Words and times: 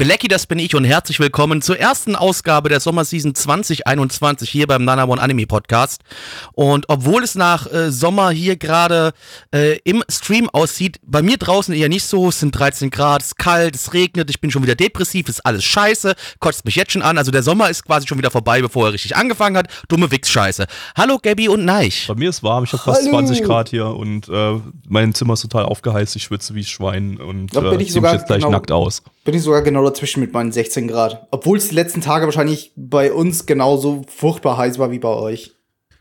Belecki, 0.00 0.28
das 0.28 0.46
bin 0.46 0.58
ich 0.58 0.74
und 0.74 0.84
herzlich 0.84 1.20
willkommen 1.20 1.60
zur 1.60 1.78
ersten 1.78 2.16
Ausgabe 2.16 2.70
der 2.70 2.80
Sommerseason 2.80 3.34
2021 3.34 4.48
hier 4.48 4.66
beim 4.66 4.82
Nana 4.82 5.04
One 5.04 5.20
Anime 5.20 5.46
Podcast. 5.46 6.00
Und 6.54 6.86
obwohl 6.88 7.22
es 7.22 7.34
nach 7.34 7.70
äh, 7.70 7.92
Sommer 7.92 8.30
hier 8.30 8.56
gerade 8.56 9.12
äh, 9.54 9.78
im 9.84 10.02
Stream 10.10 10.48
aussieht, 10.48 11.00
bei 11.04 11.20
mir 11.20 11.36
draußen 11.36 11.74
eher 11.74 11.90
nicht 11.90 12.04
so, 12.04 12.30
es 12.30 12.40
sind 12.40 12.52
13 12.52 12.88
Grad, 12.88 13.20
es 13.20 13.26
ist 13.26 13.36
kalt, 13.36 13.74
es 13.74 13.92
regnet, 13.92 14.30
ich 14.30 14.40
bin 14.40 14.50
schon 14.50 14.62
wieder 14.62 14.74
depressiv, 14.74 15.28
ist 15.28 15.44
alles 15.44 15.64
scheiße, 15.64 16.14
kotzt 16.38 16.64
mich 16.64 16.76
jetzt 16.76 16.92
schon 16.92 17.02
an. 17.02 17.18
Also 17.18 17.30
der 17.30 17.42
Sommer 17.42 17.68
ist 17.68 17.84
quasi 17.84 18.06
schon 18.06 18.16
wieder 18.16 18.30
vorbei, 18.30 18.62
bevor 18.62 18.86
er 18.86 18.92
richtig 18.94 19.16
angefangen 19.16 19.58
hat. 19.58 19.68
Dumme 19.88 20.10
Wichs-Scheiße. 20.10 20.66
Hallo 20.96 21.18
Gabby 21.22 21.50
und 21.50 21.66
Neich. 21.66 22.06
Bei 22.08 22.14
mir 22.14 22.30
ist 22.30 22.42
warm, 22.42 22.64
ich 22.64 22.72
habe 22.72 22.82
fast 22.82 23.02
Hallo. 23.02 23.18
20 23.18 23.42
Grad 23.42 23.68
hier 23.68 23.88
und 23.88 24.30
äh, 24.30 24.60
mein 24.88 25.12
Zimmer 25.12 25.34
ist 25.34 25.42
total 25.42 25.66
aufgeheizt, 25.66 26.16
ich 26.16 26.22
schwitze 26.22 26.54
wie 26.54 26.64
Schwein 26.64 27.18
und 27.18 27.54
äh, 27.54 27.76
ich 27.82 27.92
zieh 27.92 28.00
mich 28.00 28.12
jetzt 28.12 28.28
gleich 28.28 28.38
genau- 28.38 28.52
nackt 28.52 28.72
aus. 28.72 29.02
Bin 29.30 29.38
ich 29.38 29.44
sogar 29.44 29.62
genau 29.62 29.84
dazwischen 29.84 30.18
mit 30.18 30.32
meinen 30.32 30.50
16 30.50 30.88
Grad. 30.88 31.28
Obwohl 31.30 31.56
es 31.56 31.68
die 31.68 31.76
letzten 31.76 32.00
Tage 32.00 32.24
wahrscheinlich 32.24 32.72
bei 32.74 33.12
uns 33.12 33.46
genauso 33.46 34.02
furchtbar 34.08 34.56
heiß 34.56 34.80
war 34.80 34.90
wie 34.90 34.98
bei 34.98 35.08
euch. 35.08 35.52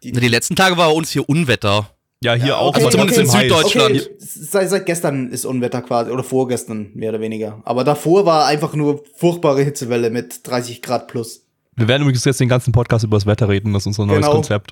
Die 0.02 0.10
letzten 0.28 0.56
Tage 0.56 0.78
war 0.78 0.88
bei 0.90 0.96
uns 0.96 1.12
hier 1.12 1.30
Unwetter. 1.30 1.92
Ja, 2.24 2.34
hier 2.34 2.58
auch, 2.58 2.74
also 2.74 2.88
aber 2.88 2.92
zumindest 2.92 3.20
trotzdem 3.20 3.40
heiß. 3.40 3.44
Süddeutschland. 3.44 3.96
Okay, 4.02 4.16
seit, 4.18 4.70
seit 4.72 4.86
gestern 4.88 5.30
ist 5.30 5.46
Unwetter 5.46 5.84
quasi, 5.84 6.10
oder 6.10 6.24
vorgestern 6.24 6.90
mehr 6.96 7.12
oder 7.12 7.20
weniger. 7.22 7.62
Aber 7.66 7.84
davor 7.84 8.26
war 8.26 8.48
einfach 8.48 8.74
nur 8.74 9.04
furchtbare 9.16 9.62
Hitzewelle 9.62 10.10
mit 10.10 10.48
30 10.48 10.82
Grad 10.82 11.08
plus. 11.08 11.46
Wir 11.76 11.88
werden 11.88 12.02
übrigens 12.02 12.26
jetzt 12.26 12.40
den 12.40 12.50
ganzen 12.50 12.72
Podcast 12.72 13.06
über 13.06 13.16
das 13.18 13.28
Wetter 13.28 13.48
reden, 13.48 13.74
das 13.74 13.84
ist 13.84 14.00
unser 14.00 14.08
neues 14.08 14.22
Genau. 14.22 14.32
Konzept. 14.34 14.72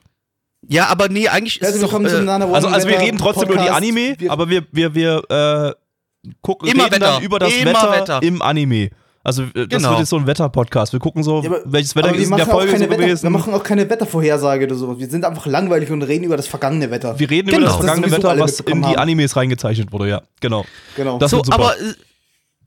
Ja, 0.67 0.87
aber 0.87 1.09
nee, 1.09 1.27
eigentlich 1.27 1.57
ist 1.61 1.67
Herzlich 1.67 1.83
es 1.83 1.89
doch, 1.91 2.01
äh, 2.01 2.27
Also, 2.53 2.67
also 2.69 2.87
wir 2.87 2.99
reden 2.99 3.19
trotzdem 3.19 3.43
über 3.43 3.53
die 3.53 3.59
Podcast. 3.59 3.77
Anime, 3.77 4.15
Wir- 4.17 4.31
aber 4.31 4.49
wir, 4.49 4.65
wir, 4.71 4.95
wir 4.95 5.23
äh, 5.29 5.86
gucken 6.41 6.69
Immer 6.69 6.85
reden 6.85 6.95
Wetter. 6.95 7.13
dann 7.13 7.23
über 7.23 7.39
das 7.39 7.53
Immer 7.53 7.71
Wetter, 7.71 7.91
Wetter. 7.91 8.23
im 8.23 8.41
Anime. 8.41 8.89
Also 9.23 9.43
äh, 9.43 9.67
das 9.67 9.67
Genau. 9.69 9.89
wird 9.89 9.99
jetzt 9.99 10.09
so 10.09 10.15
ein 10.17 10.25
Wetter-Podcast. 10.25 10.93
Wir 10.93 10.99
gucken 11.01 11.21
so, 11.21 11.41
Ja, 11.41 11.49
aber- 11.49 11.61
welches 11.65 11.95
Wetter 11.97 12.15
ist 12.15 12.23
in 12.23 12.29
der 12.29 12.29
machen 12.29 12.41
auch 12.49 12.51
Folge 12.53 12.71
keine 12.71 12.85
so 12.85 12.89
Wetter, 12.91 13.01
gewesen. 13.03 13.23
Wir 13.23 13.29
machen 13.29 13.53
auch 13.53 13.63
keine 13.63 13.89
Wettervorhersage 13.89 14.65
oder 14.65 14.75
so. 14.75 14.97
Wir 14.99 15.07
sind 15.09 15.25
einfach 15.25 15.45
langweilig 15.47 15.91
und 15.91 16.01
reden 16.03 16.23
über 16.23 16.37
das 16.37 16.47
vergangene 16.47 16.89
Wetter. 16.91 17.19
Wir 17.19 17.29
reden 17.29 17.47
Genau. 17.49 17.57
über 17.57 17.65
das 17.67 17.75
Das 17.77 17.85
vergangene 17.85 18.07
sowieso 18.09 18.27
Wetter, 18.29 18.39
was 18.41 18.59
in 18.61 18.81
die 18.81 18.87
haben. 18.87 18.95
Animes 18.97 19.35
reingezeichnet 19.35 19.91
wurde, 19.91 20.07
ja. 20.09 20.21
Genau. 20.39 20.65
genau. 20.95 21.17
Das 21.17 21.31
so, 21.31 21.37
wird 21.37 21.47
super. 21.47 21.57
aber 21.59 21.73
äh, 21.77 21.93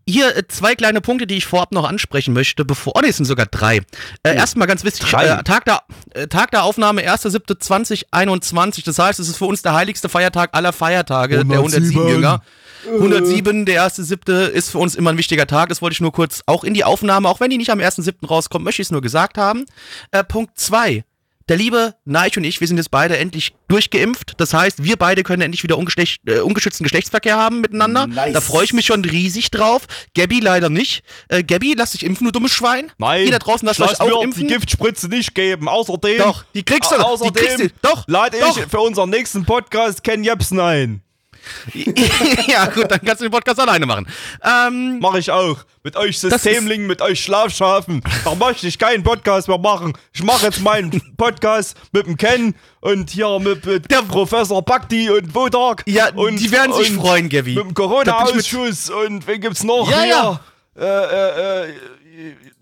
hier 0.06 0.36
äh, 0.36 0.42
zwei 0.48 0.74
kleine 0.74 1.00
Punkte, 1.00 1.26
die 1.26 1.36
ich 1.36 1.46
vorab 1.46 1.72
noch 1.72 1.88
ansprechen 1.88 2.34
möchte, 2.34 2.64
bevor. 2.66 2.94
Oh, 2.96 3.00
nee, 3.00 3.08
es 3.08 3.16
sind 3.16 3.26
sogar 3.26 3.46
drei. 3.46 3.76
Äh, 4.22 4.34
Erstmal 4.34 4.66
ganz 4.68 4.84
wichtig: 4.84 5.10
äh, 5.14 5.42
Tag, 5.44 5.64
der, 5.66 5.82
äh, 6.14 6.26
Tag 6.26 6.50
der 6.50 6.64
Aufnahme 6.64 7.02
1.7.2021. 7.02 8.84
Das 8.84 8.98
heißt, 8.98 9.20
es 9.20 9.28
ist 9.28 9.36
für 9.38 9.44
uns 9.46 9.62
der 9.62 9.74
heiligste 9.74 10.08
Feiertag 10.08 10.50
aller 10.52 10.72
Feiertage, 10.72 11.44
der 11.44 11.58
107 11.58 12.08
Jünger. 12.08 12.42
107, 12.86 13.66
der 13.66 13.74
erste 13.76 14.04
siebte 14.04 14.32
ist 14.32 14.70
für 14.70 14.78
uns 14.78 14.94
immer 14.94 15.10
ein 15.10 15.18
wichtiger 15.18 15.46
Tag. 15.46 15.68
Das 15.68 15.82
wollte 15.82 15.94
ich 15.94 16.00
nur 16.00 16.12
kurz 16.12 16.42
auch 16.46 16.64
in 16.64 16.74
die 16.74 16.84
Aufnahme, 16.84 17.28
auch 17.28 17.40
wenn 17.40 17.50
die 17.50 17.58
nicht 17.58 17.70
am 17.70 17.80
ersten 17.80 18.02
siebten 18.02 18.26
rauskommt, 18.26 18.64
möchte 18.64 18.82
ich 18.82 18.86
es 18.88 18.92
nur 18.92 19.02
gesagt 19.02 19.38
haben. 19.38 19.64
Äh, 20.12 20.24
Punkt 20.24 20.58
zwei. 20.58 21.04
Der 21.48 21.56
liebe 21.56 21.96
Neich 22.04 22.36
und 22.36 22.44
ich, 22.44 22.60
wir 22.60 22.68
sind 22.68 22.76
jetzt 22.76 22.92
beide 22.92 23.18
endlich 23.18 23.54
durchgeimpft. 23.66 24.34
Das 24.36 24.54
heißt, 24.54 24.84
wir 24.84 24.96
beide 24.96 25.24
können 25.24 25.42
endlich 25.42 25.64
wieder 25.64 25.78
ungeschlecht, 25.78 26.20
äh, 26.28 26.38
ungeschützten 26.38 26.84
Geschlechtsverkehr 26.84 27.36
haben 27.36 27.60
miteinander. 27.60 28.06
Nice. 28.06 28.34
Da 28.34 28.40
freue 28.40 28.62
ich 28.64 28.72
mich 28.72 28.86
schon 28.86 29.04
riesig 29.04 29.50
drauf. 29.50 29.82
Gabby 30.14 30.38
leider 30.38 30.68
nicht. 30.70 31.02
Äh, 31.26 31.42
Gabby, 31.42 31.74
lass 31.76 31.90
dich 31.90 32.04
impfen, 32.04 32.24
du 32.26 32.30
dummes 32.30 32.52
Schwein. 32.52 32.92
Nein, 32.98 33.24
Ihr 33.24 33.32
da 33.32 33.40
draußen 33.40 33.66
lasst 33.66 33.80
lass 33.80 34.00
euch 34.00 34.12
auch 34.12 34.22
impfen. 34.22 34.46
die 34.46 34.54
Giftspritze 34.54 35.08
nicht 35.08 35.34
geben. 35.34 35.68
Außerdem, 35.68 36.18
Doch, 36.18 36.44
die 36.54 36.62
kriegst 36.62 36.92
du. 36.92 36.94
Au- 36.96 37.16
Die 37.16 37.32
kriegst 37.32 37.58
du. 37.58 37.64
Außerdem 37.64 37.70
Doch, 37.82 38.04
lade 38.06 38.38
doch. 38.38 38.56
ich 38.56 38.66
für 38.66 38.78
unseren 38.80 39.10
nächsten 39.10 39.44
Podcast 39.44 40.04
Ken 40.04 40.22
Jebsen 40.22 40.60
ein. 40.60 41.02
ja, 42.46 42.66
gut, 42.66 42.90
dann 42.90 43.00
kannst 43.04 43.20
du 43.20 43.24
den 43.26 43.32
Podcast 43.32 43.60
alleine 43.60 43.86
machen. 43.86 44.06
Ähm, 44.44 44.98
Mache 45.00 45.18
ich 45.18 45.30
auch. 45.30 45.58
Mit 45.82 45.96
euch 45.96 46.18
Systemlingen, 46.18 46.86
mit 46.86 47.00
euch 47.00 47.20
Schlafschafen. 47.22 48.02
Da 48.24 48.34
möchte 48.34 48.66
ich 48.66 48.78
keinen 48.78 49.02
Podcast 49.02 49.48
mehr 49.48 49.58
machen. 49.58 49.94
Ich 50.12 50.22
mache 50.22 50.46
jetzt 50.46 50.60
meinen 50.60 50.90
Podcast 51.16 51.76
mit 51.92 52.06
dem 52.06 52.16
Ken 52.16 52.54
und 52.80 53.10
hier 53.10 53.38
mit, 53.38 53.64
mit 53.64 53.90
Der- 53.90 54.02
Professor 54.02 54.62
Bakti 54.62 55.10
und 55.10 55.34
Wodak. 55.34 55.82
ja, 55.86 56.12
und, 56.14 56.36
die 56.36 56.50
werden 56.50 56.72
sich 56.74 56.92
freuen, 56.92 57.28
Gabby. 57.28 57.54
Mit 57.54 57.64
dem 57.64 57.74
Corona-Ausschuss 57.74 58.90
und 58.90 59.26
wen 59.26 59.40
gibt's 59.40 59.62
noch? 59.64 59.90
Ja, 59.90 60.00
hier? 60.02 60.08
ja. 60.08 60.40
Äh, 60.76 61.64
äh, 61.66 61.70
äh, 61.70 61.74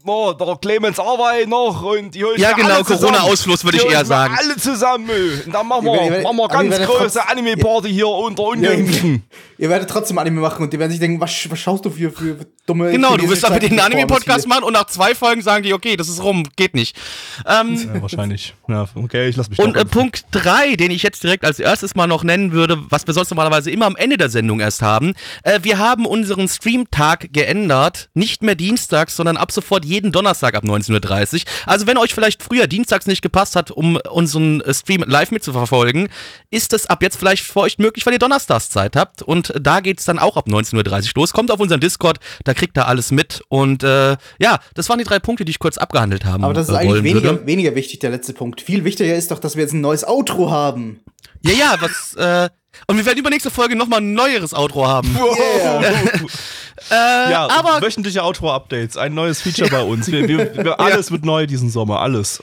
oh, 0.08 0.32
der 0.32 0.56
Clemens 0.60 0.98
Arwey 0.98 1.46
noch 1.46 1.82
und 1.82 2.14
die 2.14 2.20
Ja, 2.20 2.56
wir 2.56 2.64
genau. 2.64 2.82
Corona-Ausfluss 2.82 3.64
würde 3.64 3.78
ich 3.78 3.84
eher 3.84 4.00
wir 4.00 4.04
sagen. 4.04 4.34
alle 4.38 4.56
zusammen. 4.56 5.08
Und 5.46 5.52
dann 5.54 5.66
machen 5.66 5.84
wir, 5.84 5.92
werdet- 5.92 6.22
machen 6.22 6.36
wir 6.36 6.48
ganz 6.48 6.70
werdet 6.70 6.88
große 6.88 7.28
Anime-Party 7.28 7.91
hier 7.91 8.08
unter 8.08 8.42
Ja, 8.42 8.48
Ungeimpften. 8.50 9.22
Ihr 9.58 9.69
werdet 9.69 9.91
trotzdem 9.91 10.16
Anime 10.19 10.41
machen 10.41 10.62
und 10.62 10.72
die 10.72 10.78
werden 10.78 10.91
sich 10.92 11.00
denken, 11.00 11.20
was, 11.20 11.32
was 11.50 11.58
schaust 11.58 11.84
du 11.84 11.91
für, 11.91 12.12
für 12.12 12.36
dumme 12.64 12.92
Genau, 12.92 13.16
du 13.16 13.28
wirst 13.28 13.42
damit 13.42 13.62
den 13.62 13.70
chinesische 13.70 13.86
Anime-Podcast 13.86 14.46
machen 14.46 14.62
und 14.62 14.72
nach 14.72 14.86
zwei 14.86 15.16
Folgen 15.16 15.42
sagen 15.42 15.64
die, 15.64 15.74
okay, 15.74 15.96
das 15.96 16.08
ist 16.08 16.22
rum, 16.22 16.44
geht 16.54 16.75
nicht. 16.75 16.96
Ähm, 17.44 17.75
Ja, 17.92 18.00
wahrscheinlich. 18.00 18.54
Ja, 18.69 18.86
okay, 18.94 19.28
ich 19.28 19.36
lass 19.36 19.50
mich 19.50 19.58
und 19.58 19.76
äh. 19.76 19.84
Punkt 19.84 20.26
drei, 20.30 20.76
den 20.76 20.92
ich 20.92 21.02
jetzt 21.02 21.25
direkt 21.25 21.44
als 21.44 21.58
erstes 21.58 21.96
mal 21.96 22.06
noch 22.06 22.22
nennen 22.22 22.52
würde, 22.52 22.78
was 22.88 23.04
wir 23.08 23.14
sonst 23.14 23.30
normalerweise 23.30 23.72
immer 23.72 23.86
am 23.86 23.96
Ende 23.96 24.16
der 24.16 24.28
Sendung 24.28 24.60
erst 24.60 24.80
haben. 24.82 25.14
Äh, 25.42 25.58
wir 25.62 25.78
haben 25.78 26.06
unseren 26.06 26.46
Streamtag 26.46 27.32
geändert. 27.32 28.10
Nicht 28.14 28.44
mehr 28.44 28.54
dienstags, 28.54 29.16
sondern 29.16 29.36
ab 29.36 29.50
sofort 29.50 29.84
jeden 29.84 29.97
Donnerstag 30.03 30.54
ab 30.54 30.64
19.30 30.64 31.34
Uhr. 31.34 31.41
Also 31.66 31.86
wenn 31.86 31.98
euch 31.98 32.14
vielleicht 32.14 32.42
früher 32.42 32.66
dienstags 32.66 33.06
nicht 33.06 33.22
gepasst 33.22 33.56
hat, 33.56 33.70
um 33.70 33.97
unseren 34.10 34.60
äh, 34.62 34.72
Stream 34.72 35.04
live 35.06 35.31
mitzuverfolgen, 35.31 36.09
ist 36.50 36.72
es 36.72 36.86
ab 36.86 37.03
jetzt 37.03 37.16
vielleicht 37.16 37.44
für 37.44 37.60
euch 37.60 37.78
möglich, 37.78 38.06
weil 38.06 38.12
ihr 38.14 38.19
donnerstags 38.19 38.70
Zeit 38.70 38.97
habt. 38.97 39.22
Und 39.22 39.53
da 39.60 39.81
geht's 39.81 40.04
dann 40.04 40.19
auch 40.19 40.37
ab 40.37 40.47
19.30 40.47 40.76
Uhr 40.76 41.12
los. 41.16 41.32
Kommt 41.32 41.50
auf 41.50 41.60
unseren 41.60 41.81
Discord, 41.81 42.19
da 42.44 42.54
kriegt 42.54 42.78
ihr 42.78 42.87
alles 42.87 43.10
mit. 43.10 43.42
Und 43.48 43.82
äh, 43.82 44.16
ja, 44.38 44.60
das 44.75 44.88
waren 44.88 44.98
die 44.98 45.04
drei 45.04 45.19
Punkte, 45.19 45.44
die 45.44 45.50
ich 45.50 45.58
kurz 45.58 45.78
abgehandelt 45.78 46.25
haben 46.25 46.44
Aber 46.44 46.54
das 46.54 46.69
ist 46.69 46.75
äh, 46.75 46.78
eigentlich 46.78 47.03
weniger, 47.04 47.31
würde. 47.31 47.47
weniger 47.47 47.75
wichtig, 47.75 48.00
der 48.00 48.10
letzte 48.10 48.32
Punkt. 48.32 48.60
Viel 48.60 48.84
wichtiger 48.84 49.14
ist 49.14 49.31
doch, 49.31 49.38
dass 49.38 49.56
wir 49.56 49.62
jetzt 49.62 49.72
ein 49.72 49.81
neues 49.81 50.06
Outro 50.06 50.50
haben. 50.50 51.00
Ja, 51.42 51.53
ja, 51.53 51.76
was, 51.81 52.14
äh, 52.14 52.48
und 52.87 52.97
wir 52.97 53.04
werden 53.06 53.19
übernächste 53.19 53.50
Folge 53.50 53.76
nochmal 53.76 54.00
ein 54.00 54.12
neueres 54.14 54.54
Outro 54.54 54.87
haben. 54.87 55.16
Yeah. 55.58 55.92
Äh, 56.91 57.31
Ja, 57.31 57.49
aber, 57.50 57.81
wöchentliche 57.83 58.22
Outro-Updates, 58.22 58.97
ein 58.97 59.15
neues 59.15 59.41
Feature 59.43 59.71
bei 59.71 59.83
uns. 59.83 60.11
Wir, 60.11 60.27
wir, 60.28 60.55
wir, 60.65 60.81
alles 60.81 61.11
wird 61.11 61.25
neu 61.25 61.47
diesen 61.47 61.71
Sommer, 61.71 62.00
alles. 62.00 62.41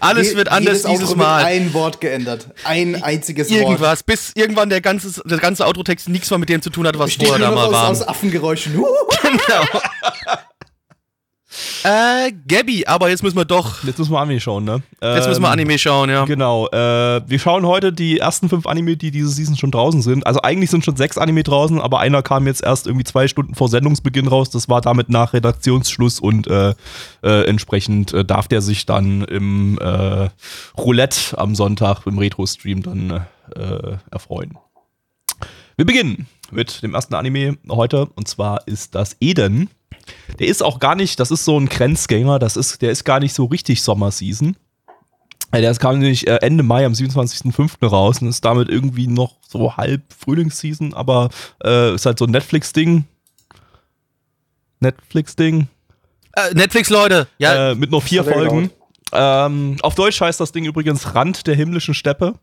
alles 0.00 0.30
Je- 0.30 0.36
wird 0.36 0.48
anders 0.48 0.82
jedes 0.82 0.90
dieses 0.90 1.08
Outro 1.10 1.16
Mal. 1.18 1.38
Wird 1.38 1.46
ein 1.52 1.74
Wort 1.74 2.00
geändert. 2.00 2.48
Ein 2.64 3.02
einziges 3.02 3.50
Wort. 3.50 3.60
Irgendwas, 3.60 4.02
bis 4.02 4.32
irgendwann 4.34 4.68
der 4.70 4.80
ganze, 4.80 5.22
der 5.24 5.38
ganze 5.38 5.66
Outro-Text 5.66 6.08
nichts 6.08 6.28
mehr 6.30 6.38
mit 6.38 6.48
dem 6.48 6.62
zu 6.62 6.70
tun 6.70 6.86
hat, 6.86 6.98
was 6.98 7.14
vorher 7.14 7.38
da 7.38 7.50
mal 7.50 7.70
war. 7.70 7.88
aus 7.90 8.06
Affengeräuschen. 8.06 8.76
Huhu. 8.76 8.86
Äh, 11.84 12.32
Gabby, 12.48 12.84
aber 12.86 13.08
jetzt 13.08 13.22
müssen 13.22 13.36
wir 13.36 13.44
doch, 13.44 13.84
Jetzt 13.84 13.98
müssen 13.98 14.12
wir 14.12 14.20
Anime 14.20 14.40
schauen, 14.40 14.64
ne? 14.64 14.82
jetzt 15.00 15.28
müssen 15.28 15.42
wir 15.42 15.48
Ähm, 15.48 15.52
Anime 15.52 15.78
schauen, 15.78 16.10
ja. 16.10 16.24
Genau, 16.24 16.68
äh, 16.68 17.22
wir 17.26 17.38
schauen 17.38 17.66
heute 17.66 17.92
die 17.92 18.18
ersten 18.18 18.48
fünf 18.48 18.66
Anime, 18.66 18.96
die 18.96 19.10
diese 19.10 19.28
Season 19.28 19.56
schon 19.56 19.70
draußen 19.70 20.02
sind. 20.02 20.26
Also 20.26 20.42
eigentlich 20.42 20.70
sind 20.70 20.84
schon 20.84 20.96
sechs 20.96 21.18
Anime 21.18 21.42
draußen, 21.42 21.80
aber 21.80 22.00
einer 22.00 22.22
kam 22.22 22.46
jetzt 22.46 22.62
erst 22.62 22.86
irgendwie 22.86 23.04
zwei 23.04 23.28
Stunden 23.28 23.54
vor 23.54 23.68
Sendungsbeginn 23.68 24.26
raus. 24.28 24.50
Das 24.50 24.68
war 24.68 24.80
damit 24.80 25.08
nach 25.08 25.32
Redaktionsschluss 25.32 26.20
und 26.20 26.46
äh, 26.46 26.74
äh, 27.22 27.44
entsprechend 27.46 28.12
äh, 28.12 28.24
darf 28.24 28.48
der 28.48 28.60
sich 28.60 28.86
dann 28.86 29.22
im 29.22 29.78
äh, 29.78 30.28
Roulette 30.78 31.38
am 31.38 31.54
Sonntag 31.54 32.06
im 32.06 32.18
Retro-Stream 32.18 32.82
dann 32.82 33.26
erfreuen. 34.10 34.58
Wir 35.76 35.86
beginnen 35.86 36.26
mit 36.50 36.82
dem 36.82 36.94
ersten 36.94 37.14
Anime 37.14 37.56
heute 37.68 38.06
und 38.16 38.26
zwar 38.26 38.66
ist 38.66 38.96
das 38.96 39.16
Eden. 39.20 39.70
Der 40.38 40.46
ist 40.46 40.62
auch 40.62 40.78
gar 40.78 40.94
nicht, 40.94 41.18
das 41.20 41.30
ist 41.30 41.44
so 41.44 41.58
ein 41.58 41.68
Grenzgänger, 41.68 42.38
das 42.38 42.56
ist, 42.56 42.82
der 42.82 42.90
ist 42.90 43.04
gar 43.04 43.20
nicht 43.20 43.34
so 43.34 43.44
richtig 43.46 43.82
Sommerseason. 43.82 44.56
Äh, 45.52 45.60
Der 45.60 45.74
kam 45.74 45.98
nämlich 45.98 46.26
äh, 46.26 46.38
Ende 46.42 46.62
Mai 46.62 46.84
am 46.84 46.92
27.05. 46.92 47.86
raus 47.86 48.20
und 48.20 48.28
ist 48.28 48.44
damit 48.44 48.68
irgendwie 48.68 49.06
noch 49.06 49.36
so 49.46 49.76
halb 49.76 50.02
Frühlingsseason, 50.12 50.94
aber 50.94 51.30
äh, 51.64 51.94
ist 51.94 52.06
halt 52.06 52.18
so 52.18 52.26
ein 52.26 52.30
Netflix-Ding. 52.30 53.04
Netflix-Ding. 54.80 55.68
Äh, 56.32 56.54
Netflix, 56.54 56.90
Leute, 56.90 57.28
ja, 57.38 57.70
Äh, 57.70 57.74
mit 57.74 57.90
nur 57.90 58.02
vier 58.02 58.26
er 58.26 58.32
Folgen. 58.32 58.70
Ähm, 59.12 59.76
auf 59.82 59.94
Deutsch 59.94 60.20
heißt 60.20 60.40
das 60.40 60.52
Ding 60.52 60.64
übrigens 60.64 61.14
Rand 61.14 61.46
der 61.46 61.54
himmlischen 61.54 61.94
Steppe. 61.94 62.34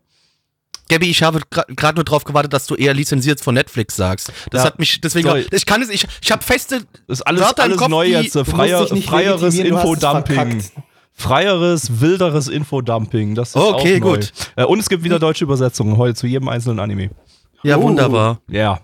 Gabby, 0.88 1.08
ich 1.10 1.22
habe 1.22 1.40
gerade 1.50 1.96
nur 1.96 2.04
drauf 2.04 2.24
gewartet, 2.24 2.52
dass 2.52 2.66
du 2.66 2.74
eher 2.74 2.92
lizenziert 2.94 3.40
von 3.40 3.54
Netflix 3.54 3.96
sagst. 3.96 4.30
Das 4.50 4.62
Ja, 4.62 4.66
hat 4.66 4.78
mich, 4.78 5.00
deswegen, 5.00 5.28
sorry. 5.28 5.46
ich 5.50 5.64
kann 5.66 5.80
es, 5.82 5.88
ich, 5.88 6.06
ich 6.22 6.30
habe 6.32 6.42
feste 6.44 6.80
Das 7.06 7.20
ist 7.20 7.22
alles, 7.22 7.40
Wörter 7.42 7.62
alles 7.62 7.78
Kopf, 7.78 7.88
neu 7.88 8.06
jetzt. 8.06 8.36
Freier, 8.38 8.86
freieres 8.86 9.54
Infodumping. 9.58 10.62
Freieres, 11.16 12.00
wilderes 12.00 12.48
Infodumping. 12.48 13.34
Das 13.34 13.50
ist 13.50 13.56
Okay, 13.56 13.96
auch 13.96 14.00
neu. 14.00 14.16
gut. 14.16 14.32
Äh, 14.56 14.64
und 14.64 14.78
es 14.80 14.88
gibt 14.88 15.04
wieder 15.04 15.18
deutsche 15.18 15.44
Übersetzungen 15.44 15.96
heute 15.96 16.14
zu 16.14 16.26
jedem 16.26 16.48
einzelnen 16.48 16.80
Anime. 16.80 17.10
Ja, 17.62 17.76
Oh. 17.78 17.82
wunderbar. 17.82 18.40
Ja. 18.48 18.80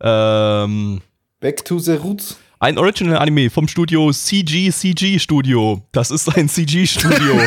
Ähm, 0.00 1.00
Back 1.40 1.64
to 1.64 1.78
the 1.78 1.92
roots. 1.94 2.36
Ein 2.64 2.78
Original-Anime 2.78 3.50
vom 3.50 3.68
Studio 3.68 4.10
CG 4.10 4.70
CG 4.72 5.18
Studio. 5.18 5.82
Das 5.92 6.10
ist 6.10 6.34
ein 6.34 6.48
CG-Studio. 6.48 7.38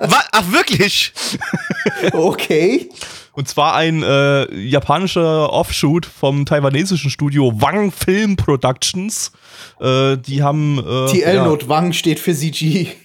Ach, 0.30 0.52
wirklich? 0.52 1.14
Okay. 2.12 2.90
Und 3.32 3.48
zwar 3.48 3.76
ein 3.76 4.02
äh, 4.02 4.54
japanischer 4.54 5.50
Offshoot 5.50 6.04
vom 6.04 6.44
taiwanesischen 6.44 7.10
Studio 7.10 7.50
Wang 7.62 7.90
Film 7.92 8.36
Productions. 8.36 9.32
Äh, 9.80 10.18
die 10.18 10.42
haben. 10.42 10.78
Äh, 10.78 11.06
TL 11.06 11.34
ja, 11.36 11.44
Not 11.46 11.70
Wang 11.70 11.94
steht 11.94 12.20
für 12.20 12.34
CG. 12.34 12.88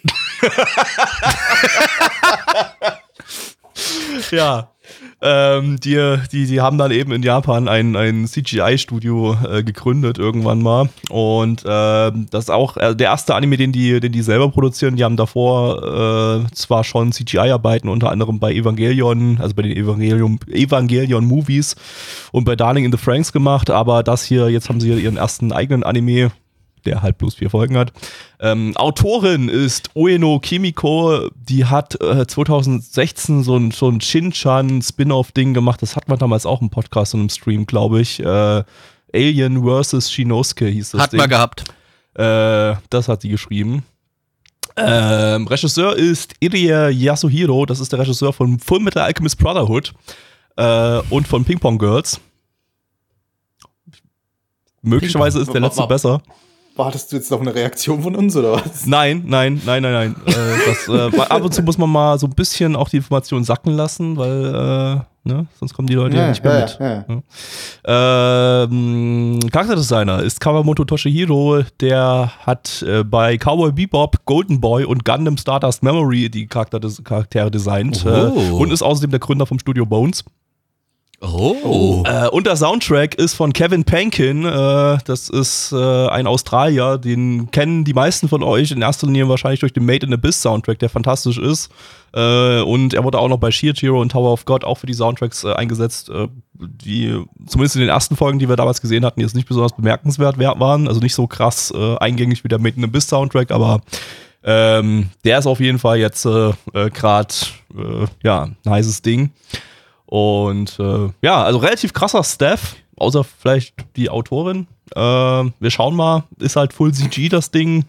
Ja. 4.32 4.72
Ähm, 5.20 5.80
die, 5.80 6.18
die, 6.32 6.46
die 6.46 6.62
haben 6.62 6.78
dann 6.78 6.92
eben 6.92 7.12
in 7.12 7.24
Japan 7.24 7.68
ein, 7.68 7.96
ein 7.96 8.28
CGI-Studio 8.28 9.36
äh, 9.50 9.64
gegründet 9.64 10.20
irgendwann 10.20 10.62
mal. 10.62 10.90
Und 11.10 11.64
ähm, 11.68 12.28
das 12.30 12.46
ist 12.46 12.50
auch 12.52 12.78
äh, 12.78 12.96
der 12.96 13.08
erste 13.08 13.34
Anime, 13.34 13.58
den 13.58 13.72
die, 13.72 14.00
den 14.00 14.12
die 14.12 14.22
selber 14.22 14.50
produzieren. 14.50 14.96
Die 14.96 15.04
haben 15.04 15.18
davor 15.18 16.46
äh, 16.46 16.52
zwar 16.54 16.84
schon 16.84 17.12
CGI-Arbeiten, 17.12 17.90
unter 17.90 18.12
anderem 18.12 18.40
bei 18.40 18.54
Evangelion, 18.54 19.40
also 19.42 19.56
bei 19.56 19.64
den 19.64 19.76
Evangelion, 19.76 20.40
Evangelion-Movies 20.48 21.76
und 22.32 22.44
bei 22.46 22.56
Darling 22.56 22.86
in 22.86 22.92
the 22.92 22.98
Franks 22.98 23.32
gemacht, 23.32 23.72
aber 23.72 24.04
das 24.04 24.24
hier, 24.24 24.50
jetzt 24.50 24.70
haben 24.70 24.80
sie 24.80 24.92
ihren 24.94 25.18
ersten 25.18 25.52
eigenen 25.52 25.84
Anime, 25.84 26.32
der 26.88 27.02
halt 27.02 27.18
bloß 27.18 27.36
vier 27.36 27.50
Folgen 27.50 27.78
hat. 27.78 27.92
Ähm, 28.40 28.76
Autorin 28.78 29.50
ist 29.50 29.90
Ueno 29.96 30.40
Kimiko, 30.40 31.30
die 31.36 31.66
hat 31.66 32.00
äh, 32.02 32.26
2016 32.26 33.44
so 33.44 33.58
ein, 33.58 33.72
so 33.72 33.90
ein 33.90 34.02
Shin-Chan-Spin-Off-Ding 34.02 35.54
gemacht. 35.54 35.82
Das 35.82 35.96
hat 35.96 36.08
man 36.08 36.18
damals 36.18 36.46
auch 36.46 36.62
im 36.62 36.70
Podcast 36.70 37.14
und 37.14 37.22
im 37.22 37.30
Stream, 37.30 37.66
glaube 37.66 38.02
ich. 38.02 38.20
Äh, 38.20 38.64
Alien 39.14 39.64
vs. 39.64 40.12
Shinosuke 40.12 40.68
hieß 40.68 40.92
das 40.92 41.02
Hat 41.02 41.12
Ding. 41.14 41.20
man 41.20 41.30
gehabt. 41.30 41.64
Äh, 42.16 42.76
das 42.90 43.08
hat 43.08 43.22
sie 43.22 43.30
geschrieben. 43.30 43.84
Ähm, 44.76 45.48
Regisseur 45.48 45.96
ist 45.96 46.36
Irie 46.40 46.90
Yasuhiro, 46.92 47.66
das 47.66 47.80
ist 47.80 47.92
der 47.92 48.00
Regisseur 48.00 48.32
von 48.32 48.60
Full 48.60 48.80
Metal 48.80 49.04
Alchemist 49.04 49.40
Brotherhood 49.40 49.94
äh, 50.56 51.00
und 51.10 51.28
von 51.28 51.44
Ping 51.46 51.60
Pong 51.60 51.80
Girls. 51.80 52.20
Möglicherweise 54.84 55.40
ist 55.40 55.52
der 55.52 55.62
letzte 55.62 55.86
besser. 55.88 56.22
Wartest 56.78 57.12
du 57.12 57.16
jetzt 57.16 57.32
noch 57.32 57.42
eine 57.42 57.54
Reaktion 57.54 58.02
von 58.04 58.16
uns 58.16 58.36
oder 58.36 58.54
was? 58.54 58.86
Nein, 58.86 59.24
nein, 59.26 59.62
nein, 59.66 59.82
nein, 59.82 59.94
nein. 59.94 60.16
äh, 60.28 60.34
das, 60.68 60.88
äh, 60.88 61.20
ab 61.22 61.44
und 61.44 61.54
zu 61.54 61.64
muss 61.64 61.78
man 61.78 61.90
mal 61.90 62.18
so 62.20 62.28
ein 62.28 62.34
bisschen 62.36 62.76
auch 62.76 62.88
die 62.90 62.98
Informationen 62.98 63.44
sacken 63.44 63.74
lassen, 63.74 64.16
weil 64.18 64.46
äh, 64.46 65.28
ne, 65.28 65.48
sonst 65.60 65.74
kommen 65.74 65.88
die 65.88 65.96
Leute 65.96 66.18
ja, 66.18 66.30
nicht 66.30 66.44
mehr 66.44 66.62
mit. 66.62 66.78
ja, 66.80 67.06
ja. 67.08 68.64
Ähm, 68.64 69.40
Charakterdesigner 69.52 70.22
ist 70.22 70.40
Kawamoto 70.40 70.86
Toshihiro, 70.86 71.64
der 71.82 72.32
hat 72.46 72.84
äh, 72.88 73.04
bei 73.04 73.38
Cowboy 73.38 73.72
Bebop, 73.72 74.26
Golden 74.26 74.62
Boy 74.62 74.84
und 74.86 75.04
Gundam 75.04 75.38
Stardust 75.38 75.84
Memory 75.84 76.30
die 76.30 76.48
Charakter 76.48 76.80
Charaktere 77.04 77.50
designt 77.52 78.06
Oh. 78.06 78.10
äh, 78.10 78.52
und 78.52 78.72
ist 78.72 78.82
außerdem 78.84 79.12
der 79.12 79.20
Gründer 79.20 79.46
vom 79.46 79.60
Studio 79.60 79.86
Bones. 79.86 80.24
Oh. 81.20 82.04
Äh, 82.06 82.28
und 82.28 82.46
der 82.46 82.56
Soundtrack 82.56 83.16
ist 83.16 83.34
von 83.34 83.52
Kevin 83.52 83.84
Pankin. 83.84 84.46
Äh, 84.46 85.00
das 85.06 85.30
ist 85.30 85.72
äh, 85.72 86.08
ein 86.10 86.28
Australier, 86.28 87.00
den 87.00 87.50
kennen 87.50 87.84
die 87.84 87.94
meisten 87.96 88.30
von 88.30 88.44
euch 88.44 88.72
in 88.72 88.84
erster 88.84 89.08
Linie 89.08 89.28
wahrscheinlich 89.28 89.62
durch 89.62 89.74
den 89.74 89.86
Made 89.86 90.06
in 90.06 90.14
Abyss 90.14 90.44
Soundtrack, 90.44 90.78
der 90.78 90.90
fantastisch 90.90 91.40
ist. 91.40 91.72
Äh, 92.14 92.62
und 92.62 92.94
er 92.94 93.04
wurde 93.04 93.18
auch 93.18 93.30
noch 93.30 93.40
bei 93.40 93.50
Shield 93.50 93.82
und 93.84 94.12
Tower 94.12 94.32
of 94.32 94.46
God 94.46 94.64
auch 94.64 94.78
für 94.78 94.86
die 94.86 94.94
Soundtracks 94.94 95.44
äh, 95.44 95.54
eingesetzt, 95.54 96.10
äh, 96.10 96.28
die 96.54 97.20
zumindest 97.48 97.76
in 97.78 97.82
den 97.82 97.90
ersten 97.90 98.16
Folgen, 98.16 98.38
die 98.38 98.48
wir 98.48 98.56
damals 98.56 98.80
gesehen 98.80 99.04
hatten, 99.04 99.20
jetzt 99.22 99.36
nicht 99.36 99.48
besonders 99.48 99.76
bemerkenswert 99.76 100.38
wer- 100.38 100.60
waren. 100.60 100.88
Also 100.88 101.00
nicht 101.00 101.16
so 101.16 101.26
krass 101.26 101.74
eingängig 102.00 102.44
wie 102.44 102.48
der 102.48 102.60
Made 102.60 102.76
in 102.78 102.84
Abyss 102.84 103.08
Soundtrack, 103.08 103.52
aber 103.52 103.82
ähm, 104.44 105.10
der 105.26 105.40
ist 105.40 105.48
auf 105.48 105.60
jeden 105.60 105.80
Fall 105.80 105.98
jetzt 105.98 106.24
gerade 106.24 107.34
ja, 108.24 108.44
ein 108.44 108.56
heißes 108.72 109.02
Ding. 109.02 109.32
Und 110.08 110.80
äh, 110.80 111.10
ja, 111.22 111.44
also 111.44 111.60
relativ 111.60 111.94
krasser 111.94 112.24
Staff, 112.24 112.76
außer 112.96 113.24
vielleicht 113.24 113.76
die 113.96 114.10
Autorin. 114.10 114.68
Äh, 114.96 115.00
wir 115.00 115.70
schauen 115.70 115.96
mal, 115.96 116.24
ist 116.40 116.56
halt 116.56 116.74
Full 116.74 116.94
CG 116.94 117.30
das 117.30 117.52
Ding. 117.52 117.86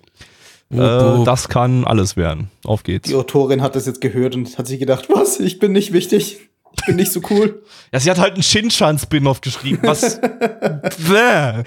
Äh, 0.71 0.77
das 1.25 1.49
kann 1.49 1.85
alles 1.85 2.17
werden. 2.17 2.51
Auf 2.65 2.83
geht's. 2.83 3.09
Die 3.09 3.15
Autorin 3.15 3.63
hat 3.63 3.77
das 3.77 3.87
jetzt 3.87 4.01
gehört 4.01 4.35
und 4.35 4.59
hat 4.59 4.67
sich 4.67 4.81
gedacht, 4.81 5.09
was? 5.09 5.41
Ich 5.41 5.61
bin 5.61 5.73
nicht 5.73 5.93
wichtig. 5.93 6.39
Ich 6.77 6.87
bin 6.87 6.97
nicht 6.97 7.13
so 7.13 7.21
cool. 7.31 7.63
Ja, 7.91 8.01
sie 8.01 8.11
hat 8.11 8.19
halt 8.19 8.35
einen 8.35 8.43
Shin-Chan-Spin-Off 8.43 9.41
geschrieben. 9.41 9.79
Was? 9.81 10.21
Bäh. 10.21 11.63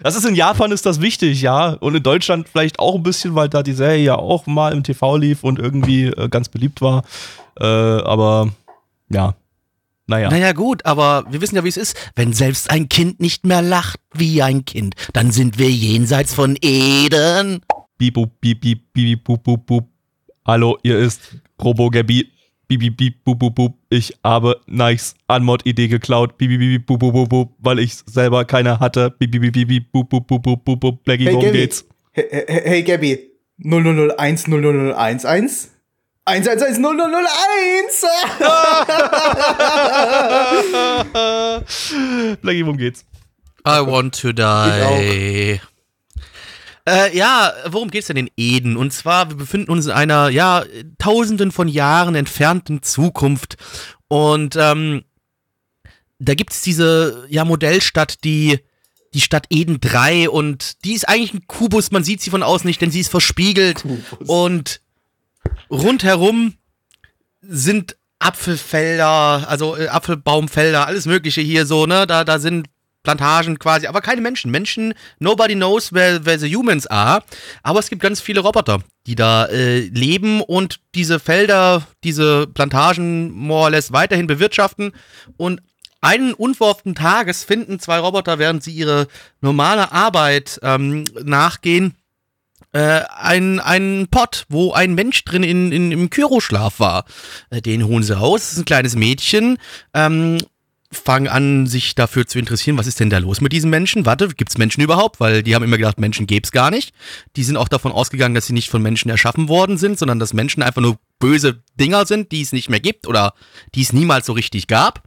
das 0.00 0.16
ist 0.16 0.26
in 0.26 0.34
Japan 0.34 0.72
ist 0.72 0.84
das 0.84 1.00
wichtig, 1.00 1.42
ja. 1.42 1.74
Und 1.74 1.94
in 1.94 2.02
Deutschland 2.02 2.48
vielleicht 2.48 2.80
auch 2.80 2.96
ein 2.96 3.04
bisschen, 3.04 3.36
weil 3.36 3.48
da 3.48 3.62
die 3.62 3.72
Serie 3.72 4.02
ja 4.02 4.16
auch 4.16 4.46
mal 4.46 4.72
im 4.72 4.82
TV 4.82 5.16
lief 5.16 5.44
und 5.44 5.60
irgendwie 5.60 6.06
äh, 6.06 6.28
ganz 6.28 6.48
beliebt 6.48 6.80
war. 6.80 7.04
Äh, 7.60 7.64
aber 7.64 8.48
ja. 9.10 9.36
Naja. 10.08 10.30
Naja, 10.30 10.52
gut, 10.52 10.84
aber 10.86 11.24
wir 11.30 11.40
wissen 11.42 11.54
ja, 11.54 11.64
wie 11.64 11.68
es 11.68 11.76
ist. 11.76 11.94
Wenn 12.16 12.32
selbst 12.32 12.70
ein 12.70 12.88
Kind 12.88 13.20
nicht 13.20 13.44
mehr 13.46 13.60
lacht 13.60 14.00
wie 14.14 14.42
ein 14.42 14.64
Kind, 14.64 14.94
dann 15.12 15.30
sind 15.30 15.58
wir 15.58 15.70
jenseits 15.70 16.32
von 16.34 16.56
Eden. 16.62 17.60
Boop, 17.98 18.40
beep, 18.40 18.60
beep, 18.60 18.92
beep, 18.94 19.22
boop, 19.22 19.42
boop, 19.44 19.66
boop. 19.66 19.88
Hallo, 20.46 20.78
ihr 20.82 20.98
ist 20.98 21.36
Robo 21.62 21.90
Gabi. 21.90 22.26
Beep, 22.68 22.96
beep, 22.96 23.22
boop, 23.22 23.38
boop, 23.38 23.54
boop. 23.54 23.74
Ich 23.90 24.14
habe 24.24 24.58
Nikes 24.66 25.14
Anmod-Idee 25.26 25.88
geklaut. 25.88 26.38
Beep, 26.38 26.58
beep, 26.58 26.86
boop, 26.86 27.00
boop, 27.00 27.12
boop, 27.12 27.28
boop, 27.28 27.52
weil 27.58 27.78
ich 27.78 27.94
selber 28.06 28.46
keine 28.46 28.80
hatte. 28.80 29.10
Beep, 29.10 29.30
beep, 29.32 29.52
beep, 29.52 29.92
boop, 29.92 30.08
boop, 30.08 30.26
boop, 30.26 30.42
boop, 30.42 30.64
boop, 30.64 30.80
boop. 30.80 31.04
Blackie, 31.04 31.26
Hey, 31.26 31.32
worum 31.34 31.46
Gabi. 31.46 31.58
geht's? 31.58 31.84
Hey, 32.12 32.24
hey, 32.30 32.62
hey 32.64 32.82
Gabby. 32.82 33.18
0001 33.62 34.46
0011 34.48 35.68
111 36.28 36.78
0001. 36.78 38.04
Blackie, 42.42 42.64
worum 42.66 42.76
geht's? 42.76 43.06
I 43.66 43.80
want 43.80 44.20
to 44.20 44.32
die. 44.32 45.58
Äh, 46.86 47.16
ja, 47.16 47.54
worum 47.66 47.90
geht's 47.90 48.08
denn 48.08 48.18
in 48.18 48.30
Eden? 48.36 48.76
Und 48.76 48.92
zwar, 48.92 49.30
wir 49.30 49.36
befinden 49.36 49.70
uns 49.70 49.86
in 49.86 49.92
einer, 49.92 50.28
ja, 50.28 50.64
tausenden 50.98 51.50
von 51.50 51.66
Jahren 51.66 52.14
entfernten 52.14 52.82
Zukunft. 52.82 53.56
Und 54.08 54.54
ähm, 54.56 55.04
da 56.18 56.34
gibt's 56.34 56.60
diese, 56.60 57.24
ja, 57.30 57.46
Modellstadt, 57.46 58.22
die, 58.24 58.60
die 59.14 59.22
Stadt 59.22 59.46
Eden 59.48 59.80
3 59.80 60.28
und 60.28 60.84
die 60.84 60.92
ist 60.92 61.08
eigentlich 61.08 61.32
ein 61.32 61.46
Kubus, 61.46 61.90
man 61.90 62.04
sieht 62.04 62.20
sie 62.20 62.28
von 62.30 62.42
außen 62.42 62.66
nicht, 62.66 62.82
denn 62.82 62.90
sie 62.90 63.00
ist 63.00 63.10
verspiegelt. 63.10 63.84
Und 64.26 64.82
rundherum 65.70 66.54
sind 67.40 67.96
Apfelfelder, 68.18 69.48
also 69.48 69.76
äh, 69.76 69.88
Apfelbaumfelder, 69.88 70.86
alles 70.86 71.06
Mögliche 71.06 71.40
hier 71.40 71.66
so, 71.66 71.86
ne? 71.86 72.06
Da, 72.06 72.24
da 72.24 72.38
sind 72.38 72.68
Plantagen 73.04 73.58
quasi, 73.58 73.86
aber 73.86 74.00
keine 74.00 74.20
Menschen. 74.20 74.50
Menschen, 74.50 74.92
nobody 75.18 75.54
knows 75.54 75.92
where, 75.92 76.26
where 76.26 76.38
the 76.38 76.54
humans 76.54 76.86
are. 76.88 77.22
Aber 77.62 77.78
es 77.78 77.88
gibt 77.88 78.02
ganz 78.02 78.20
viele 78.20 78.40
Roboter, 78.40 78.80
die 79.06 79.14
da 79.14 79.46
äh, 79.46 79.80
leben 79.80 80.42
und 80.42 80.80
diese 80.94 81.20
Felder, 81.20 81.86
diese 82.04 82.46
Plantagen 82.48 83.30
more 83.30 83.64
or 83.64 83.70
less 83.70 83.92
weiterhin 83.92 84.26
bewirtschaften. 84.26 84.92
Und 85.36 85.62
einen 86.00 86.34
unverhofften 86.34 86.94
Tages 86.94 87.44
finden 87.44 87.80
zwei 87.80 87.98
Roboter, 87.98 88.38
während 88.38 88.62
sie 88.62 88.72
ihre 88.72 89.06
normale 89.40 89.90
Arbeit 89.90 90.60
ähm, 90.62 91.04
nachgehen, 91.22 91.94
äh, 92.78 93.02
ein, 93.16 93.58
ein 93.58 94.06
Pott, 94.08 94.46
wo 94.48 94.72
ein 94.72 94.94
Mensch 94.94 95.24
drin 95.24 95.42
in, 95.42 95.72
in, 95.72 95.90
im 95.90 96.10
Kyroschlaf 96.10 96.78
war. 96.78 97.06
Äh, 97.50 97.60
den 97.60 97.84
holen 97.84 98.04
sie 98.04 98.16
raus, 98.16 98.42
das 98.42 98.52
ist 98.52 98.58
ein 98.58 98.66
kleines 98.66 98.94
Mädchen, 98.94 99.58
ähm, 99.94 100.38
fangen 100.92 101.26
an, 101.26 101.66
sich 101.66 101.96
dafür 101.96 102.28
zu 102.28 102.38
interessieren, 102.38 102.78
was 102.78 102.86
ist 102.86 103.00
denn 103.00 103.10
da 103.10 103.18
los 103.18 103.40
mit 103.40 103.52
diesen 103.52 103.68
Menschen? 103.68 104.06
Warte, 104.06 104.28
gibt's 104.28 104.58
Menschen 104.58 104.80
überhaupt? 104.80 105.18
Weil 105.18 105.42
die 105.42 105.56
haben 105.56 105.64
immer 105.64 105.76
gedacht, 105.76 105.98
Menschen 105.98 106.28
gäb's 106.28 106.52
gar 106.52 106.70
nicht. 106.70 106.94
Die 107.34 107.42
sind 107.42 107.56
auch 107.56 107.68
davon 107.68 107.90
ausgegangen, 107.90 108.36
dass 108.36 108.46
sie 108.46 108.52
nicht 108.52 108.70
von 108.70 108.80
Menschen 108.80 109.10
erschaffen 109.10 109.48
worden 109.48 109.76
sind, 109.76 109.98
sondern 109.98 110.20
dass 110.20 110.32
Menschen 110.32 110.62
einfach 110.62 110.80
nur 110.80 110.98
böse 111.18 111.60
Dinger 111.80 112.06
sind, 112.06 112.30
die 112.30 112.42
es 112.42 112.52
nicht 112.52 112.70
mehr 112.70 112.80
gibt 112.80 113.08
oder 113.08 113.34
die 113.74 113.82
es 113.82 113.92
niemals 113.92 114.24
so 114.24 114.34
richtig 114.34 114.68
gab. 114.68 115.02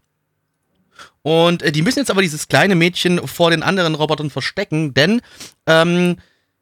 Und 1.21 1.63
äh, 1.63 1.71
die 1.71 1.83
müssen 1.83 1.99
jetzt 1.99 2.11
aber 2.11 2.21
dieses 2.21 2.49
kleine 2.49 2.75
Mädchen 2.75 3.25
vor 3.25 3.49
den 3.49 3.63
anderen 3.63 3.95
Robotern 3.95 4.29
verstecken, 4.29 4.93
denn 4.93 5.21
ähm, 5.67 6.17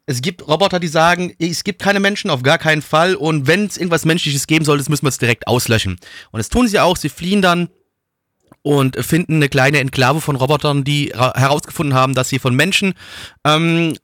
es 0.06 0.22
gibt 0.22 0.46
Roboter, 0.48 0.80
die 0.80 0.88
sagen, 0.88 1.34
es 1.38 1.62
gibt 1.62 1.80
keine 1.80 2.00
Menschen, 2.00 2.30
auf 2.30 2.42
gar 2.42 2.58
keinen 2.58 2.82
Fall. 2.82 3.14
Und 3.14 3.46
wenn 3.46 3.66
es 3.66 3.76
irgendwas 3.76 4.04
Menschliches 4.04 4.46
geben 4.46 4.64
soll, 4.64 4.78
das 4.78 4.88
müssen 4.88 5.04
wir 5.04 5.10
es 5.10 5.18
direkt 5.18 5.46
auslöschen. 5.46 5.98
Und 6.32 6.38
das 6.38 6.48
tun 6.48 6.66
sie 6.66 6.80
auch. 6.80 6.96
Sie 6.96 7.08
fliehen 7.08 7.42
dann 7.42 7.68
und 8.62 8.96
finden 9.04 9.36
eine 9.36 9.48
kleine 9.48 9.78
Enklave 9.78 10.20
von 10.20 10.36
Robotern, 10.36 10.84
die 10.84 11.12
herausgefunden 11.14 11.94
haben, 11.94 12.14
dass 12.14 12.28
sie 12.28 12.38
von 12.38 12.54
Menschen 12.54 12.94
ähm, 13.44 13.94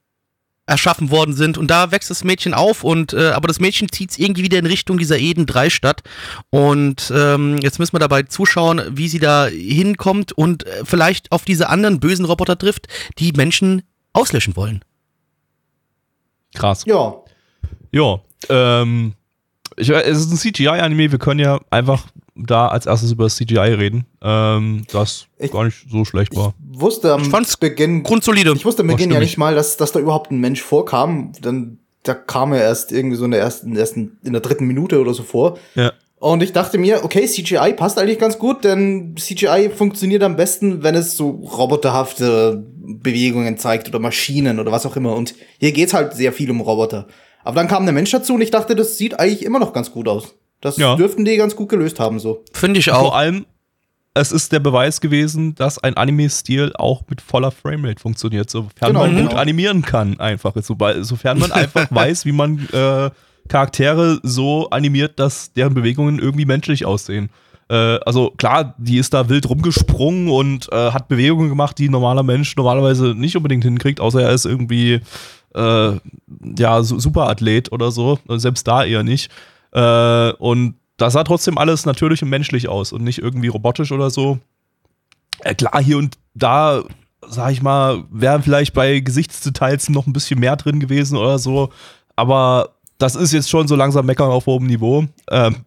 erschaffen 0.67 1.09
worden 1.11 1.33
sind 1.33 1.57
und 1.57 1.71
da 1.71 1.91
wächst 1.91 2.09
das 2.09 2.25
Mädchen 2.25 2.53
auf 2.53 2.83
und 2.83 3.13
äh, 3.13 3.29
aber 3.29 3.47
das 3.47 3.61
Mädchen 3.61 3.89
zieht 3.89 4.11
es 4.11 4.19
irgendwie 4.19 4.43
wieder 4.43 4.59
in 4.59 4.65
Richtung 4.65 4.97
dieser 4.97 5.17
Eden 5.17 5.45
3 5.45 5.69
Stadt 5.69 6.03
und 6.49 7.11
ähm, 7.15 7.57
jetzt 7.61 7.79
müssen 7.79 7.93
wir 7.93 7.99
dabei 7.99 8.23
zuschauen, 8.23 8.81
wie 8.91 9.07
sie 9.07 9.19
da 9.19 9.47
hinkommt 9.47 10.33
und 10.33 10.65
äh, 10.65 10.83
vielleicht 10.83 11.31
auf 11.31 11.45
diese 11.45 11.69
anderen 11.69 12.01
bösen 12.01 12.25
Roboter 12.25 12.57
trifft, 12.57 12.87
die 13.17 13.31
Menschen 13.31 13.83
auslöschen 14.11 14.57
wollen. 14.57 14.83
Krass. 16.53 16.83
Ja. 16.85 17.15
Ja, 17.91 18.19
ähm, 18.49 19.13
ich, 19.77 19.89
es 19.89 20.17
ist 20.19 20.31
ein 20.31 20.37
CGI-Anime, 20.37 21.11
wir 21.11 21.19
können 21.19 21.39
ja 21.39 21.59
einfach 21.69 22.05
da 22.35 22.67
als 22.67 22.85
erstes 22.85 23.11
über 23.11 23.23
das 23.25 23.35
CGI 23.35 23.57
reden, 23.73 24.05
ähm, 24.21 24.83
das 24.91 25.27
Ich- 25.39 25.51
gar 25.51 25.63
nicht 25.65 25.85
so 25.89 26.05
schlecht 26.05 26.35
war. 26.35 26.53
Ich 26.73 26.79
wusste 26.79 27.13
am 27.13 27.21
Ich 27.23 27.29
fand's 27.29 27.57
Beginn, 27.57 28.03
Grundsolide. 28.03 28.53
ich 28.55 28.65
wusste 28.65 28.81
am 28.83 28.87
Beginn 28.87 29.11
ja 29.11 29.19
nicht 29.19 29.37
mal, 29.37 29.55
dass, 29.55 29.77
dass 29.77 29.91
da 29.91 29.99
überhaupt 29.99 30.31
ein 30.31 30.39
Mensch 30.39 30.61
vorkam. 30.61 31.31
Dann, 31.41 31.79
da 32.03 32.13
kam 32.13 32.53
er 32.53 32.61
erst 32.61 32.91
irgendwie 32.91 33.15
so 33.17 33.25
in 33.25 33.31
der 33.31 33.39
ersten, 33.39 33.67
in 33.69 33.73
der 33.73 33.81
ersten, 33.81 34.17
in 34.23 34.33
der 34.33 34.41
dritten 34.41 34.65
Minute 34.67 34.99
oder 35.01 35.13
so 35.13 35.23
vor. 35.23 35.57
Ja. 35.75 35.91
Und 36.19 36.41
ich 36.41 36.51
dachte 36.51 36.79
mir, 36.79 37.03
okay, 37.03 37.27
CGI 37.27 37.73
passt 37.73 37.99
eigentlich 37.99 38.17
ganz 38.17 38.39
gut, 38.39 38.63
denn 38.63 39.15
CGI 39.17 39.69
funktioniert 39.69 40.23
am 40.23 40.35
besten, 40.35 40.81
wenn 40.81 40.95
es 40.95 41.15
so 41.15 41.29
roboterhafte 41.29 42.63
Bewegungen 42.75 43.57
zeigt 43.57 43.87
oder 43.87 43.99
Maschinen 43.99 44.59
oder 44.59 44.71
was 44.71 44.85
auch 44.85 44.95
immer. 44.95 45.15
Und 45.15 45.35
hier 45.59 45.71
geht's 45.71 45.93
halt 45.93 46.13
sehr 46.13 46.33
viel 46.33 46.49
um 46.49 46.61
Roboter. 46.61 47.07
Aber 47.43 47.55
dann 47.55 47.67
kam 47.67 47.85
der 47.85 47.93
Mensch 47.93 48.09
dazu 48.11 48.33
und 48.33 48.41
ich 48.41 48.51
dachte, 48.51 48.75
das 48.75 48.97
sieht 48.97 49.19
eigentlich 49.19 49.45
immer 49.45 49.59
noch 49.59 49.73
ganz 49.73 49.91
gut 49.91 50.07
aus. 50.07 50.33
Das 50.59 50.77
Ja. 50.77 50.95
dürften 50.95 51.23
die 51.23 51.37
ganz 51.37 51.55
gut 51.55 51.69
gelöst 51.69 51.99
haben, 51.99 52.19
so. 52.19 52.43
Finde 52.51 52.79
ich 52.79 52.85
Vor 52.85 52.97
auch. 52.99 53.15
allem, 53.15 53.45
es 54.15 54.31
ist 54.31 54.51
der 54.51 54.59
Beweis 54.59 54.99
gewesen, 55.01 55.53
dass 55.53 55.77
ein 55.77 55.95
Anime-Stil 55.95 56.73
auch 56.75 57.03
mit 57.09 57.21
voller 57.21 57.51
Framerate 57.51 58.01
funktioniert, 58.01 58.49
sofern 58.49 58.71
Genau, 58.87 59.01
man 59.01 59.15
gut 59.15 59.29
genau. 59.29 59.39
animieren 59.41 59.83
kann, 59.83 60.19
einfach. 60.19 60.53
Sobald- 60.63 61.05
Sofern 61.05 61.37
man 61.37 61.51
einfach 61.51 61.87
weiß, 61.91 62.25
wie 62.25 62.31
man 62.31 62.67
äh, 62.73 63.11
Charaktere 63.47 64.19
so 64.23 64.69
animiert, 64.69 65.19
dass 65.19 65.53
deren 65.53 65.73
Bewegungen 65.73 66.19
irgendwie 66.19 66.45
menschlich 66.45 66.85
aussehen. 66.85 67.29
Äh, 67.69 67.99
also 68.05 68.31
klar, 68.37 68.75
die 68.77 68.97
ist 68.97 69.13
da 69.13 69.29
wild 69.29 69.49
rumgesprungen 69.49 70.29
und 70.29 70.71
äh, 70.71 70.91
hat 70.91 71.07
Bewegungen 71.07 71.49
gemacht, 71.49 71.77
die 71.77 71.89
ein 71.89 71.91
normaler 71.91 72.23
Mensch 72.23 72.55
normalerweise 72.55 73.13
nicht 73.15 73.35
unbedingt 73.35 73.63
hinkriegt, 73.63 73.99
außer 73.99 74.21
er 74.21 74.31
ist 74.31 74.45
irgendwie 74.45 75.01
äh, 75.55 75.91
ja, 76.57 76.83
su- 76.83 76.99
Superathlet 76.99 77.71
oder 77.71 77.91
so. 77.91 78.19
Selbst 78.27 78.67
da 78.67 78.85
eher 78.85 79.03
nicht. 79.03 79.31
Äh, 79.71 80.31
und 80.33 80.75
das 80.97 81.13
sah 81.13 81.23
trotzdem 81.23 81.57
alles 81.57 81.85
natürlich 81.85 82.23
und 82.23 82.29
menschlich 82.29 82.69
aus 82.69 82.91
und 82.91 83.03
nicht 83.03 83.19
irgendwie 83.19 83.49
robotisch 83.49 83.91
oder 83.91 84.09
so. 84.09 84.39
Äh, 85.41 85.53
klar, 85.55 85.83
hier 85.83 85.97
und 85.97 86.17
da, 86.33 86.83
sag 87.27 87.51
ich 87.51 87.61
mal, 87.61 88.03
wären 88.09 88.43
vielleicht 88.43 88.73
bei 88.73 88.99
Gesichtsdetails 88.99 89.89
noch 89.89 90.07
ein 90.07 90.13
bisschen 90.13 90.39
mehr 90.39 90.55
drin 90.55 90.79
gewesen 90.79 91.17
oder 91.17 91.37
so. 91.37 91.69
Aber 92.15 92.76
das 92.97 93.15
ist 93.15 93.33
jetzt 93.33 93.49
schon 93.49 93.67
so 93.67 93.75
langsam 93.75 94.05
meckern 94.05 94.29
auf 94.29 94.45
hohem 94.45 94.65
Niveau. 94.65 95.05
Ähm, 95.29 95.65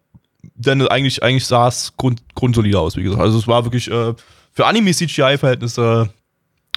denn 0.54 0.86
eigentlich, 0.88 1.22
eigentlich 1.22 1.46
sah 1.46 1.68
es 1.68 1.92
grund, 1.96 2.22
grundsolide 2.34 2.78
aus, 2.78 2.96
wie 2.96 3.02
gesagt. 3.02 3.20
Also 3.20 3.38
es 3.38 3.46
war 3.46 3.64
wirklich 3.64 3.90
äh, 3.90 4.14
für 4.52 4.66
Anime-CGI-Verhältnisse 4.66 6.10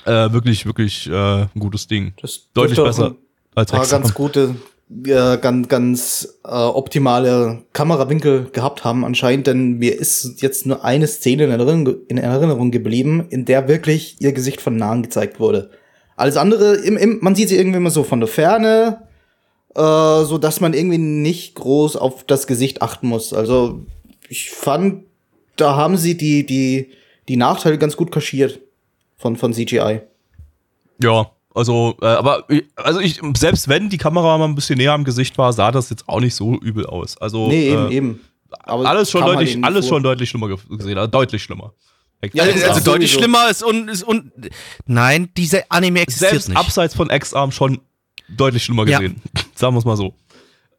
äh, 0.06 0.32
wirklich, 0.32 0.66
wirklich 0.66 1.10
äh, 1.10 1.42
ein 1.44 1.50
gutes 1.60 1.88
Ding. 1.88 2.14
Das 2.22 2.48
Deutlich 2.54 2.78
besser 2.78 3.12
ein 3.12 3.16
als 3.56 3.72
paar 3.72 3.82
Hexer. 3.82 4.00
ganz 4.00 4.14
gute, 4.14 4.56
äh, 5.06 5.38
ganz, 5.38 5.68
ganz 5.68 6.40
äh, 6.44 6.50
optimale 6.50 7.64
Kamerawinkel 7.74 8.50
gehabt 8.52 8.84
haben 8.84 9.06
anscheinend, 9.06 9.48
denn 9.48 9.80
mir 9.80 9.98
ist 9.98 10.42
jetzt 10.42 10.66
nur 10.66 10.84
eine 10.84 11.08
Szene 11.08 11.46
in 11.46 11.52
Erinnerung, 11.52 11.96
in 12.08 12.18
Erinnerung 12.18 12.72
geblieben, 12.72 13.26
in 13.30 13.46
der 13.46 13.68
wirklich 13.68 14.18
ihr 14.20 14.34
Gesicht 14.34 14.62
von 14.62 14.76
nahen 14.76 15.04
gezeigt 15.04 15.40
wurde. 15.40 15.72
Alles 16.16 16.38
andere, 16.38 16.76
im, 16.76 16.98
im, 16.98 17.20
man 17.22 17.36
sieht 17.36 17.50
sie 17.50 17.58
irgendwie 17.58 17.78
immer 17.78 17.90
so 17.90 18.04
von 18.04 18.20
der 18.20 18.28
Ferne, 18.28 19.08
äh, 19.76 20.24
so 20.26 20.38
dass 20.38 20.60
man 20.60 20.74
irgendwie 20.74 20.98
nicht 20.98 21.56
groß 21.56 21.96
auf 21.96 22.24
das 22.26 22.48
Gesicht 22.48 22.82
achten 22.82 23.08
muss. 23.08 23.34
Also 23.34 23.86
ich 24.30 24.50
fand, 24.52 25.04
da 25.56 25.76
haben 25.76 25.98
sie 25.98 26.16
die, 26.18 26.46
die, 26.46 26.92
die 27.28 27.36
Nachteile 27.38 27.78
ganz 27.78 27.96
gut 27.98 28.12
kaschiert 28.12 28.60
von, 29.18 29.36
von 29.36 29.54
CGI. 29.54 30.02
Ja, 31.02 31.32
also, 31.54 31.96
äh, 32.02 32.06
aber 32.06 32.46
ich- 32.50 32.66
also 32.76 33.00
ich, 33.00 33.20
selbst 33.38 33.68
wenn 33.68 33.90
die 33.90 33.98
Kamera 33.98 34.38
mal 34.38 34.46
ein 34.46 34.56
bisschen 34.56 34.78
näher 34.78 34.94
am 34.94 35.04
Gesicht 35.04 35.38
war, 35.38 35.54
sah 35.54 35.72
das 35.72 35.90
jetzt 35.90 36.08
auch 36.08 36.20
nicht 36.20 36.36
so 36.36 36.56
übel 36.60 36.86
aus. 36.86 37.18
Also 37.18 37.48
Nee, 37.48 37.70
eben, 37.70 37.88
äh, 37.92 37.94
eben. 37.96 38.22
Aber 38.64 38.88
alles 38.88 39.10
schon 39.10 39.24
halt 39.24 39.36
deutlich, 39.36 39.54
eben 39.54 39.64
alles 39.64 39.88
vor. 39.88 39.96
schon 39.98 40.04
deutlich 40.04 40.30
schlimmer 40.30 40.48
ge- 40.48 40.58
gesehen, 40.78 40.98
also 40.98 41.10
deutlich 41.10 41.42
schlimmer. 41.44 41.74
Ja, 42.34 42.46
Ja, 42.46 42.54
also 42.54 42.66
ja, 42.66 42.80
deutlich 42.80 43.12
schlimmer 43.12 43.50
ist 43.50 43.64
und, 43.64 43.90
ist 43.90 44.04
und 44.04 44.32
nein, 44.86 45.30
diese 45.36 45.70
Anime 45.70 46.02
existiert 46.02 46.32
Selbst 46.32 46.50
nicht. 46.50 46.58
abseits 46.58 46.96
von 46.96 47.10
X-Arm 47.10 47.52
schon 47.52 47.82
deutlich 48.38 48.64
schlimmer 48.64 48.88
Ja. 48.88 49.00
gesehen. 49.00 49.22
Sagen 49.56 49.76
wir 49.76 49.80
es 49.80 49.86
mal 49.86 49.98
so. 49.98 50.14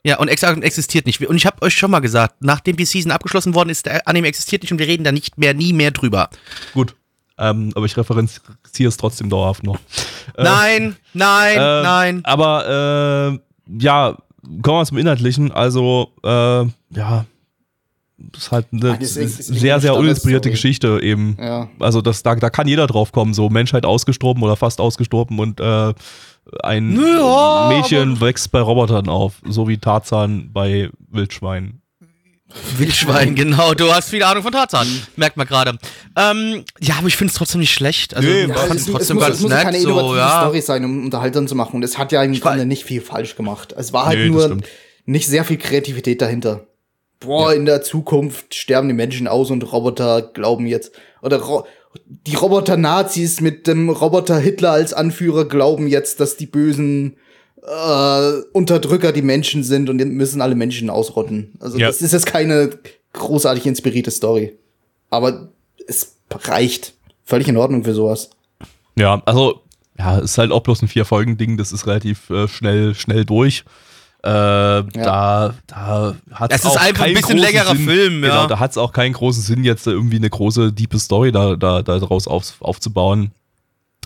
Ja, 0.06 0.18
und 0.18 0.28
Ex 0.28 0.42
existiert 0.42 1.06
nicht. 1.06 1.20
Und 1.26 1.37
ich 1.37 1.46
habe 1.46 1.62
euch 1.62 1.75
schon 1.75 1.90
mal 1.90 2.00
gesagt, 2.00 2.37
nachdem 2.40 2.76
die 2.76 2.84
Season 2.84 3.11
abgeschlossen 3.11 3.54
worden 3.54 3.70
ist, 3.70 3.87
der 3.87 4.06
Anime 4.06 4.26
existiert 4.28 4.62
nicht 4.62 4.70
und 4.73 4.78
wir 4.78 4.87
reden 4.87 5.02
da 5.04 5.12
nicht 5.12 5.38
mehr, 5.38 5.54
nie 5.54 5.73
mehr 5.73 5.92
drüber. 5.92 6.28
Gut. 6.75 6.94
Ähm, 7.38 7.73
aber 7.75 7.87
ich 7.87 7.96
referenziere 7.96 8.88
es 8.88 8.96
trotzdem 8.99 9.28
dauerhaft 9.30 9.62
noch. 9.64 9.76
Äh, 10.37 10.42
nein, 10.44 10.96
nein, 11.14 11.56
äh, 11.56 11.82
nein. 11.82 12.20
Aber 12.25 13.38
äh, 13.68 13.82
ja, 13.82 14.16
kommen 14.62 14.78
wir 14.80 14.84
zum 14.84 14.99
Inhaltlichen. 14.99 15.50
Also, 15.50 16.12
äh, 16.23 16.28
ja, 16.28 17.25
ist 18.37 18.52
halt 18.52 18.66
eine 18.73 18.99
das 18.99 19.16
ist- 19.16 19.40
ist 19.40 19.46
sehr, 19.58 19.80
sehr 19.80 19.96
uninspirierte. 19.96 20.50
Geschichte 20.50 21.00
eben. 21.02 21.37
Ja. 21.40 21.68
Also 21.80 22.00
das, 22.02 22.23
da, 22.23 22.34
da 22.37 22.50
kann 22.50 22.68
jeder 22.68 22.87
drauf 22.87 23.11
kommen, 23.11 23.34
so 23.34 23.49
Menschheit 23.50 23.84
ausgestorben 23.84 24.42
oder 24.42 24.54
fast 24.56 24.80
ausgestorben 24.80 25.38
und 25.40 25.61
äh, 25.61 25.92
ein 26.62 26.98
Ja, 27.00 27.68
Mädchen 27.68 28.20
wächst 28.20 28.50
bei 28.52 28.60
Robotern 28.60 29.08
auf, 29.08 29.34
so 29.46 29.66
wie 29.68 29.78
Tarzan 29.78 30.50
bei 30.52 30.90
Wildschweinen. 31.10 31.80
Wildschwein, 32.76 33.34
genau. 33.36 33.74
Du 33.74 33.92
hast 33.92 34.10
viel 34.10 34.22
Ahnung 34.22 34.42
von 34.42 34.52
Tarzan. 34.52 34.86
Merkt 35.16 35.36
man 35.36 35.46
gerade. 35.46 35.78
Ähm, 36.16 36.64
ja, 36.80 36.96
aber 36.98 37.08
ich 37.08 37.16
finde 37.16 37.32
es 37.32 37.38
trotzdem 37.38 37.60
nicht 37.60 37.72
schlecht. 37.72 38.14
Also, 38.14 38.28
Nee, 38.28 38.42
ich 38.42 38.48
ja, 38.48 38.54
fand 38.54 38.78
es, 38.80 38.86
es 38.86 38.92
trotzdem 38.92 39.16
muss, 39.16 39.24
ganz 39.24 39.36
es 39.36 39.42
muss 39.42 39.50
nett. 39.52 39.62
keine 39.62 39.80
So, 39.80 39.88
innovative 39.88 40.16
ja. 40.18 40.40
Story 40.42 40.60
sein, 40.60 40.84
um 40.84 41.04
unterhaltsam 41.04 41.48
zu 41.48 41.54
machen. 41.54 41.76
Und 41.76 41.82
es 41.82 41.98
hat 41.98 42.12
ja 42.12 42.22
im 42.22 42.38
Grunde 42.38 42.66
nicht 42.66 42.84
viel 42.84 43.00
falsch 43.00 43.34
gemacht. 43.36 43.74
Es 43.76 43.92
war 43.92 44.06
halt 44.06 44.18
Nee, 44.18 44.28
nur 44.28 44.58
nicht 45.06 45.26
sehr 45.26 45.44
viel 45.44 45.56
Kreativität 45.58 46.22
dahinter. 46.22 46.66
Boah, 47.20 47.54
in 47.54 47.64
der 47.64 47.82
Zukunft 47.82 48.54
sterben 48.54 48.86
die 48.88 48.94
Menschen 48.94 49.26
aus 49.26 49.50
und 49.50 49.62
Roboter 49.72 50.20
glauben 50.22 50.66
jetzt. 50.66 50.92
Oder 51.22 51.38
Ro 51.40 51.66
die 52.06 52.34
Roboter-Nazis 52.34 53.40
mit 53.40 53.66
dem 53.66 53.88
Roboter 53.90 54.38
Hitler 54.38 54.72
als 54.72 54.92
Anführer 54.92 55.44
glauben 55.46 55.86
jetzt, 55.88 56.20
dass 56.20 56.36
die 56.36 56.46
bösen 56.46 57.16
äh, 57.62 58.32
Unterdrücker 58.52 59.12
die 59.12 59.22
Menschen 59.22 59.64
sind 59.64 59.88
und 59.88 59.96
müssen 59.96 60.40
alle 60.40 60.54
Menschen 60.54 60.90
ausrotten. 60.90 61.52
Also 61.60 61.78
Ja. 61.78 61.86
das 61.86 62.02
ist 62.02 62.12
jetzt 62.12 62.26
keine 62.26 62.70
großartig 63.12 63.66
inspirierte 63.66 64.10
Story. 64.10 64.56
Aber 65.10 65.48
es 65.86 66.16
reicht. 66.30 66.94
Völlig 67.24 67.48
in 67.48 67.56
Ordnung 67.56 67.84
für 67.84 67.94
sowas. 67.94 68.30
Ja, 68.96 69.22
also, 69.24 69.62
ja, 69.98 70.18
ist 70.18 70.36
halt 70.38 70.52
auch 70.52 70.62
bloß 70.62 70.82
ein 70.82 70.88
Vier-Folgen-Ding, 70.88 71.56
das 71.56 71.72
ist 71.72 71.86
relativ 71.86 72.28
äh, 72.30 72.48
schnell, 72.48 72.94
schnell 72.94 73.24
durch. 73.24 73.64
Äh, 74.25 74.85
Da, 74.95 75.54
da 75.66 76.14
hat 76.33 76.52
Es 76.52 76.64
ist 76.64 76.76
einfach 76.78 77.04
ein 77.04 77.14
bisschen 77.14 77.37
längerer 77.37 77.76
Film, 77.76 78.25
ja. 78.25 78.31
Genau, 78.31 78.47
da 78.47 78.59
hat 78.59 78.71
es 78.71 78.78
auch 78.78 78.93
keinen 78.93 79.12
großen 79.12 79.43
Sinn, 79.43 79.64
jetzt 79.64 79.87
irgendwie 79.87 80.16
eine 80.16 80.31
große, 80.31 80.73
diepe 80.73 80.99
Story 80.99 81.31
da, 81.31 81.57
da, 81.57 81.83
da 81.83 81.99
draus 81.99 82.26
auf, 82.26 82.54
aufzubauen. 82.61 83.33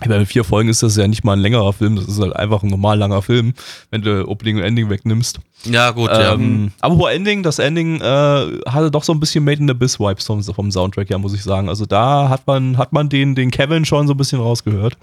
Bei 0.07 0.25
vier 0.25 0.43
Folgen 0.43 0.69
ist 0.69 0.81
das 0.83 0.95
ja 0.95 1.07
nicht 1.07 1.23
mal 1.23 1.33
ein 1.33 1.39
längerer 1.39 1.73
Film, 1.73 1.95
das 1.95 2.07
ist 2.07 2.19
halt 2.19 2.35
einfach 2.35 2.63
ein 2.63 2.69
normal 2.69 2.97
langer 2.97 3.21
Film, 3.21 3.53
wenn 3.91 4.01
du 4.01 4.27
Opening 4.27 4.57
und 4.57 4.63
Ending 4.63 4.89
wegnimmst. 4.89 5.39
Ja, 5.65 5.91
gut, 5.91 6.09
ja. 6.09 6.33
Ähm, 6.33 6.71
aber 6.79 6.97
wo 6.97 7.07
Ending, 7.07 7.43
das 7.43 7.59
Ending 7.59 7.99
äh, 8.01 8.03
hatte 8.03 8.91
doch 8.91 9.03
so 9.03 9.13
ein 9.13 9.19
bisschen 9.19 9.43
Made 9.43 9.59
in 9.59 9.67
the 9.67 9.71
Abyss 9.71 9.99
Vibes 9.99 10.25
vom, 10.25 10.43
vom 10.43 10.71
Soundtrack, 10.71 11.09
ja, 11.09 11.17
muss 11.17 11.33
ich 11.33 11.43
sagen. 11.43 11.67
Also 11.69 11.85
da 11.85 12.29
hat 12.29 12.45
man, 12.47 12.77
hat 12.77 12.93
man 12.93 13.09
den, 13.09 13.35
den 13.35 13.51
Kevin 13.51 13.83
schon 13.85 14.07
so 14.07 14.13
ein 14.13 14.17
bisschen 14.17 14.39
rausgehört. 14.39 14.97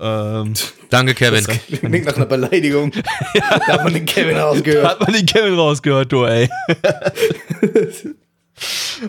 Ähm, 0.00 0.54
Danke, 0.88 1.14
Kevin. 1.14 1.44
Klingt 1.44 2.06
nach 2.06 2.16
einer 2.16 2.26
Beleidigung. 2.26 2.92
Da 3.34 3.74
hat 3.74 3.84
man 3.84 3.94
den 3.94 4.06
Kevin 4.06 4.38
ausgehört. 4.38 4.86
hat 4.86 5.00
man 5.00 5.12
den 5.12 5.26
Kevin 5.26 5.54
rausgehört, 5.54 6.10
du, 6.10 6.24
ey. 6.24 6.44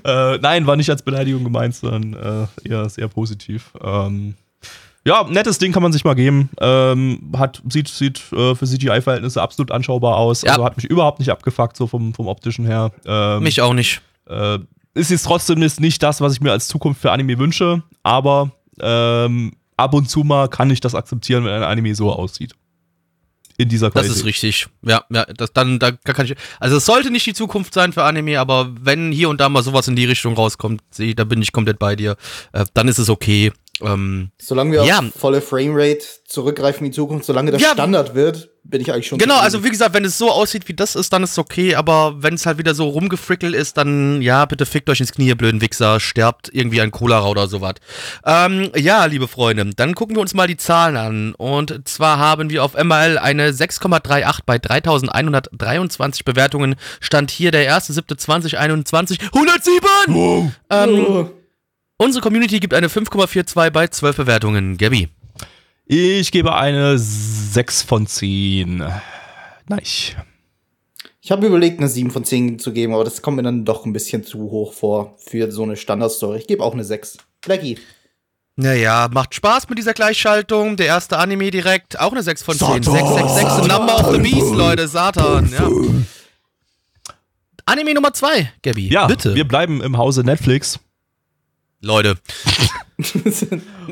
äh, 0.04 0.38
nein, 0.38 0.68
war 0.68 0.76
nicht 0.76 0.90
als 0.90 1.02
Beleidigung 1.02 1.44
gemeint, 1.44 1.76
sondern 1.76 2.48
äh, 2.64 2.70
eher 2.70 2.90
sehr 2.90 3.08
positiv. 3.08 3.72
Ähm, 3.82 4.36
ja, 5.04 5.26
nettes 5.28 5.58
Ding 5.58 5.72
kann 5.72 5.82
man 5.82 5.92
sich 5.92 6.04
mal 6.04 6.14
geben. 6.14 6.50
Ähm, 6.60 7.32
hat, 7.36 7.62
sieht 7.70 7.88
sieht 7.88 8.22
äh, 8.34 8.54
für 8.54 8.68
CGI-Verhältnisse 8.68 9.42
absolut 9.42 9.72
anschaubar 9.72 10.18
aus. 10.18 10.44
Ja. 10.44 10.52
Also 10.52 10.66
hat 10.66 10.78
mich 10.78 10.86
überhaupt 10.86 11.20
nicht 11.20 11.30
abgefuckt, 11.30 11.76
so 11.76 11.88
vom, 11.88 12.14
vom 12.14 12.28
optischen 12.28 12.66
her. 12.66 12.92
Ähm, 13.06 13.42
Mich 13.44 13.62
auch 13.62 13.74
nicht. 13.74 14.02
Äh, 14.28 14.60
ist 14.94 15.10
jetzt 15.10 15.24
trotzdem 15.24 15.62
jetzt 15.62 15.80
nicht 15.80 16.04
das, 16.04 16.22
was 16.22 16.34
ich 16.34 16.42
mir 16.42 16.52
als 16.52 16.68
Zukunft 16.68 17.02
für 17.02 17.12
Anime 17.12 17.40
wünsche, 17.40 17.82
aber 18.04 18.52
ähm, 18.80 19.54
ab 19.82 19.94
und 19.94 20.10
zu 20.10 20.22
mal 20.24 20.48
kann 20.48 20.70
ich 20.72 20.80
das 20.80 20.96
akzeptieren, 20.96 21.44
wenn 21.46 21.54
ein 21.54 21.64
Anime 21.64 21.94
so 21.96 22.12
aussieht. 22.12 22.54
in 23.58 23.70
dieser 23.70 23.88
Das 23.88 23.94
Qualität. 24.06 24.18
ist 24.18 24.26
richtig. 24.26 24.68
Ja, 24.82 25.04
ja, 25.12 25.26
das 25.26 25.54
dann, 25.54 25.78
da 25.78 25.92
kann 25.92 26.26
ich. 26.26 26.36
Also 26.60 26.78
es 26.78 26.86
sollte 26.86 27.12
nicht 27.12 27.26
die 27.28 27.34
Zukunft 27.34 27.74
sein 27.76 27.94
für 27.94 28.04
Anime, 28.04 28.40
aber 28.40 28.72
wenn 28.80 29.12
hier 29.12 29.30
und 29.30 29.40
da 29.40 29.50
mal 29.50 29.62
sowas 29.62 29.88
in 29.88 29.96
die 29.96 30.06
Richtung 30.06 30.34
rauskommt, 30.34 30.82
sehe 30.90 31.10
ich, 31.10 31.16
da 31.16 31.26
bin 31.26 31.42
ich 31.44 31.52
komplett 31.52 31.78
bei 31.78 31.96
dir. 31.96 32.16
Äh, 32.54 32.66
dann 32.74 32.88
ist 32.88 32.98
es 32.98 33.10
okay. 33.10 33.52
Ähm, 33.82 34.32
Solange 34.42 34.72
wir 34.72 34.84
Ja. 34.86 35.00
auf 35.00 35.14
volle 35.16 35.42
Framerate 35.42 36.04
zurückgreifen 36.26 36.86
in 36.86 36.92
die 36.92 36.96
Zukunft, 36.96 37.26
solange 37.26 37.52
das 37.52 37.62
Ja. 37.62 37.74
Standard 37.74 38.16
wird, 38.16 38.50
bin 38.64 38.80
ich 38.82 38.94
eigentlich 38.94 39.08
schon 39.08 39.18
genau, 39.18 39.38
also 39.40 39.64
wie 39.64 39.70
gesagt, 39.70 39.94
wenn 39.96 40.06
es 40.06 40.18
so 40.18 40.30
aussieht 40.32 40.68
wie 40.68 40.74
das 40.74 40.96
ist, 40.96 41.12
dann 41.12 41.24
ist 41.24 41.32
es 41.32 41.38
okay, 41.40 41.76
aber 41.76 42.22
wenn 42.22 42.36
es 42.36 42.46
halt 42.46 42.58
wieder 42.60 42.76
so 42.76 42.88
rumgefrickelt 42.90 43.56
ist, 43.56 43.76
dann 43.78 44.22
ja, 44.22 44.46
bitte 44.46 44.66
fickt 44.68 44.90
euch 44.90 45.00
ins 45.00 45.12
Knie, 45.12 45.28
ihr 45.28 45.36
blöden 45.36 45.62
Wichser, 45.62 46.00
sterbt 46.00 46.50
irgendwie 46.54 46.80
an 46.80 46.92
Cholera 46.92 47.28
oder 47.28 47.48
sowas. 47.48 47.76
Ähm, 48.24 48.70
ja, 48.78 49.06
liebe 49.06 49.28
Freunde, 49.28 49.72
dann 49.76 49.96
gucken 49.96 50.16
wir 50.16 50.22
uns 50.22 50.34
mal 50.36 50.48
die 50.48 50.58
Zahlen 50.58 50.96
an. 50.96 51.34
Und 51.36 51.88
zwar 51.88 52.20
haben 52.20 52.50
wir 52.52 52.64
auf 52.64 52.76
MRL 52.76 53.18
eine 53.18 53.52
6,38 53.52 54.40
bei 54.46 54.60
3123 54.60 56.24
Bewertungen. 56.24 56.76
Stand 57.00 57.32
hier 57.32 57.52
der 57.52 57.76
1.7.2021. 57.78 59.20
107! 59.34 60.52
Ähm, 60.70 61.06
Oh. 61.06 61.30
unsere 61.98 62.22
Community 62.22 62.60
gibt 62.60 62.74
eine 62.74 62.88
5,42 62.90 63.70
bei 63.72 63.88
12 63.88 64.16
Bewertungen. 64.18 64.78
Gabby. 64.78 65.10
Ich 65.94 66.32
gebe 66.32 66.56
eine 66.56 66.98
6 66.98 67.82
von 67.82 68.08
10. 68.08 68.78
Nein. 68.78 69.82
Ich 69.82 70.16
habe 71.30 71.46
überlegt, 71.46 71.80
eine 71.80 71.90
7 71.90 72.12
von 72.12 72.24
10 72.24 72.60
zu 72.60 72.72
geben, 72.72 72.94
aber 72.94 73.04
das 73.04 73.22
kommt 73.22 73.36
mir 73.36 73.44
dann 73.44 73.66
doch 73.66 73.86
ein 73.86 73.92
bisschen 73.92 74.24
zu 74.24 74.40
hoch 74.40 74.72
vor 74.72 75.18
für 75.18 75.52
so 75.52 75.64
eine 75.64 75.76
Standardstory. 75.76 76.38
Ich 76.38 76.48
gebe 76.48 76.64
auch 76.64 76.72
eine 76.72 76.86
6. 76.86 77.18
Blackie. 77.42 77.78
Naja, 78.56 79.10
macht 79.12 79.36
Spaß 79.36 79.68
mit 79.68 79.80
dieser 79.80 79.92
Gleichschaltung. 79.92 80.78
Der 80.78 80.86
erste 80.86 81.18
Anime 81.18 81.52
direkt, 81.52 82.00
auch 82.00 82.14
eine 82.14 82.24
6 82.24 82.42
von 82.42 82.58
10. 82.58 82.84
Satan. 82.84 82.84
666, 82.84 83.64
the 83.64 83.68
number 83.68 83.96
of 84.00 84.14
the 84.14 84.20
beast, 84.20 84.54
Leute, 84.54 84.88
Satan. 84.88 85.52
Ja. 85.52 85.70
Anime 87.66 87.96
Nummer 87.96 88.14
2, 88.14 88.50
Gabby. 88.62 88.88
Ja, 88.88 89.08
bitte. 89.08 89.36
wir 89.36 89.46
bleiben 89.46 89.82
im 89.82 89.98
Hause 89.98 90.24
Netflix. 90.24 90.80
Leute. 91.82 92.16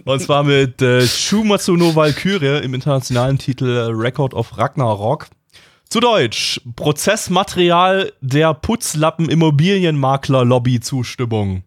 Und 0.06 0.22
zwar 0.22 0.44
mit 0.44 0.82
äh, 0.82 1.06
Shumatsu 1.06 1.76
no 1.76 1.96
Valkyrie 1.96 2.64
im 2.64 2.74
internationalen 2.74 3.38
Titel 3.38 3.68
äh, 3.68 3.92
Record 3.92 4.34
of 4.34 4.58
Ragnarok. 4.58 5.28
Zu 5.90 6.00
Deutsch, 6.00 6.62
Prozessmaterial 6.76 8.14
der 8.22 8.54
Putzlappen 8.54 9.28
Immobilienmakler 9.30 10.46
Lobby 10.46 10.80
Zustimmung. 10.80 11.64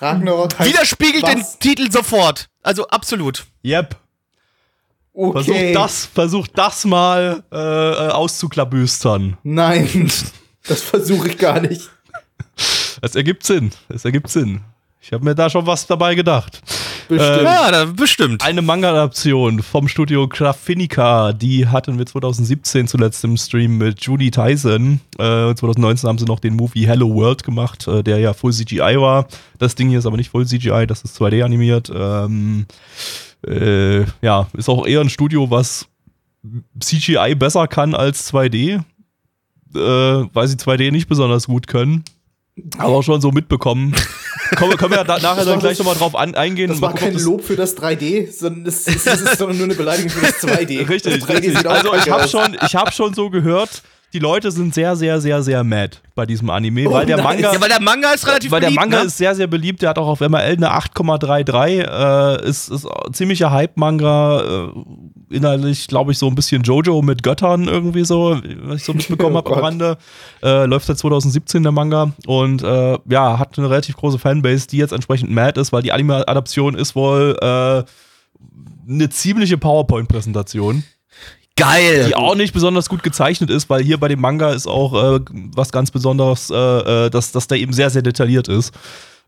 Ragnarok 0.00 0.58
heißt 0.58 0.70
Widerspiegelt 0.70 1.26
den 1.26 1.40
was? 1.40 1.58
Titel 1.58 1.90
sofort. 1.90 2.48
Also 2.62 2.86
absolut. 2.88 3.44
Yep. 3.64 3.96
Okay. 5.12 5.44
Versucht 5.44 5.74
das, 5.76 6.06
versucht 6.06 6.50
das 6.58 6.84
mal 6.84 7.44
äh, 7.52 7.56
äh, 7.56 8.08
auszuklabüstern. 8.10 9.38
Nein, 9.44 10.10
das 10.66 10.82
versuche 10.82 11.28
ich 11.28 11.38
gar 11.38 11.60
nicht. 11.60 11.88
Es 13.00 13.14
ergibt 13.14 13.44
Sinn. 13.44 13.70
Es 13.88 14.04
ergibt 14.04 14.28
Sinn. 14.28 14.62
Ich 15.06 15.12
habe 15.12 15.22
mir 15.22 15.34
da 15.34 15.50
schon 15.50 15.66
was 15.66 15.86
dabei 15.86 16.14
gedacht. 16.14 16.62
Bestimmt. 17.08 17.42
Ja, 17.42 17.70
da, 17.70 17.84
bestimmt. 17.84 18.42
Eine 18.42 18.62
Manga-Adaption 18.62 19.62
vom 19.62 19.86
Studio 19.86 20.26
Graphinica, 20.26 21.34
die 21.34 21.68
hatten 21.68 21.98
wir 21.98 22.06
2017 22.06 22.88
zuletzt 22.88 23.22
im 23.22 23.36
Stream 23.36 23.76
mit 23.76 24.00
Judy 24.00 24.30
Tyson. 24.30 25.02
Äh, 25.18 25.54
2019 25.54 26.08
haben 26.08 26.16
sie 26.16 26.24
noch 26.24 26.40
den 26.40 26.56
Movie 26.56 26.86
Hello 26.86 27.14
World 27.14 27.44
gemacht, 27.44 27.86
äh, 27.86 28.02
der 28.02 28.16
ja 28.16 28.32
Full 28.32 28.54
CGI 28.54 28.98
war. 28.98 29.26
Das 29.58 29.74
Ding 29.74 29.90
hier 29.90 29.98
ist 29.98 30.06
aber 30.06 30.16
nicht 30.16 30.30
Full 30.30 30.46
CGI, 30.46 30.86
das 30.86 31.02
ist 31.02 31.20
2D 31.20 31.44
animiert. 31.44 31.92
Ähm, 31.94 32.64
äh, 33.46 34.06
ja, 34.22 34.46
ist 34.54 34.70
auch 34.70 34.86
eher 34.86 35.02
ein 35.02 35.10
Studio, 35.10 35.50
was 35.50 35.86
CGI 36.80 37.34
besser 37.34 37.68
kann 37.68 37.94
als 37.94 38.32
2D, 38.32 38.76
äh, 38.78 38.80
weil 39.74 40.48
sie 40.48 40.56
2D 40.56 40.90
nicht 40.92 41.08
besonders 41.10 41.46
gut 41.46 41.66
können. 41.66 42.04
Aber 42.78 43.02
schon 43.02 43.20
so 43.20 43.30
mitbekommen. 43.30 43.94
Kommen, 44.56 44.76
können 44.76 44.92
wir 44.92 45.04
da, 45.04 45.18
nachher 45.18 45.44
dann 45.44 45.58
gleich 45.58 45.78
nochmal 45.78 45.94
drauf 45.94 46.14
an, 46.14 46.34
eingehen. 46.34 46.68
Das 46.68 46.80
war 46.80 46.90
gucken, 46.90 47.14
kein 47.14 47.24
Lob 47.24 47.42
für 47.42 47.56
das 47.56 47.76
3D, 47.76 48.30
sondern 48.30 48.66
es 48.66 48.86
ist, 48.86 49.06
es 49.06 49.20
ist 49.22 49.38
sondern 49.38 49.56
nur 49.56 49.64
eine 49.64 49.74
Beleidigung 49.74 50.10
für 50.10 50.20
das 50.20 50.42
2D. 50.42 50.88
Richtig, 50.88 51.20
das 51.20 51.28
3D 51.28 51.34
richtig. 51.36 51.56
sieht 51.56 51.66
auch 51.66 51.72
Also 51.72 51.94
ich 51.94 52.10
habe 52.10 52.28
schon, 52.28 52.56
ich 52.64 52.76
hab 52.76 52.92
schon 52.92 53.14
so 53.14 53.30
gehört, 53.30 53.82
die 54.12 54.20
Leute 54.20 54.52
sind 54.52 54.72
sehr, 54.72 54.94
sehr, 54.94 55.20
sehr, 55.20 55.42
sehr 55.42 55.64
mad 55.64 55.96
bei 56.14 56.24
diesem 56.24 56.48
Anime, 56.48 56.86
Oh, 56.88 56.92
weil 56.92 57.06
der. 57.06 57.20
Manga, 57.20 57.52
ja, 57.52 57.60
weil 57.60 57.68
der 57.68 57.80
Manga 57.80 58.12
ist 58.12 58.26
relativ 58.28 58.52
weil 58.52 58.60
der 58.60 58.68
beliebt, 58.68 58.80
Manga 58.80 59.00
ne? 59.00 59.06
ist 59.06 59.18
sehr, 59.18 59.34
sehr 59.34 59.48
beliebt. 59.48 59.82
Der 59.82 59.90
hat 59.90 59.98
auch 59.98 60.06
auf 60.06 60.20
MRL 60.20 60.52
eine 60.52 60.70
8,33. 60.70 62.44
Äh, 62.44 62.48
ist, 62.48 62.68
ist 62.68 62.86
ziemlicher 63.12 63.50
Hype-Manga. 63.50 64.40
Äh, 64.40 64.68
inhaltlich, 65.30 65.86
glaube 65.88 66.12
ich, 66.12 66.18
so 66.18 66.26
ein 66.26 66.34
bisschen 66.34 66.62
Jojo 66.62 67.02
mit 67.02 67.22
Göttern 67.22 67.68
irgendwie 67.68 68.04
so, 68.04 68.40
was 68.62 68.76
ich 68.76 68.84
so 68.84 68.94
mitbekommen 68.94 69.36
Oh 69.36 69.38
habe 69.38 69.56
am. 69.56 69.64
Rande. 69.64 69.98
Äh, 70.42 70.66
läuft 70.66 70.86
seit 70.86 70.98
2017 70.98 71.62
der 71.62 71.72
Manga 71.72 72.12
und 72.26 72.62
äh, 72.62 72.98
ja, 73.08 73.38
hat 73.38 73.58
eine 73.58 73.70
relativ 73.70 73.96
große 73.96 74.18
Fanbase, 74.18 74.66
die 74.66 74.78
jetzt 74.78 74.92
entsprechend 74.92 75.30
mad 75.30 75.60
ist, 75.60 75.72
weil 75.72 75.82
die 75.82 75.92
Anime-Adaption 75.92 76.74
ist 76.74 76.94
wohl 76.94 77.36
äh, 77.40 77.84
eine 78.88 79.08
ziemliche 79.10 79.58
PowerPoint-Präsentation 79.58 80.84
Geil. 81.56 82.06
die 82.08 82.16
auch 82.16 82.34
nicht 82.34 82.52
besonders 82.52 82.88
gut 82.88 83.04
gezeichnet 83.04 83.48
ist, 83.48 83.70
weil 83.70 83.82
hier 83.82 83.98
bei 83.98 84.08
dem 84.08 84.20
Manga 84.20 84.50
ist 84.52 84.66
auch 84.66 85.18
äh, 85.18 85.20
was 85.54 85.70
ganz 85.70 85.92
Besonderes, 85.92 86.50
äh, 86.50 86.56
äh, 86.56 87.10
dass, 87.10 87.30
dass 87.30 87.46
der 87.46 87.58
eben 87.58 87.72
sehr, 87.72 87.90
sehr 87.90 88.02
detailliert 88.02 88.48
ist. 88.48 88.74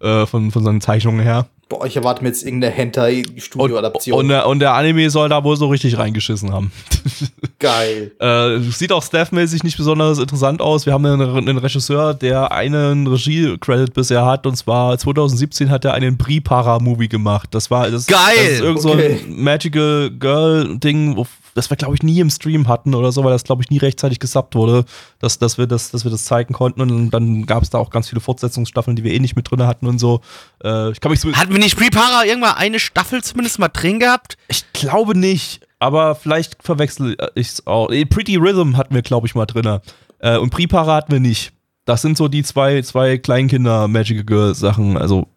Äh, 0.00 0.26
von, 0.26 0.50
von 0.50 0.62
seinen 0.64 0.80
Zeichnungen 0.80 1.20
her. 1.20 1.46
Boah, 1.68 1.84
ich 1.84 1.96
erwarte 1.96 2.22
mir 2.22 2.28
jetzt 2.28 2.44
irgendeine 2.44 2.72
Und, 2.72 2.78
Hentai-Studio-Adaption. 2.78 4.18
und, 4.18 4.28
der, 4.28 4.46
und 4.46 4.60
der 4.60 4.74
Anime 4.74 5.10
soll 5.10 5.28
da 5.28 5.42
wohl 5.42 5.56
so 5.56 5.66
richtig 5.68 5.98
reingeschissen 5.98 6.52
haben. 6.52 6.70
Geil. 7.58 8.12
Äh, 8.20 8.60
sieht 8.70 8.92
auch 8.92 9.02
staffmäßig 9.02 9.64
nicht 9.64 9.76
besonders 9.76 10.18
interessant 10.18 10.60
aus. 10.60 10.86
Wir 10.86 10.92
haben 10.92 11.04
einen, 11.06 11.22
einen 11.36 11.58
Regisseur, 11.58 12.14
der 12.14 12.52
einen 12.52 13.06
Regie-Credit 13.08 13.94
bisher 13.94 14.24
hat, 14.24 14.46
und 14.46 14.54
zwar 14.56 14.96
2017 14.96 15.70
hat 15.70 15.84
er 15.84 15.94
einen 15.94 16.16
Bri-Para-Movie 16.16 17.08
gemacht. 17.08 17.48
Das 17.52 17.70
war 17.70 17.90
das, 17.90 18.06
Geil! 18.06 18.20
Das 18.36 18.48
ist 18.52 18.60
irgend 18.60 18.82
so 18.82 18.90
Okay. 18.92 19.20
ein 19.26 19.42
Magical 19.42 20.10
Girl-Ding, 20.10 21.16
wo- 21.16 21.26
das 21.56 21.70
wir, 21.70 21.76
glaube 21.76 21.94
ich, 21.94 22.02
nie 22.02 22.20
im 22.20 22.30
Stream 22.30 22.68
hatten 22.68 22.94
oder 22.94 23.12
so, 23.12 23.24
weil 23.24 23.32
das, 23.32 23.44
glaube 23.44 23.62
ich, 23.62 23.70
nie 23.70 23.78
rechtzeitig 23.78 24.20
gesubbt 24.20 24.54
wurde, 24.54 24.84
dass, 25.18 25.38
dass, 25.38 25.56
wir 25.58 25.66
das, 25.66 25.90
dass 25.90 26.04
wir 26.04 26.10
das 26.10 26.24
zeigen 26.24 26.52
konnten. 26.52 26.80
Und 26.82 27.10
dann 27.10 27.46
gab 27.46 27.62
es 27.62 27.70
da 27.70 27.78
auch 27.78 27.90
ganz 27.90 28.08
viele 28.08 28.20
Fortsetzungsstaffeln, 28.20 28.96
die 28.96 29.04
wir 29.04 29.12
eh 29.12 29.18
nicht 29.18 29.36
mit 29.36 29.50
drin 29.50 29.66
hatten 29.66 29.86
und 29.86 29.98
so. 29.98 30.20
Äh, 30.62 30.90
ich 30.90 31.00
kann 31.00 31.10
mich 31.10 31.20
so 31.20 31.32
Hatten 31.32 31.52
wir 31.52 31.58
nicht 31.58 31.76
Prepara 31.76 32.24
irgendwann 32.24 32.56
eine 32.56 32.78
Staffel 32.78 33.22
zumindest 33.22 33.58
mal 33.58 33.68
drin 33.68 34.00
gehabt? 34.00 34.36
ich 34.48 34.72
glaube 34.72 35.16
nicht, 35.18 35.66
aber 35.78 36.14
vielleicht 36.14 36.62
verwechsel 36.62 37.16
ich 37.34 37.48
es 37.48 37.66
auch. 37.66 37.90
Eh, 37.90 38.04
Pretty 38.04 38.36
Rhythm 38.36 38.76
hatten 38.76 38.94
wir, 38.94 39.02
glaube 39.02 39.26
ich, 39.26 39.34
mal 39.34 39.46
drin. 39.46 39.80
Äh, 40.18 40.36
und 40.38 40.50
Pripara 40.50 40.96
hatten 40.96 41.12
wir 41.12 41.20
nicht. 41.20 41.52
Das 41.84 42.02
sind 42.02 42.16
so 42.16 42.28
die 42.28 42.42
zwei, 42.42 42.82
zwei 42.82 43.16
Kleinkinder 43.18 43.86
Magical 43.88 44.24
Girl 44.24 44.54
Sachen. 44.54 44.96
Also 44.96 45.28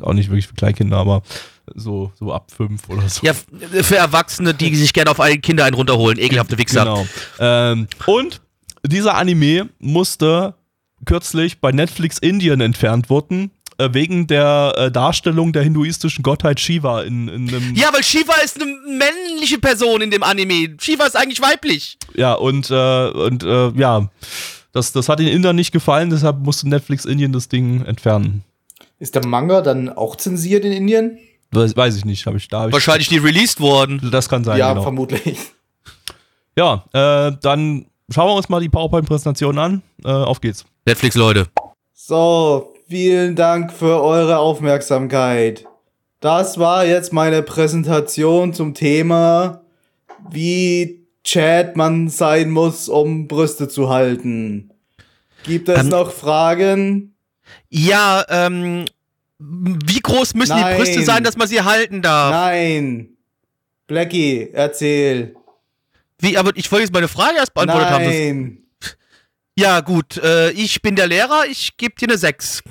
auch 0.00 0.12
nicht 0.12 0.28
wirklich 0.30 0.46
für 0.46 0.54
Kleinkinder, 0.54 0.96
aber 0.96 1.22
so, 1.74 2.12
so 2.18 2.32
ab 2.32 2.50
fünf 2.50 2.88
oder 2.88 3.08
so. 3.08 3.24
Ja, 3.24 3.34
für 3.34 3.96
Erwachsene, 3.96 4.54
die 4.54 4.74
sich 4.74 4.92
gerne 4.92 5.10
auf 5.10 5.20
alle 5.20 5.38
Kinder 5.38 5.64
einen 5.64 5.74
runterholen. 5.74 6.18
Ekelhafte 6.18 6.58
Wichser. 6.58 6.84
Genau. 6.84 7.06
Ähm, 7.38 7.86
und 8.06 8.40
dieser 8.86 9.14
Anime 9.14 9.68
musste 9.78 10.54
kürzlich 11.04 11.60
bei 11.60 11.72
Netflix 11.72 12.18
Indien 12.18 12.60
entfernt 12.60 13.10
wurden, 13.10 13.50
äh, 13.78 13.88
wegen 13.92 14.26
der 14.26 14.74
äh, 14.76 14.90
Darstellung 14.90 15.52
der 15.52 15.62
hinduistischen 15.62 16.22
Gottheit 16.22 16.60
Shiva 16.60 17.02
in, 17.02 17.28
in 17.28 17.48
einem. 17.48 17.74
Ja, 17.74 17.92
weil 17.92 18.02
Shiva 18.02 18.34
ist 18.44 18.60
eine 18.60 18.70
männliche 18.86 19.58
Person 19.58 20.00
in 20.02 20.10
dem 20.10 20.22
Anime. 20.22 20.76
Shiva 20.80 21.06
ist 21.06 21.16
eigentlich 21.16 21.40
weiblich. 21.40 21.98
Ja, 22.14 22.34
und, 22.34 22.70
äh, 22.70 23.08
und 23.08 23.42
äh, 23.44 23.70
ja, 23.70 24.08
das, 24.72 24.92
das 24.92 25.08
hat 25.08 25.18
den 25.18 25.28
Indern 25.28 25.56
nicht 25.56 25.72
gefallen, 25.72 26.10
deshalb 26.10 26.40
musste 26.40 26.68
Netflix 26.68 27.04
Indien 27.04 27.32
das 27.32 27.48
Ding 27.48 27.84
entfernen. 27.84 28.44
Ist 29.02 29.16
der 29.16 29.26
Manga 29.26 29.62
dann 29.62 29.88
auch 29.88 30.14
zensiert 30.14 30.64
in 30.64 30.70
Indien? 30.70 31.18
Weiß, 31.50 31.76
weiß 31.76 31.96
ich 31.96 32.04
nicht, 32.04 32.24
habe 32.24 32.36
ich 32.36 32.46
da. 32.46 32.60
Hab 32.60 32.68
ich, 32.68 32.72
Wahrscheinlich 32.72 33.10
nie 33.10 33.18
released 33.18 33.58
worden. 33.58 34.00
Das 34.12 34.28
kann 34.28 34.44
sein, 34.44 34.56
ja, 34.60 34.68
genau. 34.70 34.82
vermutlich. 34.84 35.38
Ja, 36.56 36.84
äh, 36.92 37.32
dann 37.42 37.86
schauen 38.10 38.28
wir 38.28 38.34
uns 38.36 38.48
mal 38.48 38.60
die 38.60 38.68
PowerPoint-Präsentation 38.68 39.58
an. 39.58 39.82
Äh, 40.04 40.08
auf 40.08 40.40
geht's. 40.40 40.64
Netflix, 40.86 41.16
Leute. 41.16 41.48
So, 41.92 42.74
vielen 42.88 43.34
Dank 43.34 43.72
für 43.72 44.00
eure 44.00 44.38
Aufmerksamkeit. 44.38 45.64
Das 46.20 46.58
war 46.58 46.84
jetzt 46.84 47.12
meine 47.12 47.42
Präsentation 47.42 48.54
zum 48.54 48.72
Thema, 48.72 49.62
wie 50.30 51.08
Chat 51.24 51.76
man 51.76 52.08
sein 52.08 52.50
muss, 52.50 52.88
um 52.88 53.26
Brüste 53.26 53.66
zu 53.66 53.88
halten. 53.88 54.70
Gibt 55.42 55.68
es 55.68 55.80
Ähm, 55.80 55.88
noch 55.88 56.12
Fragen? 56.12 57.11
Ja, 57.68 58.24
ähm, 58.28 58.84
wie 59.38 60.00
groß 60.00 60.34
müssen 60.34 60.58
Nein. 60.58 60.72
die 60.72 60.78
Brüste 60.78 61.02
sein, 61.02 61.24
dass 61.24 61.36
man 61.36 61.48
sie 61.48 61.62
halten 61.62 62.02
darf? 62.02 62.30
Nein. 62.30 63.08
Blackie, 63.86 64.48
erzähl. 64.52 65.34
Wie, 66.18 66.38
aber 66.38 66.52
ich 66.54 66.70
wollte 66.70 66.84
jetzt 66.84 66.92
meine 66.92 67.08
Frage 67.08 67.36
erst 67.38 67.52
beantwortet 67.54 67.90
haben. 67.90 68.04
Das, 68.04 68.14
Nein. 68.14 68.58
Ja, 69.54 69.80
gut, 69.80 70.16
äh, 70.16 70.50
ich 70.52 70.80
bin 70.80 70.96
der 70.96 71.06
Lehrer, 71.08 71.44
ich 71.50 71.76
gebe 71.76 71.94
dir 71.96 72.08
eine 72.08 72.16
6. 72.16 72.62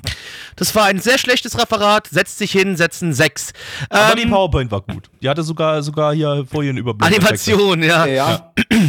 Das 0.56 0.74
war 0.74 0.86
ein 0.86 1.00
sehr 1.00 1.20
schlechtes 1.20 1.60
Referat, 1.60 2.08
setzt 2.08 2.40
sich 2.40 2.52
hin, 2.52 2.76
setzen 2.76 3.14
6. 3.14 3.54
Aber 3.90 4.16
die 4.16 4.26
PowerPoint 4.26 4.72
war 4.72 4.82
gut. 4.82 5.10
Die 5.22 5.30
hatte 5.30 5.44
sogar, 5.44 5.84
sogar 5.84 6.16
hier 6.16 6.44
Folienüberblick. 6.50 7.08
Animation, 7.08 7.84
ja. 7.84 8.06
Ja, 8.08 8.54
ja. 8.72 8.80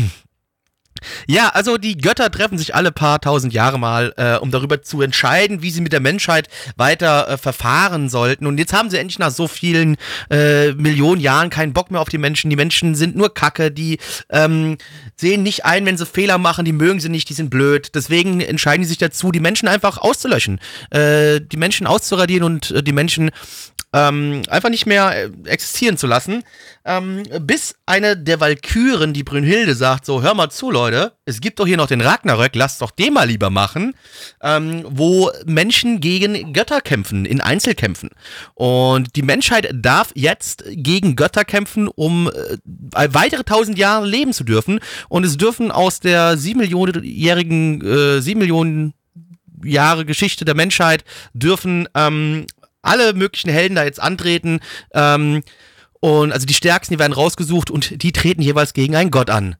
Ja, 1.26 1.48
also 1.48 1.78
die 1.78 1.96
Götter 1.96 2.30
treffen 2.30 2.58
sich 2.58 2.74
alle 2.74 2.92
paar 2.92 3.20
tausend 3.20 3.52
Jahre 3.52 3.78
mal, 3.78 4.12
äh, 4.16 4.36
um 4.36 4.50
darüber 4.50 4.82
zu 4.82 5.00
entscheiden, 5.02 5.62
wie 5.62 5.70
sie 5.70 5.80
mit 5.80 5.92
der 5.92 6.00
Menschheit 6.00 6.48
weiter 6.76 7.28
äh, 7.28 7.36
verfahren 7.38 8.08
sollten. 8.08 8.46
Und 8.46 8.58
jetzt 8.58 8.72
haben 8.72 8.90
sie 8.90 8.98
endlich 8.98 9.18
nach 9.18 9.30
so 9.30 9.48
vielen 9.48 9.96
äh, 10.30 10.72
Millionen 10.72 11.20
Jahren 11.20 11.50
keinen 11.50 11.72
Bock 11.72 11.90
mehr 11.90 12.00
auf 12.00 12.08
die 12.08 12.18
Menschen. 12.18 12.50
Die 12.50 12.56
Menschen 12.56 12.94
sind 12.94 13.16
nur 13.16 13.34
Kacke, 13.34 13.70
die 13.70 13.98
ähm, 14.30 14.78
sehen 15.16 15.42
nicht 15.42 15.64
ein, 15.64 15.86
wenn 15.86 15.96
sie 15.96 16.06
Fehler 16.06 16.38
machen, 16.38 16.64
die 16.64 16.72
mögen 16.72 17.00
sie 17.00 17.08
nicht, 17.08 17.28
die 17.28 17.34
sind 17.34 17.50
blöd. 17.50 17.94
Deswegen 17.94 18.40
entscheiden 18.40 18.84
sie 18.84 18.90
sich 18.90 18.98
dazu, 18.98 19.32
die 19.32 19.40
Menschen 19.40 19.68
einfach 19.68 19.98
auszulöschen, 19.98 20.60
äh, 20.90 21.40
die 21.40 21.56
Menschen 21.56 21.86
auszuradieren 21.86 22.44
und 22.44 22.70
äh, 22.70 22.82
die 22.82 22.92
Menschen 22.92 23.30
ähm, 23.92 24.42
einfach 24.48 24.70
nicht 24.70 24.86
mehr 24.86 25.14
äh, 25.14 25.30
existieren 25.44 25.96
zu 25.96 26.06
lassen, 26.06 26.44
ähm, 26.84 27.24
bis 27.40 27.74
eine 27.84 28.16
der 28.16 28.40
Walküren, 28.40 29.12
die 29.12 29.22
Brünnhilde, 29.22 29.74
sagt 29.74 30.06
so, 30.06 30.22
hör 30.22 30.34
mal 30.34 30.50
zu, 30.50 30.70
Leute, 30.70 31.12
es 31.26 31.40
gibt 31.40 31.60
doch 31.60 31.66
hier 31.66 31.76
noch 31.76 31.86
den 31.86 32.00
Ragnarök, 32.00 32.54
lasst 32.54 32.80
doch 32.80 32.90
den 32.90 33.12
mal 33.12 33.28
lieber 33.28 33.50
machen, 33.50 33.94
ähm, 34.42 34.84
wo 34.88 35.30
Menschen 35.44 36.00
gegen 36.00 36.52
Götter 36.52 36.80
kämpfen, 36.80 37.26
in 37.26 37.40
Einzelkämpfen. 37.40 38.10
Und 38.54 39.14
die 39.14 39.22
Menschheit 39.22 39.70
darf 39.74 40.10
jetzt 40.14 40.64
gegen 40.68 41.14
Götter 41.14 41.44
kämpfen, 41.44 41.88
um 41.88 42.28
äh, 42.28 43.08
weitere 43.12 43.44
tausend 43.44 43.78
Jahre 43.78 44.06
leben 44.06 44.32
zu 44.32 44.44
dürfen. 44.44 44.80
Und 45.08 45.24
es 45.24 45.36
dürfen 45.36 45.70
aus 45.70 46.00
der 46.00 46.38
sieben 46.38 46.60
Millionenjährigen, 46.60 47.82
äh, 47.82 48.20
sieben 48.20 48.40
Millionen 48.40 48.94
Jahre 49.64 50.04
Geschichte 50.04 50.44
der 50.44 50.54
Menschheit 50.54 51.04
dürfen 51.34 51.88
ähm, 51.94 52.46
alle 52.82 53.14
möglichen 53.14 53.50
Helden 53.50 53.74
da 53.76 53.84
jetzt 53.84 54.00
antreten. 54.02 54.60
Ähm, 54.92 55.42
und 56.00 56.32
also 56.32 56.46
die 56.46 56.54
Stärksten, 56.54 56.94
die 56.94 56.98
werden 56.98 57.12
rausgesucht 57.12 57.70
und 57.70 58.02
die 58.02 58.12
treten 58.12 58.42
jeweils 58.42 58.74
gegen 58.74 58.96
einen 58.96 59.10
Gott 59.10 59.30
an. 59.30 59.56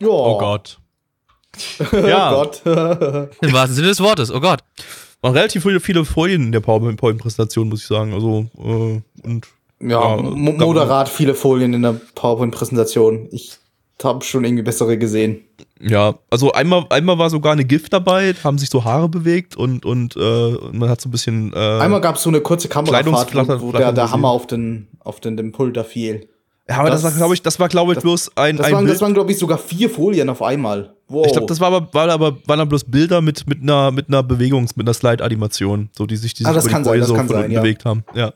Ja. 0.00 0.08
Oh 0.08 0.38
Gott. 0.38 0.78
Oh 1.92 1.96
Ja. 1.96 2.30
Gott. 2.32 2.62
Im 2.64 3.52
wahrsten 3.52 3.76
Sinne 3.76 3.88
des 3.88 4.00
Wortes, 4.00 4.30
oh 4.30 4.40
Gott. 4.40 4.60
Waren 5.20 5.34
relativ 5.34 5.62
viele, 5.62 6.04
Folien 6.04 6.46
in 6.46 6.52
der 6.52 6.60
PowerPoint-Präsentation, 6.60 7.68
muss 7.68 7.82
ich 7.82 7.86
sagen. 7.86 8.12
Also, 8.12 8.46
äh, 8.58 9.00
und 9.26 9.46
ja, 9.80 10.16
Ja, 10.16 10.16
moderat 10.16 11.08
viele 11.08 11.34
Folien 11.34 11.74
in 11.74 11.82
der 11.82 11.92
PowerPoint-Präsentation. 12.14 13.28
Ich 13.30 13.58
habe 14.02 14.24
schon 14.24 14.44
irgendwie 14.44 14.64
bessere 14.64 14.98
gesehen. 14.98 15.44
Ja, 15.82 16.14
also 16.30 16.52
einmal, 16.52 16.86
einmal 16.90 17.18
war 17.18 17.28
sogar 17.28 17.52
eine 17.52 17.64
Gift 17.64 17.92
dabei, 17.92 18.34
haben 18.44 18.56
sich 18.58 18.70
so 18.70 18.84
Haare 18.84 19.08
bewegt 19.08 19.56
und, 19.56 19.84
und 19.84 20.16
äh, 20.16 20.52
man 20.72 20.88
hat 20.88 21.00
so 21.00 21.08
ein 21.08 21.12
bisschen. 21.12 21.52
Äh, 21.52 21.56
Einmal 21.80 22.00
gab 22.00 22.16
es 22.16 22.22
so 22.22 22.30
eine 22.30 22.40
kurze 22.40 22.68
Kamerafahrt, 22.68 23.34
wo, 23.34 23.60
wo 23.68 23.72
der, 23.72 23.92
der. 23.92 24.10
Hammer 24.10 24.28
auf 24.28 24.46
den, 24.46 24.88
auf 25.00 25.20
den, 25.20 25.36
den 25.36 25.50
Pult 25.52 25.76
da 25.76 25.82
fiel. 25.84 26.28
ja, 26.68 26.76
aber 26.78 26.90
das, 26.90 27.02
das- 27.02 27.12
war, 27.12 27.18
glaube 27.18 27.34
ich, 27.34 27.42
das 27.42 27.58
war, 27.58 27.68
glaube 27.68 27.92
ich, 27.92 27.96
das- 27.96 28.02
bloß 28.04 28.36
ein, 28.36 28.56
Das 28.56 28.66
ein 28.66 28.72
waren, 28.74 28.84
Bild. 28.84 28.94
das 28.94 29.02
waren 29.02 29.14
glaube 29.14 29.32
ich, 29.32 29.38
sogar 29.38 29.58
vier 29.58 29.90
Folien 29.90 30.28
auf 30.28 30.40
einmal. 30.42 30.94
Wow. 31.08 31.26
ich 31.26 31.32
glaube, 31.32 31.46
das 31.46 31.60
war 31.60 31.72
aber, 31.72 31.92
war 31.92 32.08
aber, 32.08 32.36
waren 32.46 32.58
dann 32.58 32.68
bloß 32.68 32.84
Bilder 32.84 33.20
mit, 33.20 33.46
mit 33.46 33.60
einer, 33.62 33.90
mit 33.90 34.08
einer 34.08 34.22
Bewegungs-, 34.22 34.76
mit 34.76 34.86
einer 34.86 34.94
Slide-Animation, 34.94 35.90
so 35.92 36.06
die 36.06 36.16
sich, 36.16 36.32
die 36.32 36.46
Ah, 36.46 36.52
das 36.54 36.66
kann 36.66 36.84
sein, 36.84 37.00
das 37.00 37.08
so 37.08 37.14
kann 37.14 37.28
sein, 37.28 37.50
ja. 37.50 37.60
bewegt 37.60 37.84
haben. 37.84 38.04
Ja. 38.14 38.32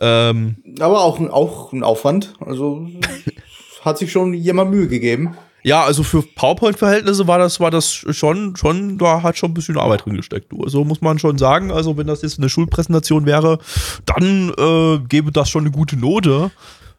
Ähm, 0.00 0.56
Aber 0.80 1.02
auch, 1.02 1.20
auch 1.30 1.72
ein 1.72 1.82
Aufwand. 1.82 2.34
Also 2.40 2.88
hat 3.84 3.98
sich 3.98 4.10
schon 4.12 4.34
jemand 4.34 4.70
Mühe 4.70 4.88
gegeben. 4.88 5.36
Ja, 5.62 5.82
also 5.84 6.02
für 6.02 6.22
PowerPoint-Verhältnisse 6.22 7.26
war 7.26 7.38
das, 7.38 7.60
war 7.60 7.70
das 7.70 7.92
schon, 7.92 8.56
schon, 8.56 8.98
da 8.98 9.22
hat 9.22 9.36
schon 9.36 9.50
ein 9.50 9.54
bisschen 9.54 9.78
Arbeit 9.78 10.04
drin 10.04 10.16
gesteckt. 10.16 10.52
Also 10.62 10.84
muss 10.84 11.00
man 11.00 11.18
schon 11.18 11.38
sagen, 11.38 11.70
also 11.70 11.96
wenn 11.96 12.06
das 12.06 12.22
jetzt 12.22 12.38
eine 12.38 12.48
Schulpräsentation 12.48 13.26
wäre, 13.26 13.58
dann 14.06 14.52
äh, 14.58 14.98
gäbe 15.08 15.32
das 15.32 15.50
schon 15.50 15.62
eine 15.64 15.70
gute 15.70 15.96
Note. 15.96 16.50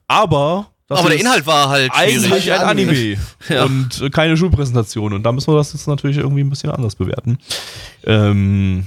Aber 0.08 0.67
das 0.88 1.00
Aber 1.00 1.10
der 1.10 1.19
Inhalt 1.19 1.47
war 1.47 1.69
halt 1.69 1.91
eigentlich 1.93 2.52
ein 2.52 2.60
Anime. 2.62 2.91
Anime 2.91 3.17
Ja. 3.50 3.63
und 3.63 4.02
äh, 4.02 4.10
keine 4.10 4.36
Schulpräsentation. 4.36 5.13
Und 5.13 5.24
da 5.24 5.32
müssen 5.32 5.52
wir 5.54 5.58
das 5.58 5.71
jetzt 5.74 5.88
natürlich 5.88 6.17
irgendwie 6.17 6.41
ein 6.43 6.50
bisschen 6.50 6.69
anders 6.69 6.95
bewerten. 6.95 7.38
Ähm, 8.04 8.86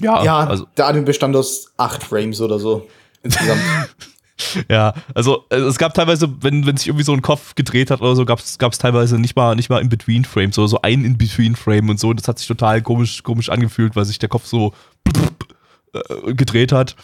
ja, 0.00 0.22
Ja, 0.22 0.38
also 0.46 0.66
der 0.76 0.86
Anime 0.86 1.04
bestand 1.06 1.34
aus 1.34 1.72
acht 1.76 2.04
Frames 2.04 2.40
oder 2.40 2.58
so. 2.58 2.86
Insgesamt. 3.22 3.60
Ja, 4.70 4.94
also 5.14 5.44
äh, 5.50 5.56
es 5.56 5.78
gab 5.78 5.94
teilweise, 5.94 6.28
wenn, 6.40 6.66
wenn 6.66 6.76
sich 6.76 6.88
irgendwie 6.88 7.04
so 7.04 7.12
ein 7.12 7.22
Kopf 7.22 7.54
gedreht 7.54 7.90
hat 7.90 8.00
oder 8.00 8.14
so, 8.16 8.24
gab 8.24 8.38
es 8.38 8.78
teilweise 8.78 9.18
nicht 9.18 9.36
mal, 9.36 9.54
nicht 9.56 9.70
mal 9.70 9.80
In-Between-Frames 9.80 10.58
oder 10.58 10.68
so 10.68 10.82
ein 10.82 11.04
In-Between-Frame 11.04 11.88
und 11.90 12.00
so. 12.00 12.12
Das 12.12 12.28
hat 12.28 12.38
sich 12.38 12.48
total 12.48 12.82
komisch, 12.82 13.22
komisch 13.22 13.48
angefühlt, 13.48 13.96
weil 13.96 14.04
sich 14.04 14.18
der 14.18 14.28
Kopf 14.28 14.46
so 14.46 14.72
äh, 15.92 16.32
gedreht 16.34 16.72
hat. 16.72 16.96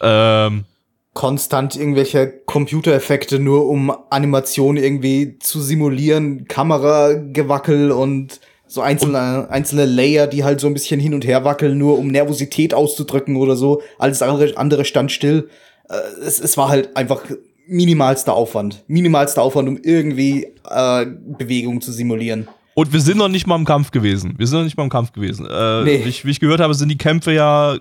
Ähm, 0.00 0.64
Konstant 1.12 1.76
irgendwelche 1.76 2.28
Computereffekte, 2.46 3.40
nur 3.40 3.68
um 3.68 3.92
Animationen 4.10 4.82
irgendwie 4.82 5.38
zu 5.40 5.60
simulieren, 5.60 6.46
Kameragewackel 6.46 7.90
und 7.90 8.40
so 8.66 8.80
einzelne, 8.80 9.48
einzelne 9.50 9.84
Layer, 9.84 10.28
die 10.28 10.44
halt 10.44 10.60
so 10.60 10.68
ein 10.68 10.74
bisschen 10.74 11.00
hin 11.00 11.12
und 11.12 11.26
her 11.26 11.44
wackeln, 11.44 11.76
nur 11.76 11.98
um 11.98 12.06
Nervosität 12.06 12.72
auszudrücken 12.72 13.36
oder 13.36 13.56
so. 13.56 13.82
Alles 13.98 14.22
andere, 14.22 14.56
andere 14.56 14.84
stand 14.84 15.10
still. 15.10 15.50
Äh, 15.90 15.96
es, 16.24 16.40
es 16.40 16.56
war 16.56 16.68
halt 16.68 16.96
einfach 16.96 17.22
minimalster 17.66 18.32
Aufwand. 18.34 18.82
Minimalster 18.88 19.42
Aufwand, 19.42 19.68
um 19.68 19.78
irgendwie 19.82 20.46
äh, 20.68 21.06
Bewegung 21.38 21.80
zu 21.80 21.92
simulieren. 21.92 22.48
und 22.74 22.92
wir 22.92 23.00
sind 23.00 23.18
noch 23.18 23.28
nicht 23.28 23.46
mal 23.46 23.56
im 23.56 23.64
Kampf 23.64 23.90
gewesen. 23.90 24.34
Wir 24.38 24.46
sind 24.46 24.58
noch 24.58 24.64
nicht 24.64 24.76
mal 24.76 24.84
im 24.84 24.88
Kampf 24.90 25.12
gewesen. 25.12 25.46
Äh, 25.46 25.84
Nee. 25.84 26.04
wie, 26.04 26.08
ich, 26.08 26.24
wie 26.24 26.30
ich 26.30 26.40
gehört 26.40 26.60
habe, 26.60 26.74
sind 26.74 26.88
die 26.88 26.98
Kämpfe 26.98 27.32
ja 27.32 27.76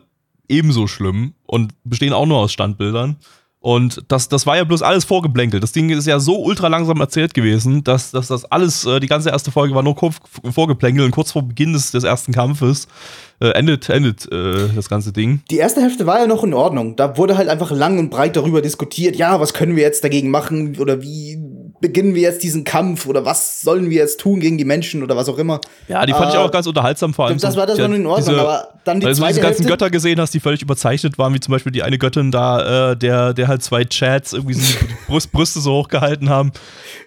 ebenso 0.48 0.88
schlimm 0.88 1.34
und 1.46 1.74
bestehen 1.84 2.12
auch 2.14 2.26
nur 2.26 2.38
aus 2.40 2.52
Standbildern. 2.52 3.18
Und 3.62 4.04
das, 4.08 4.30
das 4.30 4.46
war 4.46 4.56
ja 4.56 4.64
bloß 4.64 4.82
alles 4.82 5.04
vorgeblänkelt. 5.04 5.62
Das 5.62 5.74
Ding 5.74 5.90
ist 5.90 6.08
ja 6.08 6.20
so 6.20 6.42
ultra 6.42 6.70
langsam 6.70 7.02
erzählt 7.02 7.34
gewesen, 7.34 7.84
dass, 7.84 8.12
dass 8.12 8.28
das 8.28 8.46
alles, 8.46 8.86
äh, 8.86 9.02
die 9.02 9.08
ganze 9.08 9.32
erste 9.32 9.52
Folge 9.52 9.76
war 9.76 9.84
nur 9.84 9.96
kurz 9.96 10.16
vorgeplänkelt 10.50 11.06
und 11.06 11.12
kurz 11.12 11.34
vor 11.34 11.44
Beginn 11.44 11.74
des, 11.74 11.92
des 11.92 12.06
ersten 12.06 12.32
Kampfes 12.32 12.88
äh, 13.42 13.50
endet, 13.50 13.90
endet 13.90 14.32
äh, 14.32 14.70
das 14.74 14.88
ganze 14.88 15.12
Ding. 15.12 15.42
Die 15.52 15.58
erste 15.58 15.82
Hälfte 15.82 16.06
war 16.06 16.20
ja 16.20 16.28
noch 16.28 16.46
in 16.46 16.54
Ordnung. 16.54 16.96
Da 16.96 17.18
wurde 17.18 17.36
halt 17.36 17.50
einfach 17.50 17.72
lang 17.72 18.00
und 18.00 18.10
breit 18.10 18.38
darüber 18.38 18.62
diskutiert, 18.62 19.18
ja, 19.18 19.42
was 19.42 19.54
können 19.54 19.76
wir 19.76 19.84
jetzt 19.84 20.06
dagegen 20.06 20.30
machen 20.30 20.78
oder 20.80 21.02
wie 21.02 21.38
beginnen 21.82 22.14
wir 22.14 22.22
jetzt 22.22 22.44
diesen 22.44 22.64
Kampf 22.66 23.06
oder 23.06 23.24
was 23.26 23.62
sollen 23.62 23.90
wir 23.90 23.98
jetzt 23.98 24.20
tun 24.20 24.40
gegen 24.40 24.58
die 24.58 24.66
Menschen 24.66 25.02
oder 25.04 25.16
was 25.16 25.30
auch 25.30 25.38
immer. 25.38 25.62
Ja, 25.88 26.06
die 26.06 26.12
fand 26.14 26.30
ich 26.30 26.36
Äh, 26.36 26.40
auch 26.44 26.52
ganz 26.52 26.68
unterhaltsam, 26.68 27.14
vor 27.14 27.28
allem. 27.28 27.38
das 27.38 27.56
war- 27.56 27.66
das 27.66 27.78
war 27.80 27.86
die- 27.88 27.92
nun 27.94 28.02
in 28.02 28.06
Ordnung, 28.08 28.36
aber 28.38 28.74
dann 28.84 29.00
die 29.00 29.06
weil 29.06 29.14
du 29.14 29.16
so 29.16 29.24
diese 29.24 29.34
zweite 29.34 29.42
ganzen 29.48 29.64
Hälfte- 29.64 29.70
Götter 29.86 29.90
gesehen 29.90 30.20
hast, 30.20 30.34
die 30.34 30.40
völlig 30.40 30.62
überzeichnet 30.62 31.18
waren, 31.18 31.34
wie 31.34 31.40
zum 31.40 31.52
Beispiel 31.54 31.72
die 31.72 31.84
eine 31.84 31.98
Göttin 31.98 32.32
da, 32.32 32.92
äh, 32.92 32.98
der, 32.98 33.34
der 33.34 33.48
halt 33.48 33.64
zwei 33.64 33.86
Chats 33.86 34.34
irgendwie 34.34 34.56
so 34.56 34.78
die 34.86 34.94
Brust, 35.08 35.32
Brüste 35.32 35.60
so 35.62 35.72
hochgehalten 35.74 36.30
haben. 36.30 36.52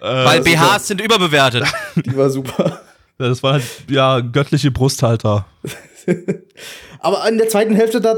Äh, 0.01 0.05
Weil 0.07 0.41
BHs 0.41 0.89
sind 0.89 1.01
überbewertet. 1.01 1.65
Die 1.97 2.17
war 2.17 2.31
super. 2.31 2.81
das 3.19 3.43
waren 3.43 3.55
halt, 3.55 3.65
ja, 3.91 4.21
göttliche 4.21 4.71
Brusthalter. 4.71 5.47
Aber 7.01 7.29
in 7.29 7.39
der 7.39 7.49
zweiten 7.49 7.75
Hälfte, 7.75 8.01
da 8.01 8.15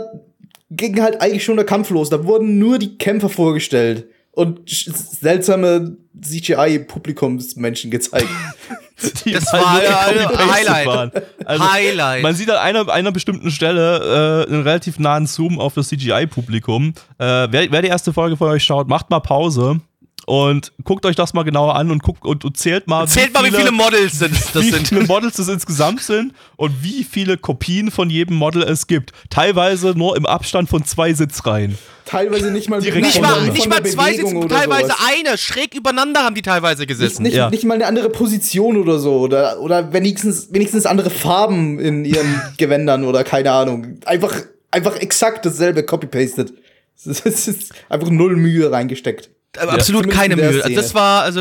ging 0.71 1.01
halt 1.03 1.21
eigentlich 1.21 1.45
schon 1.45 1.57
der 1.57 1.67
Kampf 1.67 1.91
los. 1.91 2.11
Da 2.11 2.25
wurden 2.25 2.59
nur 2.59 2.79
die 2.79 2.97
Kämpfer 2.99 3.29
vorgestellt 3.29 4.07
und 4.35 4.61
seltsame 4.69 5.97
CGI-Publikumsmenschen 6.21 7.91
gezeigt. 7.91 8.29
Die 9.25 9.33
Das 9.33 9.53
halt 9.53 9.65
war 9.65 9.83
ja 9.83 9.99
ein 10.07 10.53
Highlight. 10.53 10.87
waren. 10.87 11.11
Also, 11.45 11.73
Highlight. 11.73 12.23
Man 12.23 12.35
sieht 12.35 12.49
an 12.51 12.59
einer, 12.59 12.89
einer 12.89 13.13
bestimmten 13.13 13.51
Stelle 13.51 14.47
äh, 14.47 14.53
einen 14.53 14.63
relativ 14.63 14.99
nahen 14.99 15.27
Zoom 15.27 15.59
auf 15.59 15.75
das 15.75 15.89
CGI-Publikum. 15.89 16.95
Äh, 17.19 17.25
wer, 17.51 17.71
wer 17.73 17.83
die 17.83 17.89
erste 17.89 18.13
Folge 18.13 18.37
von 18.37 18.51
euch 18.51 18.65
schaut, 18.65 18.89
macht 18.89 19.11
mal 19.11 19.21
Pause 19.21 19.81
und 20.27 20.73
guckt 20.85 21.05
euch 21.07 21.17
das 21.17 21.35
mal 21.35 21.43
genauer 21.43 21.75
an 21.77 21.91
und 21.91 22.03
guckt 22.03 22.25
und, 22.25 22.45
und 22.45 22.57
zählt 22.57 22.87
mal. 22.89 23.07
Zählt 23.09 23.33
mal, 23.35 23.45
wie 23.45 23.51
viele 23.51 23.73
Models 23.73 24.19
sind, 24.19 24.33
das 24.53 24.55
wie 24.63 24.71
sind. 24.71 24.89
viele 24.89 25.05
Models 25.05 25.39
es 25.39 25.49
insgesamt 25.49 26.03
sind 26.03 26.33
und 26.57 26.83
wie 26.83 27.05
viele 27.05 27.37
Kopien 27.37 27.91
von 27.91 28.11
jedem 28.11 28.37
Model 28.37 28.63
es 28.63 28.87
gibt. 28.87 29.13
Teilweise 29.31 29.95
nur 29.97 30.17
im 30.17 30.27
Abstand 30.27 30.69
von 30.69 30.85
zwei 30.85 31.13
Sitzreihen. 31.13 31.77
Teilweise 32.07 32.51
nicht 32.51 32.69
mal 32.69 32.83
Direkt 32.83 33.07
Nicht 33.07 33.23
mal, 33.23 33.49
nicht 33.49 33.63
von 33.63 33.69
mal 33.71 33.83
zwei 33.83 34.23
oder 34.23 34.49
teilweise 34.49 34.89
sowas. 34.89 34.99
eine. 35.27 35.39
Schräg 35.39 35.75
übereinander 35.75 36.21
haben 36.23 36.35
die 36.35 36.43
teilweise 36.43 36.83
Nicht, 36.83 36.89
gesessen. 36.89 37.23
nicht, 37.23 37.35
Ja. 37.35 37.49
nicht 37.49 37.65
mal 37.65 37.75
eine 37.75 37.87
andere 37.87 38.11
Position 38.11 38.77
oder 38.77 38.99
so. 38.99 39.21
Oder, 39.21 39.59
oder 39.61 39.93
wenigstens, 39.95 40.49
wenigstens 40.53 40.85
andere 40.85 41.09
Farben 41.09 41.79
in 41.79 42.05
ihren 42.05 42.43
Gewändern 42.59 43.05
oder 43.05 43.25
keine 43.25 43.51
Ahnung. 43.53 44.01
Einfach, 44.05 44.35
einfach 44.71 44.97
exakt 44.97 45.47
dasselbe 45.47 45.83
copy-pasted. 45.85 46.53
Es 47.07 47.49
ist 47.49 47.73
einfach 47.89 48.09
null 48.11 48.37
Mühe 48.37 48.71
reingesteckt. 48.71 49.31
Absolut 49.59 50.11
keine 50.11 50.37
Mühe. 50.37 50.47
Also 50.47 50.61
Szene. 50.61 50.75
das 50.77 50.95
war, 50.95 51.23
also, 51.23 51.41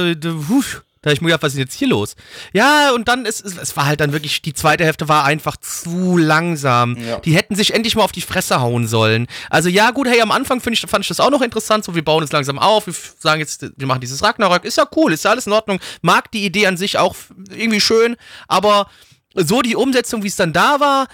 husch, 0.49 0.81
Da 1.03 1.09
hab 1.09 1.15
ich 1.15 1.21
mir 1.21 1.27
gedacht, 1.27 1.43
was 1.43 1.49
ist 1.49 1.57
denn 1.57 1.65
jetzt 1.65 1.75
hier 1.75 1.89
los? 1.89 2.15
Ja, 2.53 2.91
und 2.93 3.09
dann 3.09 3.25
ist 3.25 3.45
es 3.45 3.57
es 3.57 3.75
war 3.75 3.85
halt 3.85 3.99
dann 3.99 4.13
wirklich, 4.13 4.41
die 4.41 4.53
zweite 4.53 4.85
Hälfte 4.85 5.09
war 5.09 5.25
einfach 5.25 5.57
zu 5.57 6.17
langsam. 6.17 6.95
Ja. 6.97 7.19
Die 7.19 7.35
hätten 7.35 7.55
sich 7.55 7.73
endlich 7.73 7.95
mal 7.97 8.03
auf 8.03 8.13
die 8.13 8.21
Fresse 8.21 8.61
hauen 8.61 8.87
sollen. 8.87 9.27
Also 9.49 9.67
ja, 9.67 9.91
gut, 9.91 10.07
hey, 10.07 10.21
am 10.21 10.31
Anfang 10.31 10.61
ich, 10.71 10.79
fand 10.79 11.03
ich 11.03 11.09
das 11.09 11.19
auch 11.19 11.29
noch 11.29 11.41
interessant, 11.41 11.83
so 11.83 11.93
wir 11.93 12.05
bauen 12.05 12.23
es 12.23 12.31
langsam 12.31 12.57
auf, 12.57 12.87
wir 12.87 12.93
sagen 13.19 13.41
jetzt, 13.41 13.65
wir 13.75 13.85
machen 13.85 13.99
dieses 13.99 14.23
Ragnarök, 14.23 14.63
ist 14.63 14.77
ja 14.77 14.87
cool, 14.95 15.11
ist 15.11 15.25
ja 15.25 15.31
alles 15.31 15.45
in 15.45 15.51
Ordnung, 15.51 15.79
mag 16.01 16.31
die 16.31 16.45
Idee 16.45 16.67
an 16.67 16.77
sich 16.77 16.97
auch 16.97 17.15
irgendwie 17.49 17.81
schön, 17.81 18.15
aber 18.47 18.87
so 19.35 19.61
die 19.61 19.75
Umsetzung, 19.75 20.23
wie 20.23 20.27
es 20.27 20.37
dann 20.37 20.53
da 20.53 20.79
war, 20.79 21.07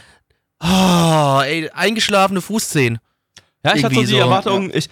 oh, 0.61 1.41
ey, 1.41 1.67
eingeschlafene 1.73 2.41
Fußzehen. 2.41 2.99
Ja, 3.63 3.75
ich 3.75 3.83
hatte 3.83 3.95
so 3.95 4.01
die 4.01 4.07
so, 4.07 4.17
Erwartung, 4.17 4.71
ich, 4.71 4.87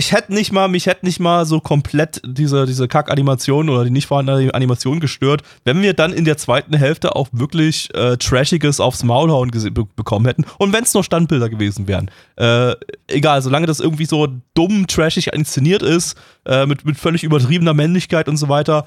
ich 0.00 0.12
hätte 0.12 0.32
nicht 0.32 0.50
mal, 0.50 0.66
mich 0.66 0.86
hätte 0.86 1.04
nicht 1.04 1.20
mal 1.20 1.44
so 1.44 1.60
komplett 1.60 2.22
diese, 2.24 2.64
diese 2.64 2.88
Kack-Animation 2.88 3.68
oder 3.68 3.84
die 3.84 3.90
nicht 3.90 4.06
vorhandene 4.06 4.54
Animation 4.54 4.98
gestört, 4.98 5.42
wenn 5.64 5.82
wir 5.82 5.92
dann 5.92 6.14
in 6.14 6.24
der 6.24 6.38
zweiten 6.38 6.74
Hälfte 6.74 7.14
auch 7.14 7.28
wirklich 7.32 7.94
äh, 7.94 8.16
Trashiges 8.16 8.80
aufs 8.80 9.04
Maulhauen 9.04 9.50
gese- 9.50 9.70
be 9.70 9.84
bekommen 9.94 10.24
hätten. 10.24 10.46
Und 10.56 10.72
wenn 10.72 10.84
es 10.84 10.94
nur 10.94 11.04
Standbilder 11.04 11.50
gewesen 11.50 11.86
wären. 11.86 12.10
Äh, 12.36 12.76
egal, 13.08 13.42
solange 13.42 13.66
das 13.66 13.78
irgendwie 13.78 14.06
so 14.06 14.26
dumm, 14.54 14.86
trashig 14.86 15.34
inszeniert 15.34 15.82
ist, 15.82 16.16
äh, 16.46 16.64
mit, 16.64 16.86
mit 16.86 16.96
völlig 16.96 17.22
übertriebener 17.22 17.74
Männlichkeit 17.74 18.26
und 18.26 18.38
so 18.38 18.48
weiter, 18.48 18.86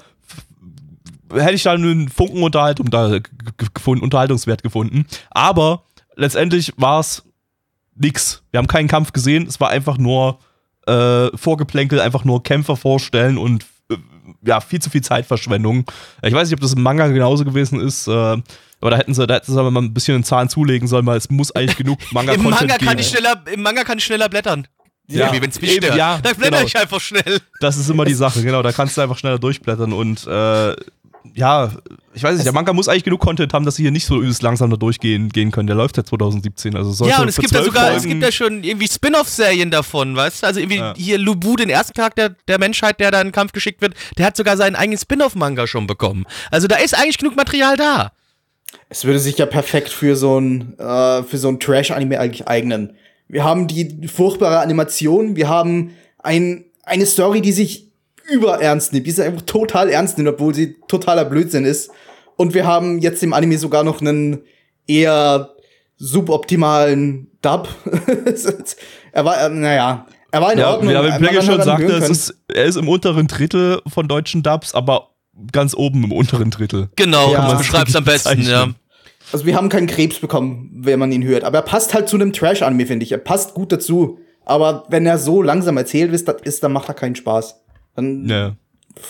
hätte 1.32 1.54
ich 1.54 1.62
da 1.62 1.74
einen 1.74 2.08
Funken 2.08 2.50
da 2.50 2.74
gefunden, 3.72 4.02
Unterhaltungswert 4.02 4.64
gefunden. 4.64 5.06
Aber 5.30 5.84
letztendlich 6.16 6.72
war 6.76 6.98
es 6.98 7.22
nix. 7.94 8.42
Wir 8.50 8.58
haben 8.58 8.66
keinen 8.66 8.88
Kampf 8.88 9.12
gesehen, 9.12 9.46
es 9.46 9.60
war 9.60 9.70
einfach 9.70 9.96
nur 9.96 10.40
äh, 10.86 11.36
Vorgeplänkel, 11.36 12.00
einfach 12.00 12.24
nur 12.24 12.42
Kämpfer 12.42 12.76
vorstellen 12.76 13.38
und 13.38 13.64
äh, 13.90 13.96
ja, 14.42 14.60
viel 14.60 14.80
zu 14.80 14.90
viel 14.90 15.02
Zeitverschwendung. 15.02 15.84
Ich 16.22 16.32
weiß 16.32 16.48
nicht, 16.48 16.56
ob 16.56 16.60
das 16.60 16.74
im 16.74 16.82
Manga 16.82 17.06
genauso 17.08 17.44
gewesen 17.44 17.80
ist, 17.80 18.06
äh, 18.08 18.10
aber 18.12 18.90
da 18.90 18.96
hätten 18.96 19.14
sie, 19.14 19.26
da 19.26 19.34
hätten 19.34 19.52
sie 19.52 19.58
aber 19.58 19.70
mal 19.70 19.82
ein 19.82 19.94
bisschen 19.94 20.16
den 20.18 20.24
Zahn 20.24 20.48
zulegen 20.48 20.88
sollen, 20.88 21.06
weil 21.06 21.16
es 21.16 21.30
muss 21.30 21.50
eigentlich 21.52 21.76
genug 21.76 21.98
Im 22.10 22.14
Manga-Content 22.14 22.60
Manga 22.60 22.76
kann 22.76 22.88
geben. 22.88 23.00
ich 23.00 23.08
schneller, 23.08 23.42
im 23.52 23.62
Manga 23.62 23.84
kann 23.84 23.98
ich 23.98 24.04
schneller 24.04 24.28
blättern. 24.28 24.66
Ja, 25.06 25.26
Irgendwie, 25.26 25.42
wenn's 25.42 25.60
mich 25.60 25.70
eben, 25.70 25.84
stört. 25.84 25.98
ja, 25.98 26.18
da 26.22 26.32
blätter 26.32 26.56
genau. 26.56 26.66
ich 26.66 26.76
einfach 26.76 27.00
schnell. 27.00 27.38
Das 27.60 27.76
ist 27.76 27.90
immer 27.90 28.06
die 28.06 28.14
Sache, 28.14 28.42
genau. 28.42 28.62
Da 28.62 28.72
kannst 28.72 28.96
du 28.96 29.02
einfach 29.02 29.18
schneller 29.18 29.38
durchblättern 29.38 29.92
und 29.92 30.26
äh, 30.26 30.74
ja, 31.32 31.72
ich 32.12 32.22
weiß 32.22 32.34
nicht, 32.34 32.44
der 32.44 32.52
Manga 32.52 32.72
muss 32.72 32.86
eigentlich 32.88 33.04
genug 33.04 33.20
Content 33.20 33.52
haben, 33.54 33.64
dass 33.64 33.76
sie 33.76 33.82
hier 33.82 33.90
nicht 33.90 34.04
so 34.06 34.20
übelst 34.20 34.42
langsam 34.42 34.70
da 34.70 34.76
durchgehen 34.76 35.30
gehen 35.30 35.50
können. 35.50 35.66
Der 35.66 35.74
läuft 35.76 35.96
ja 35.96 36.04
2017, 36.04 36.76
also 36.76 36.92
sollte 36.92 37.12
Ja, 37.14 37.22
und 37.22 37.28
es 37.28 37.36
gibt 37.36 37.50
ja 37.52 37.60
12 37.60 37.66
sogar, 37.66 37.88
es 37.88 38.02
Folgen- 38.02 38.08
gibt 38.10 38.22
ja 38.22 38.30
schon 38.32 38.62
irgendwie 38.62 38.86
Spin-off-Serien 38.88 39.70
davon, 39.70 40.14
weißt 40.14 40.42
du? 40.42 40.46
Also 40.46 40.60
irgendwie 40.60 40.76
Ja. 40.78 40.94
hier 40.96 41.18
Lubu, 41.18 41.56
den 41.56 41.70
ersten 41.70 41.94
Charakter 41.94 42.30
der 42.46 42.58
Menschheit, 42.58 43.00
der 43.00 43.10
da 43.10 43.20
in 43.20 43.28
den 43.28 43.32
Kampf 43.32 43.52
geschickt 43.52 43.80
wird, 43.80 43.94
der 44.18 44.26
hat 44.26 44.36
sogar 44.36 44.56
seinen 44.56 44.76
eigenen 44.76 44.98
Spin-off-Manga 44.98 45.66
schon 45.66 45.86
bekommen. 45.86 46.24
Also 46.50 46.66
da 46.68 46.76
ist 46.76 46.94
eigentlich 46.96 47.18
genug 47.18 47.36
Material 47.36 47.76
da. 47.76 48.12
Es 48.88 49.04
würde 49.04 49.18
sich 49.18 49.38
ja 49.38 49.46
perfekt 49.46 49.88
für 49.88 50.16
so 50.16 50.38
ein, 50.38 50.78
äh, 50.78 51.22
für 51.22 51.38
so 51.38 51.48
ein 51.48 51.58
Trash-Anime 51.58 52.20
eigentlich 52.20 52.46
eignen. 52.46 52.96
Wir 53.28 53.44
haben 53.44 53.66
die 53.66 54.06
furchtbare 54.08 54.58
Animation, 54.60 55.36
wir 55.36 55.48
haben 55.48 55.92
ein, 56.22 56.64
eine 56.84 57.06
Story, 57.06 57.40
die 57.40 57.52
sich 57.52 57.83
überernst 58.30 58.92
nimmt, 58.92 59.06
die 59.06 59.10
sich 59.10 59.24
einfach 59.24 59.42
total 59.42 59.88
ernst 59.90 60.16
nimmt, 60.18 60.28
obwohl 60.30 60.54
sie 60.54 60.76
totaler 60.88 61.24
Blödsinn 61.24 61.64
ist. 61.64 61.90
Und 62.36 62.54
wir 62.54 62.66
haben 62.66 62.98
jetzt 62.98 63.22
im 63.22 63.32
Anime 63.32 63.58
sogar 63.58 63.84
noch 63.84 64.00
einen 64.00 64.42
eher 64.86 65.50
suboptimalen 65.96 67.30
Dub. 67.42 67.68
er 69.12 69.24
war, 69.24 69.40
äh, 69.46 69.48
naja, 69.50 70.06
er 70.30 70.40
war 70.40 70.52
in 70.52 70.58
Ja, 70.58 70.72
Ordnung. 70.72 70.92
Man 70.92 71.18
Blacke 71.18 71.36
hat 71.38 71.44
schon 71.44 71.58
daran 71.58 71.88
sagte, 71.88 71.92
ist, 72.12 72.34
er 72.48 72.64
ist 72.64 72.76
im 72.76 72.88
unteren 72.88 73.26
Drittel 73.26 73.80
von 73.86 74.08
deutschen 74.08 74.42
Dubs, 74.42 74.74
aber 74.74 75.10
ganz 75.52 75.74
oben 75.74 76.04
im 76.04 76.12
unteren 76.12 76.50
Drittel. 76.50 76.88
Genau, 76.96 77.32
Ja. 77.32 77.50
du 77.52 77.58
beschreibst 77.58 77.96
am 77.96 78.04
besten, 78.04 78.40
ja. 78.42 78.64
bezeichnen. 78.66 78.74
Also 79.32 79.46
wir 79.46 79.56
haben 79.56 79.68
keinen 79.68 79.86
Krebs 79.86 80.18
bekommen, 80.18 80.70
wenn 80.74 80.98
man 80.98 81.10
ihn 81.10 81.24
hört. 81.24 81.44
Aber 81.44 81.58
er 81.58 81.62
passt 81.62 81.94
halt 81.94 82.08
zu 82.08 82.16
einem 82.16 82.32
Trash-Anime, 82.32 82.86
finde 82.86 83.04
ich. 83.04 83.12
Er 83.12 83.18
passt 83.18 83.54
gut 83.54 83.72
dazu. 83.72 84.18
Aber 84.44 84.84
wenn 84.88 85.06
er 85.06 85.18
so 85.18 85.40
langsam 85.42 85.76
erzählt 85.76 86.12
ist, 86.12 86.28
das 86.28 86.36
ist 86.42 86.62
dann 86.62 86.72
macht 86.72 86.88
er 86.88 86.94
keinen 86.94 87.16
Spaß. 87.16 87.60
Dann 87.94 88.28
Ja. 88.28 88.54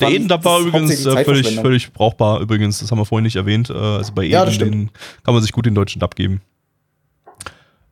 Der 0.01 0.09
Eden 0.09 0.31
ist 0.31 0.44
übrigens 0.47 1.05
äh, 1.05 1.25
völlig, 1.25 1.61
völlig 1.61 1.92
brauchbar, 1.92 2.40
übrigens, 2.40 2.79
das 2.79 2.90
haben 2.90 2.99
wir 2.99 3.05
vorhin 3.05 3.25
nicht 3.25 3.37
erwähnt. 3.37 3.68
Äh, 3.68 3.75
also 3.75 4.12
bei 4.14 4.23
Eden, 4.23 4.33
Ja, 4.33 4.44
das 4.47 4.55
stimmt. 4.55 4.73
den 4.73 4.90
kann 5.23 5.35
man 5.35 5.42
sich 5.42 5.53
gut 5.53 5.66
den 5.66 5.75
deutschen 5.75 6.01
Dub 6.01 6.14
geben. 6.16 6.40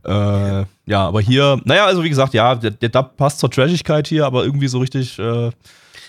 Äh, 0.05 0.65
ja, 0.87 1.07
aber 1.07 1.21
hier, 1.21 1.61
naja, 1.65 1.87
also 1.87 2.03
wie 2.03 2.09
gesagt, 2.09 2.35
ja, 2.35 2.55
der, 2.55 2.73
der 2.73 2.89
Dub 2.89 3.17
passt 3.17 3.39
zur 3.39 3.51
Trashigkeit 3.51 4.09
hier, 4.09 4.27
aber 4.27 4.45
irgendwie 4.45 4.69
so 4.69 4.79
richtig. 4.81 5.19
Äh, 5.19 5.51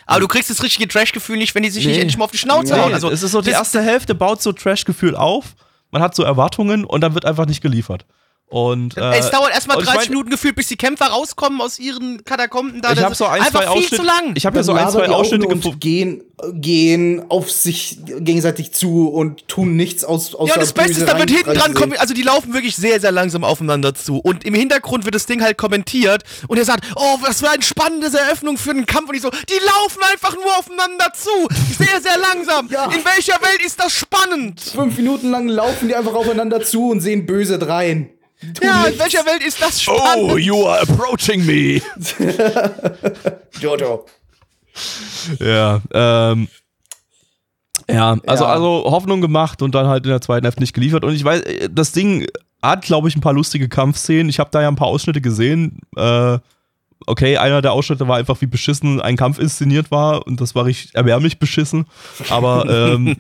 Aber 0.06 0.20
du 0.20 0.28
kriegst 0.28 0.50
das 0.50 0.64
richtige 0.64 0.88
Trash-Gefühl 0.88 1.38
nicht, 1.38 1.54
wenn 1.54 1.64
die 1.64 1.70
sich 1.70 1.86
nicht 1.86 1.96
Nee. 1.96 2.02
endlich 2.02 2.18
mal 2.18 2.26
auf 2.26 2.32
die 2.32 2.38
Schnauze 2.38 2.74
Nee, 2.74 2.80
hauen. 2.80 2.94
Also, 2.94 3.10
es 3.12 3.22
ist 3.22 3.32
so, 3.32 3.42
die 3.42 3.52
erste 3.52 3.82
Hälfte 3.82 4.16
baut 4.16 4.42
so 4.42 4.52
Trash-Gefühl 4.52 5.16
auf, 5.16 5.54
man 5.92 6.02
hat 6.02 6.16
so 6.16 6.24
Erwartungen 6.24 6.86
und 6.86 7.02
dann 7.02 7.14
wird 7.14 7.26
einfach 7.26 7.46
nicht 7.46 7.62
geliefert. 7.62 8.06
Und, 8.48 8.98
äh, 8.98 9.18
es 9.18 9.32
dauert 9.32 9.52
erstmal 9.52 9.78
und 9.78 9.84
ich 9.84 9.90
30 9.90 10.10
mein- 10.10 10.14
Minuten 10.16 10.30
gefühlt, 10.30 10.56
bis 10.56 10.68
die 10.68 10.76
Kämpfer 10.78 11.08
rauskommen 11.08 11.60
aus 11.60 11.80
ihren 11.80 12.24
Katakomben. 12.24 12.82
Da, 12.84 12.90
Ich 12.90 12.96
das 12.98 13.04
habe 13.06 13.16
so 13.16 13.26
ein, 13.26 13.42
ist 13.42 13.48
einfach 13.48 13.62
zwei 13.62 13.68
viel 13.72 13.78
Ausschnitte. 13.80 13.96
zu 13.96 14.02
lang. 14.04 14.34
Ich 14.36 14.46
habe 14.46 14.58
ja 14.58 14.64
so 14.64 14.74
ein, 14.74 14.90
zwei 14.92 15.10
Ausschnitte 15.10 15.48
gefunden. 15.48 15.68
und 15.70 15.80
gehen, 15.82 16.24
gehen 16.54 17.26
auf 17.30 17.50
sich 17.50 17.98
gegenseitig 18.06 18.72
zu 18.74 19.08
und 19.08 19.48
tun 19.48 19.76
nichts 19.76 20.04
aus 20.04 20.36
außer 20.36 20.50
Ja, 20.50 20.54
und 20.54 20.62
das 20.62 20.72
Beste 20.74 21.00
ist, 21.00 21.08
da 21.10 21.18
wird 21.18 21.32
hinten 21.32 21.54
dran, 21.56 21.74
kommen, 21.74 21.94
also 21.98 22.14
die 22.14 22.22
laufen 22.22 22.54
wirklich 22.54 22.76
sehr, 22.76 23.00
sehr 23.02 23.12
langsam 23.12 23.44
aufeinander 23.44 23.96
zu. 23.96 24.20
Und 24.20 24.44
im 24.44 24.54
Hintergrund 24.54 25.06
wird 25.06 25.16
das 25.16 25.26
Ding 25.26 25.42
halt 25.42 25.58
kommentiert 25.58 26.24
und 26.48 26.58
er 26.60 26.66
sagt, 26.66 26.86
oh, 26.96 27.18
was 27.22 27.40
für 27.40 27.50
eine 27.50 27.64
spannende 27.64 28.16
Eröffnung 28.16 28.58
für 28.60 28.70
einen 28.70 28.86
Kampf. 28.86 29.10
Und 29.10 29.16
ich 29.16 29.24
so, 29.24 29.32
die 29.32 29.66
laufen 29.66 30.04
einfach 30.12 30.36
nur 30.36 30.58
aufeinander 30.60 31.12
zu. 31.16 31.30
Sehr, 31.76 32.00
sehr 32.02 32.20
langsam. 32.20 32.68
Ja. 32.70 32.86
In 32.86 33.04
welcher 33.04 33.42
Welt 33.42 33.66
ist 33.66 33.80
das 33.80 33.94
spannend? 33.94 34.62
Fünf 34.62 34.96
Minuten 34.98 35.32
lang 35.32 35.48
laufen 35.48 35.88
die 35.88 35.96
einfach 35.96 36.14
aufeinander 36.14 36.62
zu 36.62 36.90
und 36.92 37.00
sehen 37.02 37.26
böse 37.26 37.58
dreien. 37.58 38.10
Tun 38.54 38.68
Ja, 38.68 38.86
in 38.86 39.00
welcher 39.00 39.26
Welt 39.26 39.44
ist 39.46 39.62
das 39.62 39.82
spannend? 39.82 40.32
Oh, 40.32 40.38
you 40.38 40.68
are 40.68 40.82
approaching 40.82 41.46
me. 41.46 41.82
Jojo. 43.60 44.06
Ja, 45.40 45.82
ähm. 45.94 46.48
Ja, 47.90 48.18
also, 48.26 48.44
Ja. 48.46 48.50
also 48.50 48.84
Hoffnung 48.88 49.22
gemacht 49.22 49.62
und 49.62 49.76
dann 49.76 49.88
halt 49.88 50.06
in 50.06 50.10
der 50.12 50.22
zweiten 50.22 50.46
Hälfte 50.46 50.62
nicht 50.62 50.74
geliefert. 50.74 51.04
Und 51.04 51.14
ich 51.16 51.24
weiß, 51.24 51.42
äh, 51.42 51.70
das 51.72 51.92
Ding 51.92 52.26
hat, 52.62 52.84
glaube 52.84 53.10
ich, 53.10 53.16
ein 53.16 53.22
paar 53.22 53.34
lustige 53.34 53.68
Kampfszenen. 53.68 54.30
Ich 54.30 54.40
habe 54.40 54.50
da 54.52 54.62
ja 54.62 54.68
ein 54.70 54.76
paar 54.76 54.88
Ausschnitte 54.88 55.22
gesehen. 55.22 55.80
Äh, 55.98 56.38
okay, 57.08 57.38
einer 57.38 57.62
der 57.62 57.74
Ausschnitte 57.74 58.08
war 58.08 58.18
einfach, 58.18 58.40
wie 58.42 58.46
beschissen 58.46 59.02
ein 59.02 59.16
Kampf 59.16 59.40
inszeniert 59.40 59.92
war. 59.92 60.26
Und 60.26 60.42
das 60.42 60.56
war 60.56 60.66
richtig 60.66 60.96
erbärmlich 60.96 61.40
beschissen. 61.40 61.86
Aber 62.30 62.66
ähm, 62.96 63.16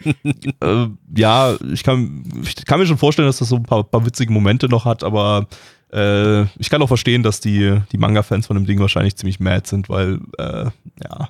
äh, 0.61 0.87
ja, 1.15 1.55
ich 1.71 1.83
kann, 1.83 2.23
ich 2.43 2.65
kann 2.65 2.79
mir 2.79 2.85
schon 2.85 2.97
vorstellen, 2.97 3.27
dass 3.27 3.39
das 3.39 3.49
so 3.49 3.57
ein 3.57 3.63
paar, 3.63 3.83
paar 3.83 4.05
witzige 4.05 4.31
Momente 4.31 4.67
noch 4.69 4.85
hat. 4.85 5.03
Aber 5.03 5.47
äh, 5.91 6.43
ich 6.57 6.69
kann 6.69 6.81
auch 6.81 6.87
verstehen, 6.87 7.23
dass 7.23 7.39
die, 7.39 7.79
die 7.91 7.97
Manga-Fans 7.97 8.47
von 8.47 8.55
dem 8.55 8.65
Ding 8.65 8.79
wahrscheinlich 8.79 9.15
ziemlich 9.15 9.39
mad 9.39 9.67
sind, 9.67 9.89
weil, 9.89 10.19
äh, 10.37 10.65
ja, 11.03 11.29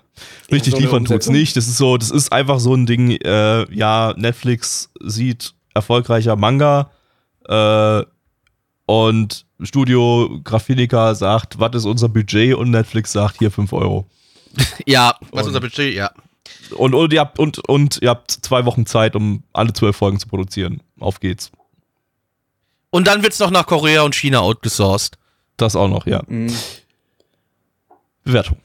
richtig 0.51 0.71
so 0.71 0.77
eine 0.77 0.85
liefern 0.85 1.05
tut's 1.05 1.29
nicht. 1.29 1.57
Das 1.57 1.67
ist 1.67 1.77
so, 1.77 1.97
das 1.97 2.11
ist 2.11 2.31
einfach 2.31 2.59
so 2.59 2.73
ein 2.73 2.85
Ding, 2.85 3.11
äh, 3.11 3.73
ja, 3.73 4.13
Netflix 4.15 4.91
sieht 5.01 5.53
erfolgreicher 5.73 6.35
Manga, 6.35 6.91
äh, 7.47 8.03
und 8.85 9.45
Studio 9.65 10.39
Graphinica 10.43 11.15
sagt, 11.15 11.60
was 11.60 11.76
ist 11.76 11.86
unser 11.86 12.10
Budget? 12.10 12.56
Und 12.56 12.71
Netflix 12.71 13.12
sagt, 13.12 13.38
hier 13.39 13.52
5 13.52 13.71
Euro. 13.73 14.06
Ja, 14.86 15.15
was 15.32 15.41
Und- 15.43 15.47
unser 15.49 15.62
Budget, 15.62 15.93
ja. 15.93 16.12
Und, 16.76 16.93
und, 16.93 17.13
ihr 17.13 17.19
habt, 17.21 17.39
und, 17.39 17.60
und 17.69 17.99
ihr 18.02 18.10
habt 18.10 18.32
zwei 18.32 18.65
Wochen 18.65 18.86
Zeit, 18.86 19.15
um 19.15 19.43
alle 19.54 19.73
zwölf 19.73 19.95
Folgen 19.95 20.19
zu 20.19 20.28
produzieren. 20.28 20.82
Auf 20.99 21.19
geht's. 21.19 21.52
Und 22.89 23.08
dann 23.08 23.23
wird's 23.23 23.39
noch 23.39 23.49
nach 23.52 23.65
Korea 23.65 24.02
und 24.04 24.13
China 24.15 24.39
outgesourced. 24.41 25.17
Das 25.58 25.76
auch 25.76 25.88
noch, 25.88 26.06
ja. 26.06 26.21
Mhm. 26.28 26.54
Bewertung. 28.23 28.58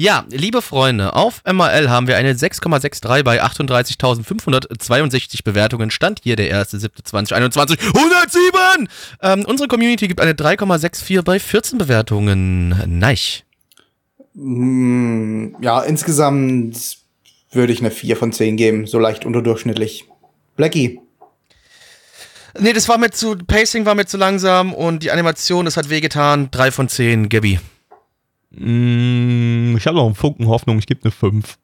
Ja, 0.00 0.24
liebe 0.30 0.62
Freunde, 0.62 1.14
auf 1.14 1.42
MRL 1.44 1.90
haben 1.90 2.06
wir 2.06 2.16
eine 2.16 2.32
6,63 2.32 3.24
bei 3.24 3.42
38.562 3.42 5.42
Bewertungen. 5.42 5.90
Stand 5.90 6.20
hier 6.22 6.36
der 6.36 6.64
1.7.2021. 6.64 7.76
107! 7.96 8.88
Ähm, 9.20 9.44
unsere 9.44 9.66
Community 9.66 10.06
gibt 10.06 10.20
eine 10.20 10.34
3,64 10.34 11.22
bei 11.22 11.40
14 11.40 11.78
Bewertungen. 11.78 12.68
Neich. 12.86 13.44
Mm, 14.34 15.56
Ja, 15.60 15.82
insgesamt 15.82 16.98
würde 17.50 17.72
ich 17.72 17.80
eine 17.80 17.90
4 17.90 18.16
von 18.16 18.32
10 18.32 18.56
geben. 18.56 18.86
So 18.86 19.00
leicht 19.00 19.24
unterdurchschnittlich. 19.24 20.04
Blackie. 20.54 21.00
Nee, 22.56 22.72
das 22.72 22.88
war 22.88 22.98
mir 22.98 23.10
zu, 23.10 23.36
Pacing 23.36 23.84
war 23.84 23.96
mir 23.96 24.06
zu 24.06 24.16
langsam 24.16 24.74
und 24.74 25.02
die 25.02 25.10
Animation, 25.10 25.64
das 25.64 25.76
hat 25.76 25.90
wehgetan. 25.90 26.52
3 26.52 26.70
von 26.70 26.88
10, 26.88 27.28
Gabby. 27.28 27.58
Mm, 28.50 29.76
ich 29.76 29.86
habe 29.86 29.96
noch 29.96 30.06
einen 30.06 30.14
Funken 30.14 30.46
Hoffnung, 30.48 30.78
ich 30.78 30.86
gebe 30.86 31.00
eine 31.02 31.10
5. 31.10 31.56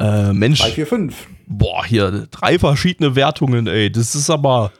Äh, 0.00 0.32
Mensch, 0.32 0.60
3, 0.60 0.70
4, 0.72 0.86
5. 0.86 1.14
boah, 1.46 1.84
hier 1.86 2.26
drei 2.30 2.58
verschiedene 2.58 3.14
Wertungen, 3.14 3.66
ey. 3.66 3.90
Das 3.90 4.14
ist 4.14 4.28
aber. 4.28 4.72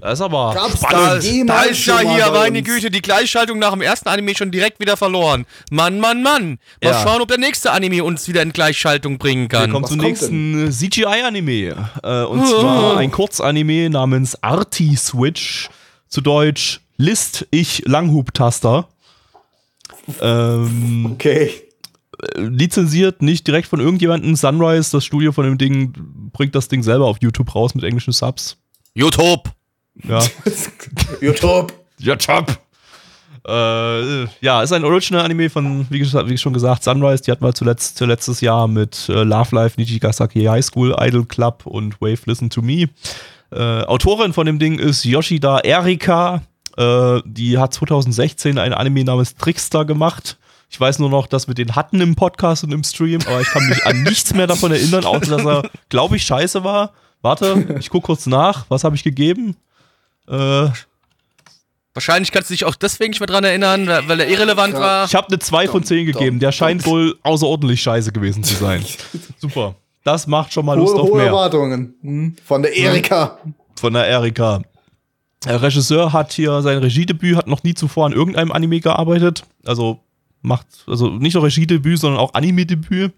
Das 0.00 0.14
ist 0.18 0.20
aber 0.20 0.52
Gab's 0.54 0.74
spannend. 0.80 1.48
da 1.48 1.54
Da, 1.54 1.62
ist 1.62 1.86
ja 1.86 2.00
hier, 2.00 2.30
meine? 2.30 2.62
Güte, 2.62 2.90
die 2.90 3.00
Gleichschaltung 3.00 3.58
nach 3.58 3.70
dem 3.72 3.80
ersten 3.80 4.10
Anime 4.10 4.34
schon 4.36 4.50
direkt 4.50 4.78
wieder 4.78 4.94
verloren. 4.98 5.46
Mann, 5.70 6.00
Mann, 6.00 6.22
Mann. 6.22 6.58
Mal 6.82 6.90
Ja. 6.90 7.02
schauen, 7.02 7.22
ob 7.22 7.28
der 7.28 7.38
nächste 7.38 7.70
Anime 7.70 8.04
uns 8.04 8.28
wieder 8.28 8.42
in 8.42 8.52
Gleichschaltung 8.52 9.16
bringen 9.16 9.50
Wir 9.50 9.58
kann. 9.60 9.70
kommen 9.70 9.84
Was 9.84 9.90
zum 9.92 9.98
kommt 10.00 10.10
nächsten 10.10 10.70
CGI-Anime. 10.70 11.88
Äh, 12.02 12.24
und 12.24 12.40
Oh. 12.40 12.60
zwar 12.60 12.96
ein 12.98 13.10
Kurzanime 13.10 13.88
namens 13.88 14.42
Arti 14.42 14.96
Switch. 14.96 15.70
Zu 16.08 16.20
Deutsch 16.20 16.80
List 16.98 17.46
ich 17.50 17.82
Langhub-Taster. 17.86 18.88
Ähm, 20.20 21.06
Okay. 21.12 21.50
lizenziert 22.36 23.22
nicht 23.22 23.46
direkt 23.46 23.68
von 23.68 23.80
irgendjemandem. 23.80 24.36
Sunrise, 24.36 24.90
das 24.92 25.04
Studio 25.04 25.32
von 25.32 25.44
dem 25.44 25.58
Ding, 25.58 25.92
bringt 26.32 26.54
das 26.54 26.68
Ding 26.68 26.82
selber 26.82 27.06
auf 27.06 27.18
YouTube 27.20 27.54
raus 27.54 27.74
mit 27.74 27.84
englischen 27.84 28.12
Subs. 28.12 28.56
YouTube. 28.94 29.50
Ja. 30.08 30.22
YouTube. 31.20 31.72
Ja, 31.98 32.16
top. 32.16 32.58
Äh, 33.46 34.24
ja, 34.40 34.62
ist 34.62 34.72
ein 34.72 34.84
Original-Anime 34.84 35.48
von, 35.50 35.86
wie, 35.88 36.00
gesagt, 36.00 36.28
wie 36.28 36.36
schon 36.36 36.52
gesagt, 36.52 36.82
Sunrise. 36.82 37.22
Die 37.22 37.30
hatten 37.30 37.44
wir 37.44 37.54
zuletzt, 37.54 38.00
letztes 38.00 38.40
Jahr 38.40 38.66
mit 38.66 39.08
äh, 39.08 39.22
Love 39.22 39.54
Life, 39.54 39.78
Nijigasaki 39.78 40.44
High 40.44 40.64
School, 40.64 40.96
Idol 40.98 41.24
Club 41.26 41.64
und 41.64 42.00
Wave 42.00 42.18
Listen 42.26 42.50
to 42.50 42.60
Me. 42.60 42.88
Äh, 43.52 43.82
Autorin 43.84 44.32
von 44.32 44.46
dem 44.46 44.58
Ding 44.58 44.78
ist 44.78 45.04
Yoshida 45.04 45.60
Erika. 45.60 46.42
Äh, 46.76 47.20
die 47.24 47.58
hat 47.58 47.72
2016 47.74 48.58
ein 48.58 48.72
Anime 48.72 49.04
namens 49.04 49.34
Trickster 49.36 49.84
gemacht. 49.84 50.36
Ich 50.68 50.80
weiß 50.80 50.98
nur 50.98 51.08
noch, 51.10 51.26
dass 51.26 51.46
wir 51.46 51.54
den 51.54 51.74
hatten 51.76 52.00
im 52.00 52.16
Podcast 52.16 52.64
und 52.64 52.72
im 52.72 52.82
Stream, 52.84 53.20
aber 53.26 53.40
ich 53.40 53.46
kann 53.48 53.66
mich 53.68 53.84
an 53.86 54.02
nichts 54.02 54.34
mehr 54.34 54.46
davon 54.48 54.72
erinnern, 54.72 55.04
außer 55.04 55.36
dass 55.36 55.44
er, 55.46 55.70
glaube 55.88 56.16
ich, 56.16 56.24
scheiße 56.24 56.64
war. 56.64 56.92
Warte, 57.22 57.76
ich 57.78 57.88
gucke 57.88 58.06
kurz 58.06 58.26
nach. 58.26 58.66
Was 58.68 58.84
habe 58.84 58.96
ich 58.96 59.04
gegeben? 59.04 59.56
Äh, 60.28 60.68
Wahrscheinlich 61.94 62.30
kannst 62.30 62.50
du 62.50 62.54
dich 62.54 62.66
auch 62.66 62.74
deswegen 62.74 63.10
nicht 63.12 63.20
mehr 63.20 63.26
dran 63.26 63.42
erinnern, 63.44 63.86
weil 64.06 64.20
er 64.20 64.28
irrelevant 64.28 64.74
Ja. 64.74 64.80
war. 64.80 65.04
Ich 65.06 65.14
habe 65.14 65.28
eine 65.28 65.38
2 65.38 65.68
von 65.68 65.82
10 65.82 66.04
gegeben. 66.04 66.40
Der 66.40 66.52
scheint 66.52 66.84
wohl 66.84 67.16
außerordentlich 67.22 67.80
scheiße 67.80 68.12
gewesen 68.12 68.44
zu 68.44 68.54
sein. 68.54 68.84
Super. 69.38 69.76
Das 70.04 70.26
macht 70.26 70.52
schon 70.52 70.66
mal 70.66 70.76
Lust 70.76 70.92
Hohe, 70.94 71.00
auf 71.02 71.08
hohe 71.08 71.16
mehr. 71.16 71.26
Erwartungen. 71.28 71.94
Hm? 72.02 72.36
Von 72.44 72.62
der 72.62 72.76
Erika. 72.76 73.38
Von 73.76 73.94
der 73.94 74.06
Erika. 74.06 74.60
Der 75.44 75.62
Regisseur 75.62 76.12
hat 76.12 76.32
hier 76.32 76.62
sein 76.62 76.78
Regiedebüt, 76.78 77.36
hat 77.36 77.46
noch 77.46 77.62
nie 77.62 77.74
zuvor 77.74 78.06
an 78.06 78.12
irgendeinem 78.12 78.52
Anime 78.52 78.80
gearbeitet. 78.80 79.44
Also 79.64 80.00
macht, 80.42 80.66
also 80.86 81.10
nicht 81.10 81.34
nur 81.34 81.44
Regiedebüt, 81.44 81.98
sondern 81.98 82.20
auch 82.20 82.34
Anime-Debüt. 82.34 83.12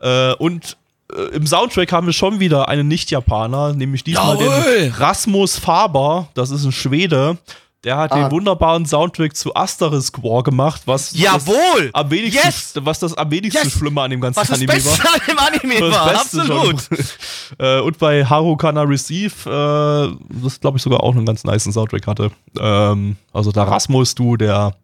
Äh, 0.00 0.34
und 0.34 0.76
äh, 1.12 1.36
im 1.36 1.46
Soundtrack 1.46 1.92
haben 1.92 2.06
wir 2.06 2.12
schon 2.12 2.40
wieder 2.40 2.68
einen 2.68 2.88
Nicht-Japaner, 2.88 3.72
nämlich 3.72 4.04
diesmal 4.04 4.38
Jawohl. 4.38 4.62
den 4.80 4.92
Rasmus 4.92 5.58
Faber. 5.58 6.28
Das 6.34 6.50
ist 6.50 6.64
ein 6.64 6.72
Schwede. 6.72 7.38
Der 7.86 7.96
hat 7.96 8.10
Ah. 8.12 8.16
den 8.24 8.32
wunderbaren 8.32 8.84
Soundtrack 8.84 9.36
zu 9.36 9.54
Asterisk 9.54 10.20
War 10.22 10.42
gemacht, 10.42 10.82
was 10.86 11.12
das 11.12 11.20
Jawohl! 11.20 11.90
am 11.92 12.10
wenigsten, 12.10 12.44
Yes! 12.44 12.72
was 12.80 12.98
das 12.98 13.14
am 13.14 13.30
wenigsten 13.30 13.62
Yes! 13.64 13.72
Schlimme 13.78 14.02
an 14.02 14.10
dem 14.10 14.20
ganzen 14.20 14.40
Was 14.40 14.48
das 14.48 14.58
Anime 14.58 14.84
war. 14.84 15.14
an 15.14 15.20
dem 15.28 15.38
Anime 15.38 15.80
Das 15.80 15.94
war, 15.94 16.08
Beste 16.12 16.40
absolut. 16.40 16.88
äh, 17.58 17.80
und 17.80 17.98
bei 17.98 18.24
Harukana 18.26 18.82
Receive, 18.82 19.48
äh, 19.48 20.42
das 20.42 20.58
glaube 20.60 20.78
ich 20.78 20.82
sogar 20.82 21.04
auch 21.04 21.14
einen 21.14 21.24
ganz 21.24 21.44
nice 21.44 21.62
Soundtrack 21.72 22.08
hatte. 22.08 22.32
Ähm, 22.58 23.16
also 23.32 23.52
der 23.52 23.62
Rasmus, 23.62 24.16
du, 24.16 24.36
der, 24.36 24.74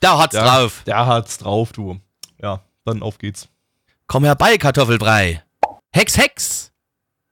Da 0.00 0.18
hat's 0.18 0.32
der, 0.34 0.44
drauf. 0.44 0.82
der 0.86 1.06
hat's 1.06 1.38
drauf, 1.38 1.72
du. 1.72 1.98
Ja, 2.42 2.60
dann 2.84 3.02
auf 3.02 3.16
geht's. 3.16 3.48
Komm 4.06 4.24
herbei, 4.24 4.58
Kartoffelbrei. 4.58 5.42
Hex, 5.92 6.18
Hex. 6.18 6.72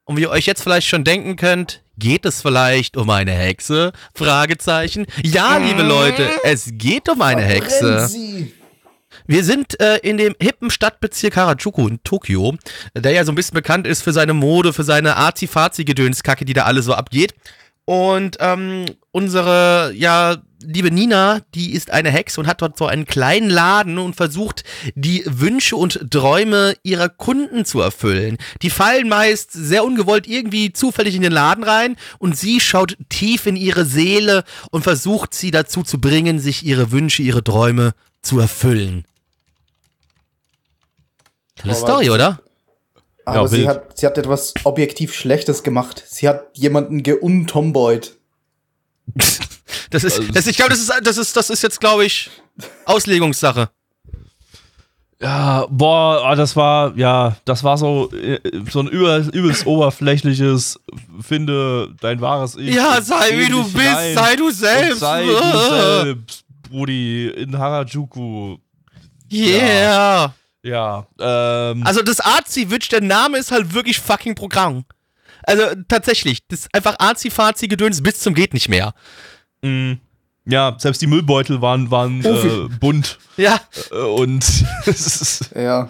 Und 0.07 0.17
wie 0.17 0.23
ihr 0.23 0.31
euch 0.31 0.47
jetzt 0.47 0.63
vielleicht 0.63 0.87
schon 0.89 1.05
denken 1.05 1.37
könnt, 1.37 1.83
geht 1.99 2.25
es 2.25 2.43
vielleicht 2.43 2.97
um 2.97 3.11
eine 3.11 3.33
Hexe? 3.33 3.93
Fragezeichen. 4.15 5.07
Ja, 5.23 5.59
liebe 5.59 5.83
Leute, 5.83 6.29
es 6.45 6.71
geht 6.73 7.09
um 7.09 7.21
eine 7.23 7.43
Hexe. 7.43 8.09
Wir 9.27 9.45
sind 9.45 9.79
äh, 9.81 9.99
in 9.99 10.17
dem 10.17 10.35
hippen 10.41 10.71
Stadtbezirk 10.71 11.37
Harajuku 11.37 11.89
in 11.89 12.03
Tokio, 12.03 12.57
der 12.95 13.13
ja 13.13 13.25
so 13.25 13.33
ein 13.33 13.35
bisschen 13.35 13.55
bekannt 13.55 13.87
ist 13.87 14.03
für 14.03 14.13
seine 14.13 14.33
Mode, 14.33 14.73
für 14.73 14.85
seine 14.85 15.17
Arzi-Fazi-Gedönskacke, 15.17 16.45
die 16.45 16.55
da 16.55 16.65
alle 16.65 16.83
so 16.83 16.95
abgeht. 16.95 17.35
Und 17.89 18.37
ähm, 18.41 18.85
unsere, 19.13 19.95
ja, 19.97 20.37
liebe 20.63 20.91
Nina, 20.91 21.41
die 21.55 21.73
ist 21.73 21.91
eine 21.91 22.11
Hexe 22.11 22.39
und 22.39 22.47
hat 22.47 22.61
dort 22.61 22.77
so 22.77 22.85
einen 22.85 23.07
kleinen 23.07 23.49
Laden 23.49 23.97
und 23.97 24.15
versucht, 24.15 24.63
die 24.95 25.23
Wünsche 25.25 25.75
und 25.75 26.11
Träume 26.11 26.77
ihrer 26.83 27.09
Kunden 27.09 27.65
zu 27.65 27.81
erfüllen. 27.81 28.37
Die 28.61 28.69
fallen 28.69 29.09
meist 29.09 29.53
sehr 29.53 29.87
ungewollt 29.87 30.27
irgendwie 30.27 30.71
zufällig 30.75 31.15
in 31.15 31.23
den 31.23 31.33
Laden 31.33 31.65
rein 31.65 31.97
und 32.19 32.37
sie 32.37 32.61
schaut 32.61 32.99
tief 33.09 33.47
in 33.47 33.57
ihre 33.57 33.87
Seele 33.87 34.45
und 34.71 34.83
versucht 34.83 35.33
sie 35.33 35.51
dazu 35.51 35.83
zu 35.83 35.99
bringen, 35.99 36.41
sich 36.41 36.67
ihre 36.67 36.93
Wünsche, 36.93 37.23
ihre 37.23 37.43
Träume 37.43 37.95
zu 38.21 38.39
erfüllen. 38.39 39.07
Tolle 41.57 41.75
Story, 41.75 42.11
oder? 42.11 42.39
Aber 43.29 43.43
Ja, 43.43 43.47
sie, 43.49 43.69
hat, 43.69 43.99
sie 43.99 44.07
hat 44.07 44.17
etwas 44.19 44.55
objektiv 44.65 45.15
Schlechtes 45.15 45.63
gemacht. 45.63 46.03
Sie 46.07 46.29
hat 46.29 46.47
jemanden 46.55 47.03
geuntomboyt. 47.03 48.17
Das 49.91 50.05
ist, 50.05 50.21
das, 50.35 50.47
ich 50.47 50.57
glaube, 50.57 50.71
das 50.71 50.81
ist, 50.81 50.93
das 51.03 51.19
ist, 51.19 51.37
das 51.37 51.51
ist 51.51 51.63
jetzt, 51.63 51.81
glaube 51.81 52.05
ich, 52.05 52.31
Auslegungssache. 52.85 53.71
Ja, 55.21 55.67
boah, 55.69 56.23
ah, 56.25 56.35
das 56.37 56.55
war, 56.57 56.97
ja, 56.97 57.37
das 57.45 57.65
war 57.65 57.77
so, 57.77 58.11
äh, 58.13 58.39
so 58.71 58.81
ein 58.81 58.89
über, 58.89 59.19
übelst 59.19 59.67
oberflächliches, 59.67 60.79
finde 61.21 61.95
dein 62.01 62.21
wahres 62.21 62.57
Ich. 62.57 62.75
Ja, 62.75 63.01
sei 63.03 63.37
wie 63.39 63.49
du 63.49 63.65
bist, 63.65 63.77
rein 63.77 64.15
sei 64.15 64.37
du 64.37 64.51
selbst. 64.51 65.01
Sei 65.01 65.25
du 65.25 65.59
selbst, 65.71 66.45
Brudi, 66.71 67.29
in 67.29 67.59
Harajuku. 67.59 68.59
Yeah. 69.31 69.59
Ja, 69.59 70.35
ähm. 70.73 71.83
Also 71.87 72.03
das 72.03 72.21
Arzi-Witch, 72.21 72.89
der 72.89 73.01
Name 73.01 73.39
ist 73.39 73.51
halt 73.51 73.75
wirklich 73.75 73.99
fucking 74.01 74.35
Programm. 74.35 74.85
Also 75.45 75.63
tatsächlich, 75.89 76.47
das 76.49 76.61
ist 76.61 76.75
einfach 76.75 76.97
Arzi-Fazi-Gedöns 76.99 78.03
bis 78.03 78.21
zum 78.21 78.35
geht 78.35 78.53
nicht 78.55 78.69
mehr. 78.69 78.93
mh, 79.63 79.97
ja, 80.47 80.75
selbst 80.79 81.03
die 81.03 81.07
Müllbeutel 81.07 81.61
waren, 81.61 81.91
waren 81.91 82.25
äh, 82.25 82.69
bunt. 82.81 83.19
Ja, 83.37 83.61
Äh, 83.93 83.97
und 83.97 84.45
Ja. 85.55 85.89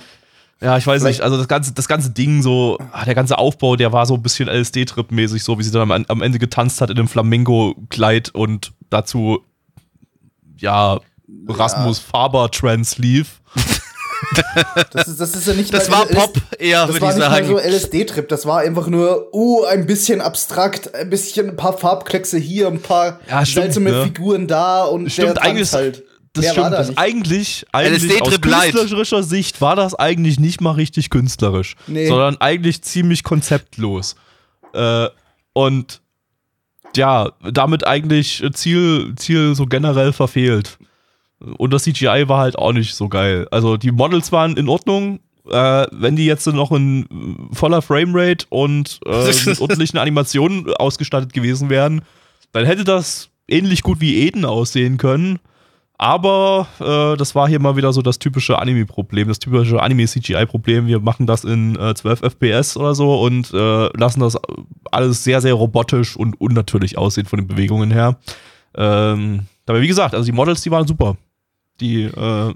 ja, 0.60 0.76
ich 0.76 0.86
weiß 0.86 1.00
Vielleicht- 1.02 1.18
nicht, 1.18 1.22
also 1.22 1.36
das 1.36 1.46
ganze, 1.48 1.72
das 1.72 1.86
ganze 1.88 2.10
Ding 2.10 2.42
so, 2.42 2.76
ah, 2.92 3.04
der 3.04 3.14
ganze 3.14 3.38
Aufbau, 3.38 3.76
der 3.76 3.92
war 3.92 4.04
so 4.06 4.14
ein 4.14 4.22
bisschen 4.22 4.48
LSD-Trip-mäßig, 4.48 5.42
so 5.44 5.58
wie 5.58 5.62
sie 5.62 5.70
dann 5.70 5.90
am, 5.92 6.04
am 6.08 6.22
Ende 6.22 6.38
getanzt 6.40 6.80
hat 6.80 6.90
in 6.90 6.98
einem 6.98 7.06
Flamingo-Kleid 7.08 8.30
und 8.30 8.72
dazu, 8.90 9.44
ja, 10.58 10.98
Rasmus 11.48 11.98
Faber-Trance 12.00 13.00
lief. 13.00 13.40
Das 14.92 15.08
ist, 15.08 15.20
das 15.20 15.34
ist 15.34 15.46
ja 15.46 15.54
nicht 15.54 15.72
das 15.72 15.90
war 15.90 16.04
LS 16.08 16.14
Pop 16.16 16.36
eher, 16.58 16.86
Das 16.86 16.94
würde 16.94 17.00
war 17.02 17.10
ich 17.10 17.16
nicht 17.16 17.28
mal 17.28 17.44
so 17.44 17.56
sagen. 17.58 17.68
LSD-Trip, 17.70 18.28
das 18.28 18.46
war 18.46 18.60
einfach 18.60 18.86
nur, 18.88 19.32
uh, 19.34 19.64
ein 19.64 19.86
bisschen 19.86 20.20
abstrakt, 20.20 20.94
ein 20.94 21.10
bisschen 21.10 21.50
ein 21.50 21.56
paar 21.56 21.76
Farbkleckse 21.76 22.38
hier, 22.38 22.68
ein 22.68 22.80
paar 22.80 23.20
Ja, 23.28 23.44
stimmt, 23.46 23.64
seltsame 23.64 23.90
ne? 23.90 24.04
Figuren 24.04 24.46
da 24.46 24.84
und 24.84 25.10
Stimmt, 25.10 25.36
der 25.36 25.42
eigentlich- 25.42 25.72
halt. 25.72 26.04
Das 26.34 26.44
Mehr 26.44 26.56
war 26.56 26.66
stimmt, 26.66 26.72
da 26.74 26.78
das 26.92 26.96
eigentlich, 26.98 27.66
eigentlich 27.72 28.22
aus 28.22 28.40
künstlerischer 28.40 29.22
Sicht 29.22 29.60
war 29.60 29.74
das 29.74 29.94
eigentlich 29.94 30.38
nicht 30.38 30.60
mal 30.60 30.72
richtig 30.72 31.08
künstlerisch, 31.10 31.74
Nee. 31.86 32.06
sondern 32.06 32.36
eigentlich 32.40 32.82
ziemlich 32.82 33.24
konzeptlos. 33.24 34.14
Äh, 34.74 35.08
und 35.54 36.00
ja, 36.94 37.32
damit 37.50 37.86
eigentlich 37.86 38.44
Ziel, 38.52 39.14
Ziel 39.16 39.54
so 39.54 39.66
generell 39.66 40.12
verfehlt. 40.12 40.78
Und 41.40 41.72
das 41.72 41.84
CGI 41.84 42.24
war 42.26 42.40
halt 42.40 42.58
auch 42.58 42.72
nicht 42.72 42.94
so 42.94 43.08
geil. 43.08 43.46
Also 43.50 43.76
die 43.76 43.92
Models 43.92 44.32
waren 44.32 44.56
in 44.56 44.68
Ordnung. 44.68 45.20
Äh, 45.48 45.86
wenn 45.92 46.16
die 46.16 46.26
jetzt 46.26 46.46
noch 46.46 46.72
in 46.72 47.48
voller 47.52 47.80
Framerate 47.80 48.46
und 48.50 49.00
äh, 49.06 49.32
mit 49.46 49.60
ordentlichen 49.60 49.98
Animationen 49.98 50.72
ausgestattet 50.74 51.32
gewesen 51.32 51.70
wären, 51.70 52.02
dann 52.52 52.66
hätte 52.66 52.84
das 52.84 53.30
ähnlich 53.46 53.82
gut 53.82 54.00
wie 54.00 54.18
Eden 54.26 54.44
aussehen 54.44 54.98
können. 54.98 55.38
Aber 56.00 56.68
äh, 56.78 57.16
das 57.16 57.34
war 57.34 57.48
hier 57.48 57.58
mal 57.58 57.76
wieder 57.76 57.92
so 57.92 58.02
das 58.02 58.20
typische 58.20 58.58
Anime-Problem, 58.58 59.26
das 59.26 59.40
typische 59.40 59.82
Anime-CGI-Problem. 59.82 60.86
Wir 60.86 61.00
machen 61.00 61.26
das 61.26 61.42
in 61.42 61.74
äh, 61.76 61.92
12 61.92 62.22
FPS 62.22 62.76
oder 62.76 62.94
so 62.94 63.20
und 63.20 63.52
äh, 63.52 63.88
lassen 63.98 64.20
das 64.20 64.38
alles 64.92 65.24
sehr, 65.24 65.40
sehr 65.40 65.54
robotisch 65.54 66.16
und 66.16 66.40
unnatürlich 66.40 66.96
aussehen 66.96 67.26
von 67.26 67.40
den 67.40 67.48
Bewegungen 67.48 67.90
her. 67.90 68.16
Ähm, 68.76 69.46
dabei, 69.66 69.80
wie 69.80 69.88
gesagt, 69.88 70.14
also 70.14 70.24
die 70.24 70.32
Models, 70.32 70.62
die 70.62 70.70
waren 70.70 70.86
super. 70.86 71.16
Die 71.80 72.02
äh, 72.02 72.10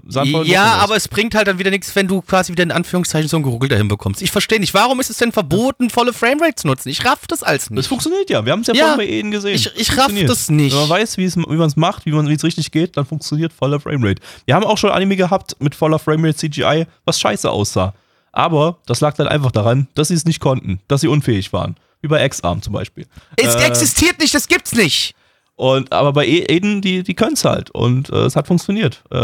sahen 0.07 0.31
voll 0.31 0.45
in 0.45 0.51
Ja, 0.51 0.73
aber 0.79 0.97
es 0.97 1.07
bringt 1.07 1.33
halt 1.33 1.47
dann 1.47 1.57
wieder 1.57 1.69
nichts, 1.71 1.95
wenn 1.95 2.07
du 2.09 2.21
quasi 2.21 2.51
wieder 2.51 2.63
in 2.63 2.71
Anführungszeichen 2.71 3.29
so 3.29 3.37
ein 3.37 3.43
Geruckel 3.43 3.69
dahin 3.69 3.87
bekommst. 3.87 4.21
Ich 4.21 4.31
verstehe 4.31 4.59
nicht, 4.59 4.73
warum 4.73 4.99
ist 4.99 5.09
es 5.09 5.17
denn 5.17 5.31
verboten, 5.31 5.89
volle 5.89 6.11
Framerate 6.11 6.55
zu 6.55 6.67
nutzen? 6.67 6.89
Ich 6.89 7.05
raff 7.05 7.25
das 7.27 7.41
als 7.41 7.63
Das 7.63 7.69
nicht. 7.71 7.87
funktioniert 7.87 8.29
ja. 8.29 8.45
Wir 8.45 8.51
haben 8.51 8.61
es 8.61 8.67
ja, 8.67 8.73
Ja, 8.73 8.85
vorhin 8.93 8.97
bei 8.97 9.07
Eden 9.13 9.31
gesehen. 9.31 9.55
ich- 9.55 9.71
ich 9.75 9.97
raff 9.97 10.11
das 10.27 10.49
nicht. 10.49 10.73
Wenn 10.73 10.81
man 10.81 10.89
weiß, 10.89 11.17
wie 11.17 11.31
man 11.37 11.61
es 11.67 11.75
macht, 11.77 12.05
wie 12.05 12.11
man 12.11 12.27
wie 12.27 12.33
es 12.33 12.43
richtig 12.43 12.71
geht, 12.71 12.97
dann 12.97 13.05
funktioniert 13.05 13.53
voller 13.53 13.79
Framerate. 13.79 14.21
Wir 14.45 14.55
haben 14.55 14.65
auch 14.65 14.77
schon 14.77 14.91
Anime 14.91 15.15
gehabt 15.15 15.55
mit 15.59 15.73
voller 15.73 15.99
Framerate 15.99 16.35
CGI, 16.35 16.85
was 17.05 17.19
scheiße 17.19 17.49
aussah. 17.49 17.93
Aber 18.33 18.79
das 18.87 18.99
lag 18.99 19.13
dann 19.15 19.27
einfach 19.27 19.51
daran, 19.51 19.87
dass 19.95 20.09
sie 20.09 20.15
es 20.15 20.25
nicht 20.25 20.39
konnten, 20.39 20.79
dass 20.87 21.01
sie 21.01 21.07
unfähig 21.07 21.53
waren. 21.53 21.75
Über 22.01 22.21
X-Arm 22.25 22.61
zum 22.61 22.73
Beispiel. 22.73 23.05
Es 23.37 23.55
Äh, 23.55 23.63
existiert 23.67 24.19
nicht, 24.19 24.33
das 24.35 24.47
gibt's 24.49 24.73
nicht. 24.73 25.15
Und, 25.55 25.91
aber 25.91 26.13
bei 26.13 26.25
E- 26.27 26.45
Aiden, 26.49 26.81
die, 26.81 27.03
die 27.03 27.13
können 27.13 27.33
es 27.33 27.45
halt. 27.45 27.69
Und 27.71 28.09
äh, 28.09 28.25
es 28.25 28.35
hat 28.35 28.47
funktioniert. 28.47 29.03
Äh, 29.11 29.17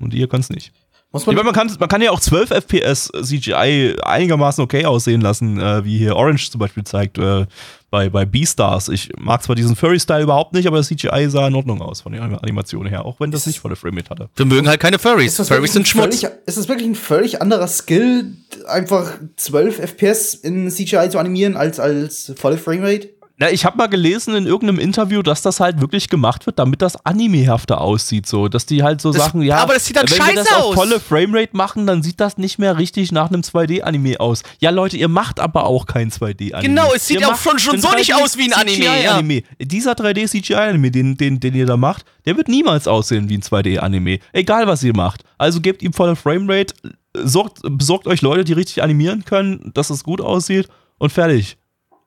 und 0.00 0.12
die 0.12 0.18
hier 0.18 0.28
können 0.28 0.42
es 0.42 0.50
nicht. 0.50 0.72
Muss 1.10 1.22
Ich 1.22 1.26
man, 1.26 1.34
meine, 1.36 1.44
man, 1.46 1.54
kann, 1.54 1.70
man 1.78 1.88
kann 1.90 2.00
ja 2.00 2.10
auch 2.10 2.20
12 2.20 2.50
FPS 2.50 3.10
CGI 3.22 3.96
einigermaßen 4.02 4.64
okay 4.64 4.86
aussehen 4.86 5.20
lassen, 5.20 5.60
äh, 5.60 5.84
wie 5.84 5.98
hier 5.98 6.16
Orange 6.16 6.50
zum 6.50 6.58
Beispiel 6.58 6.84
zeigt 6.84 7.18
äh, 7.18 7.44
bei, 7.90 8.08
bei 8.08 8.24
Beastars. 8.24 8.88
Ich 8.88 9.10
mag 9.18 9.42
zwar 9.42 9.54
diesen 9.54 9.76
Furry-Style 9.76 10.22
überhaupt 10.22 10.54
nicht, 10.54 10.66
aber 10.66 10.78
das 10.78 10.88
CGI 10.88 11.26
sah 11.28 11.48
in 11.48 11.54
Ordnung 11.54 11.82
aus 11.82 12.00
von 12.00 12.12
der 12.12 12.22
Animation 12.22 12.86
her, 12.86 13.04
auch 13.04 13.20
wenn 13.20 13.30
das 13.30 13.46
nicht 13.46 13.60
volle 13.60 13.76
Framerate 13.76 14.08
hatte. 14.08 14.28
Wir 14.36 14.46
mögen 14.46 14.66
halt 14.68 14.80
keine 14.80 14.98
Furries. 14.98 15.36
Furries 15.36 15.50
wirklich 15.50 15.70
ein 15.70 15.72
sind 15.74 15.88
Schmutz. 15.88 16.20
völlig, 16.20 16.36
ist 16.46 16.56
das 16.56 16.68
wirklich 16.68 16.88
ein 16.88 16.94
völlig 16.94 17.42
anderer 17.42 17.68
Skill, 17.68 18.32
einfach 18.66 19.12
12 19.36 19.80
FPS 19.80 20.32
in 20.34 20.70
CGI 20.70 21.10
zu 21.10 21.18
animieren, 21.18 21.56
als 21.58 21.78
als 21.78 22.32
volle 22.36 22.56
Framerate? 22.56 23.10
Na, 23.38 23.50
ich 23.50 23.64
habe 23.64 23.76
mal 23.78 23.86
gelesen 23.88 24.34
in 24.36 24.46
irgendeinem 24.46 24.78
Interview, 24.78 25.22
dass 25.22 25.42
das 25.42 25.58
halt 25.58 25.80
wirklich 25.80 26.08
gemacht 26.08 26.46
wird, 26.46 26.58
damit 26.58 26.82
das 26.82 27.04
animehafter 27.06 27.80
aussieht, 27.80 28.26
so, 28.26 28.46
dass 28.48 28.66
die 28.66 28.82
halt 28.82 29.00
so 29.00 29.10
Das- 29.12 29.22
Sachen, 29.24 29.42
ja, 29.42 29.56
aber 29.56 29.74
das 29.74 29.86
sieht 29.86 29.96
dann 29.96 30.04
wenn 30.08 30.16
wir 30.18 30.24
scheiße 30.24 30.34
das 30.50 30.52
auf 30.52 30.74
volle 30.74 31.00
Framerate 31.00 31.56
machen, 31.56 31.86
dann 31.86 32.02
sieht 32.02 32.20
das 32.20 32.36
nicht 32.38 32.58
mehr 32.58 32.78
richtig 32.78 33.10
nach 33.10 33.28
einem 33.30 33.40
2D-Anime 33.42 34.20
aus. 34.20 34.42
Ja, 34.60 34.70
Leute, 34.70 34.96
ihr 34.96 35.08
macht 35.08 35.40
aber 35.40 35.64
auch 35.64 35.86
kein 35.86 36.10
2D-Anime. 36.10 36.62
Genau, 36.74 36.92
es 36.94 37.06
sieht 37.06 37.20
Ihr 37.20 37.28
auch 37.28 37.36
schon- 37.36 37.58
schon 37.58 37.80
so 37.80 37.90
nicht 37.92 38.14
aus 38.14 38.36
wie 38.36 38.44
ein 38.44 38.52
Anime, 38.52 38.84
ja. 38.84 38.92
CGI-Anime. 38.94 39.42
Dieser 39.60 39.92
3D-CGI-Anime, 39.94 40.90
den, 40.90 41.16
den, 41.16 41.40
den 41.40 41.54
ihr 41.54 41.66
da 41.66 41.76
macht, 41.76 42.04
der 42.26 42.36
wird 42.36 42.48
niemals 42.48 42.86
aussehen 42.86 43.28
wie 43.28 43.38
ein 43.38 43.42
2D-Anime. 43.42 44.18
Egal, 44.32 44.66
was 44.66 44.82
ihr 44.82 44.94
macht. 44.94 45.24
Also 45.38 45.60
gebt 45.60 45.82
ihm 45.82 45.92
volle 45.92 46.16
Framerate, 46.16 46.74
sorgt, 47.14 47.60
besorgt 47.62 48.06
euch 48.06 48.22
Leute, 48.22 48.44
die 48.44 48.52
richtig 48.52 48.82
animieren 48.82 49.24
können, 49.24 49.70
dass 49.74 49.90
es 49.90 50.04
gut 50.04 50.20
aussieht 50.20 50.68
und 50.98 51.10
fertig. 51.12 51.56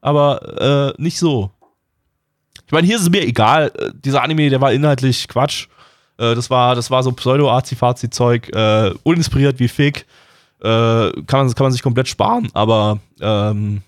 Aber 0.05 0.93
äh, 0.97 1.01
nicht 1.01 1.17
so. 1.17 1.49
Ich 2.63 2.71
meine, 2.71 2.85
hier 2.85 2.97
ist 2.97 3.01
es 3.01 3.09
mir 3.09 3.23
egal. 3.23 3.71
Äh, 3.75 3.89
Dieser 3.95 4.21
Anime, 4.21 4.51
der 4.51 4.61
war 4.61 4.71
inhaltlich 4.71 5.27
Quatsch. 5.27 5.65
Äh, 6.19 6.35
das, 6.35 6.51
war, 6.51 6.75
das 6.75 6.91
war 6.91 7.01
so 7.01 7.11
Pseudo-Azi-Fazi-Zeug, 7.11 8.55
äh, 8.55 8.91
uninspiriert 9.01 9.57
wie 9.57 9.67
Fick. 9.67 10.05
Äh, 10.61 10.67
kann, 10.67 11.25
man, 11.31 11.53
kann 11.55 11.65
man 11.65 11.71
sich 11.71 11.81
komplett 11.81 12.07
sparen, 12.07 12.49
aber 12.53 12.99
ähm, 13.19 13.81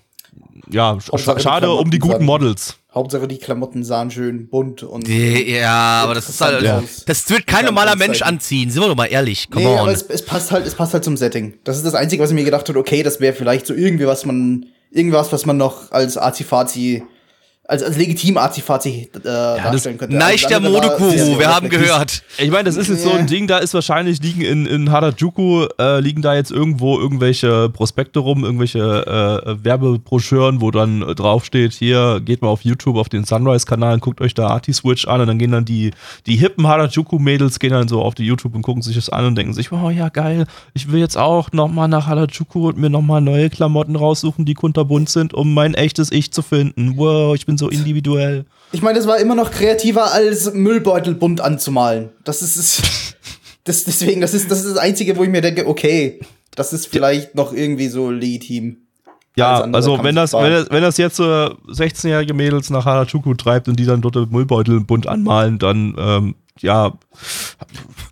ja, 0.68 1.00
sch 1.00 1.12
Hauptsache 1.12 1.40
schade 1.40 1.70
um 1.70 1.88
die 1.88 2.00
guten 2.00 2.24
Models. 2.24 2.76
Hauptsache 2.92 3.28
die 3.28 3.38
Klamotten 3.38 3.84
sahen 3.84 4.10
schön 4.10 4.48
bunt 4.48 4.82
und. 4.82 5.06
Ja, 5.06 6.02
aber 6.02 6.14
das 6.14 6.28
ist 6.28 6.40
halt. 6.40 6.62
Ja. 6.62 6.82
Das 7.06 7.30
wird 7.30 7.46
kein 7.46 7.64
normaler. 7.64 7.94
Mensch 7.94 8.22
anziehen. 8.22 8.70
Sind 8.70 8.82
wir 8.82 8.88
doch 8.88 8.96
mal 8.96 9.06
ehrlich. 9.06 9.48
Come 9.50 9.64
nee, 9.64 9.72
on. 9.72 9.78
aber 9.78 9.92
es, 9.92 10.02
es 10.02 10.24
passt 10.24 10.50
halt, 10.50 10.66
es 10.66 10.74
passt 10.74 10.94
halt 10.94 11.04
zum 11.04 11.16
Setting. 11.16 11.54
Das 11.62 11.76
ist 11.76 11.86
das 11.86 11.94
Einzige, 11.94 12.22
was 12.22 12.30
ich 12.30 12.34
mir 12.34 12.44
gedacht 12.44 12.68
habe, 12.68 12.78
okay, 12.78 13.04
das 13.04 13.20
wäre 13.20 13.34
vielleicht 13.34 13.66
so 13.66 13.74
irgendwie 13.74 14.06
was 14.06 14.26
man, 14.26 14.66
irgendwas, 14.90 15.32
was 15.32 15.46
man 15.46 15.56
noch 15.56 15.90
als 15.92 16.16
Azifazi, 16.18 17.06
als, 17.68 17.82
als 17.82 17.98
legitim 17.98 18.38
Azifazi 18.38 19.10
äh, 19.14 19.20
darstellen 19.22 19.98
könnte. 19.98 20.16
Neich 20.16 20.46
Alles 20.46 20.62
der 20.62 21.10
sehr 21.10 21.38
wir 21.38 21.54
haben 21.54 21.68
gehört. 21.68 22.22
Ich 22.38 22.50
meine, 22.50 22.64
das 22.64 22.76
ist 22.76 22.88
jetzt 22.88 23.02
so 23.02 23.10
ein 23.10 23.20
Ja. 23.20 23.26
Ding, 23.26 23.46
da 23.46 23.58
ist 23.58 23.74
wahrscheinlich 23.74 24.22
liegen 24.22 24.40
in, 24.40 24.64
in 24.64 24.90
Harajuku, 24.90 25.66
äh, 25.78 26.00
liegen 26.00 26.22
da 26.22 26.34
jetzt 26.34 26.50
irgendwo 26.50 26.98
irgendwelche 26.98 27.68
Prospekte 27.68 28.20
rum, 28.20 28.42
irgendwelche 28.42 28.78
äh, 29.46 29.64
Werbebroschüren, 29.64 30.62
wo 30.62 30.70
dann 30.70 31.00
draufsteht, 31.00 31.74
hier, 31.74 32.22
geht 32.24 32.40
mal 32.40 32.48
auf 32.48 32.62
YouTube 32.62 32.96
auf 32.96 33.10
den 33.10 33.24
Sunrise-Kanal 33.24 33.94
und 33.94 34.00
guckt 34.00 34.22
euch 34.22 34.32
da 34.32 34.46
Arti-Switch 34.46 35.06
an 35.06 35.20
und 35.20 35.26
dann 35.26 35.38
gehen 35.38 35.52
dann 35.52 35.66
die, 35.66 35.90
die 36.24 36.36
hippen 36.36 36.66
Harajuku-Mädels 36.66 37.58
gehen 37.58 37.72
dann 37.72 37.88
so 37.88 38.00
auf 38.00 38.14
die 38.14 38.24
YouTube 38.24 38.54
und 38.54 38.62
gucken 38.62 38.80
sich 38.80 38.96
das 38.96 39.10
an 39.10 39.26
und 39.26 39.34
denken 39.36 39.52
sich, 39.52 39.70
oh 39.72 39.90
ja, 39.90 40.08
geil, 40.08 40.46
ich 40.72 40.90
will 40.90 41.00
jetzt 41.00 41.18
auch 41.18 41.52
nochmal 41.52 41.88
nach 41.88 42.06
Harajuku 42.06 42.68
und 42.68 42.78
mir 42.78 42.88
nochmal 42.88 43.20
neue 43.20 43.50
Klamotten 43.50 43.94
raussuchen, 43.94 44.46
die 44.46 44.54
kunterbunt 44.54 45.10
sind, 45.10 45.34
um 45.34 45.52
mein 45.52 45.74
echtes 45.74 46.10
Ich 46.10 46.32
zu 46.32 46.40
finden. 46.40 46.96
Wow, 46.96 47.34
ich 47.34 47.44
bin 47.44 47.57
so 47.58 47.68
individuell. 47.68 48.46
Ich 48.72 48.82
meine, 48.82 48.98
das 48.98 49.06
war 49.06 49.18
immer 49.18 49.34
noch 49.34 49.50
kreativer 49.50 50.12
als 50.12 50.52
Müllbeutel 50.52 51.14
bunt 51.14 51.40
anzumalen. 51.40 52.10
Das 52.24 52.42
ist 52.42 52.56
es. 52.56 52.82
das, 53.64 53.84
deswegen, 53.84 54.20
das 54.20 54.34
ist, 54.34 54.50
das 54.50 54.64
ist 54.64 54.70
das 54.70 54.78
Einzige, 54.78 55.16
wo 55.16 55.24
ich 55.24 55.30
mir 55.30 55.42
denke, 55.42 55.66
okay, 55.66 56.20
das 56.54 56.72
ist 56.72 56.86
vielleicht 56.86 57.34
noch 57.34 57.52
irgendwie 57.52 57.88
so 57.88 58.10
legitim. 58.10 58.78
Ja, 59.36 59.60
also 59.60 60.02
wenn 60.02 60.16
das, 60.16 60.32
wenn 60.32 60.50
das, 60.50 60.70
wenn 60.70 60.82
das 60.82 60.96
jetzt 60.96 61.20
äh, 61.20 61.22
16-jährige 61.22 62.34
Mädels 62.34 62.70
nach 62.70 62.84
Harajuku 62.84 63.34
treibt 63.34 63.68
und 63.68 63.78
die 63.78 63.86
dann 63.86 64.00
dort 64.00 64.32
Müllbeutel 64.32 64.80
bunt 64.80 65.06
anmalen, 65.06 65.60
dann 65.60 65.94
ähm, 65.96 66.34
ja, 66.62 66.92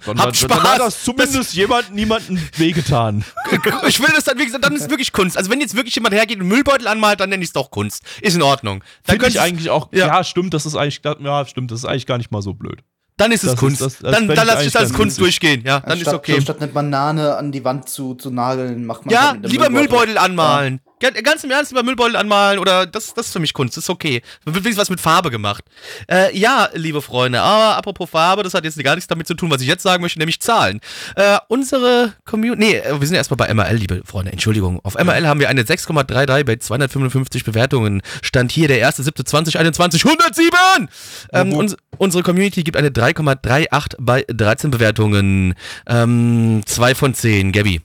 dann, 0.06 0.18
Habt 0.18 0.42
dann, 0.42 0.48
dann 0.48 0.58
Spaß. 0.58 0.62
hat 0.64 0.80
das 0.80 1.02
zumindest 1.04 1.54
jemand 1.54 1.94
niemandem 1.94 2.38
wehgetan. 2.56 3.24
Ich 3.88 4.00
will 4.00 4.08
das 4.14 4.24
dann, 4.24 4.38
wie 4.38 4.44
gesagt, 4.46 4.64
dann 4.64 4.74
ist 4.74 4.82
es 4.82 4.90
wirklich 4.90 5.12
Kunst. 5.12 5.36
Also 5.36 5.50
wenn 5.50 5.60
jetzt 5.60 5.74
wirklich 5.76 5.94
jemand 5.94 6.14
hergeht 6.14 6.40
und 6.40 6.48
Müllbeutel 6.48 6.86
anmalt, 6.88 7.20
dann 7.20 7.30
nenne 7.30 7.42
ich 7.42 7.48
es 7.50 7.52
doch 7.52 7.70
Kunst. 7.70 8.02
Ist 8.20 8.34
in 8.36 8.42
Ordnung. 8.42 8.80
Dann 9.04 9.14
Finde 9.14 9.14
ich 9.28 9.34
könnte 9.34 9.42
eigentlich 9.42 9.70
auch, 9.70 9.88
Ja. 9.92 10.06
ja. 10.08 10.24
stimmt, 10.24 10.54
das 10.54 10.66
ist 10.66 10.74
eigentlich, 10.76 11.00
ja, 11.20 11.46
stimmt, 11.46 11.70
das 11.70 11.80
ist 11.80 11.84
eigentlich 11.84 12.06
gar 12.06 12.18
nicht 12.18 12.30
mal 12.30 12.42
so 12.42 12.54
blöd. 12.54 12.80
dann 13.18 13.32
ist 13.32 13.42
es 13.44 13.50
das 13.50 13.54
ist- 13.54 13.58
Kunst. 13.60 13.80
das- 13.80 13.98
das 13.98 14.12
dann 14.12 14.28
dann 14.28 14.36
ich 14.36 14.44
lass 14.44 14.60
ich 14.60 14.66
es 14.68 14.76
als 14.76 14.92
Kunst 14.92 15.18
durchgehen. 15.20 15.62
Ja, 15.64 15.80
dann 15.80 15.92
ist 15.92 16.06
Anstatt- 16.06 16.14
okay. 16.14 16.40
Statt 16.40 16.58
eine 16.60 16.68
Banane 16.70 17.36
an 17.36 17.50
die 17.52 17.64
Wand 17.64 17.88
zu, 17.88 18.14
zu 18.14 18.30
nageln, 18.30 18.84
macht 18.84 19.06
man 19.06 19.12
Ja, 19.14 19.30
halt 19.30 19.50
lieber 19.50 19.70
Müllbeutel 19.70 20.18
anmalen. 20.18 20.80
Ga- 20.84 20.85
Ganz 20.98 21.44
im 21.44 21.50
Ernst, 21.50 21.72
lieber 21.72 21.82
Müllbeutel 21.82 22.16
anmalen 22.16 22.58
oder 22.58 22.86
das, 22.86 23.12
das 23.12 23.26
ist 23.26 23.32
für 23.32 23.38
mich 23.38 23.52
Kunst, 23.52 23.76
das 23.76 23.84
ist 23.84 23.90
okay. 23.90 24.22
Dann 24.44 24.54
wird 24.54 24.64
wenigstens 24.64 24.82
was 24.82 24.90
mit 24.90 25.00
Farbe 25.00 25.30
gemacht. 25.30 25.62
Äh, 26.10 26.36
ja, 26.36 26.70
liebe 26.72 27.02
Freunde, 27.02 27.42
aber 27.42 27.76
apropos 27.76 28.08
Farbe, 28.08 28.42
das 28.42 28.54
hat 28.54 28.64
jetzt 28.64 28.82
gar 28.82 28.94
nichts 28.94 29.06
damit 29.06 29.26
zu 29.26 29.34
tun, 29.34 29.50
was 29.50 29.60
ich 29.60 29.68
jetzt 29.68 29.82
sagen 29.82 30.02
möchte, 30.02 30.18
nämlich 30.18 30.40
Zahlen. 30.40 30.80
Äh, 31.14 31.36
unsere 31.48 32.14
Community, 32.24 32.58
nee, 32.58 32.76
äh, 32.76 32.98
wir 32.98 33.06
sind 33.06 33.16
erstmal 33.16 33.36
bei 33.36 33.52
MRL, 33.52 33.76
liebe 33.76 34.02
Freunde, 34.06 34.32
Entschuldigung. 34.32 34.80
Auf 34.84 34.94
MRL 34.94 35.26
haben 35.26 35.38
wir 35.38 35.50
eine 35.50 35.64
6,33 35.64 36.44
bei 36.44 36.56
255 36.56 37.44
Bewertungen. 37.44 38.00
Stand 38.22 38.50
hier 38.50 38.68
der 38.68 38.88
1.7.2021, 38.88 40.06
107! 40.06 40.88
Ähm, 41.32 41.52
uns, 41.52 41.76
unsere 41.98 42.22
Community 42.22 42.62
gibt 42.62 42.78
eine 42.78 42.88
3,38 42.88 43.96
bei 43.98 44.24
13 44.28 44.70
Bewertungen. 44.70 45.54
Ähm, 45.86 46.62
2 46.64 46.94
von 46.94 47.12
10, 47.12 47.52
Gabby. 47.52 47.82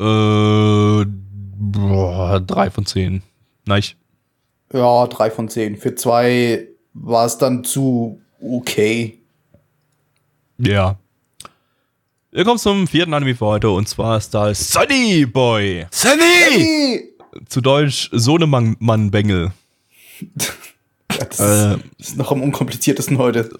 Äh, 0.00 1.04
boah, 1.04 2.40
drei 2.40 2.70
von 2.70 2.86
zehn. 2.86 3.22
Nein. 3.66 3.82
Ja, 4.72 5.06
drei 5.06 5.30
von 5.30 5.48
zehn. 5.48 5.76
Für 5.76 5.94
zwei 5.94 6.66
war 6.94 7.26
es 7.26 7.36
dann 7.38 7.64
zu 7.64 8.20
okay. 8.40 9.18
Ja. 10.58 10.98
Wir 12.32 12.44
kommen 12.44 12.58
zum 12.58 12.86
vierten 12.86 13.12
Anime 13.12 13.34
für 13.34 13.46
heute 13.46 13.70
und 13.70 13.88
zwar 13.88 14.16
ist 14.16 14.32
da 14.32 14.54
Sunny 14.54 15.26
Boy. 15.26 15.86
Sunny! 15.90 16.22
Hey! 16.22 17.04
Zu 17.48 17.60
Deutsch 17.60 18.08
Sohnemann-Bengel. 18.12 19.52
Das 21.08 21.40
Äh, 21.40 21.76
ist 21.98 22.16
noch 22.16 22.30
am 22.32 22.40
unkompliziertesten 22.40 23.18
heute. 23.18 23.50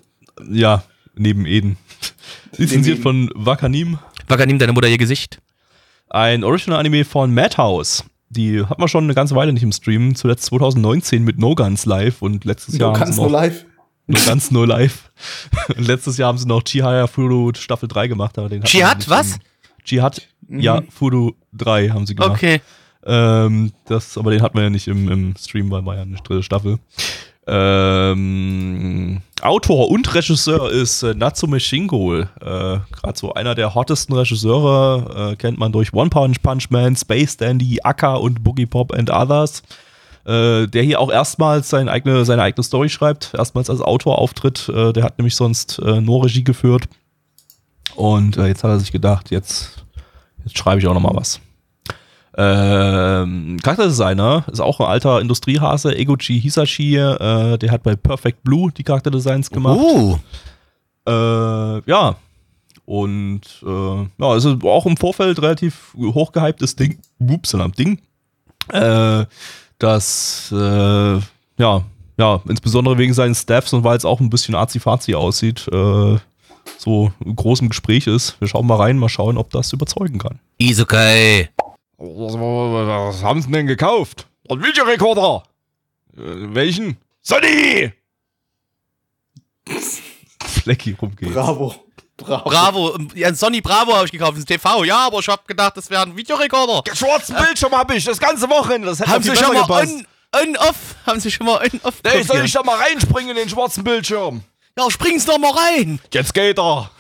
ja, 0.51 0.85
neben 1.17 1.45
Eden. 1.47 1.77
Lizenziert 2.57 3.01
von 3.01 3.29
Wakanim. 3.35 3.99
Wacker, 4.29 4.47
nimm 4.47 4.59
deine 4.59 4.73
Mutter 4.73 4.89
ihr 4.89 4.97
Gesicht. 4.97 5.41
Ein 6.11 6.43
Original-Anime 6.43 7.05
von 7.05 7.33
Madhouse. 7.33 8.05
Die 8.31 8.65
hat 8.65 8.79
man 8.79 8.89
schon 8.89 9.05
eine 9.05 9.15
ganze 9.15 9.35
Weile 9.37 9.53
nicht 9.53 9.63
im 9.63 9.73
Stream. 9.73 10.15
Zuletzt 10.17 10.45
2019 10.47 11.25
mit 11.25 11.39
No 11.39 11.55
Guns 11.55 11.87
Live 11.87 12.21
und 12.21 12.45
letztes 12.45 12.77
Jahr 12.79 12.95
sie 12.95 13.15
nur 13.15 13.27
noch 13.27 13.33
live. 13.33 13.65
No 14.09 14.19
Guns 14.27 14.51
No 14.51 14.65
Live. 14.65 15.11
und 15.69 15.87
letztes 15.87 16.17
Jahr 16.17 16.29
haben 16.29 16.39
sie 16.39 16.49
noch 16.49 16.63
Chihaya 16.65 17.07
Furu 17.07 17.53
Staffel 17.55 17.89
3 17.89 18.09
gemacht. 18.09 18.39
Aber 18.39 18.49
den 18.49 18.63
Jihad, 18.63 19.09
was? 19.09 19.39
Jihad, 19.85 20.21
ja, 20.49 20.83
Furu 20.91 21.33
3 21.53 21.91
haben 21.91 22.07
sie 22.07 22.17
gemacht. 22.17 22.33
Okay. 22.33 22.61
Ähm, 23.05 23.73
das, 23.87 24.19
aber 24.19 24.33
den 24.33 24.43
hatten 24.43 24.59
wir 24.59 24.65
ja 24.65 24.71
nicht 24.71 24.89
im, 24.89 25.09
im 25.09 25.35
Stream, 25.37 25.71
weil 25.71 25.87
war 25.87 25.95
ja 25.95 26.03
eine 26.03 26.17
dritte 26.17 26.43
Staffel. 26.43 26.79
Ähm, 27.53 29.23
Autor 29.43 29.91
und 29.91 30.15
Regisseur 30.15 30.71
ist 30.71 31.03
äh, 31.03 31.15
Natsume 31.15 31.59
Shingo. 31.59 32.15
Äh, 32.15 32.27
Gerade 32.41 33.17
so 33.17 33.35
einer 33.35 33.57
der 33.57 33.75
hottesten 33.75 34.15
Regisseure. 34.15 35.33
Äh, 35.33 35.37
kennt 35.37 35.59
man 35.59 35.73
durch 35.73 35.93
One 35.93 36.11
Punch 36.11 36.41
Punch 36.43 36.71
Man, 36.71 36.95
Space 36.95 37.37
Dandy, 37.37 37.81
Akka 37.83 38.15
und 38.15 38.45
Boogie 38.45 38.67
Pop 38.67 38.95
and 38.95 39.11
Others. 39.11 39.63
Äh, 40.27 40.69
der 40.69 40.85
hier 40.85 41.01
auch 41.01 41.11
erstmals 41.11 41.71
seine 41.71 41.91
eigene, 41.91 42.25
seine 42.25 42.43
eigene 42.43 42.63
Story 42.63 42.89
schreibt. 42.89 43.35
Erstmals 43.35 43.69
als 43.69 43.81
Autor 43.81 44.21
auftritt. 44.21 44.69
Äh, 44.69 44.93
der 44.93 45.03
hat 45.03 45.19
nämlich 45.19 45.35
sonst 45.35 45.81
äh, 45.81 46.01
nur 46.01 46.25
Regie 46.25 46.45
geführt. 46.45 46.85
Und 47.97 48.37
jetzt 48.37 48.63
hat 48.63 48.71
er 48.71 48.79
sich 48.79 48.93
gedacht, 48.93 49.33
jetzt, 49.33 49.85
jetzt 50.45 50.57
schreibe 50.57 50.79
ich 50.79 50.87
auch 50.87 50.95
noch 50.95 51.01
mal 51.01 51.17
was. 51.17 51.41
Ähm, 52.37 53.59
Charakterdesigner 53.63 54.45
ist 54.53 54.61
auch 54.61 54.81
ein 54.81 54.87
alter 54.87 55.21
Industriehase, 55.21 55.97
Eguchi 55.97 56.41
Hisashi, 56.41 56.97
äh, 56.97 57.59
der 57.59 57.71
hat 57.71 57.83
bei 57.83 57.97
Perfect 57.97 58.43
Blue 58.45 58.71
die 58.73 58.85
Charakterdesigns 58.85 59.51
gemacht. 59.51 59.79
Uh, 59.81 60.19
Äh, 61.07 61.91
ja. 61.91 62.17
Und 62.85 63.43
äh, 63.65 64.01
ja, 64.03 64.27
also 64.27 64.59
auch 64.65 64.87
im 64.87 64.97
Vorfeld 64.97 65.41
relativ 65.41 65.95
hochgehyptes 65.97 66.77
Ding. 66.77 66.99
Upsalam, 67.19 67.73
Ding. 67.73 68.01
Äh, 68.69 69.27
das 69.79 70.53
äh, 70.53 71.19
ja, 71.59 71.83
ja, 72.19 72.41
insbesondere 72.49 72.99
wegen 72.99 73.15
seinen 73.15 73.35
Staffs 73.35 73.73
und 73.73 73.85
weil 73.85 73.97
es 73.97 74.05
auch 74.05 74.21
ein 74.21 74.31
bisschen 74.31 74.55
azi-fazi 74.55 75.15
aussieht, 75.15 75.69
äh, 75.73 76.19
so 76.79 77.13
in 77.25 77.37
großem 77.37 77.69
Gespräch 77.69 78.07
ist. 78.07 78.41
Wir 78.41 78.49
schauen 78.49 78.67
mal 78.67 78.77
rein, 78.77 78.99
mal 78.99 79.09
schauen, 79.09 79.39
ob 79.39 79.51
das 79.51 79.73
überzeugen 79.73 80.19
kann. 80.19 80.39
Isekai. 80.59 81.49
Was, 82.03 82.35
was 82.35 83.23
haben 83.23 83.43
sie 83.43 83.51
denn 83.51 83.67
gekauft? 83.67 84.27
Ein 84.49 84.63
Videorekorder. 84.63 85.43
Äh, 86.17 86.55
welchen? 86.55 86.97
Sony! 87.21 87.93
Flecki 90.47 90.97
rumgeht. 91.01 91.35
Bravo. 91.35 91.75
Bravo. 92.17 92.49
Bravo, 92.51 92.99
ja, 93.15 93.35
Sony 93.35 93.61
Bravo 93.61 93.95
habe 93.95 94.07
ich 94.07 94.13
gekauft, 94.13 94.33
das 94.33 94.41
ist 94.41 94.47
TV. 94.49 94.85
Ja, 94.85 95.07
aber 95.07 95.19
ich 95.21 95.29
habe 95.29 95.43
gedacht, 95.47 95.77
das 95.77 95.89
wäre 95.91 96.03
ein 96.03 96.17
Videorekorder. 96.17 96.83
Den 96.83 96.97
schwarzen 96.97 97.37
Bildschirm 97.37 97.73
hab 97.73 97.91
ich, 97.93 98.05
das 98.05 98.19
ganze 98.19 98.49
Wochenende. 98.49 98.89
Das 98.89 99.01
hätte 99.01 99.11
Haben 99.11 99.23
Sie 99.23 99.37
schon 99.37 99.55
mal 99.55 99.63
gepasst. 99.63 99.95
on, 100.35 100.49
on 100.49 100.57
off? 100.57 100.77
Haben 101.07 101.21
Sie 101.21 101.31
schon 101.31 101.47
mal 101.47 101.61
on 101.63 101.81
off? 101.83 101.95
Nee, 102.05 102.23
soll 102.23 102.45
ich 102.45 102.53
da 102.53 102.63
mal 102.63 102.77
reinspringen 102.79 103.31
in 103.31 103.37
den 103.37 103.49
schwarzen 103.49 103.85
Bildschirm? 103.85 104.43
ja, 104.79 104.91
spring's 104.91 105.27
doch 105.27 105.39
mal 105.39 105.53
rein. 105.53 106.01
Jetzt 106.13 106.33
geht 106.33 106.59
er. 106.59 106.91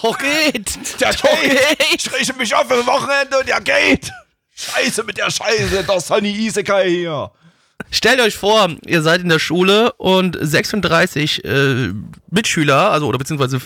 Doch 0.00 0.18
geht. 0.18 1.00
Der 1.00 1.12
Doch 1.12 1.40
geht. 1.40 1.58
Ich 1.94 2.04
geht. 2.04 2.14
rieche 2.18 2.32
mich 2.34 2.54
auf 2.54 2.66
fürs 2.66 2.86
Wochenende 2.86 3.38
und 3.38 3.48
der 3.48 3.60
geht. 3.60 4.10
Scheiße 4.54 5.02
mit 5.04 5.18
der 5.18 5.30
Scheiße, 5.30 5.84
der 5.84 6.00
Sunny 6.00 6.30
Isekai 6.30 6.88
hier. 6.88 7.30
Stellt 7.90 8.20
euch 8.20 8.36
vor, 8.36 8.70
ihr 8.86 9.02
seid 9.02 9.20
in 9.20 9.28
der 9.28 9.38
Schule 9.38 9.92
und 9.94 10.36
36 10.40 11.44
äh, 11.44 11.92
Mitschüler, 12.30 12.90
also 12.90 13.06
oder 13.06 13.18
beziehungsweise 13.18 13.60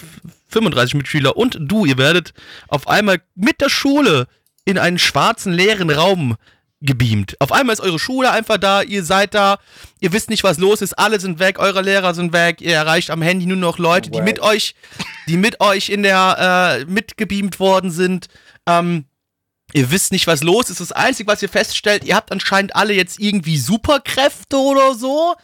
35 0.49 0.95
Mitschüler 0.95 1.37
und 1.37 1.59
du, 1.61 1.85
ihr 1.85 1.99
werdet 1.99 2.33
auf 2.69 2.89
einmal 2.89 3.21
mit 3.35 3.61
der 3.61 3.69
Schule 3.69 4.27
in 4.65 4.79
einen 4.79 4.99
schwarzen 4.99 5.53
leeren 5.53 5.91
Raum 5.91 6.37
gebeamt. 6.81 7.37
Auf 7.41 7.53
einmal 7.53 7.75
ist 7.75 7.81
eure 7.81 7.99
Schule 7.99 8.31
einfach 8.31 8.59
da, 8.59 8.83
ihr 8.83 9.05
seid 9.05 9.35
da, 9.35 9.59
ihr 10.01 10.13
wisst 10.13 10.31
nicht, 10.31 10.45
was 10.45 10.59
los 10.59 10.81
ist, 10.81 10.95
alle 10.95 11.21
sind 11.21 11.39
weg, 11.39 11.59
eure 11.59 11.83
Lehrer 11.83 12.15
sind 12.15 12.33
weg, 12.33 12.61
ihr 12.61 12.75
erreicht 12.75 13.11
am 13.11 13.21
Handy 13.21 13.47
nur 13.47 13.57
noch 13.57 13.79
Leute, 13.79 14.11
die 14.11 14.21
mit 14.21 14.41
euch, 14.41 14.75
die 15.27 15.37
mit 15.37 15.61
euch 15.61 15.89
in 15.89 16.03
der, 16.03 16.81
äh, 16.81 16.85
mitgebeamt 16.85 17.59
worden 17.61 17.91
sind. 17.91 18.29
Ähm, 18.67 19.07
Ihr 19.75 19.91
wisst 19.91 20.13
nicht, 20.13 20.27
was 20.27 20.43
los 20.43 20.71
ist. 20.71 20.81
Das 20.81 20.93
Einzige, 20.93 21.31
was 21.31 21.43
ihr 21.43 21.49
feststellt, 21.49 22.05
ihr 22.05 22.17
habt 22.17 22.33
anscheinend 22.33 22.75
alle 22.75 22.95
jetzt 22.95 23.21
irgendwie 23.21 23.59
Superkräfte 23.59 24.57
oder 24.57 24.95
so. 24.95 25.35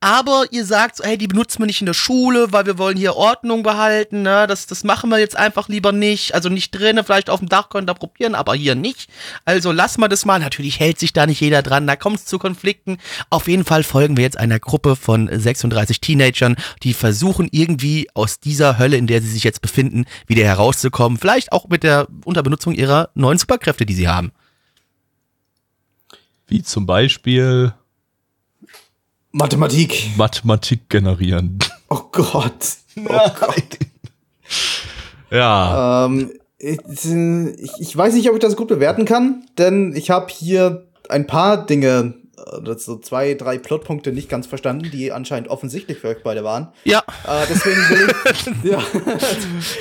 Aber 0.00 0.44
ihr 0.52 0.64
sagt 0.64 0.96
so, 0.96 1.04
hey, 1.04 1.18
die 1.18 1.26
benutzen 1.26 1.58
wir 1.58 1.66
nicht 1.66 1.80
in 1.80 1.86
der 1.86 1.92
Schule, 1.92 2.52
weil 2.52 2.66
wir 2.66 2.78
wollen 2.78 2.96
hier 2.96 3.16
Ordnung 3.16 3.64
behalten, 3.64 4.22
ne? 4.22 4.46
Das, 4.46 4.68
das 4.68 4.84
machen 4.84 5.10
wir 5.10 5.18
jetzt 5.18 5.36
einfach 5.36 5.68
lieber 5.68 5.90
nicht. 5.90 6.34
Also 6.34 6.48
nicht 6.48 6.70
drinnen, 6.70 7.04
vielleicht 7.04 7.30
auf 7.30 7.40
dem 7.40 7.48
Dach 7.48 7.68
könnt 7.68 7.90
ihr 7.90 7.94
probieren, 7.94 8.36
aber 8.36 8.54
hier 8.54 8.76
nicht. 8.76 9.10
Also 9.44 9.72
lassen 9.72 10.00
wir 10.00 10.08
das 10.08 10.24
mal. 10.24 10.38
Natürlich 10.38 10.78
hält 10.78 11.00
sich 11.00 11.12
da 11.12 11.26
nicht 11.26 11.40
jeder 11.40 11.62
dran, 11.62 11.88
da 11.88 11.96
kommt 11.96 12.20
es 12.20 12.26
zu 12.26 12.38
Konflikten. 12.38 12.98
Auf 13.28 13.48
jeden 13.48 13.64
Fall 13.64 13.82
folgen 13.82 14.16
wir 14.16 14.22
jetzt 14.22 14.38
einer 14.38 14.60
Gruppe 14.60 14.94
von 14.94 15.28
36 15.32 16.00
Teenagern, 16.00 16.54
die 16.84 16.94
versuchen 16.94 17.48
irgendwie 17.50 18.08
aus 18.14 18.38
dieser 18.38 18.78
Hölle, 18.78 18.98
in 18.98 19.08
der 19.08 19.20
sie 19.20 19.30
sich 19.30 19.42
jetzt 19.42 19.62
befinden, 19.62 20.04
wieder 20.28 20.44
herauszukommen. 20.44 21.18
Vielleicht 21.18 21.50
auch 21.50 21.68
mit 21.68 21.82
der 21.82 22.06
Unterbenutzung 22.24 22.72
ihrer 22.72 23.10
neuen 23.14 23.38
Superkräfte, 23.38 23.84
die 23.84 23.94
sie 23.94 24.06
haben. 24.06 24.30
Wie 26.46 26.62
zum 26.62 26.86
Beispiel 26.86 27.74
Mathematik. 29.38 30.10
Mathematik 30.16 30.88
generieren. 30.90 31.58
Oh 31.88 32.00
Gott. 32.12 32.76
Ja. 35.30 36.06
Ähm, 36.06 36.32
ich, 36.58 36.78
ich, 36.88 37.70
ich 37.78 37.96
weiß 37.96 38.14
nicht, 38.14 38.28
ob 38.30 38.34
ich 38.34 38.40
das 38.40 38.56
gut 38.56 38.68
bewerten 38.68 39.04
kann, 39.04 39.44
denn 39.58 39.94
ich 39.94 40.10
habe 40.10 40.26
hier 40.32 40.86
ein 41.08 41.26
paar 41.26 41.66
Dinge, 41.66 42.14
äh, 42.38 42.74
so 42.78 42.96
zwei, 42.98 43.34
drei 43.34 43.58
Plotpunkte 43.58 44.10
nicht 44.12 44.28
ganz 44.28 44.46
verstanden, 44.46 44.90
die 44.90 45.12
anscheinend 45.12 45.50
offensichtlich 45.50 45.98
für 45.98 46.08
euch 46.08 46.22
beide 46.24 46.44
waren. 46.44 46.68
Ja, 46.84 47.00
Äh, 47.26 47.44
deswegen 47.48 47.76
will 47.90 48.08
ich, 48.32 48.46
ja, 48.70 48.82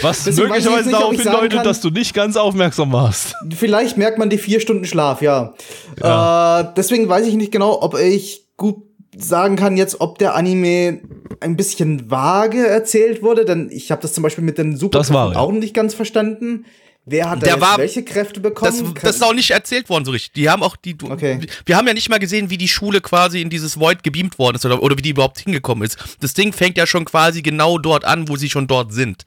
Was 0.02 0.26
deswegen 0.26 0.50
möglicherweise 0.50 0.92
darauf 0.92 1.16
hindeutet, 1.16 1.54
kann- 1.54 1.64
dass 1.64 1.80
du 1.82 1.90
nicht 1.90 2.14
ganz 2.14 2.36
aufmerksam 2.36 2.92
warst. 2.92 3.34
vielleicht 3.56 3.98
merkt 3.98 4.18
man 4.20 4.30
die 4.30 4.38
vier 4.38 4.60
Stunden 4.60 4.86
Schlaf, 4.86 5.22
ja. 5.22 5.54
Äh, 6.02 6.66
deswegen 6.76 7.08
weiß 7.10 7.26
ich 7.26 7.36
nicht 7.36 7.52
genau, 7.54 7.82
ob 7.82 7.98
ich 7.98 8.44
gut 8.58 8.84
sagen 9.18 9.56
kann 9.56 9.78
jetzt, 9.78 10.00
ob 10.02 10.18
der 10.18 10.36
Anime 10.36 11.02
ein 11.40 11.56
bisschen 11.56 12.10
vage 12.10 12.66
erzählt 12.68 13.22
wurde, 13.22 13.46
denn 13.46 13.70
ich 13.72 13.92
habe 13.92 14.02
das 14.02 14.14
zum 14.14 14.24
Beispiel 14.24 14.44
mit 14.44 14.58
den 14.58 14.78
Superkräften 14.78 15.16
ja. 15.34 15.40
auch 15.40 15.52
nicht 15.52 15.74
ganz 15.74 15.94
verstanden. 15.94 16.66
Wer 17.10 17.30
hat 17.30 17.48
da 17.48 17.62
war- 17.62 17.78
welche 17.78 18.04
Kräfte 18.04 18.42
bekommen? 18.42 18.94
das, 18.94 19.02
das 19.02 19.16
ist 19.16 19.24
auch 19.24 19.34
nicht 19.34 19.52
erzählt 19.52 19.88
worden 19.88 20.04
so 20.04 20.12
richtig. 20.12 20.34
Die 20.34 20.50
haben 20.50 20.62
auch 20.62 20.76
die. 20.76 20.98
Okay. 21.02 21.40
Wir 21.66 21.78
haben 21.78 21.88
ja 21.88 21.94
nicht 21.94 22.10
mal 22.10 22.20
gesehen, 22.20 22.50
wie 22.50 22.58
die 22.58 22.68
Schule 22.68 23.00
quasi 23.00 23.42
in 23.42 23.50
dieses 23.50 23.80
Void 23.80 24.04
gebeamt 24.04 24.38
worden 24.38 24.58
ist 24.58 24.66
oder, 24.66 24.84
oder 24.84 24.98
wie 24.98 25.02
die 25.02 25.12
überhaupt 25.12 25.40
hingekommen 25.40 25.86
ist. 25.86 25.98
Das 26.20 26.34
Ding 26.34 26.52
fängt 26.52 26.78
ja 26.78 26.86
schon 26.86 27.06
quasi 27.06 27.42
genau 27.42 27.78
dort 27.78 28.04
an, 28.04 28.28
wo 28.28 28.36
sie 28.36 28.50
schon 28.50 28.68
dort 28.68 28.92
sind. 28.92 29.24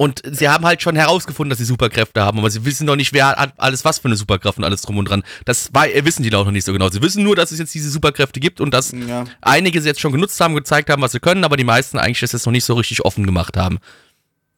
Und 0.00 0.22
sie 0.24 0.48
haben 0.48 0.64
halt 0.64 0.80
schon 0.80 0.96
herausgefunden, 0.96 1.50
dass 1.50 1.58
sie 1.58 1.66
Superkräfte 1.66 2.22
haben, 2.22 2.38
aber 2.38 2.48
sie 2.48 2.64
wissen 2.64 2.86
noch 2.86 2.96
nicht, 2.96 3.12
wer 3.12 3.32
hat 3.36 3.52
alles 3.58 3.84
was 3.84 3.98
für 3.98 4.06
eine 4.08 4.16
Superkraft 4.16 4.56
und 4.56 4.64
alles 4.64 4.80
drum 4.80 4.96
und 4.96 5.04
dran. 5.04 5.22
Das 5.44 5.74
war, 5.74 5.86
äh, 5.86 6.02
wissen 6.06 6.22
die 6.22 6.34
auch 6.34 6.46
noch 6.46 6.52
nicht 6.52 6.64
so 6.64 6.72
genau. 6.72 6.88
Sie 6.88 7.02
wissen 7.02 7.22
nur, 7.22 7.36
dass 7.36 7.52
es 7.52 7.58
jetzt 7.58 7.74
diese 7.74 7.90
Superkräfte 7.90 8.40
gibt 8.40 8.62
und 8.62 8.72
dass 8.72 8.92
Ja. 8.92 9.26
einige 9.42 9.78
sie 9.82 9.88
jetzt 9.88 10.00
schon 10.00 10.12
genutzt 10.12 10.40
haben, 10.40 10.54
gezeigt 10.54 10.88
haben, 10.88 11.02
was 11.02 11.12
sie 11.12 11.20
können, 11.20 11.44
aber 11.44 11.58
die 11.58 11.64
meisten 11.64 11.98
eigentlich 11.98 12.20
das 12.20 12.32
jetzt 12.32 12.46
noch 12.46 12.52
nicht 12.52 12.64
so 12.64 12.72
richtig 12.72 13.04
offen 13.04 13.26
gemacht 13.26 13.58
haben. 13.58 13.76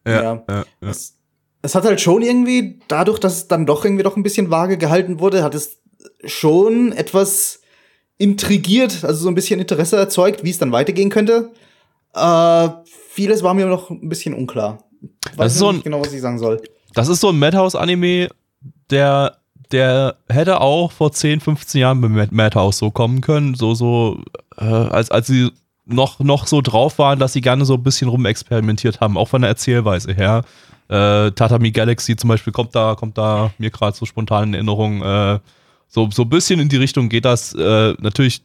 Ja. 0.07 0.22
ja, 0.22 0.45
ja. 0.49 0.64
Es, 0.80 1.18
es 1.62 1.74
hat 1.74 1.82
halt 1.86 2.01
schon 2.01 2.22
irgendwie, 2.22 2.78
dadurch, 2.86 3.18
dass 3.18 3.34
es 3.38 3.49
dann 3.49 3.66
doch 3.66 3.84
irgendwie 3.84 4.05
doch 4.05 4.16
ein 4.16 4.22
bisschen 4.22 4.49
vage 4.49 4.78
gehalten 4.78 5.18
wurde, 5.18 5.43
hat 5.43 5.57
es 5.57 5.80
schon 6.24 6.93
etwas 6.93 7.62
intrigiert, 8.16 9.03
also 9.03 9.24
so 9.24 9.28
ein 9.28 9.34
bisschen 9.34 9.59
Interesse 9.59 9.97
erzeugt, 9.97 10.45
wie 10.45 10.51
es 10.51 10.59
dann 10.59 10.70
weitergehen 10.70 11.11
könnte. 11.11 11.51
Äh, 12.14 12.68
vieles 13.11 13.43
war 13.43 13.55
mir 13.55 13.66
noch 13.66 13.90
ein 13.90 14.09
bisschen 14.09 14.34
unklar. 14.34 14.84
Weiß 15.03 15.36
Das 15.36 15.53
ist 15.55 15.59
so 15.59 15.68
ein- 15.70 15.82
genau, 15.82 16.00
was 16.00 16.12
ich 16.12 16.20
sagen 16.20 16.38
soll. 16.38 16.61
Das 16.94 17.09
ist 17.09 17.20
so 17.20 17.28
ein 17.30 17.38
Madhouse-Anime, 17.38 18.28
der, 18.90 19.36
der 19.70 20.16
hätte 20.28 20.61
auch 20.61 20.92
vor 20.92 21.12
10, 21.12 21.40
15 21.40 21.80
Jahren 21.80 22.00
bei 22.00 22.09
Mad- 22.09 22.34
Madhouse 22.34 22.78
so 22.78 22.90
kommen 22.90 23.20
können. 23.20 23.55
So, 23.55 23.74
so, 23.74 24.20
äh, 24.59 24.64
als, 24.64 25.11
als 25.11 25.26
sie 25.26 25.50
noch, 25.86 26.20
noch 26.20 26.46
so 26.46 26.61
drauf 26.61 26.98
waren, 26.98 27.18
dass 27.18 27.32
sie 27.32 27.40
gerne 27.40 27.64
so 27.64 27.74
ein 27.74 27.82
bisschen 27.82 28.09
rumexperimentiert 28.09 29.00
haben, 29.00 29.16
auch 29.16 29.28
von 29.28 29.40
der 29.42 29.48
Erzählweise 29.48 30.12
her. 30.12 30.42
Äh, 30.88 31.30
Tatami 31.32 31.70
Galaxy 31.70 32.16
zum 32.16 32.28
Beispiel 32.28 32.53
kommt 32.53 32.74
da, 32.74 32.94
kommt 32.94 33.16
da 33.16 33.50
mir 33.59 33.70
gerade 33.70 33.96
so 33.96 34.05
spontan 34.05 34.48
in 34.48 34.55
Erinnerung. 34.55 35.03
Äh, 35.03 35.38
so, 35.88 36.09
so 36.11 36.22
ein 36.22 36.28
bisschen 36.28 36.61
in 36.61 36.68
die 36.68 36.76
Richtung 36.76 37.09
geht 37.09 37.24
das. 37.24 37.55
Äh, 37.55 37.94
natürlich 38.00 38.42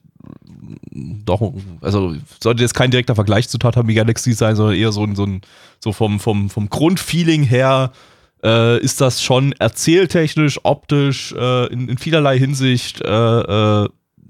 doch, 0.91 1.53
also 1.81 2.15
sollte 2.41 2.61
jetzt 2.61 2.73
kein 2.73 2.91
direkter 2.91 3.15
Vergleich 3.15 3.49
zu 3.49 3.57
Tatami 3.57 3.93
Galaxy 3.93 4.33
sein, 4.33 4.55
sondern 4.55 4.75
eher 4.75 4.91
so 4.91 5.03
ein, 5.03 5.15
so 5.15 5.25
ein, 5.25 5.41
so 5.79 5.93
vom, 5.93 6.19
vom, 6.19 6.49
vom 6.49 6.69
Grundfeeling 6.69 7.43
her 7.43 7.91
äh, 8.43 8.79
ist 8.79 9.01
das 9.01 9.23
schon 9.23 9.53
erzähltechnisch, 9.53 10.59
optisch, 10.63 11.33
äh, 11.33 11.67
in, 11.67 11.89
in 11.89 11.97
vielerlei 11.97 12.37
Hinsicht, 12.37 13.01
äh, 13.01 13.07
äh, 13.83 13.89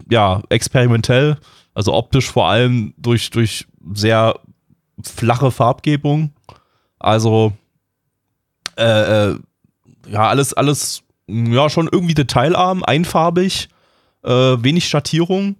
ja, 0.09 0.41
experimentell. 0.49 1.37
Also 1.73 1.93
optisch 1.93 2.29
vor 2.31 2.47
allem 2.47 2.93
durch, 2.97 3.29
durch 3.29 3.67
sehr 3.93 4.39
flache 5.03 5.51
Farbgebung. 5.51 6.33
Also, 6.99 7.53
äh, 8.77 9.29
äh, 9.29 9.39
ja, 10.09 10.27
alles, 10.27 10.53
alles, 10.53 11.03
ja, 11.27 11.69
schon 11.69 11.89
irgendwie 11.91 12.13
detailarm, 12.13 12.83
einfarbig, 12.83 13.69
wenig 14.23 14.89
Schattierung, 14.89 15.55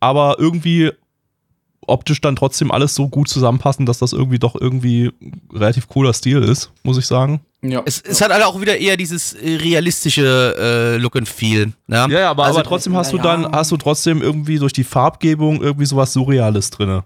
aber 0.00 0.36
irgendwie 0.38 0.92
optisch 1.86 2.20
dann 2.20 2.36
trotzdem 2.36 2.70
alles 2.70 2.94
so 2.94 3.08
gut 3.08 3.28
zusammenpassen, 3.28 3.86
dass 3.86 3.98
das 3.98 4.12
irgendwie 4.12 4.38
doch 4.38 4.54
irgendwie 4.60 5.12
relativ 5.52 5.88
cooler 5.88 6.12
Stil 6.12 6.42
ist, 6.42 6.70
muss 6.82 6.98
ich 6.98 7.06
sagen. 7.06 7.40
Ja. 7.62 7.82
Es, 7.84 8.00
es 8.00 8.20
hat 8.20 8.32
halt 8.32 8.44
auch 8.44 8.60
wieder 8.60 8.76
eher 8.76 8.96
dieses 8.96 9.32
äh, 9.34 9.56
realistische 9.56 10.56
äh, 10.58 10.96
Look 10.98 11.16
and 11.16 11.28
Feel. 11.28 11.72
Ja, 11.88 12.08
Ja, 12.08 12.20
ja, 12.20 12.30
aber, 12.30 12.44
Also, 12.44 12.60
aber 12.60 12.68
trotzdem 12.68 12.96
hast 12.96 13.12
du 13.12 13.18
dann, 13.18 13.50
hast 13.50 13.70
du 13.72 13.76
trotzdem 13.76 14.22
irgendwie 14.22 14.58
durch 14.58 14.72
die 14.72 14.84
Farbgebung 14.84 15.62
irgendwie 15.62 15.86
sowas 15.86 16.12
Surreales 16.12 16.70
drinne. 16.70 17.04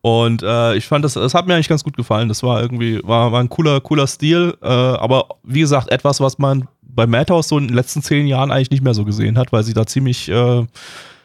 Und 0.00 0.42
äh, 0.42 0.76
ich 0.76 0.86
fand 0.86 1.04
das, 1.04 1.14
das 1.14 1.34
hat 1.34 1.46
mir 1.46 1.54
eigentlich 1.54 1.68
ganz 1.68 1.82
gut 1.82 1.96
gefallen. 1.96 2.28
Das 2.28 2.42
war 2.42 2.62
irgendwie, 2.62 3.00
war, 3.02 3.32
war 3.32 3.40
ein 3.40 3.48
cooler, 3.48 3.80
cooler 3.80 4.06
Stil, 4.06 4.56
äh, 4.62 4.66
aber 4.66 5.26
wie 5.42 5.60
gesagt, 5.60 5.90
etwas, 5.90 6.20
was 6.20 6.38
man 6.38 6.68
bei 6.82 7.06
Madhouse 7.06 7.48
so 7.48 7.58
in 7.58 7.68
den 7.68 7.74
letzten 7.74 8.02
zehn 8.02 8.26
Jahren 8.26 8.50
eigentlich 8.50 8.70
nicht 8.70 8.82
mehr 8.82 8.94
so 8.94 9.04
gesehen 9.04 9.38
hat, 9.38 9.52
weil 9.52 9.64
sie 9.64 9.74
da 9.74 9.86
ziemlich 9.86 10.28
äh, 10.28 10.64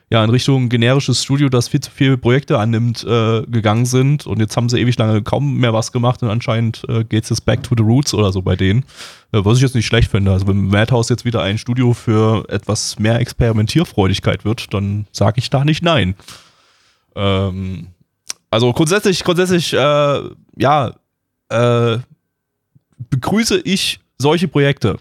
ja, 0.10 0.24
in 0.24 0.30
Richtung 0.30 0.70
generisches 0.70 1.24
Studio, 1.24 1.50
das 1.50 1.68
viel 1.68 1.80
zu 1.80 1.90
viele 1.90 2.18
Projekte 2.18 2.60
annimmt, 2.60 3.04
äh, 3.04 3.42
gegangen 3.44 3.86
sind. 3.86 4.28
Und 4.28 4.40
jetzt 4.40 4.56
haben 4.56 4.70
sie 4.70 4.80
ewig 4.80 4.98
lange 4.98 5.24
kaum 5.24 5.58
mehr 5.58 5.74
was 5.74 5.92
gemacht 5.92 6.22
und 6.22 6.30
anscheinend 6.30 6.84
äh, 6.88 7.04
geht 7.04 7.24
es 7.24 7.30
jetzt 7.30 7.46
back 7.46 7.64
to 7.64 7.74
the 7.76 7.84
roots 7.84 8.14
oder 8.14 8.32
so 8.32 8.42
bei 8.42 8.56
denen. 8.56 8.86
Äh, 9.32 9.44
was 9.44 9.58
ich 9.58 9.64
jetzt 9.64 9.76
nicht 9.76 9.88
schlecht 9.88 10.12
finde. 10.12 10.32
Also 10.32 10.48
wenn 10.48 10.68
Madhouse 10.68 11.10
jetzt 11.10 11.26
wieder 11.26 11.42
ein 11.42 11.58
Studio 11.58 11.94
für 11.94 12.48
etwas 12.50 13.00
mehr 13.00 13.20
Experimentierfreudigkeit 13.20 14.46
wird, 14.46 14.74
dann 14.74 15.08
sage 15.12 15.40
ich 15.40 15.50
da 15.50 15.66
nicht 15.66 15.84
nein. 15.84 16.16
Ähm, 17.16 17.88
also 18.52 18.72
grundsätzlich, 18.72 19.24
grundsätzlich, 19.24 19.74
äh, 19.74 20.22
ja, 20.58 20.94
äh, 21.50 21.98
begrüße 23.10 23.62
ich 23.64 24.00
solche 24.20 24.48
Projekte. 24.48 24.98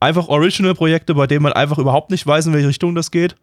Einfach 0.00 0.28
Original-Projekte, 0.28 1.14
bei 1.14 1.26
denen 1.26 1.42
man 1.42 1.52
einfach 1.52 1.78
überhaupt 1.78 2.10
nicht 2.10 2.26
weiß, 2.26 2.46
in 2.46 2.52
welche 2.52 2.68
Richtung 2.68 2.94
das 2.94 3.10
geht. 3.10 3.36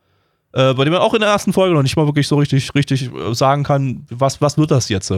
Äh, 0.53 0.73
bei 0.73 0.83
dem 0.83 0.93
man 0.93 1.01
auch 1.01 1.13
in 1.13 1.21
der 1.21 1.29
ersten 1.29 1.53
Folge 1.53 1.73
noch 1.75 1.83
nicht 1.83 1.95
mal 1.95 2.05
wirklich 2.05 2.27
so 2.27 2.37
richtig, 2.37 2.73
richtig 2.75 3.09
äh, 3.13 3.33
sagen 3.33 3.63
kann, 3.63 4.05
was, 4.09 4.41
was 4.41 4.57
wird 4.57 4.71
das 4.71 4.89
jetzt? 4.89 5.09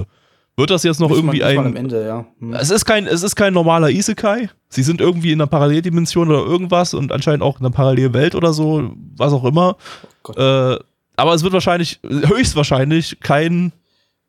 Wird 0.55 0.69
das 0.69 0.84
jetzt 0.84 0.99
noch 0.99 1.09
mal- 1.09 1.15
irgendwie 1.15 1.39
mal 1.39 1.57
am 1.57 1.65
ein. 1.67 1.75
Ende, 1.75 2.05
ja. 2.05 2.25
Hm. 2.39 2.53
Es 2.53 2.69
ist 2.69 2.86
kein, 2.86 3.07
es 3.07 3.23
ist 3.23 3.36
kein 3.36 3.53
normaler 3.53 3.89
Isekai, 3.89 4.49
sie 4.69 4.84
sind 4.84 5.01
irgendwie 5.01 5.31
in 5.31 5.41
einer 5.41 5.47
Paralleldimension 5.47 6.29
oder 6.29 6.45
irgendwas 6.45 6.93
und 6.93 7.11
anscheinend 7.11 7.41
auch 7.41 7.59
in 7.59 7.65
einer 7.65 7.73
Parallelwelt 7.73 8.36
oder 8.36 8.53
so, 8.53 8.91
was 9.17 9.34
auch 9.34 9.45
immer. 9.45 9.77
Gott. 10.21 10.38
Äh, 10.38 10.77
aber 11.15 11.34
es 11.34 11.43
wird 11.43 11.53
wahrscheinlich, 11.53 11.99
höchstwahrscheinlich 12.03 13.19
kein 13.19 13.71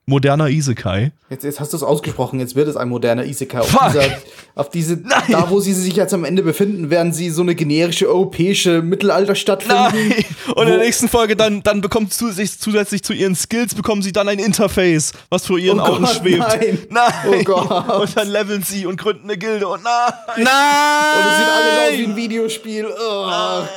moderner 0.07 0.49
Isekai. 0.49 1.13
Jetzt, 1.31 1.45
jetzt 1.45 1.61
hast 1.61 1.73
du 1.73 1.77
es 1.79 1.83
ausgesprochen, 1.83 2.39
jetzt 2.39 2.55
wird 2.55 2.69
es 2.69 2.77
ein 2.77 2.89
moderner 2.89 3.25
Isekai. 3.25 3.61
Auf, 3.61 3.69
Fuck. 3.71 3.89
dieser, 3.93 4.03
auf 4.55 4.71
diese, 4.71 4.97
da 5.31 5.49
wo 5.49 5.61
sie 5.61 5.73
sich 5.73 5.97
jetzt 5.97 6.13
am 6.13 6.25
Ende 6.25 6.43
befinden, 6.43 6.91
werden 6.91 7.13
sie 7.13 7.31
so 7.31 7.43
eine 7.43 7.55
generische 7.55 8.09
europäische 8.09 8.83
Mittelalterstadt 8.83 9.63
finden. 9.63 10.09
Nein! 10.11 10.25
Und 10.55 10.65
in 10.65 10.69
der 10.75 10.79
nächsten 10.79 11.09
Folge 11.09 11.37
dann, 11.37 11.63
dann 11.63 11.81
bekommt 11.81 12.13
zusätzlich, 12.13 12.59
zusätzlich 12.61 13.03
zu 13.03 13.13
ihren 13.15 13.35
Skills 13.35 13.75
bekommen 13.75 14.03
sie 14.03 14.13
dann 14.13 14.29
ein 14.29 14.39
Interface, 14.39 15.13
was 15.31 15.47
vor 15.47 15.59
ihren 15.59 15.81
Oh 15.81 15.85
Augen 15.85 16.05
Gott, 16.05 16.17
schwebt. 16.17 16.39
nein. 16.39 16.79
Nein! 16.91 17.13
Oh 17.27 17.43
Gott. 17.45 18.01
Und 18.01 18.17
dann 18.17 18.29
leveln 18.29 18.63
sie 18.63 18.85
und 18.87 18.97
gründen 18.97 19.25
eine 19.25 19.39
Gilde 19.39 19.67
und 19.69 19.83
nein! 19.83 20.13
Nein! 20.37 20.45
Und 21.17 21.31
es 21.31 21.39
sieht 21.39 21.47
alles 21.49 21.93
aus 21.93 21.99
wie 21.99 22.05
ein 22.05 22.17
Videospiel. 22.17 22.87
Oh, 22.87 23.27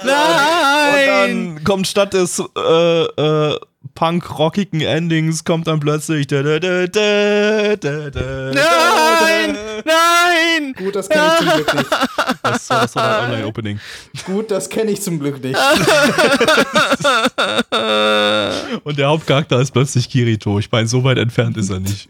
Nein! 0.05 1.38
Und 1.38 1.55
dann 1.55 1.63
kommt 1.63 1.88
statt 1.88 2.13
des 2.13 2.39
äh, 2.57 3.03
äh, 3.03 3.59
punk-rockigen 3.98 4.82
Endings 4.82 5.43
kommt 5.43 5.66
dann 5.66 5.80
plötzlich 5.80 6.28
da, 6.28 6.43
da, 6.43 6.60
da, 6.60 6.86
da, 6.86 7.76
da, 7.76 8.10
da, 8.12 8.52
Nein! 8.54 9.58
Nein! 9.86 10.74
Gut, 10.78 10.95
das 10.95 11.10
kenne 11.10 11.26
ich 11.26 11.38
zum 11.39 11.48
Glück 11.56 11.74
nicht. 11.74 11.89
Das 12.43 12.70
war 12.70 12.82
das 12.82 12.95
war 12.95 13.20
ein 13.20 13.26
Online-Opening. 13.32 13.80
Gut, 14.26 14.52
das 14.52 14.70
kenne 14.70 14.91
ich 14.91 15.02
zum 15.02 15.20
Glück 15.20 15.43
nicht. 15.43 15.58
Und 18.84 19.00
der 19.00 19.08
Hauptcharakter 19.08 19.60
ist 19.60 19.72
plötzlich 19.72 20.08
Kirito. 20.10 20.60
Ich 20.60 20.72
meine, 20.72 20.88
so 20.88 21.04
weit 21.04 21.18
entfernt 21.18 21.58
ist 21.58 21.72
er 21.72 21.80
nicht. 21.80 22.08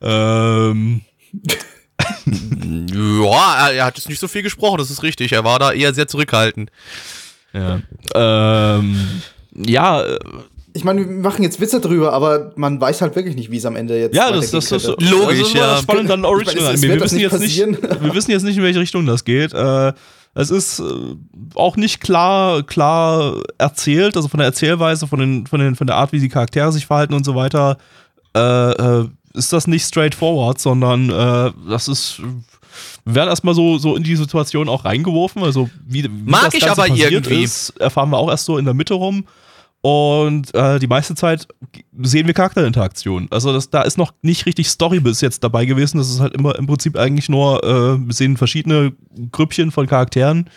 Ähm, 0.00 1.02
Ja, 2.26 3.68
er, 3.68 3.74
er 3.74 3.84
hat 3.84 3.96
jetzt 3.96 4.08
nicht 4.08 4.18
so 4.20 4.26
viel 4.28 4.42
gesprochen, 4.42 4.78
das 4.78 4.90
ist 4.90 5.02
richtig. 5.04 5.30
Er 5.32 5.44
war 5.44 5.58
da 5.60 5.72
eher 5.72 5.94
sehr 5.94 6.08
zurückhaltend. 6.08 6.70
ja. 7.52 7.80
Ähm, 8.14 9.22
ja, 9.54 10.02
äh, 10.02 10.18
Ich 10.78 10.84
meine, 10.84 11.00
wir 11.06 11.16
machen 11.16 11.42
jetzt 11.42 11.60
Witze 11.60 11.80
drüber, 11.80 12.12
aber 12.12 12.52
man 12.56 12.80
weiß 12.80 13.00
halt 13.02 13.14
wirklich 13.16 13.34
nicht, 13.36 13.50
wie 13.50 13.56
es 13.58 13.66
am 13.66 13.76
Ende 13.76 13.98
jetzt 13.98 14.14
ja, 14.14 14.30
das, 14.30 14.52
weitergehen 14.52 14.52
das 14.52 14.72
ist 14.72 14.86
könnte. 14.86 15.04
Logisch, 15.10 15.38
das 15.40 15.48
ist 15.48 15.54
ja. 15.54 15.76
spannend 15.78 16.10
dann 16.10 16.20
Ich 16.20 16.22
meine, 16.22 16.28
Original 16.28 16.56
es- 16.74 16.80
es 16.80 16.84
Anime. 16.84 17.00
wird 17.00 17.12
Wir 17.12 17.28
das 17.30 17.42
wissen, 17.42 17.70
nicht 17.70 17.78
jetzt 17.80 17.82
nicht, 17.82 18.00
wir 18.02 18.14
wissen 18.14 18.30
jetzt 18.30 18.42
nicht, 18.44 18.56
in 18.56 18.62
welche 18.62 18.80
Richtung 18.80 19.06
das 19.06 19.24
geht. 19.24 19.52
Äh, 19.52 19.92
es 20.34 20.50
ist 20.50 20.78
äh, 20.80 20.84
auch 21.54 21.76
nicht 21.76 22.00
klar, 22.00 22.62
klar 22.62 23.42
erzählt, 23.58 24.16
also 24.16 24.28
von 24.28 24.38
der 24.38 24.46
Erzählweise, 24.46 25.06
von, 25.06 25.18
den, 25.18 25.46
von, 25.46 25.58
den, 25.60 25.74
von 25.74 25.86
der 25.86 25.96
Art, 25.96 26.12
wie 26.12 26.20
die 26.20 26.28
Charaktere 26.28 26.70
sich 26.72 26.86
verhalten 26.86 27.14
und 27.14 27.24
so 27.24 27.34
weiter, 27.34 27.76
äh, 28.36 28.40
äh, 28.40 29.08
ist 29.34 29.52
das 29.52 29.66
nicht 29.66 29.84
straightforward, 29.84 30.60
sondern 30.60 31.10
äh, 31.10 31.50
das 31.68 31.88
ist. 31.88 32.20
Wir 33.04 33.14
werden 33.14 33.30
erstmal 33.30 33.54
so, 33.54 33.78
so 33.78 33.96
in 33.96 34.02
die 34.02 34.16
Situation 34.16 34.68
auch 34.68 34.84
reingeworfen. 34.84 35.42
Also, 35.42 35.68
wie, 35.86 36.04
wie 36.04 36.08
Mag 36.30 36.44
das 36.44 36.54
ich 36.54 36.60
Ganze 36.60 36.82
aber 36.82 36.88
passiert 36.90 37.10
irgendwie. 37.12 37.42
ist, 37.42 37.70
erfahren 37.80 38.10
wir 38.10 38.18
auch 38.18 38.28
erst 38.30 38.44
so 38.44 38.58
in 38.58 38.64
der 38.66 38.74
Mitte 38.74 38.94
rum. 38.94 39.24
Und 39.88 40.54
äh, 40.54 40.78
die 40.78 40.86
meiste 40.86 41.14
Zeit 41.14 41.48
sehen 42.02 42.26
wir 42.26 42.34
Charakterinteraktion. 42.34 43.28
Also 43.30 43.52
das, 43.52 43.70
da 43.70 43.82
ist 43.82 43.96
noch 43.96 44.12
nicht 44.20 44.44
richtig 44.44 44.68
Story 44.68 45.00
bis 45.00 45.20
jetzt 45.22 45.42
dabei 45.44 45.64
gewesen. 45.64 45.96
Das 45.98 46.10
ist 46.10 46.20
halt 46.20 46.34
immer 46.34 46.56
im 46.58 46.66
Prinzip 46.66 46.96
eigentlich 46.98 47.28
nur, 47.30 47.64
äh, 47.64 47.98
wir 47.98 48.12
sehen 48.14 48.36
verschiedene 48.36 48.92
Grüppchen 49.32 49.70
von 49.70 49.86
Charakteren, 49.86 50.50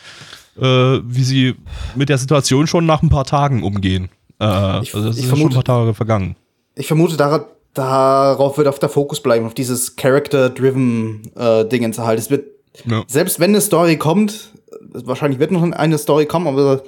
äh, 0.59 0.63
wie 0.65 1.23
sie 1.23 1.55
mit 1.95 2.09
der 2.09 2.17
Situation 2.17 2.67
schon 2.67 2.85
nach 2.85 3.01
ein 3.03 3.09
paar 3.09 3.25
Tagen 3.25 3.63
umgehen. 3.63 4.09
Äh, 4.39 4.81
Ich- 4.81 4.93
also 4.95 5.07
das 5.07 5.17
ich 5.17 5.23
ist 5.23 5.29
schon 5.29 5.39
ein 5.39 5.49
vermute- 5.49 5.55
paar 5.55 5.63
Tage 5.63 5.93
vergangen. 5.93 6.35
Ich 6.75 6.87
vermute, 6.87 7.15
darauf, 7.15 7.45
darauf 7.73 8.57
wird 8.57 8.67
auf 8.67 8.79
der 8.79 8.89
Fokus 8.89 9.21
bleiben, 9.21 9.45
auf 9.45 9.53
dieses 9.53 9.95
Character-driven 9.95 11.21
äh, 11.37 11.65
Dingens 11.65 11.99
halt. 11.99 12.19
Es 12.19 12.29
wird, 12.29 12.45
Ja. 12.85 13.03
selbst 13.07 13.39
wenn 13.39 13.51
eine 13.51 13.61
Story 13.61 13.97
kommt, 13.97 14.51
wahrscheinlich 14.93 15.39
wird 15.39 15.51
noch 15.51 15.61
eine 15.63 15.97
Story 15.97 16.25
kommen, 16.25 16.47
aber 16.47 16.83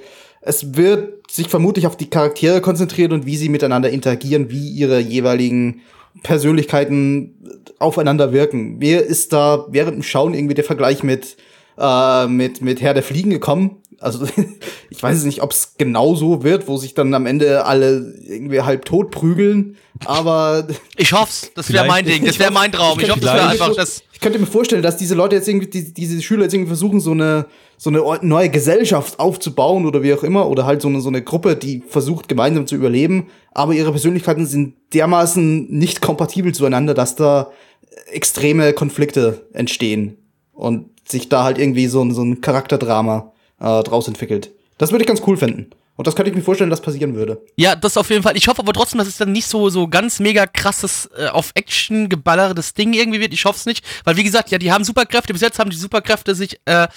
es 0.46 0.76
wird 0.76 1.32
sich 1.32 1.48
vermutlich 1.48 1.88
auf 1.88 1.98
die 1.98 2.10
Charaktere 2.10 2.62
konzentrieren 2.62 3.14
und 3.14 3.26
wie 3.26 3.38
sie 3.38 3.50
miteinander 3.50 3.90
interagieren, 3.90 4.50
wie 4.50 4.70
ihre 4.70 5.00
jeweiligen 5.00 5.82
Persönlichkeiten 6.22 7.36
aufeinander 7.80 8.34
wirken. 8.34 8.78
Mir 8.78 9.04
ist 9.04 9.34
da 9.34 9.66
während 9.70 9.96
dem 9.96 10.04
Schauen 10.04 10.34
irgendwie 10.34 10.54
der 10.54 10.64
Vergleich 10.64 11.02
mit, 11.02 11.38
äh, 11.78 12.28
mit, 12.28 12.62
mit 12.62 12.82
Herr 12.82 12.94
der 12.94 13.04
Fliegen 13.04 13.30
gekommen. 13.30 13.78
Also 14.00 14.28
ich 14.90 15.02
weiß 15.02 15.18
es 15.18 15.24
nicht, 15.24 15.42
ob 15.42 15.52
es 15.52 15.76
genau 15.78 16.14
so 16.14 16.44
wird, 16.44 16.68
wo 16.68 16.78
sich 16.78 16.94
dann 16.94 17.14
am 17.14 17.26
Ende 17.26 17.66
alle 17.66 18.14
irgendwie 18.22 18.62
halb 18.62 18.86
tot 18.86 19.12
prügeln, 19.12 19.78
aber 20.06 20.68
Ich 20.98 21.14
hoff's, 21.14 21.52
das 21.56 21.72
wäre 21.72 21.86
mein 21.88 22.06
Ding, 22.06 22.26
das 22.26 22.38
wäre 22.38 22.52
mein 22.52 22.72
Traum. 22.72 23.00
Ich, 23.00 23.06
ich 23.06 23.12
hoffe, 23.12 23.22
das 23.22 23.34
wäre 23.34 23.48
einfach 23.48 23.76
das. 23.76 24.04
Ich 24.24 24.26
könnte 24.26 24.40
mir 24.40 24.46
vorstellen, 24.46 24.82
dass 24.82 24.96
diese 24.96 25.16
Leute 25.16 25.36
jetzt 25.36 25.50
irgendwie, 25.50 25.68
die, 25.68 25.94
diese 25.94 26.22
Schüler 26.22 26.44
jetzt 26.44 26.54
irgendwie 26.54 26.70
versuchen, 26.70 27.02
so 27.02 27.12
eine, 27.12 27.46
so 27.76 27.90
eine 27.90 28.02
neue 28.22 28.48
Gesellschaft 28.48 29.20
aufzubauen 29.20 29.86
oder 29.86 30.02
wie 30.02 30.14
auch 30.14 30.24
immer, 30.24 30.50
oder 30.50 30.66
halt 30.66 30.82
so 30.82 30.88
eine, 30.88 31.02
so 31.02 31.10
eine 31.10 31.22
Gruppe, 31.22 31.58
die 31.58 31.84
versucht, 31.86 32.30
gemeinsam 32.30 32.66
zu 32.66 32.76
überleben, 32.76 33.28
aber 33.52 33.74
ihre 33.74 33.92
Persönlichkeiten 33.92 34.46
sind 34.46 34.76
dermaßen 34.94 35.70
nicht 35.70 36.00
kompatibel 36.02 36.54
zueinander, 36.54 36.94
dass 36.94 37.18
da 37.18 37.52
extreme 38.14 38.72
Konflikte 38.72 39.46
entstehen 39.52 40.16
und 40.54 40.86
sich 41.06 41.28
da 41.28 41.44
halt 41.44 41.58
irgendwie 41.58 41.88
so 41.88 42.02
ein, 42.02 42.14
so 42.14 42.22
ein 42.22 42.40
Charakterdrama 42.40 43.34
äh, 43.60 43.84
draus 43.84 44.08
entwickelt. 44.08 44.54
Das 44.78 44.94
würde 44.94 45.04
ich 45.04 45.08
ganz 45.08 45.22
cool 45.28 45.36
finden. 45.36 45.72
Und 45.96 46.08
das 46.08 46.16
könnte 46.16 46.32
ich 46.32 46.36
mir 46.36 46.42
vorstellen, 46.42 46.70
dass 46.70 46.82
passieren 46.82 47.16
würde. 47.16 47.42
Ja, 47.56 47.76
das 47.76 47.98
auf 47.98 48.10
jeden 48.10 48.24
Fall. 48.24 48.36
Ich 48.36 48.48
hoffe 48.48 48.62
aber 48.62 48.74
trotzdem, 48.74 48.98
dass 48.98 49.08
es 49.08 49.18
dann 49.18 49.32
nicht 49.32 49.48
so, 49.48 49.70
so 49.70 49.88
ganz 49.88 50.20
mega 50.20 50.48
krasses, 50.48 51.10
äh, 51.16 51.28
auf 51.28 51.52
Action 51.54 52.10
geballertes 52.10 52.74
Ding 52.74 52.94
irgendwie 52.94 53.20
wird. 53.20 53.34
Ich 53.34 53.46
hoffe 53.46 53.60
es 53.60 53.66
nicht. 53.66 53.86
Weil, 54.04 54.18
wie 54.18 54.24
gesagt, 54.24 54.50
ja, 54.50 54.58
die 54.58 54.72
haben 54.72 54.84
Superkräfte. 54.84 55.34
Bis 55.34 55.42
jetzt 55.42 55.60
haben 55.60 55.70
die 55.70 55.78
Superkräfte 55.78 56.34
sich, 56.34 56.60
äh, 56.66 56.88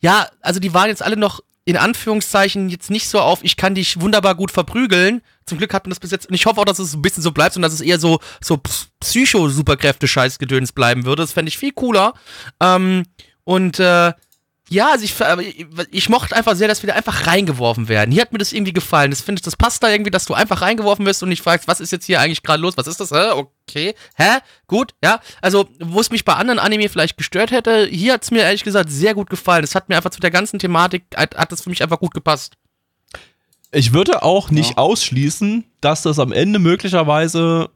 ja, 0.00 0.28
also 0.40 0.58
die 0.58 0.72
waren 0.72 0.88
jetzt 0.88 1.02
alle 1.02 1.16
noch 1.16 1.40
in 1.66 1.76
Anführungszeichen 1.76 2.68
jetzt 2.68 2.90
nicht 2.90 3.08
so 3.08 3.18
auf, 3.18 3.40
ich 3.42 3.56
kann 3.56 3.74
dich 3.74 4.00
wunderbar 4.00 4.36
gut 4.36 4.52
verprügeln. 4.52 5.20
Zum 5.46 5.58
Glück 5.58 5.74
hat 5.74 5.84
man 5.84 5.90
das 5.90 5.98
bis 5.98 6.12
jetzt. 6.12 6.28
Und 6.28 6.34
ich 6.34 6.46
hoffe 6.46 6.60
auch, 6.60 6.64
dass 6.64 6.78
es 6.78 6.94
ein 6.94 7.02
bisschen 7.02 7.24
so 7.24 7.32
bleibt 7.32 7.56
und 7.56 7.62
dass 7.62 7.72
es 7.72 7.80
eher 7.80 7.98
so, 7.98 8.20
so 8.40 8.60
Psycho-Superkräfte-Scheißgedöns 9.00 10.72
bleiben 10.72 11.04
würde. 11.04 11.24
Das 11.24 11.32
fände 11.32 11.48
ich 11.48 11.58
viel 11.58 11.72
cooler. 11.72 12.14
Ähm, 12.60 13.02
und, 13.42 13.80
äh, 13.80 14.12
ja, 14.68 14.90
also 14.90 15.04
ich, 15.04 15.20
aber 15.24 15.42
ich, 15.42 15.64
ich 15.92 16.08
mochte 16.08 16.34
einfach 16.34 16.56
sehr, 16.56 16.66
dass 16.66 16.82
wir 16.82 16.88
da 16.88 16.94
einfach 16.94 17.26
reingeworfen 17.26 17.88
werden. 17.88 18.10
Hier 18.10 18.22
hat 18.22 18.32
mir 18.32 18.38
das 18.38 18.52
irgendwie 18.52 18.72
gefallen. 18.72 19.10
Das 19.10 19.20
finde 19.20 19.38
ich, 19.38 19.44
das 19.44 19.54
passt 19.56 19.82
da 19.82 19.88
irgendwie, 19.90 20.10
dass 20.10 20.24
du 20.24 20.34
einfach 20.34 20.60
reingeworfen 20.60 21.06
wirst 21.06 21.22
und 21.22 21.28
nicht 21.28 21.42
fragst, 21.42 21.68
was 21.68 21.78
ist 21.80 21.92
jetzt 21.92 22.04
hier 22.06 22.20
eigentlich 22.20 22.42
gerade 22.42 22.60
los? 22.62 22.76
Was 22.76 22.88
ist 22.88 22.98
das? 23.00 23.12
Hä? 23.12 23.30
Okay. 23.30 23.94
Hä? 24.16 24.38
Gut, 24.66 24.94
ja. 25.04 25.20
Also, 25.40 25.68
wo 25.80 26.00
es 26.00 26.10
mich 26.10 26.24
bei 26.24 26.34
anderen 26.34 26.58
Anime 26.58 26.88
vielleicht 26.88 27.16
gestört 27.16 27.52
hätte, 27.52 27.86
hier 27.86 28.14
hat 28.14 28.24
es 28.24 28.30
mir 28.32 28.42
ehrlich 28.42 28.64
gesagt 28.64 28.90
sehr 28.90 29.14
gut 29.14 29.30
gefallen. 29.30 29.62
Das 29.62 29.74
hat 29.76 29.88
mir 29.88 29.96
einfach 29.96 30.10
zu 30.10 30.20
der 30.20 30.30
ganzen 30.32 30.58
Thematik, 30.58 31.04
hat, 31.16 31.36
hat 31.36 31.52
das 31.52 31.62
für 31.62 31.70
mich 31.70 31.82
einfach 31.82 32.00
gut 32.00 32.14
gepasst. 32.14 32.54
Ich 33.72 33.92
würde 33.92 34.22
auch 34.22 34.50
nicht 34.50 34.70
Ja. 34.70 34.76
ausschließen, 34.78 35.64
dass 35.80 36.02
das 36.02 36.18
am 36.18 36.32
Ende 36.32 36.58
möglicherweise 36.58 37.68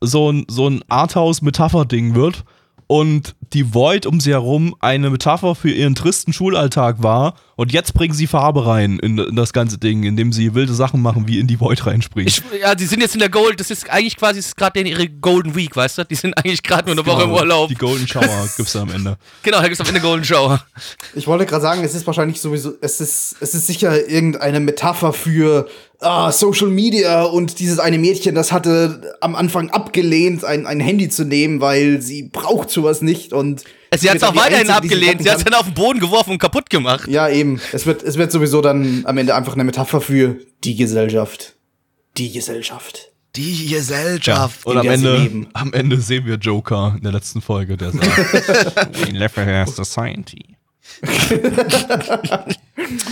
so 0.00 0.30
ein, 0.30 0.44
so 0.48 0.68
ein 0.68 0.82
Arthouse-Metapher-Ding 0.88 2.14
wird 2.14 2.44
und 2.86 3.34
die 3.52 3.74
Void 3.74 4.06
um 4.06 4.20
sie 4.20 4.32
herum 4.32 4.74
eine 4.80 5.10
Metapher 5.10 5.54
für 5.54 5.70
ihren 5.70 5.94
tristen 5.94 6.32
Schulalltag 6.32 7.02
war 7.02 7.34
und 7.56 7.72
jetzt 7.72 7.92
bringen 7.92 8.14
sie 8.14 8.28
Farbe 8.28 8.66
rein 8.66 9.00
in, 9.00 9.18
in 9.18 9.34
das 9.34 9.52
ganze 9.52 9.78
Ding, 9.78 10.04
indem 10.04 10.32
sie 10.32 10.54
wilde 10.54 10.74
Sachen 10.74 11.02
machen, 11.02 11.26
wie 11.26 11.40
in 11.40 11.48
die 11.48 11.58
Void 11.58 11.84
reinspringen. 11.86 12.28
Ich, 12.28 12.42
ja, 12.60 12.74
die 12.74 12.86
sind 12.86 13.00
jetzt 13.00 13.14
in 13.14 13.18
der 13.18 13.30
Gold, 13.30 13.58
das 13.58 13.70
ist 13.70 13.90
eigentlich 13.90 14.16
quasi, 14.16 14.40
gerade 14.56 14.80
ihre 14.80 15.08
Golden 15.08 15.56
Week, 15.56 15.74
weißt 15.74 15.98
du? 15.98 16.04
Die 16.04 16.14
sind 16.14 16.38
eigentlich 16.38 16.62
gerade 16.62 16.86
nur 16.86 17.04
eine 17.04 17.06
Woche 17.06 17.24
im 17.24 17.32
Urlaub. 17.32 17.68
Die 17.68 17.74
Golden 17.74 18.06
Shower 18.06 18.48
gibt's 18.56 18.74
da 18.74 18.82
am 18.82 18.92
Ende. 18.92 19.18
Genau, 19.42 19.60
da 19.60 19.64
gibt's 19.64 19.80
am 19.80 19.88
Ende 19.88 20.00
Golden 20.00 20.24
Shower. 20.24 20.64
Ich 21.14 21.26
wollte 21.26 21.46
gerade 21.46 21.62
sagen, 21.62 21.82
es 21.82 21.94
ist 21.96 22.06
wahrscheinlich 22.06 22.40
sowieso, 22.40 22.74
es 22.80 23.00
ist, 23.00 23.36
es 23.40 23.54
ist 23.54 23.66
sicher 23.66 24.08
irgendeine 24.08 24.60
Metapher 24.60 25.12
für 25.12 25.68
ah, 26.00 26.30
Social 26.32 26.68
Media 26.68 27.24
und 27.24 27.58
dieses 27.58 27.78
eine 27.78 27.98
Mädchen, 27.98 28.34
das 28.34 28.52
hatte 28.52 29.16
am 29.20 29.34
Anfang 29.34 29.70
abgelehnt, 29.70 30.44
ein, 30.44 30.66
ein 30.66 30.80
Handy 30.80 31.08
zu 31.08 31.24
nehmen, 31.24 31.60
weil 31.60 32.00
sie 32.02 32.24
braucht 32.24 32.70
sowas 32.70 33.02
nicht 33.02 33.32
und 33.38 33.64
Sie 33.96 34.10
hat 34.10 34.16
es 34.16 34.22
auch 34.22 34.36
weiterhin 34.36 34.70
abgelehnt. 34.70 35.22
Sie 35.22 35.30
hat 35.30 35.38
es 35.38 35.44
dann 35.44 35.54
auf 35.54 35.64
den 35.64 35.74
Boden 35.74 35.98
geworfen 35.98 36.32
und 36.32 36.38
kaputt 36.38 36.68
gemacht. 36.68 37.08
Ja, 37.08 37.28
eben. 37.28 37.60
Es 37.72 37.86
wird, 37.86 38.02
es 38.02 38.18
wird 38.18 38.30
sowieso 38.30 38.60
dann 38.60 39.04
am 39.06 39.16
Ende 39.16 39.34
einfach 39.34 39.54
eine 39.54 39.64
Metapher 39.64 40.00
für 40.00 40.36
die 40.64 40.76
Gesellschaft. 40.76 41.56
Die 42.16 42.30
Gesellschaft. 42.30 43.12
Die 43.36 43.68
Gesellschaft. 43.68 44.66
Und 44.66 44.72
in 44.74 44.78
am 44.80 44.88
Ende, 44.88 45.46
am 45.54 45.72
Ende 45.72 46.00
sehen 46.00 46.26
wir 46.26 46.36
Joker 46.36 46.94
in 46.96 47.02
der 47.02 47.12
letzten 47.12 47.40
Folge, 47.40 47.76
der 47.76 47.92
sagt: 47.92 48.06
We 49.06 49.12
never 49.12 49.44
have 49.46 49.70
society. 49.70 50.57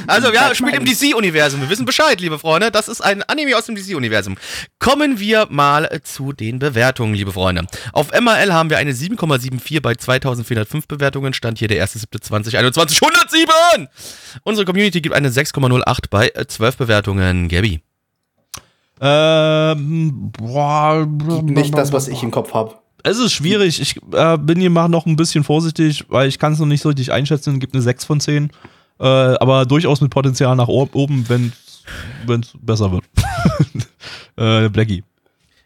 Also, 0.07 0.33
ja, 0.33 0.55
spielt 0.55 0.75
im 0.75 0.85
DC-Universum. 0.85 1.61
Wir 1.61 1.69
wissen 1.69 1.85
Bescheid, 1.85 2.21
liebe 2.21 2.39
Freunde. 2.39 2.71
Das 2.71 2.89
ist 2.89 3.01
ein 3.01 3.23
Anime 3.25 3.57
aus 3.57 3.67
dem 3.67 3.75
DC-Universum. 3.75 4.37
Kommen 4.79 5.19
wir 5.19 5.49
mal 5.51 6.01
zu 6.05 6.33
den 6.33 6.59
Bewertungen, 6.59 7.15
liebe 7.15 7.33
Freunde. 7.33 7.67
Auf 7.93 8.13
MRL 8.13 8.53
haben 8.53 8.71
wir 8.71 8.79
eine 8.79 8.93
7,74 8.93 9.81
bei 9.81 9.95
2405 9.95 10.87
Bewertungen. 10.87 11.33
Stand 11.33 11.59
hier 11.59 11.69
der 11.69 11.85
1.7.2021. 11.85 13.03
107! 13.03 13.89
Unsere 14.45 14.65
Community 14.65 15.01
gibt 15.01 15.15
eine 15.15 15.31
6,08 15.31 16.05
bei 16.11 16.29
äh, 16.29 16.47
12 16.47 16.77
Bewertungen. 16.77 17.49
Gabby. 17.49 17.83
Ähm, 19.01 20.33
boah, 20.39 21.07
Nicht 21.43 21.77
das, 21.77 21.93
was 21.93 22.09
ich 22.09 22.23
im 22.23 22.31
Kopf 22.31 22.55
habe. 22.55 22.77
Es 23.07 23.19
ist 23.19 23.35
schwierig. 23.35 23.81
Ich 23.81 23.97
äh, 24.13 24.37
bin 24.37 24.59
hier 24.59 24.69
mal 24.69 24.89
noch 24.89 25.07
ein 25.07 25.15
bisschen 25.15 25.45
vorsichtig, 25.45 26.05
weil 26.09 26.29
ich 26.29 26.41
kann 26.41 26.55
es 26.55 26.59
noch 26.59 26.67
nicht 26.67 26.83
so 26.83 26.89
richtig 26.89 27.13
einschätzen. 27.13 27.61
Gibt 27.61 27.75
eine 27.75 27.83
6 27.83 28.05
von 28.05 28.19
10. 28.19 28.51
Äh, 28.99 29.05
aber 29.05 29.65
durchaus 29.65 30.01
mit 30.01 30.11
Potenzial 30.11 30.57
nach 30.57 30.67
oben, 30.67 31.25
wenn 31.29 31.53
es 32.27 32.53
besser 32.61 32.91
wird. 32.91 33.05
äh, 34.37 34.69
Blackie. 34.69 35.05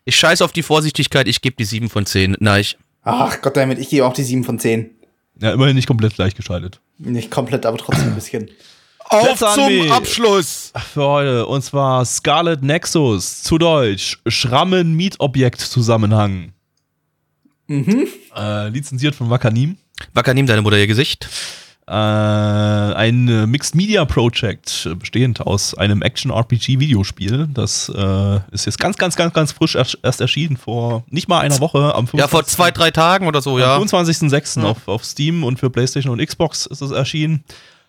Ich 0.05 0.17
scheiß 0.17 0.43
auf 0.43 0.53
die 0.53 0.63
Vorsichtigkeit, 0.63 1.27
ich 1.29 1.41
gebe 1.41 1.57
die 1.57 1.65
7 1.65 1.89
von 1.89 2.05
10. 2.05 2.37
Nein, 2.41 2.61
ich. 2.61 2.77
Ach 3.05 3.41
Gott 3.41 3.57
damit, 3.57 3.79
ich 3.79 3.89
gebe 3.89 4.05
auch 4.05 4.13
die 4.13 4.25
7 4.25 4.45
von 4.45 4.59
10. 4.59 4.91
Ja, 5.41 5.53
immerhin 5.53 5.77
nicht 5.77 5.87
komplett 5.87 6.17
gleichgeschaltet. 6.17 6.79
Nicht 6.99 7.31
komplett, 7.31 7.65
aber 7.65 7.79
trotzdem 7.79 8.09
ein 8.09 8.17
bisschen. 8.17 8.51
Auf 8.99 9.27
Let's 9.27 9.39
zum 9.39 9.65
Anime. 9.65 9.95
Abschluss! 9.95 10.75
Für 10.93 11.07
heute. 11.07 11.47
Und 11.47 11.63
zwar 11.63 12.05
Scarlet 12.05 12.63
Nexus. 12.63 13.43
Zu 13.43 13.57
Deutsch. 13.57 14.19
Schrammen-Mietobjekt-Zusammenhang. 14.27 16.53
Mhm. 17.71 18.09
Äh, 18.37 18.69
lizenziert 18.71 19.15
von 19.15 19.31
Wakanim. 19.31 19.77
Wacker, 20.13 20.35
nimm 20.35 20.47
deine 20.47 20.61
Mutter 20.61 20.77
ihr 20.77 20.89
Gesicht. 20.89 21.29
Äh, 21.87 21.93
ein 21.93 23.29
äh, 23.29 23.47
Mixed 23.47 23.77
Media 23.77 24.05
Project, 24.05 24.87
äh, 24.91 24.95
bestehend 24.97 25.41
aus 25.41 25.75
einem 25.75 26.03
Action-RPG-Videospiel. 26.03 27.49
Das 27.53 27.89
äh, 27.95 28.41
ist 28.51 28.67
jetzt 28.67 28.79
ganz, 28.79 28.97
ganz, 28.97 29.15
ganz, 29.15 29.33
ganz 29.35 29.53
frisch 29.53 29.77
erst, 29.77 30.21
erschienen, 30.21 30.57
vor 30.57 31.05
nicht 31.11 31.29
mal 31.29 31.41
einer 31.41 31.61
Woche, 31.61 31.95
am 31.95 32.09
25. 32.09 32.19
Ja, 32.19 32.29
vor 32.29 32.45
zwei, 32.45 32.73
drei 32.73 32.91
Tagen 32.91 33.29
oder 33.29 33.41
so, 33.41 33.59
ja. 33.59 33.77
Am 33.77 33.83
25.06. 33.85 34.63
Ja. 34.63 34.69
auf, 34.69 34.89
auf 34.89 35.05
Steam 35.05 35.45
und 35.45 35.61
für 35.61 35.71
PlayStation 35.71 36.13
und 36.13 36.25
Xbox 36.25 36.67
ist 36.67 36.81
es 36.81 36.91
erschienen. 36.91 37.45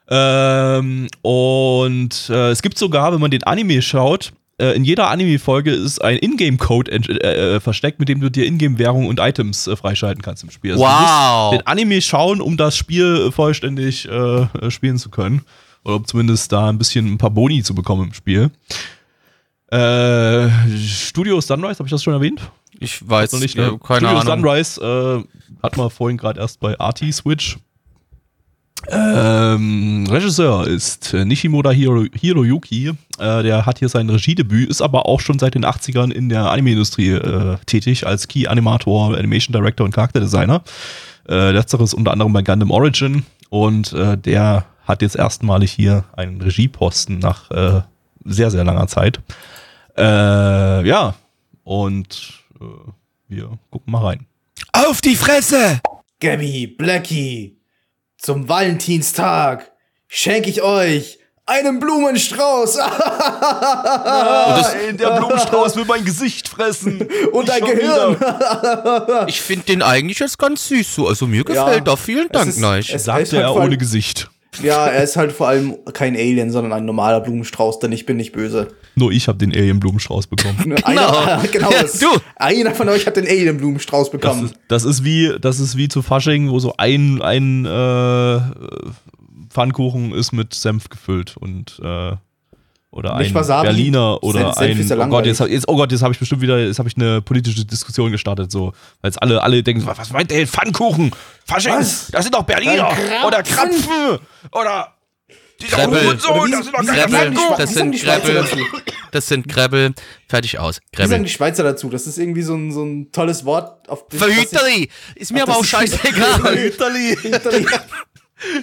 Ähm, 0.09 1.07
und 1.23 2.29
äh, 2.29 2.49
es 2.49 2.61
gibt 2.61 2.77
sogar, 2.77 3.13
wenn 3.13 3.21
man 3.21 3.31
den 3.31 3.43
Anime 3.43 3.81
schaut, 3.81 4.33
äh, 4.61 4.73
in 4.73 4.83
jeder 4.83 5.09
Anime-Folge 5.09 5.71
ist 5.71 6.01
ein 6.01 6.17
Ingame-Code 6.17 6.91
äh, 6.91 7.55
äh, 7.55 7.59
versteckt, 7.59 7.99
mit 7.99 8.07
dem 8.09 8.21
du 8.21 8.29
dir 8.29 8.45
Ingame-Währung 8.45 9.07
und 9.07 9.19
Items 9.19 9.67
äh, 9.67 9.75
freischalten 9.75 10.21
kannst 10.21 10.43
im 10.43 10.51
Spiel. 10.51 10.73
Also 10.73 10.83
Wow. 10.83 11.51
Den 11.51 11.65
Anime 11.65 12.01
schauen, 12.01 12.41
um 12.41 12.57
das 12.57 12.77
Spiel 12.77 13.27
äh, 13.27 13.31
vollständig 13.31 14.07
äh, 14.07 14.11
äh, 14.11 14.71
spielen 14.71 14.97
zu 14.97 15.09
können. 15.09 15.41
Oder 15.83 15.95
um 15.95 16.05
zumindest 16.05 16.51
da 16.51 16.69
ein 16.69 16.77
bisschen 16.77 17.11
ein 17.11 17.17
paar 17.17 17.31
Boni 17.31 17.63
zu 17.63 17.73
bekommen 17.73 18.07
im 18.07 18.13
Spiel. 18.13 18.51
Äh, 19.71 20.49
Studio 20.77 21.41
Sunrise, 21.41 21.79
habe 21.79 21.87
ich 21.87 21.91
das 21.91 22.03
schon 22.03 22.13
erwähnt? 22.13 22.41
Ich 22.79 23.07
weiß 23.07 23.31
noch 23.31 23.39
nicht, 23.39 23.57
äh, 23.57 23.61
ne? 23.61 23.79
keine 23.83 24.07
Studio 24.07 24.19
Ahnung. 24.19 24.43
Sunrise 24.43 25.25
äh, 25.25 25.63
hat 25.63 25.77
man 25.77 25.89
vorhin 25.89 26.17
gerade 26.17 26.39
erst 26.39 26.59
bei 26.59 26.79
Arti 26.79 27.11
Switch. 27.11 27.57
Ähm, 28.89 30.07
Regisseur 30.09 30.67
ist 30.67 31.13
äh, 31.13 31.23
Nishimura 31.25 31.71
Hiro, 31.71 32.05
Hiroyuki. 32.13 32.89
Äh, 33.19 33.43
der 33.43 33.65
hat 33.65 33.79
hier 33.79 33.89
sein 33.89 34.09
Regiedebüt, 34.09 34.69
ist 34.69 34.81
aber 34.81 35.05
auch 35.05 35.19
schon 35.19 35.39
seit 35.39 35.55
den 35.55 35.65
80ern 35.65 36.11
in 36.11 36.29
der 36.29 36.49
Anime-Industrie 36.49 37.11
äh, 37.11 37.57
tätig 37.65 38.05
als 38.07 38.27
Key-Animator, 38.27 39.15
Animation 39.17 39.53
Director 39.53 39.85
und 39.85 39.93
Charakterdesigner. 39.93 40.63
Äh, 41.29 41.51
letzteres 41.51 41.93
unter 41.93 42.11
anderem 42.11 42.33
bei 42.33 42.41
Gundam 42.41 42.71
Origin. 42.71 43.23
Und 43.49 43.93
äh, 43.93 44.17
der 44.17 44.65
hat 44.83 45.01
jetzt 45.01 45.15
erstmalig 45.15 45.71
hier 45.71 46.05
einen 46.13 46.41
Regieposten 46.41 47.19
nach 47.19 47.51
äh, 47.51 47.81
sehr, 48.25 48.51
sehr 48.51 48.63
langer 48.63 48.87
Zeit. 48.87 49.19
Äh, 49.97 50.87
ja, 50.87 51.15
und 51.63 52.33
äh, 52.59 52.65
wir 53.27 53.59
gucken 53.69 53.91
mal 53.91 54.05
rein. 54.05 54.25
Auf 54.73 55.01
die 55.01 55.15
Fresse! 55.15 55.79
Gabby, 56.19 56.67
Blackie, 56.67 57.57
zum 58.21 58.49
Valentinstag 58.49 59.71
schenke 60.07 60.49
ich 60.49 60.61
euch 60.61 61.19
einen 61.47 61.79
Blumenstrauß 61.79 62.77
Nein, 62.77 64.97
der 64.97 65.11
Blumenstrauß 65.17 65.75
will 65.75 65.85
mein 65.85 66.05
Gesicht 66.05 66.47
fressen. 66.47 67.01
und 67.31 67.47
Nicht 67.49 67.63
ein 67.63 67.65
Gehirn. 67.65 68.19
wieder. 68.19 69.25
Ich 69.27 69.41
finde 69.41 69.65
den 69.65 69.81
eigentlich 69.81 70.19
jetzt 70.19 70.37
ganz 70.37 70.67
süß 70.67 70.95
so. 70.95 71.07
Also 71.07 71.27
mir 71.27 71.43
gefällt 71.43 71.87
er. 71.87 71.97
Vielen 71.97 72.29
Dank, 72.29 72.55
Neich. 72.57 72.87
Sagte 72.97 73.11
halt 73.11 73.33
er 73.33 73.47
allem- 73.49 73.63
ohne 73.63 73.77
Gesicht. 73.77 74.29
Ja, 74.61 74.87
er 74.87 75.03
ist 75.03 75.15
halt 75.15 75.31
vor 75.31 75.47
allem 75.47 75.75
kein 75.93 76.15
Alien, 76.15 76.51
sondern 76.51 76.73
ein 76.73 76.83
normaler 76.85 77.21
Blumenstrauß, 77.21 77.79
denn 77.79 77.91
ich 77.93 78.05
bin 78.05 78.17
nicht 78.17 78.33
böse. 78.33 78.67
Nur 78.95 79.11
ich 79.13 79.27
habe 79.29 79.37
den 79.37 79.53
Alien-Blumenstrauß 79.53 80.27
bekommen. 80.27 80.75
Einer, 80.83 81.41
genau 81.51 81.71
Ja, 81.71 81.83
das, 81.83 81.99
du. 81.99 82.07
einer 82.35 82.75
von 82.75 82.89
euch 82.89 83.07
hat 83.07 83.15
den 83.15 83.25
Alien-Blumenstrauß 83.27 84.11
Das 84.11 84.19
bekommen. 84.19 84.45
ist, 84.47 84.55
das 84.67 84.83
ist 84.83 85.03
wie, 85.05 85.33
das 85.39 85.59
ist 85.61 85.77
wie 85.77 85.87
zu 85.87 86.01
Fasching, 86.01 86.49
wo 86.49 86.59
so 86.59 86.73
ein, 86.77 87.21
ein 87.21 87.65
äh, 87.65 88.41
Pfannkuchen 89.49 90.13
ist 90.13 90.31
mit 90.33 90.53
Senf 90.53 90.89
gefüllt 90.89 91.37
und 91.37 91.79
äh, 91.83 92.13
oder 92.91 93.17
Nicht 93.17 93.29
ein 93.29 93.35
Wasabi? 93.35 93.67
Berliner 93.67 94.21
oder 94.21 94.51
Senf- 94.51 94.53
Senf 94.59 94.59
ein 94.75 94.79
ist 94.81 94.89
ja 94.89 94.97
oh 94.97 95.07
Gott, 95.07 95.25
jetzt, 95.25 95.39
jetzt, 95.39 95.67
oh 95.67 95.75
Gott, 95.75 95.91
jetzt 95.91 96.01
habe 96.03 96.13
ich 96.13 96.19
bestimmt 96.19 96.41
wieder, 96.41 96.59
jetzt 96.59 96.77
habe 96.77 96.89
ich 96.89 96.97
eine 96.97 97.21
politische 97.21 97.63
Diskussion 97.65 98.11
gestartet, 98.11 98.51
so, 98.51 98.73
weil 99.01 99.09
jetzt 99.11 99.21
alle, 99.21 99.41
alle 99.41 99.63
denken, 99.63 99.85
was 99.85 99.97
was 99.97 100.11
meint 100.11 100.29
der 100.29 100.39
denn 100.39 100.47
Pfannkuchen? 100.47 101.11
Fasching, 101.45 101.73
Was? 101.73 102.07
das 102.11 102.23
sind 102.25 102.35
doch 102.35 102.43
Berliner 102.43 102.89
Krapfen? 102.89 103.23
oder 103.25 103.43
Krapfen 103.43 104.19
oder 104.51 104.93
Kreppel. 105.69 105.97
Oder 105.97 106.45
wie- 106.45 106.51
das 106.51 106.65
sind 106.65 106.73
doch 106.73 106.85
Kreppel, 106.85 107.33
das 107.57 107.73
sind 107.73 107.95
Kreppel. 107.95 108.33
dazu? 108.35 108.57
Das 109.11 109.27
sind 109.27 109.47
Krebbel. 109.49 109.93
Fertig 110.29 110.57
aus. 110.57 110.79
Wie 110.95 111.05
sagen 111.05 111.23
die 111.25 111.29
Schweizer 111.29 111.63
dazu? 111.63 111.89
Das 111.89 112.07
ist 112.07 112.17
irgendwie 112.17 112.41
so 112.43 112.55
ein, 112.55 112.71
so 112.71 112.83
ein 112.83 113.11
tolles 113.11 113.43
Wort. 113.45 113.87
Auf 113.89 114.07
das- 114.07 114.19
Verhüterli! 114.19 114.89
Ist 115.15 115.33
mir 115.33 115.43
aber 115.43 115.57
auch 115.57 115.65
scheißegal. 115.65 116.57
Italy. 116.67 117.17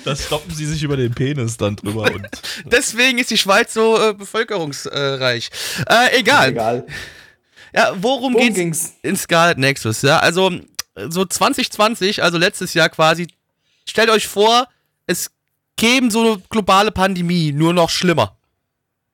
das- 0.05 0.25
stoppen 0.25 0.55
sie 0.55 0.67
sich 0.67 0.83
über 0.83 0.97
den 0.97 1.13
Penis 1.15 1.57
dann 1.57 1.77
drüber 1.77 2.03
und 2.13 2.27
Deswegen 2.65 3.19
ist 3.19 3.31
die 3.31 3.39
Schweiz 3.39 3.75
so 3.75 3.99
äh, 4.01 4.15
bevölkerungsreich. 4.15 5.51
Äh, 5.89 6.19
egal. 6.19 6.51
Egal. 6.51 6.87
Ja, 7.75 7.93
worum, 8.01 8.35
Worum 8.35 8.47
geht's 8.47 8.57
ging's? 8.57 8.93
in 9.03 9.17
Scarlet 9.17 9.59
Nexus? 9.59 10.03
Ja, 10.03 10.19
also 10.19 10.51
so 11.09 11.25
2020, 11.25 12.23
also 12.23 12.39
letztes 12.39 12.75
Jahr 12.75 12.89
quasi. 12.89 13.29
Stellt 13.89 14.11
euch 14.11 14.27
vor, 14.27 14.69
es 15.07 15.31
käme 15.77 16.11
so 16.11 16.21
eine 16.21 16.43
globale 16.51 16.91
Pandemie, 16.91 17.53
nur 17.53 17.73
noch 17.75 17.91
schlimmer. 17.91 18.37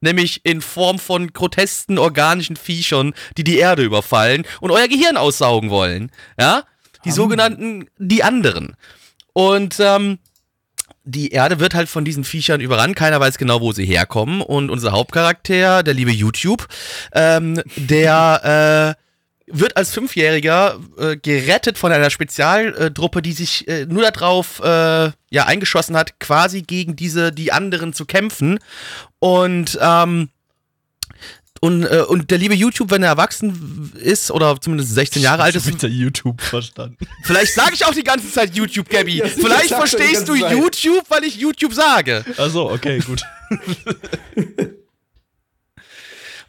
Nämlich 0.01 0.45
in 0.45 0.61
Form 0.61 0.99
von 0.99 1.33
grotesken 1.33 1.99
organischen 1.99 2.57
Viechern, 2.57 3.15
die 3.37 3.45
die 3.45 3.57
Erde 3.59 3.83
überfallen 3.83 4.45
und 4.61 4.71
euer 4.71 4.87
Gehirn 4.89 5.17
aussaugen 5.17 5.71
wollen. 5.71 6.11
Ja? 6.39 6.65
Die 7.05 7.11
sogenannten, 7.13 7.89
die 7.99 8.23
anderen. 8.23 8.77
Und 9.33 9.77
ähm, 9.81 10.19
die 11.05 11.31
Erde 11.31 11.61
wird 11.61 11.75
halt 11.75 11.89
von 11.89 12.05
diesen 12.05 12.25
Viechern 12.25 12.61
überrannt. 12.61 12.97
Keiner 12.97 13.21
weiß 13.21 13.39
genau, 13.39 13.61
wo 13.61 13.73
sie 13.73 13.85
herkommen. 13.85 14.41
Und 14.41 14.71
unser 14.71 14.93
Hauptcharakter, 14.93 15.83
der 15.83 15.95
liebe 15.95 16.11
YouTube, 16.11 16.67
ähm, 17.13 17.61
der 17.77 18.97
äh, 18.97 19.03
wird 19.47 19.77
als 19.77 19.91
Fünfjähriger 19.91 20.79
äh, 20.99 21.17
gerettet 21.17 21.77
von 21.77 21.93
einer 21.93 22.09
Spezialtruppe, 22.09 23.21
die 23.21 23.33
sich 23.33 23.69
äh, 23.69 23.85
nur 23.87 24.11
darauf 24.11 24.61
äh, 24.61 25.11
ja, 25.31 25.45
eingeschossen 25.47 25.97
hat, 25.97 26.19
quasi 26.19 26.63
gegen 26.63 26.97
diese, 26.97 27.31
die 27.33 27.53
anderen 27.53 27.93
zu 27.93 28.07
kämpfen. 28.07 28.59
Und 29.19 29.79
ähm, 29.81 30.31
und, 31.65 31.85
äh, 31.85 32.05
und 32.07 32.31
der 32.31 32.37
liebe 32.37 32.55
YouTube, 32.55 32.91
wenn 32.91 33.03
er 33.03 33.09
erwachsen 33.09 33.91
ist 33.99 34.31
oder 34.31 34.61
zumindest 34.61 34.95
16 34.95 35.23
Jahre 35.23 35.45
alt 35.45 35.55
ist, 35.55 35.65
mit 35.65 35.83
der 35.83 35.89
YouTube 35.89 36.43
verstanden. 36.43 36.99
vielleicht 37.23 37.55
sage 37.55 37.71
ich 37.73 37.87
auch 37.87 37.95
die 37.95 38.05
ganze 38.05 38.31
Zeit 38.31 38.55
YouTube, 38.55 38.91
Gabby. 38.91 39.17
Ja, 39.17 39.27
vielleicht 39.29 39.71
verstehst 39.71 40.29
du. 40.29 40.35
YouTube, 40.35 41.07
weil 41.09 41.25
ich 41.25 41.37
YouTube 41.37 41.73
sage. 41.73 42.23
Also, 42.37 42.71
okay, 42.71 42.99
gut. 42.99 43.23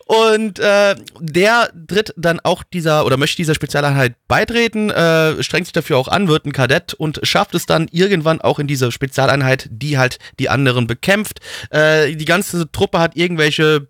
Und 0.05 0.59
äh, 0.59 0.95
der 1.20 1.72
tritt 1.88 2.13
dann 2.18 2.41
auch 2.41 2.63
dieser 2.63 3.05
oder 3.05 3.16
möchte 3.16 3.38
dieser 3.38 3.55
Spezialeinheit 3.55 4.16
beitreten, 4.28 4.89
äh, 4.91 5.41
strengt 5.41 5.66
sich 5.68 5.74
dafür 5.74 5.97
auch 5.97 6.09
an, 6.09 6.28
wird 6.28 6.45
ein 6.45 6.51
Kadett 6.51 6.93
und 6.93 7.22
schafft 7.24 7.55
es 7.55 7.66
dann 7.66 7.88
irgendwann 7.91 8.39
auch 8.39 8.59
in 8.59 8.68
diese 8.68 8.91
Spezialeinheit, 8.91 9.68
die 9.72 9.97
halt 9.97 10.20
die 10.39 10.49
anderen 10.49 10.86
bekämpft. 10.86 11.39
Äh, 11.72 12.16
die 12.16 12.26
ganze 12.26 12.72
Truppe 12.72 12.99
hat 12.99 13.16
irgendwelche 13.16 13.88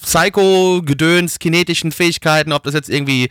Psycho-Gedöns, 0.00 1.38
kinetischen 1.38 1.92
Fähigkeiten, 1.92 2.52
ob 2.52 2.64
das 2.64 2.74
jetzt 2.74 2.88
irgendwie 2.88 3.28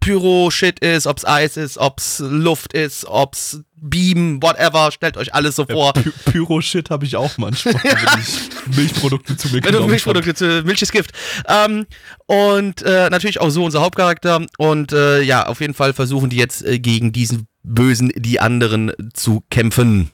Pyro-Shit 0.00 0.80
ist, 0.80 1.06
ob's 1.06 1.26
Eis 1.26 1.56
ist, 1.58 1.76
ob's 1.76 2.20
Luft 2.20 2.72
ist, 2.72 3.04
ob's 3.04 3.60
Beam, 3.82 4.42
whatever, 4.42 4.90
stellt 4.92 5.16
euch 5.18 5.34
alles 5.34 5.56
so 5.56 5.66
vor. 5.66 5.92
Py 5.92 6.10
Pyro-Shit 6.32 6.88
habe 6.90 7.04
ich 7.04 7.16
auch 7.16 7.36
manchmal, 7.38 7.74
wenn 7.74 8.20
ich 8.20 8.76
Milchprodukte 8.76 9.36
zu 9.36 9.48
mir 9.48 9.62
Wenn 9.62 9.72
du 9.72 9.86
Milchprodukte, 9.86 10.34
zu- 10.34 10.62
Milch 10.64 10.80
ist 10.82 10.92
Gift. 10.92 11.12
Ähm, 11.46 11.86
und 12.26 12.82
äh, 12.82 13.08
natürlich 13.10 13.40
auch 13.40 13.50
so 13.50 13.64
unser 13.64 13.80
Hauptcharakter. 13.82 14.44
Und 14.58 14.92
äh, 14.92 15.20
ja, 15.22 15.46
auf 15.46 15.60
jeden 15.60 15.74
Fall 15.74 15.92
versuchen 15.92 16.30
die 16.30 16.36
jetzt 16.36 16.62
äh, 16.64 16.78
gegen 16.78 17.12
diesen 17.12 17.46
Bösen, 17.62 18.10
die 18.16 18.40
anderen, 18.40 18.92
zu 19.14 19.44
kämpfen. 19.50 20.10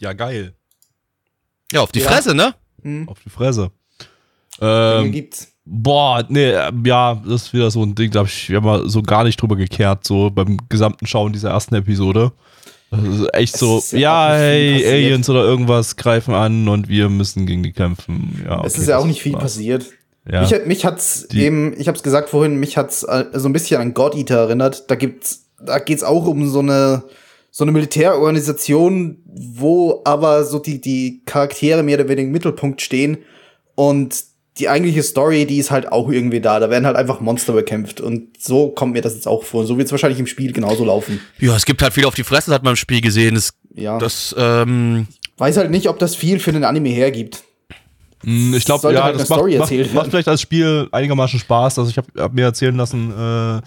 Ja, 0.00 0.12
geil. 0.14 0.54
Ja, 1.72 1.80
auf 1.80 1.92
die 1.92 2.00
Ja. 2.00 2.08
Fresse, 2.10 2.34
ne? 2.34 2.54
Hm, 2.82 3.08
Auf 3.08 3.18
die 3.24 3.30
Fresse. 3.30 3.70
Dinge 4.60 5.00
Ähm, 5.04 5.12
gibt's. 5.12 5.48
boah, 5.64 6.24
nee, 6.28 6.50
äh, 6.50 6.70
ja, 6.84 7.14
das 7.26 7.42
ist 7.46 7.52
wieder 7.52 7.70
so 7.70 7.82
ein 7.82 7.94
Ding, 7.94 8.10
da 8.10 8.20
habe 8.20 8.28
ich 8.28 8.48
ja 8.48 8.60
mal 8.60 8.88
so 8.88 9.02
gar 9.02 9.24
nicht 9.24 9.40
drüber 9.40 9.56
gekehrt, 9.56 10.06
so 10.06 10.30
beim 10.30 10.56
gesamten 10.68 11.06
Schauen 11.06 11.32
dieser 11.32 11.50
ersten 11.50 11.74
Episode. 11.74 12.32
Das 12.90 13.02
ist 13.04 13.34
echt 13.34 13.54
Es 13.54 13.60
so, 13.60 13.78
ist 13.78 13.92
ja 13.92 13.98
ja, 13.98 14.36
hey. 14.36 14.86
Aliens 14.86 15.28
oder 15.28 15.42
irgendwas 15.42 15.96
greifen 15.96 16.34
an 16.34 16.68
und 16.68 16.88
wir 16.88 17.08
müssen 17.08 17.44
gegen 17.44 17.62
die 17.64 17.72
kämpfen. 17.72 18.42
Ja, 18.46 18.64
es 18.64 18.74
okay, 18.74 18.82
ist 18.82 18.88
ja 18.88 18.98
auch 18.98 19.06
nicht 19.06 19.20
viel 19.20 19.32
war's. 19.32 19.42
passiert. 19.42 19.86
Ja. 20.30 20.42
Mich, 20.42 20.54
mich 20.66 20.84
hat's 20.86 21.26
Die- 21.28 21.42
eben, 21.42 21.74
ich 21.78 21.88
hab's 21.88 22.02
gesagt 22.04 22.28
vorhin, 22.30 22.56
mich 22.56 22.76
hat's 22.76 23.02
äh, 23.02 23.26
so 23.34 23.48
ein 23.48 23.52
bisschen 23.52 23.80
an 23.80 23.92
God 23.92 24.14
Eater 24.14 24.38
erinnert. 24.38 24.88
Da 24.90 24.94
gibt's, 24.94 25.46
da 25.60 25.78
geht's 25.80 26.02
auch 26.04 26.26
um 26.26 26.48
so 26.48 26.60
eine, 26.60 27.02
so 27.56 27.64
eine 27.64 27.72
Militärorganisation, 27.72 29.16
wo 29.24 30.02
aber 30.04 30.44
so 30.44 30.58
die, 30.58 30.78
die 30.78 31.22
Charaktere 31.24 31.82
mehr 31.82 31.98
oder 31.98 32.06
weniger 32.10 32.26
im 32.26 32.32
Mittelpunkt 32.32 32.82
stehen 32.82 33.16
und 33.74 34.24
die 34.58 34.68
eigentliche 34.68 35.02
Story, 35.02 35.46
die 35.46 35.56
ist 35.56 35.70
halt 35.70 35.90
auch 35.90 36.10
irgendwie 36.10 36.42
da. 36.42 36.60
Da 36.60 36.68
werden 36.68 36.84
halt 36.84 36.96
einfach 36.96 37.20
Monster 37.20 37.54
bekämpft 37.54 38.02
und 38.02 38.42
so 38.42 38.68
kommt 38.68 38.92
mir 38.92 39.00
das 39.00 39.14
jetzt 39.14 39.26
auch 39.26 39.42
vor. 39.42 39.62
Und 39.62 39.68
so 39.68 39.78
wird's 39.78 39.90
wahrscheinlich 39.90 40.20
im 40.20 40.26
Spiel 40.26 40.52
genauso 40.52 40.84
laufen. 40.84 41.18
Ja, 41.38 41.56
es 41.56 41.64
gibt 41.64 41.80
halt 41.80 41.94
viel 41.94 42.04
auf 42.04 42.14
die 42.14 42.24
Fresse, 42.24 42.50
das 42.50 42.56
hat 42.56 42.62
man 42.62 42.72
im 42.72 42.76
Spiel 42.76 43.00
gesehen. 43.00 43.36
Das, 43.36 43.54
Ja. 43.72 43.96
das 43.96 44.34
ähm, 44.38 45.06
Weiß 45.38 45.56
halt 45.56 45.70
nicht, 45.70 45.88
ob 45.88 45.98
das 45.98 46.14
viel 46.14 46.38
für 46.40 46.52
den 46.52 46.62
Anime 46.64 46.90
hergibt. 46.90 47.42
Mm, 48.22 48.52
Ich 48.52 48.66
glaube, 48.66 48.82
Sollte 48.82 48.98
ja, 48.98 49.04
halt 49.04 49.14
das 49.14 49.22
eine 49.22 49.28
macht, 49.30 49.38
Story 49.38 49.52
macht, 49.58 49.70
erzählt 49.70 49.94
macht 49.94 50.10
vielleicht 50.10 50.28
als 50.28 50.42
Spiel 50.42 50.88
einigermaßen 50.92 51.38
Spaß. 51.38 51.78
Also 51.78 51.90
ich 51.90 51.96
habe 51.96 52.08
hab 52.18 52.34
mir 52.34 52.44
erzählen 52.44 52.76
lassen, 52.76 53.10
äh, 53.12 53.62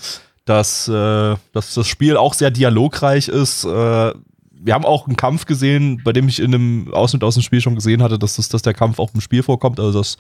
dass, 0.50 0.88
äh, 0.88 1.36
dass 1.54 1.76
das 1.76 1.88
Spiel 1.88 2.18
auch 2.18 2.34
sehr 2.34 2.50
dialogreich 2.50 3.28
ist. 3.28 3.66
Äh, 3.66 3.68
wir 3.68 4.74
haben 4.74 4.84
auch 4.84 5.06
einen 5.06 5.16
Kampf 5.16 5.46
gesehen, 5.46 6.02
bei 6.04 6.12
dem 6.12 6.28
ich 6.28 6.40
in 6.40 6.54
einem 6.54 6.92
Ausschnitt 6.92 7.24
aus 7.24 7.36
dem 7.36 7.44
Spiel 7.44 7.62
schon 7.62 7.76
gesehen 7.76 8.02
hatte, 8.02 8.18
dass, 8.18 8.36
das, 8.36 8.50
dass 8.50 8.64
der 8.64 8.74
Kampf 8.74 8.98
auch 8.98 9.14
im 9.14 9.22
Spiel 9.22 9.44
vorkommt. 9.44 9.80
Also 9.80 10.00
das, 10.00 10.18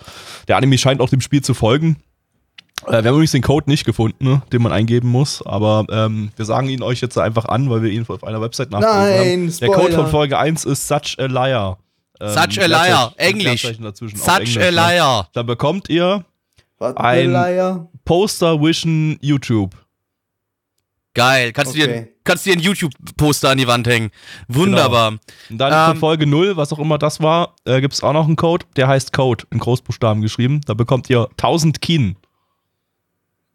der 0.47 0.57
Anime 0.57 0.77
scheint 0.77 1.01
auch 1.01 1.09
dem 1.09 1.19
Spiel 1.19 1.41
zu 1.41 1.55
folgen. 1.55 1.97
Äh, 2.86 2.91
wir 2.91 2.97
haben 2.97 3.15
übrigens 3.15 3.32
den 3.32 3.41
Code 3.41 3.69
nicht 3.71 3.86
gefunden, 3.86 4.23
ne, 4.23 4.41
den 4.53 4.61
man 4.61 4.71
eingeben 4.71 5.09
muss, 5.09 5.43
aber 5.43 5.88
ähm, 5.89 6.30
wir 6.36 6.45
sagen 6.45 6.69
ihn 6.69 6.84
euch 6.84 7.01
jetzt 7.01 7.17
einfach 7.17 7.45
an, 7.45 7.69
weil 7.71 7.82
wir 7.82 7.89
ihn 7.89 8.05
auf 8.07 8.23
einer 8.23 8.39
Website 8.39 8.69
nachgeguckt 8.69 8.97
Nein, 8.97 9.19
haben. 9.19 9.57
Der 9.59 9.67
Code 9.67 9.82
Spoiler. 9.82 10.03
von 10.03 10.11
Folge 10.11 10.38
1 10.38 10.65
ist 10.65 10.88
Such 10.88 11.17
a 11.17 11.25
Liar. 11.25 11.80
Ähm, 12.21 12.30
Such 12.30 12.61
a 12.61 12.65
liar, 12.67 13.13
Englisch. 13.17 13.63
Such 13.63 13.71
Englisch, 13.71 14.57
a 14.57 14.59
ne? 14.59 14.69
liar. 14.69 15.30
Da 15.34 15.41
bekommt 15.41 15.89
ihr 15.89 16.23
Was 16.77 16.95
Ein-. 16.97 17.88
Poster 18.05 18.61
Vision 18.61 19.17
YouTube. 19.21 19.75
Geil. 21.16 21.51
Kannst, 21.53 21.74
du 21.74 21.80
dir, 21.80 21.86
Okay. 21.86 22.07
kannst 22.24 22.45
du 22.45 22.51
dir 22.51 22.57
ein 22.57 22.62
YouTube-Poster 22.62 23.49
an 23.49 23.57
die 23.57 23.68
Wand 23.68 23.88
hängen. 23.88 24.12
Wunderbar. 24.47 25.18
Und 25.49 25.57
dann 25.57 25.74
Ähm, 25.74 25.91
von 25.93 25.97
Folge 25.99 26.28
0, 26.28 26.55
was 26.55 26.72
auch 26.72 26.80
immer 26.80 26.97
das 26.97 27.20
war, 27.20 27.55
äh, 27.66 27.82
gibt 27.82 27.93
es 27.95 28.03
auch 28.03 28.14
noch 28.14 28.28
einen 28.28 28.36
Code. 28.36 28.66
Der 28.76 28.88
heißt 28.88 29.12
Code, 29.12 29.45
in 29.51 29.60
Großbuchstaben 29.60 30.22
geschrieben. 30.22 30.62
Da 30.66 30.74
bekommt 30.76 31.10
ihr 31.10 31.28
1000 31.38 31.82
Kin. 31.82 32.16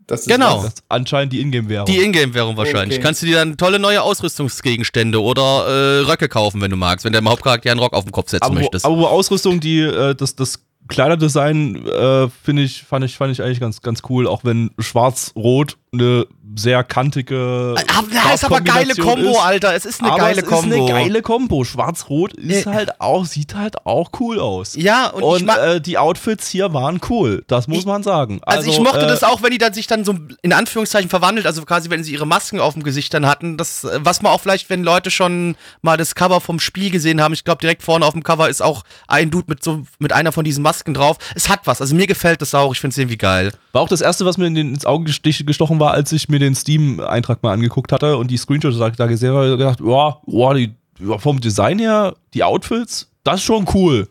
Das 0.07 0.23
ist 0.23 0.29
Genau. 0.29 0.57
Das 0.63 0.75
ist 0.75 0.85
anscheinend 0.89 1.33
die 1.33 1.41
Ingame-Währung. 1.41 1.87
Die 1.87 1.99
Ingame-Währung 1.99 2.57
wahrscheinlich. 2.57 2.99
Okay. 2.99 3.03
Kannst 3.05 3.23
du 3.23 3.27
dir 3.27 3.37
dann 3.37 3.57
tolle 3.57 3.79
neue 3.79 4.03
Ausrüstungsgegenstände 4.03 5.23
oder 5.23 5.67
äh, 5.67 6.01
Röcke 6.01 6.29
kaufen, 6.29 6.61
wenn 6.61 6.71
du 6.71 6.77
magst, 6.77 7.05
wenn 7.07 7.13
deinem 7.15 7.29
Hauptcharakter 7.29 7.71
einen 7.71 7.81
Rock 7.81 7.95
auf 7.95 8.05
den 8.05 8.13
Kopf 8.13 8.29
setzen 8.31 8.45
aber, 8.45 8.55
möchtest. 8.57 8.85
aber 8.85 9.11
Ausrüstung, 9.11 9.61
die, 9.61 9.81
äh, 9.81 10.15
das, 10.15 10.37
das 10.37 10.63
Kleiderdesign, 10.89 11.87
äh, 11.87 12.29
finde 12.29 12.63
ich, 12.63 12.83
fand 12.83 13.05
ich, 13.07 13.17
fand 13.17 13.33
ich 13.33 13.43
eigentlich 13.43 13.61
ganz, 13.61 13.81
ganz 13.81 14.03
cool, 14.11 14.27
auch 14.27 14.45
wenn 14.45 14.71
schwarz-rot 14.79 15.79
eine 15.95 16.27
sehr 16.57 16.85
kantige. 16.85 17.75
Ah, 17.89 18.03
ja, 18.13 18.33
ist 18.35 18.45
aber 18.45 18.61
geile 18.61 18.93
ist. 18.93 19.01
Alter. 19.39 19.75
Es 19.75 19.85
ist 19.85 20.01
eine 20.01 20.11
aber 20.13 20.19
geile 20.21 20.43
es 20.43 20.47
Kombo. 20.47 20.75
ist 20.75 20.81
eine 20.81 20.87
geile 20.89 21.23
Kombo. 21.23 21.65
Schwarz-Rot 21.65 22.35
ist 22.35 22.67
halt 22.67 23.01
auch, 23.01 23.25
sieht 23.25 23.55
halt 23.55 23.85
auch 23.87 24.11
cool 24.21 24.39
aus. 24.41 24.75
Ja, 24.77 25.09
und, 25.09 25.23
Und 25.23 25.49
äh, 25.49 25.81
die 25.81 25.99
Outfits 25.99 26.49
hier 26.49 26.73
waren 26.73 27.01
cool. 27.11 27.45
Das 27.49 27.69
muss 27.69 27.79
Ich- 27.81 27.87
man 27.87 28.03
sagen. 28.03 28.41
Also, 28.43 28.71
ich 28.71 28.79
mochte 28.81 29.01
äh, 29.05 29.07
das 29.09 29.23
auch, 29.25 29.43
wenn 29.43 29.51
die 29.51 29.59
dann 29.59 29.73
sich 29.75 29.87
dann 29.87 30.05
so 30.05 30.15
in 30.43 30.53
Anführungszeichen 30.53 31.09
verwandelt, 31.11 31.47
also 31.47 31.63
quasi 31.65 31.91
wenn 31.91 32.05
sie 32.05 32.13
ihre 32.13 32.27
Masken 32.27 32.61
auf 32.61 32.75
dem 32.75 32.83
Gesicht 32.83 33.13
dann 33.15 33.27
hatten, 33.27 33.57
das 33.57 33.85
äh, 33.85 33.99
was 34.03 34.23
man 34.23 34.33
auch 34.33 34.41
vielleicht, 34.41 34.71
wenn 34.71 34.83
Leute 34.85 35.11
schon 35.11 35.57
mal 35.83 35.97
das 35.97 36.15
Cover 36.15 36.41
vom 36.41 36.61
Spiel 36.61 36.91
gesehen 36.91 37.21
haben, 37.21 37.33
ich 37.35 37.45
glaube 37.45 37.61
direkt 37.61 37.83
vorne 37.83 38.05
auf 38.07 38.13
dem 38.13 38.23
Cover 38.23 38.49
ist 38.49 38.63
auch 38.63 38.83
ein 39.09 39.31
Dude 39.31 39.47
mit 39.49 39.63
so 39.65 39.83
mit 39.99 40.13
einer 40.13 40.33
von 40.33 40.45
diesen 40.45 40.63
Masken 40.63 40.95
drauf. 40.95 41.17
Es 41.35 41.49
hat 41.49 41.61
was, 41.65 41.81
also 41.81 41.95
mir 41.95 42.07
gefällt 42.07 42.43
das 42.43 42.55
auch, 42.55 42.73
ich 42.73 42.81
finde 42.81 42.93
es 42.93 42.99
irgendwie 42.99 43.17
geil. 43.19 43.53
War 43.73 43.83
auch 43.83 43.89
das 43.89 44.01
erste, 44.01 44.25
was 44.27 44.39
mir 44.39 44.47
in 44.47 44.55
den, 44.55 44.75
ins 44.75 44.85
Auge 44.87 45.05
gestochen 45.13 45.81
war, 45.81 45.93
als 45.93 46.13
ich 46.13 46.29
mir 46.29 46.39
den 46.39 46.44
Steam-Eintrag 46.53 47.43
mal 47.43 47.53
angeguckt 47.53 47.93
hatte 47.93 48.17
und 48.17 48.31
die 48.31 48.37
Screenshots 48.37 48.77
da, 48.79 48.91
da 48.91 49.07
gesehen 49.07 49.33
habe, 49.33 49.57
gedacht, 49.57 49.79
ja, 49.81 50.19
boah, 50.27 50.55
die, 50.55 50.75
vom 51.19 51.41
Design 51.41 51.79
her, 51.79 52.15
die 52.35 52.43
Outfits, 52.43 53.09
das 53.23 53.37
ist 53.37 53.45
schon 53.45 53.67
cool. 53.73 54.09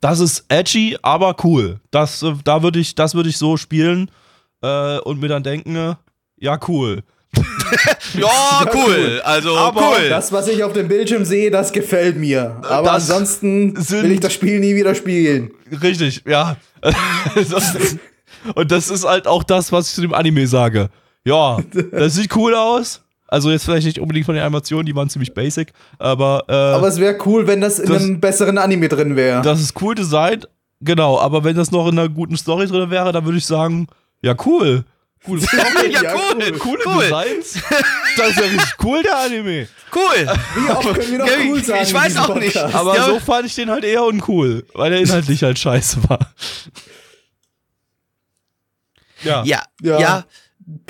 Das 0.00 0.20
ist 0.20 0.46
edgy, 0.48 0.96
aber 1.02 1.36
cool. 1.44 1.80
Das, 1.90 2.22
äh, 2.22 2.32
da 2.44 2.62
würde 2.62 2.78
ich, 2.78 2.94
das 2.94 3.14
würde 3.14 3.28
ich 3.28 3.36
so 3.36 3.56
spielen 3.56 4.10
äh, 4.62 4.98
und 5.00 5.20
mir 5.20 5.28
dann 5.28 5.42
denken, 5.42 5.96
ja, 6.38 6.58
cool. 6.66 7.02
Ja, 8.14 8.64
cool. 8.74 9.20
Also 9.24 9.56
Aber 9.56 9.80
cool. 9.80 10.08
Das, 10.08 10.32
was 10.32 10.48
ich 10.48 10.62
auf 10.62 10.72
dem 10.72 10.88
Bildschirm 10.88 11.24
sehe, 11.24 11.50
das 11.50 11.72
gefällt 11.72 12.16
mir. 12.16 12.56
Aber 12.62 12.92
Das 12.92 13.10
ansonsten 13.10 13.76
will 13.90 14.12
ich 14.12 14.20
das 14.20 14.32
Spiel 14.32 14.60
nie 14.60 14.74
wieder 14.74 14.94
spielen. 14.94 15.50
Richtig, 15.82 16.22
ja. 16.26 16.56
Und 18.54 18.70
das 18.70 18.90
ist 18.90 19.04
halt 19.04 19.26
auch 19.26 19.42
das, 19.42 19.72
was 19.72 19.88
ich 19.88 19.94
zu 19.94 20.02
dem 20.02 20.14
Anime 20.14 20.46
sage. 20.46 20.88
Ja, 21.26 21.58
das 21.92 22.14
sieht 22.14 22.34
cool 22.36 22.54
aus. 22.54 23.02
Also 23.28 23.50
jetzt 23.50 23.64
vielleicht 23.64 23.86
nicht 23.86 23.98
unbedingt 23.98 24.24
von 24.26 24.36
den 24.36 24.44
Animationen, 24.44 24.86
die 24.86 24.94
waren 24.94 25.10
ziemlich 25.10 25.34
basic, 25.34 25.72
aber, 25.98 26.44
äh, 26.48 26.52
Aber 26.54 26.86
es 26.86 27.00
wäre 27.00 27.18
cool, 27.26 27.48
wenn 27.48 27.60
das 27.60 27.80
in 27.80 27.88
Das- 27.92 28.02
einem 28.04 28.20
besseren 28.20 28.56
Anime 28.58 28.88
drin 28.88 29.16
wäre. 29.16 29.42
das 29.42 29.60
ist 29.60 29.80
cool 29.82 29.96
designt. 29.96 30.48
Genau, 30.80 31.18
aber 31.18 31.42
wenn 31.42 31.56
das 31.56 31.72
noch 31.72 31.88
in 31.88 31.98
einer 31.98 32.08
guten 32.08 32.36
Story 32.36 32.66
drin 32.66 32.88
wäre, 32.90 33.10
dann 33.10 33.24
würde 33.24 33.38
ich 33.38 33.46
sagen, 33.46 33.88
ja 34.22 34.36
cool. 34.46 34.84
Gute 35.24 35.40
Story, 35.46 35.90
ja, 35.90 36.02
Ja, 36.04 36.14
cool. 36.14 36.36
cool. 36.40 36.58
coole 36.58 36.82
cool. 36.86 37.02
Designs. 37.02 37.58
Das 38.16 38.28
ist 38.30 38.36
ja 38.38 38.44
richtig 38.44 38.74
cool, 38.84 39.02
der 39.02 39.18
Anime. 39.18 39.66
Cool. 39.92 40.26
Wie 40.54 40.70
oft 40.70 40.94
können 40.94 41.10
wir 41.10 41.18
noch 41.18 41.26
cool 41.50 41.58
ich- 41.58 41.66
sagen? 41.66 41.80
ich 41.82 41.94
weiß 41.94 42.16
auch 42.18 42.34
nicht. 42.36 42.56
Aber 42.56 42.94
Ja. 42.94 43.06
so 43.06 43.18
fand 43.18 43.46
ich 43.46 43.54
den 43.56 43.70
halt 43.70 43.82
eher 43.82 44.04
uncool, 44.04 44.64
weil 44.74 44.92
er 44.92 45.00
inhaltlich 45.00 45.42
halt 45.42 45.58
scheiße 45.58 46.08
war. 46.08 46.20
Ja, 49.24 49.42
Ja, 49.44 49.62
ja. 49.82 50.24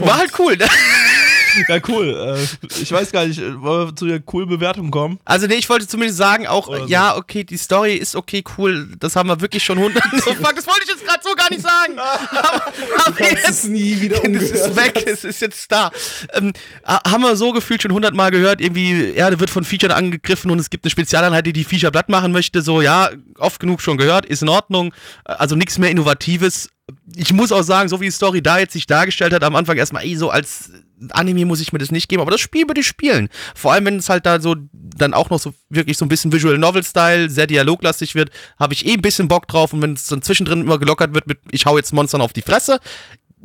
Ja. 0.00 0.06
War 0.06 0.18
halt 0.18 0.32
cool. 0.38 0.56
Ne? 0.56 0.66
ja 1.68 1.78
cool. 1.88 2.36
Äh, 2.62 2.66
ich 2.80 2.90
weiß 2.92 3.12
gar 3.12 3.26
nicht, 3.26 3.38
äh, 3.38 3.60
wollen 3.60 3.88
wir 3.88 3.96
zu 3.96 4.06
der 4.06 4.20
coolen 4.20 4.48
Bewertung 4.48 4.90
kommen? 4.90 5.18
Also 5.24 5.46
nee, 5.46 5.54
ich 5.56 5.68
wollte 5.68 5.86
zumindest 5.86 6.18
sagen 6.18 6.46
auch, 6.46 6.66
so. 6.66 6.86
ja, 6.86 7.16
okay, 7.16 7.44
die 7.44 7.56
Story 7.58 7.94
ist 7.94 8.16
okay, 8.16 8.42
cool. 8.56 8.88
Das 8.98 9.16
haben 9.16 9.28
wir 9.28 9.40
wirklich 9.40 9.64
schon 9.64 9.78
hundert. 9.78 10.02
so, 10.12 10.34
fuck, 10.34 10.54
das 10.56 10.66
wollte 10.66 10.82
ich 10.84 10.88
jetzt 10.90 11.04
gerade 11.06 11.20
so 11.22 11.34
gar 11.34 11.50
nicht 11.50 11.62
sagen. 11.62 11.98
aber, 11.98 12.72
aber 13.06 13.20
jetzt, 13.22 13.48
es 13.48 13.64
nie 13.64 14.00
wieder 14.00 14.22
umgehört. 14.24 14.50
ist 14.50 14.76
weg, 14.76 15.04
es 15.06 15.24
ist 15.24 15.40
jetzt 15.40 15.70
da. 15.70 15.90
Ähm, 16.32 16.52
ha- 16.86 17.02
haben 17.10 17.22
wir 17.22 17.36
so 17.36 17.52
gefühlt 17.52 17.82
schon 17.82 17.92
hundertmal 17.92 18.30
gehört, 18.30 18.60
irgendwie, 18.60 19.10
Erde 19.12 19.40
wird 19.40 19.50
von 19.50 19.64
Featuren 19.64 19.92
angegriffen 19.92 20.50
und 20.50 20.58
es 20.58 20.70
gibt 20.70 20.84
eine 20.84 20.90
Spezialeinheit, 20.90 21.46
die 21.46 21.52
die 21.52 21.64
Feature 21.64 21.92
platt 21.92 22.08
machen 22.08 22.32
möchte. 22.32 22.62
So, 22.62 22.80
ja, 22.80 23.10
oft 23.38 23.60
genug 23.60 23.80
schon 23.82 23.98
gehört, 23.98 24.24
ist 24.26 24.42
in 24.42 24.48
Ordnung. 24.48 24.92
Also 25.24 25.54
nichts 25.54 25.78
mehr 25.78 25.90
Innovatives. 25.90 26.70
Ich 27.16 27.32
muss 27.32 27.52
auch 27.52 27.62
sagen, 27.62 27.88
so 27.88 28.00
wie 28.00 28.06
die 28.06 28.12
Story 28.12 28.42
da 28.42 28.58
jetzt 28.58 28.72
sich 28.72 28.86
dargestellt 28.86 29.32
hat, 29.32 29.42
am 29.42 29.56
Anfang 29.56 29.76
erstmal, 29.76 30.04
ey, 30.04 30.16
so 30.16 30.30
als 30.30 30.70
Anime 31.10 31.44
muss 31.44 31.60
ich 31.60 31.72
mir 31.72 31.78
das 31.78 31.90
nicht 31.90 32.08
geben, 32.08 32.22
aber 32.22 32.30
das 32.30 32.40
Spiel 32.40 32.66
würde 32.68 32.80
ich 32.80 32.86
spielen. 32.86 33.28
Vor 33.54 33.72
allem, 33.72 33.86
wenn 33.86 33.96
es 33.96 34.08
halt 34.08 34.24
da 34.24 34.40
so 34.40 34.54
dann 34.72 35.12
auch 35.12 35.28
noch 35.30 35.40
so 35.40 35.52
wirklich 35.68 35.98
so 35.98 36.04
ein 36.04 36.08
bisschen 36.08 36.32
Visual 36.32 36.56
Novel-Style, 36.56 37.28
sehr 37.28 37.46
dialoglastig 37.46 38.14
wird, 38.14 38.30
habe 38.58 38.72
ich 38.72 38.86
eh 38.86 38.94
ein 38.94 39.02
bisschen 39.02 39.28
Bock 39.28 39.48
drauf 39.48 39.72
und 39.72 39.82
wenn 39.82 39.92
es 39.92 40.06
dann 40.06 40.22
zwischendrin 40.22 40.62
immer 40.62 40.78
gelockert 40.78 41.12
wird 41.12 41.26
mit, 41.26 41.38
ich 41.50 41.66
hau 41.66 41.76
jetzt 41.76 41.92
Monstern 41.92 42.22
auf 42.22 42.32
die 42.32 42.42
Fresse, 42.42 42.80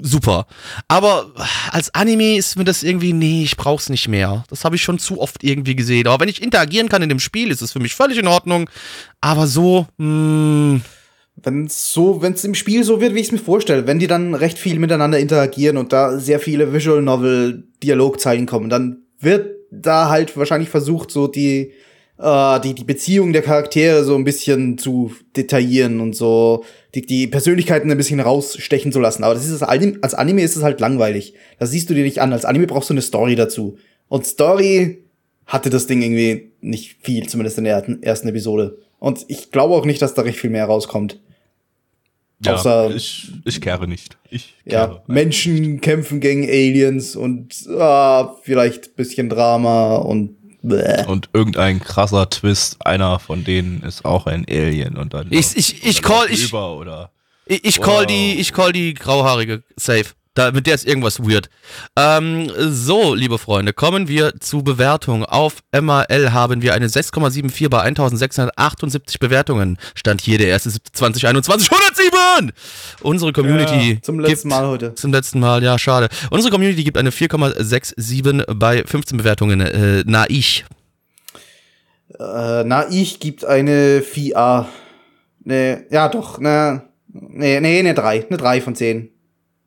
super. 0.01 0.45
Aber 0.87 1.31
als 1.71 1.93
Anime 1.93 2.37
ist 2.37 2.57
mir 2.57 2.63
das 2.63 2.83
irgendwie, 2.83 3.13
nee, 3.13 3.43
ich 3.43 3.57
brauch's 3.57 3.89
nicht 3.89 4.07
mehr. 4.07 4.43
Das 4.49 4.63
habe 4.63 4.75
ich 4.75 4.83
schon 4.83 4.99
zu 4.99 5.19
oft 5.19 5.43
irgendwie 5.43 5.75
gesehen. 5.75 6.07
Aber 6.07 6.21
wenn 6.21 6.29
ich 6.29 6.41
interagieren 6.41 6.89
kann 6.89 7.01
in 7.01 7.09
dem 7.09 7.19
Spiel, 7.19 7.51
ist 7.51 7.61
es 7.61 7.73
für 7.73 7.79
mich 7.79 7.95
völlig 7.95 8.17
in 8.17 8.27
Ordnung. 8.27 8.69
Aber 9.19 9.47
so, 9.47 9.87
mh, 9.97 10.81
Wenn 11.43 11.65
es 11.65 11.93
so, 11.93 12.21
wenn 12.21 12.33
es 12.33 12.43
im 12.43 12.55
Spiel 12.55 12.83
so 12.83 13.01
wird, 13.01 13.15
wie 13.15 13.19
ich 13.19 13.27
es 13.27 13.31
mir 13.31 13.39
vorstelle, 13.39 13.87
wenn 13.87 13.99
die 13.99 14.07
dann 14.07 14.35
recht 14.35 14.59
viel 14.59 14.79
miteinander 14.79 15.19
interagieren 15.19 15.77
und 15.77 15.91
da 15.91 16.17
sehr 16.17 16.39
viele 16.39 16.73
Visual 16.73 17.01
Novel 17.01 17.63
Dialogzeilen 17.83 18.45
kommen, 18.45 18.69
dann 18.69 19.03
wird 19.19 19.55
da 19.71 20.09
halt 20.09 20.37
wahrscheinlich 20.37 20.69
versucht, 20.69 21.11
so 21.11 21.27
die 21.27 21.73
äh, 22.19 22.59
die 22.59 22.75
die 22.75 22.83
Beziehung 22.83 23.33
der 23.33 23.41
Charaktere 23.41 24.03
so 24.03 24.15
ein 24.15 24.23
bisschen 24.23 24.77
zu 24.77 25.11
detaillieren 25.35 25.99
und 25.99 26.15
so 26.15 26.63
die, 26.93 27.01
die 27.01 27.27
Persönlichkeiten 27.27 27.89
ein 27.89 27.97
bisschen 27.97 28.19
rausstechen 28.19 28.91
zu 28.91 28.99
lassen. 28.99 29.23
Aber 29.23 29.33
das 29.33 29.45
ist 29.45 29.61
das 29.61 29.63
als 29.63 30.13
Anime 30.13 30.43
ist 30.43 30.55
es 30.55 30.63
halt 30.63 30.79
langweilig. 30.79 31.33
Das 31.59 31.71
siehst 31.71 31.89
du 31.89 31.93
dir 31.93 32.03
nicht 32.03 32.19
an. 32.19 32.33
Als 32.33 32.45
Anime 32.45 32.67
brauchst 32.67 32.89
du 32.89 32.93
eine 32.93 33.01
Story 33.01 33.35
dazu. 33.35 33.77
Und 34.07 34.25
Story 34.25 35.03
hatte 35.45 35.69
das 35.69 35.87
Ding 35.87 36.01
irgendwie 36.01 36.51
nicht 36.61 36.97
viel, 37.01 37.27
zumindest 37.27 37.57
in 37.57 37.65
der 37.65 37.85
ersten 38.01 38.27
Episode. 38.27 38.77
Und 38.99 39.25
ich 39.27 39.51
glaube 39.51 39.73
auch 39.73 39.85
nicht, 39.85 40.01
dass 40.01 40.13
da 40.13 40.21
recht 40.21 40.39
viel 40.39 40.49
mehr 40.49 40.65
rauskommt. 40.65 41.19
Außer- 42.45 42.95
ich, 42.95 43.31
ich 43.45 43.61
kehre 43.61 43.87
nicht. 43.87 44.17
Ich 44.29 44.55
Ja, 44.65 44.87
kehre. 44.87 45.03
Menschen 45.07 45.79
kämpfen 45.81 46.19
gegen 46.19 46.43
Aliens 46.43 47.15
und 47.15 47.53
ah, 47.77 48.35
vielleicht 48.43 48.95
bisschen 48.95 49.29
Drama 49.29 49.97
und 49.97 50.35
bäh. 50.63 51.05
Und 51.07 51.29
irgendein 51.33 51.79
krasser 51.81 52.29
Twist, 52.29 52.85
einer 52.85 53.19
von 53.19 53.43
denen 53.43 53.83
ist 53.83 54.05
auch 54.05 54.25
ein 54.25 54.45
Alien 54.49 54.97
und 54.97 55.13
dann. 55.13 55.27
Ich- 55.31 55.55
ich- 55.55 55.85
ich 55.85 56.01
call- 56.01 56.29
ich- 56.31 56.45
Über 56.49 56.77
oder. 56.77 57.11
Ich, 57.45 57.63
ich 57.65 57.81
call 57.81 58.01
Wow. 58.01 58.05
die, 58.07 58.39
ich 58.39 58.53
call 58.53 58.71
die 58.71 58.93
grauhaarige 58.93 59.63
safe. 59.75 60.05
Da, 60.33 60.49
mit 60.51 60.65
der 60.65 60.75
ist 60.75 60.87
irgendwas 60.87 61.19
weird. 61.19 61.49
Ähm, 61.97 62.49
so, 62.57 63.13
liebe 63.13 63.37
Freunde, 63.37 63.73
kommen 63.73 64.07
wir 64.07 64.39
zu 64.39 64.63
Bewertung. 64.63 65.25
Auf 65.25 65.57
MAL 65.77 66.31
haben 66.31 66.61
wir 66.61 66.73
eine 66.73 66.87
6,74 66.87 67.67
bei 67.67 67.81
1678 67.81 69.19
Bewertungen. 69.19 69.77
Stand 69.93 70.21
hier 70.21 70.37
der 70.37 70.47
erste 70.47 70.71
2021. 70.93 71.69
100 71.91 72.53
107! 72.53 72.53
Unsere 73.01 73.33
Community. 73.33 73.99
Zum 74.01 74.19
letzten 74.19 74.49
gibt, 74.49 74.59
Mal 74.59 74.67
heute. 74.67 74.95
Zum 74.95 75.11
letzten 75.11 75.39
Mal, 75.39 75.63
ja, 75.63 75.77
schade. 75.77 76.09
Unsere 76.29 76.51
Community 76.51 76.83
gibt 76.83 76.97
eine 76.97 77.09
4,67 77.09 78.53
bei 78.53 78.83
15 78.85 79.17
Bewertungen. 79.17 79.61
Äh, 79.61 80.03
na, 80.05 80.25
ich. 80.29 80.65
Äh, 82.19 82.63
na, 82.63 82.87
ich 82.89 83.19
gibt 83.19 83.45
eine 83.45 84.01
4A. 84.01 84.65
Ne, 85.43 85.85
ja 85.89 86.07
doch, 86.07 86.39
ne, 86.39 86.83
ne, 87.07 87.61
ne, 87.61 87.79
eine 87.79 87.93
3. 87.93 88.27
Eine 88.27 88.37
3 88.37 88.61
von 88.61 88.75
10. 88.75 89.09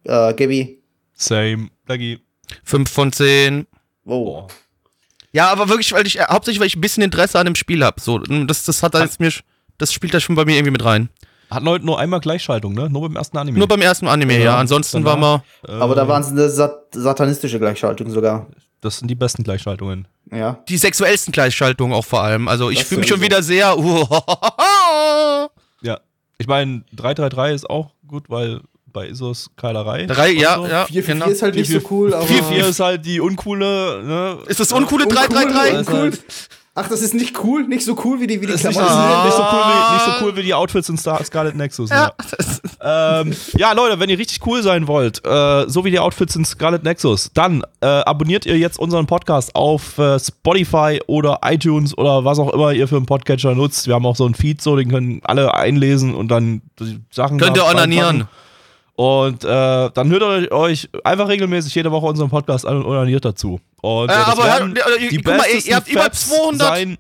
Äh, 0.05 0.35
Gabi. 0.35 0.83
Same. 1.15 1.69
Dagi. 1.87 2.21
5 2.65 2.91
von 2.91 3.13
10. 3.13 3.67
Wow. 4.05 4.53
Ja, 5.33 5.51
aber 5.51 5.69
wirklich, 5.69 5.93
weil 5.93 6.07
ich, 6.07 6.21
äh, 6.21 6.27
hauptsächlich, 6.31 6.61
weil 6.61 6.69
ich 6.69 6.77
ein 6.77 6.81
bisschen 6.81 7.03
Interesse 7.03 7.39
an 7.39 7.47
dem 7.47 7.57
Spiel 7.57 7.85
habe. 7.85 8.01
So, 8.01 8.19
das, 8.19 8.65
das 8.65 8.83
hat 8.83 8.95
da 8.95 9.03
jetzt 9.03 9.19
mir, 9.19 9.33
das 9.79 9.93
spielt 9.93 10.15
da 10.15 10.21
schon 10.21 10.37
bei 10.37 10.45
mir 10.45 10.55
irgendwie 10.55 10.71
mit 10.71 10.85
rein. 10.85 11.09
Hatten 11.51 11.69
heute 11.69 11.87
nur 11.87 11.99
einmal 11.99 12.21
Gleichschaltung, 12.21 12.75
ne? 12.75 12.89
Nur 12.91 13.03
beim 13.03 13.17
ersten 13.17 13.37
Anime. 13.39 13.59
Nur 13.59 13.69
beim 13.69 13.81
ersten 13.81 14.07
Anime, 14.09 14.39
ja. 14.39 14.45
Ja, 14.45 14.57
Ansonsten 14.59 15.05
waren 15.05 15.21
danach- 15.21 15.43
wir. 15.63 15.75
Äh, 15.75 15.81
Aber 15.81 15.95
da 15.95 16.09
waren 16.09 16.23
es 16.23 16.29
eine 16.29 16.49
sat 16.49 16.87
satanistische 16.93 17.59
Gleichschaltung 17.59 18.11
sogar. 18.11 18.47
Das 18.81 18.99
sind 18.99 19.09
die 19.09 19.15
besten 19.15 19.45
Gleichschaltungen. 19.45 20.07
Ja. 20.31 20.59
Die 20.69 20.77
sexuellsten 20.77 21.33
Gleichschaltungen 21.33 21.95
auch 21.95 22.05
vor 22.05 22.23
allem. 22.23 22.49
Also 22.49 22.71
ich 22.71 22.85
fühle 22.85 23.01
mich 23.01 23.09
schon 23.09 23.21
wieder 23.21 23.43
sehr. 23.43 23.77
Ja. 25.83 26.01
Ich 26.39 26.47
meine, 26.47 26.83
333 26.97 27.55
ist 27.55 27.71
auch 27.71 27.91
gut, 28.07 28.31
weil 28.31 28.61
bei 28.87 29.09
Isos 29.09 29.51
Keilerei. 29.57 30.07
Drei, 30.07 30.31
ja, 30.31 30.57
so. 30.57 30.67
ja. 30.67 30.87
4 30.87 31.05
4 31.05 31.15
genau. 31.15 31.27
ist 31.27 31.43
halt 31.43 31.55
nicht 31.57 31.71
so 31.71 31.81
cool, 31.91 32.15
aber. 32.15 32.25
4-4 32.25 32.69
ist 32.69 32.81
halt 32.81 33.05
die 33.05 33.21
uncoole, 33.21 34.03
ne? 34.03 34.39
Ist 34.47 34.61
das 34.61 34.73
uncoole 34.73 35.05
Uncool, 35.05 35.27
333? 35.29 35.89
uncool. 35.95 36.13
Ach, 36.77 36.89
das 36.89 37.03
ist 37.03 37.15
nicht 37.15 37.45
cool? 37.45 37.69
Nicht 37.69 37.85
so 37.85 37.97
cool 38.05 38.21
wie 38.21 38.27
die, 38.27 38.41
wie 38.41 38.47
die 38.47 38.53
Das 38.53 38.63
ist 38.63 38.67
nicht, 38.67 38.77
Klamotten? 38.77 39.01
Ah. 39.01 39.25
nicht, 39.25 39.37
so 39.37 39.43
cool 39.43 39.61
wie, 39.61 39.95
nicht 39.95 40.05
so 40.05 40.25
cool 40.25 40.37
wie 40.37 40.43
die 40.43 40.55
Outfits 40.55 40.89
in 40.89 40.99
Star 40.99 41.23
Scarlet 41.23 41.55
Nexus. 41.55 41.91
Ja, 41.91 42.13
Ja. 42.83 43.21
Ähm, 43.21 43.35
ja, 43.57 43.73
Leute, 43.73 44.01
wenn 44.01 44.11
ihr 44.11 44.19
richtig 44.19 44.45
cool 44.45 44.63
sein 44.63 44.89
wollt, 44.89 45.25
äh, 45.25 45.69
so 45.69 45.85
wie 45.85 45.93
die 45.93 46.01
Outfits 46.01 46.35
in 46.35 46.45
Scarlet 46.45 46.83
Nexus, 46.83 47.31
dann 47.33 47.63
äh, 47.81 47.87
abonniert 47.87 48.45
ihr 48.45 48.59
jetzt 48.59 48.79
unseren 48.79 49.07
Podcast 49.07 49.55
auf 49.55 49.99
äh, 49.99 50.19
Spotify 50.19 51.01
oder 51.07 51.39
iTunes 51.45 51.97
oder 51.97 52.25
was 52.25 52.41
auch 52.41 52.53
immer 52.53 52.73
ihr 52.73 52.89
für 52.89 52.97
einen 52.97 53.07
Podcatcher 53.07 53.55
nutzt. 53.55 53.87
Wir 53.87 53.95
haben 53.95 54.05
auch 54.05 54.17
so 54.17 54.25
einen 54.25 54.35
Feed, 54.35 54.61
so 54.61 54.77
den 54.77 54.91
können 54.91 55.21
alle 55.23 55.55
einlesen 55.55 56.15
und 56.15 56.29
dann 56.29 56.61
die 56.81 57.01
Sachen. 57.11 57.39
Könnt 57.39 57.57
da 57.57 57.63
ihr 57.63 57.71
onanieren. 57.71 58.07
reinpacken. 58.07 58.44
Und 58.97 59.45
äh, 59.45 59.49
dann 59.49 60.09
hört 60.11 60.23
ihr 60.23 60.53
euch 60.53 60.89
einfach 61.03 61.29
regelmäßig 61.29 61.75
jede 61.75 61.91
Woche 61.91 62.07
unseren 62.07 62.31
Podcast 62.31 62.65
an 62.67 62.77
und 62.79 62.87
onaniert 62.87 63.25
dazu. 63.25 63.61
Und, 63.83 64.09
Ja, 64.11 64.23
äh, 64.23 64.25
das 64.27 64.39
aber 64.39 64.67
ihr- 65.01 65.09
die 65.11 65.17
guck 65.17 65.37
mal, 65.37 65.47
ihr 65.65 65.77
habt 65.77 65.89
über 65.89 66.03
Faps 66.03 66.29
200 66.29 66.69
sein 66.69 66.99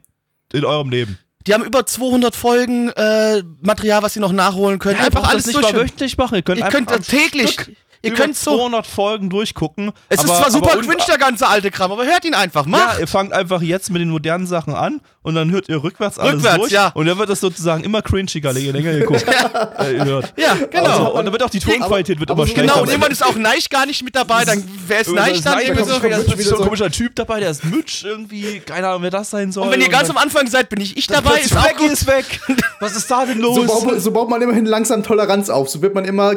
in 0.52 0.64
eurem 0.64 0.90
Leben. 0.90 1.18
Die 1.46 1.54
haben 1.54 1.62
über 1.64 1.86
200 1.86 2.34
Folgen 2.34 2.88
äh, 2.90 3.42
Material, 3.60 4.02
was 4.02 4.14
sie 4.14 4.20
noch 4.20 4.32
nachholen 4.32 4.78
können. 4.78 4.98
Ihr 4.98 5.04
einfach 5.06 5.28
alles 5.28 5.44
das 5.44 5.54
nicht 5.54 5.62
durch. 5.62 5.72
mal 5.72 5.82
wöchentlich 5.82 6.16
machen. 6.18 6.34
Ihr 6.36 6.42
könnt, 6.42 6.58
Ihr 6.60 6.66
könnt 6.68 6.90
täglich. 7.06 7.52
Stück 7.52 7.76
Ihr 8.02 8.12
könnt 8.12 8.36
so. 8.36 8.56
200 8.58 8.86
Folgen 8.86 9.30
durchgucken. 9.30 9.92
Es 10.10 10.22
ist 10.22 10.28
aber- 10.30 10.40
zwar 10.40 10.50
super 10.50 10.76
cringe, 10.78 11.02
der 11.08 11.16
ganze 11.16 11.46
alte 11.48 11.70
Kram, 11.70 11.90
aber 11.92 12.04
hört 12.04 12.24
ihn 12.26 12.34
einfach. 12.34 12.64
Ja, 12.66 12.70
Mach! 12.70 12.98
ihr 12.98 13.06
fangt 13.06 13.32
einfach 13.32 13.62
jetzt 13.62 13.90
mit 13.90 14.02
den 14.02 14.10
modernen 14.10 14.46
Sachen 14.46 14.74
an 14.74 15.00
und 15.24 15.34
dann 15.34 15.50
hört 15.50 15.68
ihr 15.68 15.82
rückwärts 15.82 16.18
alles 16.20 16.34
Rückwärts, 16.34 16.58
durch. 16.58 16.70
ja. 16.72 16.92
Und 16.94 17.06
dann 17.06 17.18
wird 17.18 17.28
das 17.30 17.40
sozusagen 17.40 17.82
immer 17.82 18.00
cringiger, 18.02 18.52
je 18.52 18.70
länger 18.70 18.92
ihr 18.92 19.04
guckt. 19.06 19.24
äh, 19.80 19.96
ihr 19.96 20.04
hört. 20.04 20.32
Ja, 20.36 20.54
genau. 20.70 20.84
Also, 20.84 21.14
und 21.18 21.24
dann 21.24 21.32
wird 21.32 21.42
auch 21.42 21.50
die 21.50 21.58
Tonqualität 21.58 22.20
wird 22.20 22.30
aber 22.30 22.42
immer 22.42 22.46
so- 22.48 22.54
schlechter. 22.54 22.72
genau, 22.72 22.82
und 22.82 22.88
irgendwann 22.90 23.10
ist 23.10 23.24
auch 23.24 23.34
Neich 23.34 23.68
gar 23.68 23.86
nicht 23.86 24.04
mit 24.04 24.14
dabei, 24.14 24.44
dann 24.44 24.62
wer 24.86 25.00
ist 25.00 25.10
Neich 25.12 25.40
dann 25.42 25.58
irgendwie 25.58 25.82
da 25.82 25.84
so. 25.94 25.98
da 25.98 26.34
ist 26.34 26.48
so 26.48 26.56
ein 26.58 26.62
komischer 26.62 26.90
Typ 26.90 27.16
dabei, 27.16 27.40
der 27.40 27.50
ist 27.50 27.64
Mütsch 27.64 28.04
irgendwie, 28.04 28.60
keine 28.60 28.86
Ahnung, 28.86 29.02
wer 29.02 29.10
das 29.10 29.30
sein 29.30 29.50
soll. 29.50 29.64
Und 29.64 29.72
wenn 29.72 29.80
ihr 29.80 29.88
ganz 29.88 30.08
am 30.10 30.14
dann- 30.14 30.24
Anfang 30.24 30.46
seid, 30.46 30.68
bin 30.68 30.80
ich 30.80 30.96
ich 30.96 31.06
dann 31.08 31.24
dabei, 31.24 31.40
ist 31.40 31.54
gut. 31.76 31.90
ist 31.90 32.06
weg. 32.06 32.24
Was 32.80 32.94
ist 32.94 33.10
da 33.10 33.24
denn 33.24 33.40
los? 33.40 33.56
So 33.56 33.64
baut, 33.64 33.86
man, 33.86 34.00
so 34.00 34.10
baut 34.12 34.28
man 34.28 34.42
immerhin 34.42 34.66
langsam 34.66 35.02
Toleranz 35.02 35.48
auf. 35.48 35.68
So 35.70 35.80
wird 35.80 35.94
man 35.94 36.04
immer 36.04 36.34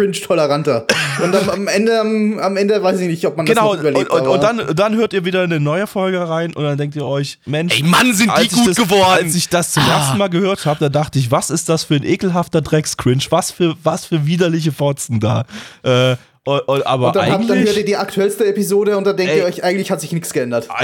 cringe-toleranter. 0.00 0.86
Und 1.22 1.34
am, 1.34 1.48
am 1.50 1.68
Ende, 1.68 1.98
am, 2.00 2.38
am 2.38 2.56
Ende 2.56 2.82
weiß 2.82 3.00
ich 3.00 3.08
nicht, 3.08 3.26
ob 3.26 3.36
man 3.36 3.46
Genau, 3.46 3.74
das 3.74 3.82
noch 3.82 3.90
überlebt. 3.90 4.10
und, 4.10 4.20
und, 4.20 4.28
und 4.28 4.44
aber- 4.44 4.62
dann, 4.64 4.76
dann 4.76 4.94
hört 4.96 5.12
ihr 5.12 5.24
wieder 5.24 5.42
eine 5.42 5.58
neue 5.60 5.86
Folge 5.86 6.28
rein 6.28 6.54
und 6.54 6.64
dann 6.64 6.76
denkt 6.76 6.96
ihr 6.96 7.04
euch, 7.06 7.38
Mensch, 7.46 7.76
Ey, 7.76 7.82
Mann, 7.82 8.12
sind 8.26 8.36
die 8.36 8.42
als 8.42 8.52
ich 8.52 8.58
gut 8.58 8.68
das, 8.68 8.76
geworden. 8.76 9.24
Als 9.24 9.34
ich 9.34 9.48
das 9.48 9.72
zum 9.72 9.82
ersten 9.88 10.18
Mal 10.18 10.28
gehört 10.28 10.66
habe, 10.66 10.80
da 10.80 10.88
dachte 10.88 11.18
ich, 11.18 11.30
was 11.30 11.50
ist 11.50 11.68
das 11.68 11.84
für 11.84 11.94
ein 11.94 12.04
ekelhafter 12.04 12.60
Dreckscringe? 12.60 13.22
Was 13.30 13.50
für, 13.50 13.74
was 13.82 14.06
für 14.06 14.26
widerliche 14.26 14.72
Fotzen 14.72 15.20
da. 15.20 15.44
Äh, 15.82 16.16
und, 16.44 16.60
und, 16.60 16.86
aber 16.86 17.08
Und 17.08 17.16
dann, 17.16 17.32
habt, 17.32 17.50
dann 17.50 17.58
hört 17.58 17.66
ihr 17.66 17.72
eigentlich. 17.72 17.84
die 17.86 17.96
aktuellste 17.96 18.46
Episode 18.46 18.96
und 18.96 19.04
dann 19.04 19.16
denkt 19.16 19.32
Ey. 19.32 19.40
ihr 19.40 19.44
euch, 19.46 19.64
eigentlich 19.64 19.90
hat 19.90 20.00
sich 20.00 20.12
nichts 20.12 20.32
geändert. 20.32 20.68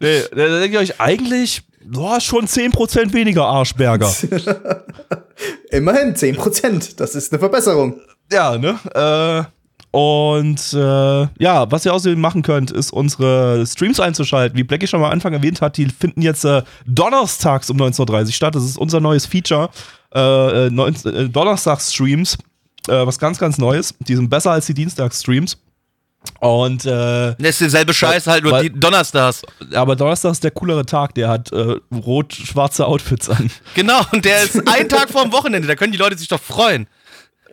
Nee, 0.00 0.22
da 0.30 0.58
denkt 0.58 0.74
ihr 0.74 0.80
euch 0.80 1.00
eigentlich, 1.00 1.62
boah, 1.84 2.20
schon 2.20 2.46
10% 2.46 3.12
weniger 3.12 3.44
Arschberger. 3.44 4.12
Immerhin 5.70 6.14
10%. 6.14 6.96
Das 6.96 7.14
ist 7.14 7.32
eine 7.32 7.38
Verbesserung. 7.38 8.00
Ja, 8.32 8.58
ne? 8.58 8.78
Äh, 8.94 9.55
und 9.96 10.74
äh, 10.74 11.26
ja, 11.42 11.70
was 11.70 11.86
ihr 11.86 11.94
außerdem 11.94 12.20
machen 12.20 12.42
könnt, 12.42 12.70
ist 12.70 12.92
unsere 12.92 13.66
Streams 13.66 13.98
einzuschalten. 13.98 14.58
Wie 14.58 14.62
Blackie 14.64 14.86
schon 14.86 15.00
mal 15.00 15.06
am 15.06 15.12
Anfang 15.12 15.32
erwähnt 15.32 15.62
hat, 15.62 15.78
die 15.78 15.86
finden 15.86 16.20
jetzt 16.20 16.44
äh, 16.44 16.62
donnerstags 16.86 17.70
um 17.70 17.78
19.30 17.78 18.26
Uhr 18.26 18.32
statt. 18.32 18.54
Das 18.54 18.62
ist 18.64 18.76
unser 18.76 19.00
neues 19.00 19.24
Feature. 19.24 19.70
Äh, 20.14 20.66
äh, 20.66 20.70
19, 20.70 21.14
äh, 21.14 21.28
Donnerstags-Streams. 21.30 22.36
Äh, 22.88 23.06
was 23.06 23.18
ganz, 23.18 23.38
ganz 23.38 23.56
Neues. 23.56 23.94
Die 24.00 24.14
sind 24.16 24.28
besser 24.28 24.50
als 24.50 24.66
die 24.66 24.74
Dienstags-Streams. 24.74 25.56
Und 26.40 26.84
äh, 26.84 27.34
Das 27.38 27.48
ist 27.50 27.60
derselbe 27.62 27.94
Scheiß 27.94 28.26
halt, 28.26 28.42
nur 28.42 28.52
weil- 28.52 28.68
die 28.68 28.78
Donnerstags. 28.78 29.42
aber 29.74 29.96
Donnerstag 29.96 30.32
ist 30.32 30.44
der 30.44 30.50
coolere 30.50 30.84
Tag, 30.84 31.14
der 31.14 31.28
hat 31.30 31.52
äh, 31.52 31.76
rot-schwarze 31.94 32.84
Outfits 32.86 33.30
an. 33.30 33.50
Genau, 33.74 34.00
und 34.12 34.24
der 34.26 34.42
ist 34.42 34.56
ein 34.68 34.88
Tag 34.90 35.08
vorm 35.08 35.32
Wochenende, 35.32 35.66
da 35.68 35.74
können 35.74 35.92
die 35.92 35.98
Leute 35.98 36.18
sich 36.18 36.28
doch 36.28 36.40
freuen. 36.42 36.86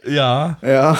Ja, 0.05 0.57
Ja, 0.61 0.97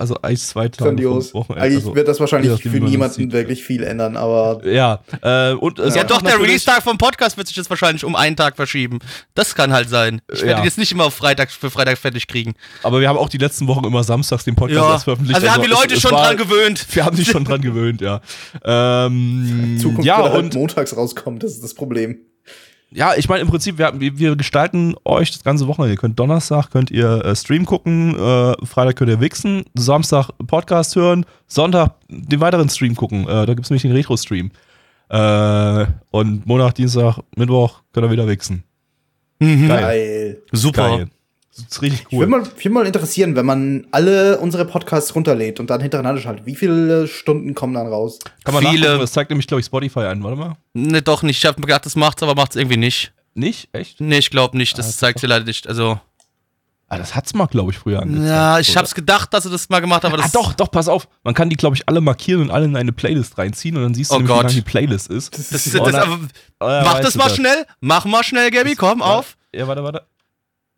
also 0.00 0.16
eigentlich 0.22 0.40
zwei 0.42 0.68
Tage. 0.68 0.84
grandios. 0.90 1.30
vom 1.30 1.40
Wochenende. 1.42 1.64
Eigentlich 1.66 1.78
Also, 1.84 1.94
wird 1.94 2.08
das 2.08 2.18
wahrscheinlich 2.20 2.50
nachdem, 2.50 2.72
für 2.72 2.80
das 2.80 2.90
niemanden 2.90 3.14
sieht. 3.14 3.32
wirklich 3.32 3.62
viel 3.64 3.82
ändern, 3.84 4.16
aber 4.16 4.60
Ja, 4.66 5.00
äh, 5.22 5.52
und 5.52 5.78
es 5.78 5.94
Ja, 5.94 6.00
wird 6.02 6.10
doch, 6.10 6.22
der 6.22 6.40
Release-Tag 6.40 6.82
vom 6.82 6.98
Podcast 6.98 7.36
wird 7.36 7.46
sich 7.46 7.56
jetzt 7.56 7.70
wahrscheinlich 7.70 8.04
um 8.04 8.16
einen 8.16 8.36
Tag 8.36 8.56
verschieben. 8.56 8.98
Das 9.34 9.54
kann 9.54 9.72
halt 9.72 9.88
sein. 9.88 10.20
Ich 10.32 10.42
werde 10.42 10.60
Ja. 10.60 10.64
jetzt 10.64 10.78
nicht 10.78 10.90
immer 10.92 11.04
auf 11.04 11.14
Freitag, 11.14 11.50
für 11.50 11.70
Freitag 11.70 11.98
fertig 11.98 12.26
kriegen. 12.26 12.54
Aber 12.82 13.00
wir 13.00 13.08
haben 13.08 13.18
auch 13.18 13.28
die 13.28 13.38
letzten 13.38 13.66
Wochen 13.68 13.84
immer 13.84 14.02
samstags 14.02 14.44
den 14.44 14.54
Podcast 14.56 14.76
Ja, 14.80 14.92
erst 14.92 15.04
veröffentlicht. 15.04 15.34
also 15.36 15.46
wir 15.46 15.54
haben 15.54 15.62
die 15.62 15.68
Leute 15.68 15.88
es- 15.88 15.92
es 15.94 16.00
schon 16.00 16.12
war- 16.12 16.26
dran 16.26 16.36
gewöhnt. 16.36 16.86
Wir 16.94 17.04
haben 17.04 17.16
die 17.16 17.24
schon 17.24 17.44
dran 17.44 17.60
gewöhnt, 17.60 18.00
ja. 18.00 18.20
Ähm, 18.64 19.76
Zukunft 19.80 20.04
ja, 20.04 20.18
wird 20.22 20.32
halt 20.32 20.44
und 20.44 20.54
montags 20.54 20.96
rauskommen, 20.96 21.38
das 21.40 21.52
ist 21.52 21.62
das 21.62 21.74
Problem. 21.74 22.18
Ja, 22.92 23.14
ich 23.16 23.28
meine 23.28 23.42
im 23.42 23.48
Prinzip, 23.48 23.78
wir, 23.78 23.98
wir 24.00 24.18
wir 24.18 24.36
gestalten 24.36 24.94
euch 25.04 25.30
das 25.30 25.44
ganze 25.44 25.66
Wochenende. 25.68 25.94
Ihr 25.94 25.98
könnt 25.98 26.18
Donnerstag 26.18 26.70
könnt 26.70 26.90
ihr 26.90 27.24
äh, 27.24 27.36
Stream 27.36 27.64
gucken, 27.64 28.16
äh, 28.16 28.66
Freitag 28.66 28.96
könnt 28.96 29.10
ihr 29.10 29.20
wichsen, 29.20 29.64
Samstag 29.74 30.30
Podcast 30.46 30.96
hören, 30.96 31.24
Sonntag 31.46 31.94
den 32.08 32.40
weiteren 32.40 32.68
Stream 32.68 32.96
gucken. 32.96 33.24
Äh, 33.24 33.46
da 33.46 33.54
gibt 33.54 33.62
es 33.64 33.70
nämlich 33.70 33.82
den 33.82 33.92
Retro-Stream. 33.92 34.50
Äh, 35.08 35.86
und 36.10 36.46
Montag, 36.46 36.74
Dienstag, 36.74 37.18
Mittwoch 37.36 37.82
könnt 37.92 38.06
ihr 38.06 38.10
wieder 38.10 38.28
wichsen. 38.28 38.64
Geil. 39.38 39.66
Geil. 39.68 40.42
Super. 40.52 40.96
Geil. 40.96 41.10
Das 41.64 41.72
ist 41.76 41.82
richtig 41.82 42.00
Ich 42.08 42.12
cool. 42.12 42.20
würde 42.20 42.30
mal, 42.30 42.42
ich 42.56 42.64
würd 42.64 42.74
mal 42.74 42.86
interessieren, 42.86 43.36
wenn 43.36 43.46
man 43.46 43.86
alle 43.90 44.38
unsere 44.38 44.64
Podcasts 44.64 45.14
runterlädt 45.14 45.60
und 45.60 45.70
dann 45.70 45.80
hintereinander 45.80 46.20
schaltet, 46.20 46.46
wie 46.46 46.54
viele 46.56 47.06
Stunden 47.08 47.54
kommen 47.54 47.74
dann 47.74 47.86
raus? 47.86 48.18
Kann 48.44 48.54
man 48.54 48.64
viele- 48.66 48.98
das 48.98 49.12
zeigt 49.12 49.30
nämlich, 49.30 49.46
glaube 49.46 49.60
ich, 49.60 49.66
Spotify 49.66 50.00
an. 50.00 50.22
Warte 50.22 50.36
mal. 50.36 50.56
Ne, 50.74 51.02
doch 51.02 51.22
nicht. 51.22 51.38
Ich 51.38 51.46
habe 51.46 51.60
mir 51.60 51.66
gedacht, 51.66 51.86
das 51.86 51.96
macht's, 51.96 52.22
aber 52.22 52.34
macht's 52.34 52.56
irgendwie 52.56 52.76
nicht. 52.76 53.12
Nicht? 53.34 53.68
Echt? 53.72 54.00
Nee, 54.00 54.18
ich 54.18 54.30
glaube 54.30 54.56
nicht. 54.56 54.76
Das 54.78 54.96
zeigt 54.96 55.20
sie 55.20 55.26
leider 55.26 55.44
nicht. 55.44 55.66
Also, 55.68 56.00
Ah, 56.92 56.98
das 56.98 57.14
hat's 57.14 57.34
mal, 57.34 57.46
glaube 57.46 57.70
ich, 57.70 57.78
früher 57.78 58.02
angezeigt. 58.02 58.28
ja, 58.28 58.58
ich 58.58 58.70
oder? 58.70 58.80
hab's 58.80 58.96
gedacht, 58.96 59.32
dass 59.32 59.44
sie 59.44 59.50
das 59.50 59.68
mal 59.68 59.78
gemacht 59.78 60.02
haben, 60.02 60.12
aber 60.12 60.22
Ah, 60.22 60.24
das. 60.24 60.32
doch, 60.32 60.54
doch, 60.54 60.68
pass 60.72 60.88
auf. 60.88 61.06
Man 61.22 61.34
kann 61.34 61.48
die, 61.48 61.54
glaube 61.54 61.76
ich, 61.76 61.88
alle 61.88 62.00
markieren 62.00 62.42
und 62.42 62.50
alle 62.50 62.64
in 62.64 62.74
eine 62.74 62.90
Playlist 62.90 63.38
reinziehen 63.38 63.76
und 63.76 63.84
dann 63.84 63.94
siehst 63.94 64.10
du, 64.10 64.16
Oh 64.16 64.18
nämlich, 64.18 64.36
wie 64.36 64.42
lang 64.42 64.52
die 64.54 64.60
Playlist 64.62 65.06
ist. 65.08 65.38
Das, 65.38 65.50
das, 65.50 65.72
Oh, 65.80 65.84
das, 65.84 65.92
na- 65.92 66.02
aber, 66.02 66.18
Oh, 66.58 66.66
ja, 66.68 66.82
mach 66.84 66.98
das 66.98 67.14
mal 67.14 67.30
schnell. 67.30 67.64
Mach 67.78 68.04
mal 68.06 68.24
schnell, 68.24 68.50
Gabby. 68.50 68.74
Komm, 68.74 69.02
auf. 69.02 69.36
Ja, 69.54 69.68
warte, 69.68 69.84
warte. 69.84 70.02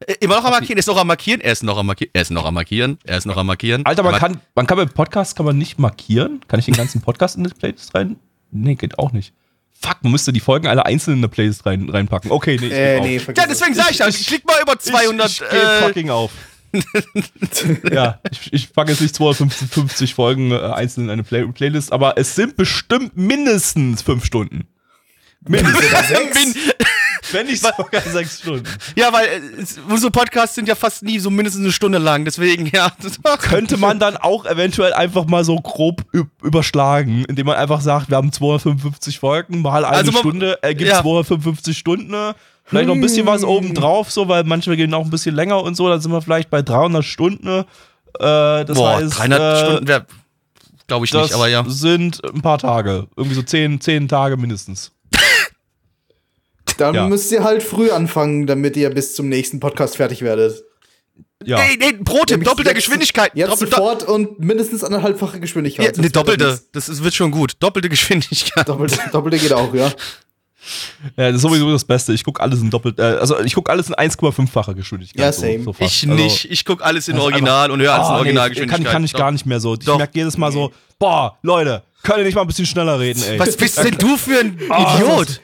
Äh, 0.06 0.14
Immer 0.20 0.36
noch 0.36 0.44
am 0.44 0.50
Markieren. 0.52 0.78
Ist 0.78 0.86
noch 0.86 0.96
am 0.96 1.06
Markieren. 1.06 1.40
Er 1.40 1.52
ist 1.52 1.62
noch 1.62 1.76
am 1.78 1.86
Markieren. 1.86 2.10
Er 2.14 2.22
ist 2.22 2.30
noch 2.30 2.46
am 2.46 2.54
Markieren. 2.54 2.98
Er 3.04 3.18
ist 3.18 3.26
noch 3.26 3.36
am 3.36 3.46
Markieren. 3.46 3.86
Alter, 3.86 4.02
man 4.02 4.14
Aber- 4.14 4.20
kann, 4.20 4.40
man 4.54 4.66
kann 4.66 4.76
bei 4.78 4.84
Podcasts 4.86 5.34
kann 5.34 5.46
man 5.46 5.56
nicht 5.58 5.78
markieren. 5.78 6.40
Kann 6.48 6.58
ich 6.60 6.66
den 6.66 6.74
ganzen 6.74 7.00
Podcast 7.00 7.36
in 7.36 7.44
die 7.44 7.50
Playlist 7.50 7.94
rein? 7.94 8.16
Nee, 8.50 8.74
geht 8.74 8.98
auch 8.98 9.12
nicht. 9.12 9.32
Fuck, 9.80 9.96
man 10.02 10.12
müsste 10.12 10.32
die 10.32 10.40
Folgen 10.40 10.68
alle 10.68 10.86
einzeln 10.86 11.14
in 11.14 11.20
eine 11.20 11.28
Playlist 11.28 11.66
rein, 11.66 11.88
reinpacken. 11.88 12.30
Okay, 12.30 12.56
nee, 12.60 12.66
ich 12.66 12.72
Äh, 12.72 13.00
nee, 13.00 13.16
Ja, 13.36 13.46
deswegen 13.48 13.74
sag 13.74 13.90
ich 13.90 13.96
das. 13.98 14.20
Ich 14.20 14.26
klick 14.26 14.46
mal 14.46 14.60
über 14.62 14.78
200. 14.78 15.28
Ich, 15.28 15.40
ich 15.40 15.48
geh 15.50 15.56
äh, 15.56 15.82
fucking 15.82 16.10
auf. 16.10 16.30
ja, 17.92 18.20
ich, 18.30 18.52
ich 18.52 18.72
packe 18.72 18.92
jetzt 18.92 19.00
nicht 19.00 19.14
250 19.14 20.14
Folgen 20.14 20.52
äh, 20.52 20.58
einzeln 20.58 21.04
in 21.04 21.10
eine 21.10 21.22
Play 21.24 21.44
Playlist, 21.46 21.92
aber 21.92 22.16
es 22.16 22.34
sind 22.34 22.56
bestimmt 22.56 23.16
mindestens 23.16 24.02
fünf 24.02 24.24
Stunden. 24.24 24.68
Mindestens. 25.46 26.56
Wenn 27.32 27.46
nicht 27.46 27.62
sogar 27.62 28.00
sechs 28.02 28.40
Stunden. 28.40 28.64
ja, 28.96 29.12
weil 29.12 29.26
äh, 29.26 29.40
unsere 29.88 30.10
Podcasts 30.10 30.54
sind 30.54 30.68
ja 30.68 30.74
fast 30.74 31.02
nie 31.02 31.18
so 31.18 31.30
mindestens 31.30 31.62
eine 31.64 31.72
Stunde 31.72 31.98
lang. 31.98 32.24
Deswegen, 32.24 32.66
ja. 32.66 32.92
Könnte 33.40 33.76
man 33.76 33.98
dann 33.98 34.16
auch 34.16 34.44
eventuell 34.46 34.92
einfach 34.92 35.24
mal 35.26 35.44
so 35.44 35.56
grob 35.56 36.02
üb- 36.12 36.28
überschlagen, 36.42 37.24
indem 37.28 37.46
man 37.46 37.56
einfach 37.56 37.80
sagt, 37.80 38.10
wir 38.10 38.16
haben 38.16 38.32
255 38.32 39.18
Folgen, 39.18 39.62
mal 39.62 39.84
eine 39.84 39.96
Also 39.96 40.12
man- 40.12 40.20
Stunde, 40.20 40.58
ergibt 40.62 40.90
ja. 40.90 41.00
255 41.02 41.76
Stunden. 41.76 42.14
Vielleicht 42.64 42.86
noch 42.86 42.94
ein 42.94 43.00
bisschen 43.00 43.26
was 43.26 43.42
oben 43.44 43.74
drauf, 43.74 44.10
so, 44.12 44.28
weil 44.28 44.44
manche 44.44 44.74
gehen 44.76 44.94
auch 44.94 45.04
ein 45.04 45.10
bisschen 45.10 45.34
länger 45.34 45.62
und 45.62 45.76
so. 45.76 45.88
Dann 45.88 46.00
sind 46.00 46.12
wir 46.12 46.22
vielleicht 46.22 46.48
bei 46.48 46.62
300 46.62 47.04
Stunden. 47.04 47.48
Äh, 47.48 47.64
das 48.18 48.76
Boah, 48.76 48.96
heißt, 48.96 49.18
300 49.18 49.40
äh, 49.40 49.64
Stunden 49.66 49.88
wäre, 49.88 50.06
glaube 50.86 51.04
ich 51.04 51.10
Das 51.10 51.22
nicht, 51.24 51.34
aber 51.34 51.48
ja. 51.48 51.64
sind 51.66 52.20
ein 52.24 52.40
paar 52.40 52.58
Tage. 52.58 53.08
Irgendwie 53.16 53.34
so 53.34 53.42
10, 53.42 53.80
10 53.80 54.06
Tage 54.08 54.36
mindestens. 54.36 54.92
Dann 56.86 56.94
Ja. 56.94 57.06
müsst 57.08 57.30
ihr 57.32 57.42
halt 57.44 57.62
früh 57.62 57.90
anfangen, 57.90 58.46
damit 58.46 58.76
ihr 58.76 58.90
bis 58.90 59.14
zum 59.14 59.28
nächsten 59.28 59.60
Podcast 59.60 59.96
fertig 59.96 60.22
werdet. 60.22 60.62
Ja. 61.44 61.58
Ey, 61.58 61.76
nee, 61.76 61.92
Pro-Tipp, 62.04 62.44
doppelte 62.44 62.70
jetzt- 62.70 62.76
Geschwindigkeit. 62.84 63.32
Jetzt 63.34 63.50
Doppel- 63.50 63.68
sofort 63.68 64.04
und 64.04 64.38
mindestens 64.38 64.84
anderthalbfache 64.84 65.40
Geschwindigkeit. 65.40 65.96
Ja, 65.96 66.02
nee, 66.02 66.08
doppelte. 66.08 66.60
Das 66.72 66.88
ist, 66.88 67.02
wird 67.02 67.14
schon 67.14 67.30
gut. 67.32 67.54
Doppelte 67.58 67.88
Geschwindigkeit. 67.88 68.68
Doppelte, 68.68 68.98
doppelte 69.12 69.38
geht 69.38 69.52
auch, 69.52 69.72
ja. 69.74 69.90
Ja, 71.16 71.26
das 71.26 71.36
ist 71.36 71.42
sowieso 71.42 71.72
das 71.72 71.84
Beste. 71.84 72.12
Ich 72.12 72.22
gucke 72.22 72.40
alles 72.40 72.60
in 72.60 72.70
doppelt, 72.70 72.96
äh, 73.00 73.02
also 73.02 73.40
ich 73.40 73.52
gucke 73.52 73.68
alles 73.72 73.88
in 73.88 73.96
1,5-facher 73.96 74.74
Geschwindigkeit. 74.74 75.20
Ja, 75.20 75.32
same. 75.32 75.64
fast. 75.64 75.80
Ich 75.80 76.08
Also- 76.08 76.22
nicht. 76.22 76.44
Ich 76.52 76.64
gucke 76.64 76.84
alles 76.84 77.08
in 77.08 77.16
ist 77.16 77.20
Original 77.20 77.72
und 77.72 77.80
höre 77.80 77.92
alles 77.92 78.06
in 78.06 78.10
Ah, 78.10 78.14
nee, 78.14 78.18
Originalgeschwindigkeit. 78.20 78.84
kann, 78.84 78.92
kann 78.92 79.04
ich 79.04 79.10
Doch. 79.10 79.18
gar 79.18 79.32
nicht 79.32 79.44
mehr 79.44 79.58
so. 79.58 79.74
Ich 79.74 79.84
merke 79.84 80.16
jedes 80.16 80.38
Mal 80.38 80.52
so, 80.52 80.70
boah, 81.00 81.36
Leute, 81.42 81.82
könnt 82.04 82.18
ihr 82.18 82.24
nicht 82.24 82.36
mal 82.36 82.42
ein 82.42 82.46
bisschen 82.46 82.66
schneller 82.66 83.00
reden, 83.00 83.20
ey. 83.24 83.40
Was 83.40 83.56
bist 83.56 83.76
denn 83.82 83.96
du 83.98 84.16
für 84.16 84.38
ein 84.38 84.56
Ah, 84.70 84.94
Idiot? 85.00 85.40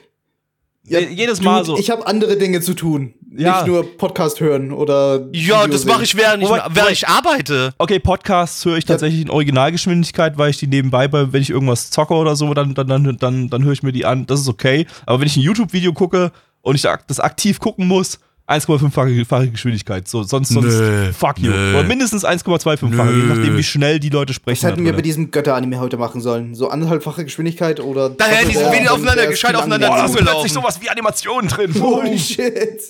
Ja 0.89 0.99
Je- 0.99 1.07
jedes 1.13 1.41
Mal 1.41 1.63
so. 1.65 1.77
Ich 1.77 1.89
habe 1.89 2.05
andere 2.07 2.37
Dinge 2.37 2.61
zu 2.61 2.73
tun. 2.73 3.13
Ja. 3.37 3.57
Nicht 3.57 3.67
nur 3.67 3.97
Podcast 3.97 4.39
hören 4.39 4.71
oder. 4.71 5.27
Ja, 5.33 5.63
Video 5.63 5.67
das 5.67 5.85
mache 5.85 6.03
ich, 6.03 6.15
während 6.17 6.41
ich, 6.43 6.49
Wobei- 6.49 6.63
während 6.71 6.91
ich 6.91 7.07
arbeite. 7.07 7.73
Okay, 7.77 7.99
Podcasts 7.99 8.65
höre 8.65 8.77
ich 8.77 8.85
tatsächlich 8.85 9.21
in 9.21 9.29
Originalgeschwindigkeit, 9.29 10.37
weil 10.37 10.49
ich 10.49 10.57
die 10.57 10.67
nebenbei, 10.67 11.07
bei, 11.07 11.31
wenn 11.31 11.41
ich 11.41 11.49
irgendwas 11.51 11.91
zocke 11.91 12.13
oder 12.15 12.35
so, 12.35 12.53
dann, 12.53 12.73
dann, 12.73 12.87
dann, 12.87 13.17
dann, 13.17 13.49
dann 13.49 13.63
höre 13.63 13.73
ich 13.73 13.83
mir 13.83 13.91
die 13.91 14.05
an. 14.05 14.25
Das 14.25 14.39
ist 14.41 14.47
okay. 14.47 14.87
Aber 15.05 15.19
wenn 15.19 15.27
ich 15.27 15.37
ein 15.37 15.43
YouTube-Video 15.43 15.93
gucke 15.93 16.31
und 16.61 16.75
ich 16.75 16.81
das 17.07 17.19
aktiv 17.19 17.59
gucken 17.59 17.87
muss, 17.87 18.19
1,5-fache 18.49 19.51
Geschwindigkeit. 19.51 20.07
So, 20.07 20.23
sonst, 20.23 20.49
sonst 20.49 20.65
Nö, 20.73 21.13
fuck 21.13 21.37
you. 21.39 21.51
nö. 21.51 21.77
Oder 21.79 21.83
mindestens 21.87 22.25
1,25-fache, 22.25 23.11
je 23.11 23.23
nachdem, 23.23 23.57
wie 23.57 23.63
schnell 23.63 23.99
die 23.99 24.09
Leute 24.09 24.33
sprechen. 24.33 24.61
Das 24.63 24.71
hätten 24.71 24.83
wir 24.83 24.91
da 24.91 24.95
bei 24.97 25.01
diesem 25.03 25.29
Götter-Anime 25.31 25.79
heute 25.79 25.97
machen 25.97 26.19
sollen. 26.21 26.55
So 26.55 26.69
anderthalbfache 26.69 27.23
Geschwindigkeit 27.23 27.79
oder. 27.79 28.09
Da 28.09 28.25
hätten 28.25 28.49
die 28.49 28.55
Videos 28.55 28.71
und 28.79 28.87
aufeinander- 28.89 29.27
gescheit 29.27 29.55
aufeinander 29.55 29.87
Boah, 29.87 29.97
da 29.97 30.05
ist 30.05 30.15
plötzlich 30.15 30.51
sowas 30.53 30.81
wie 30.81 30.89
Animationen 30.89 31.47
drin. 31.49 31.73
Holy 31.79 32.17
shit. 32.17 32.81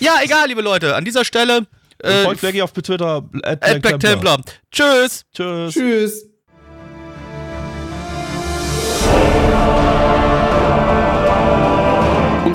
Ja, 0.00 0.14
egal, 0.24 0.48
liebe 0.48 0.62
Leute. 0.62 0.94
An 0.96 1.04
dieser 1.04 1.24
Stelle. 1.24 1.66
Äh, 1.98 2.24
Folgt 2.24 2.40
Blackie 2.40 2.62
auf 2.62 2.72
Twitter. 2.72 3.22
At 3.42 3.60
Black, 3.60 3.82
Black 3.82 4.00
Templar. 4.00 4.40
Tschüss. 4.72 5.24
Tschüss. 5.34 5.74
Tschüss. 5.74 6.24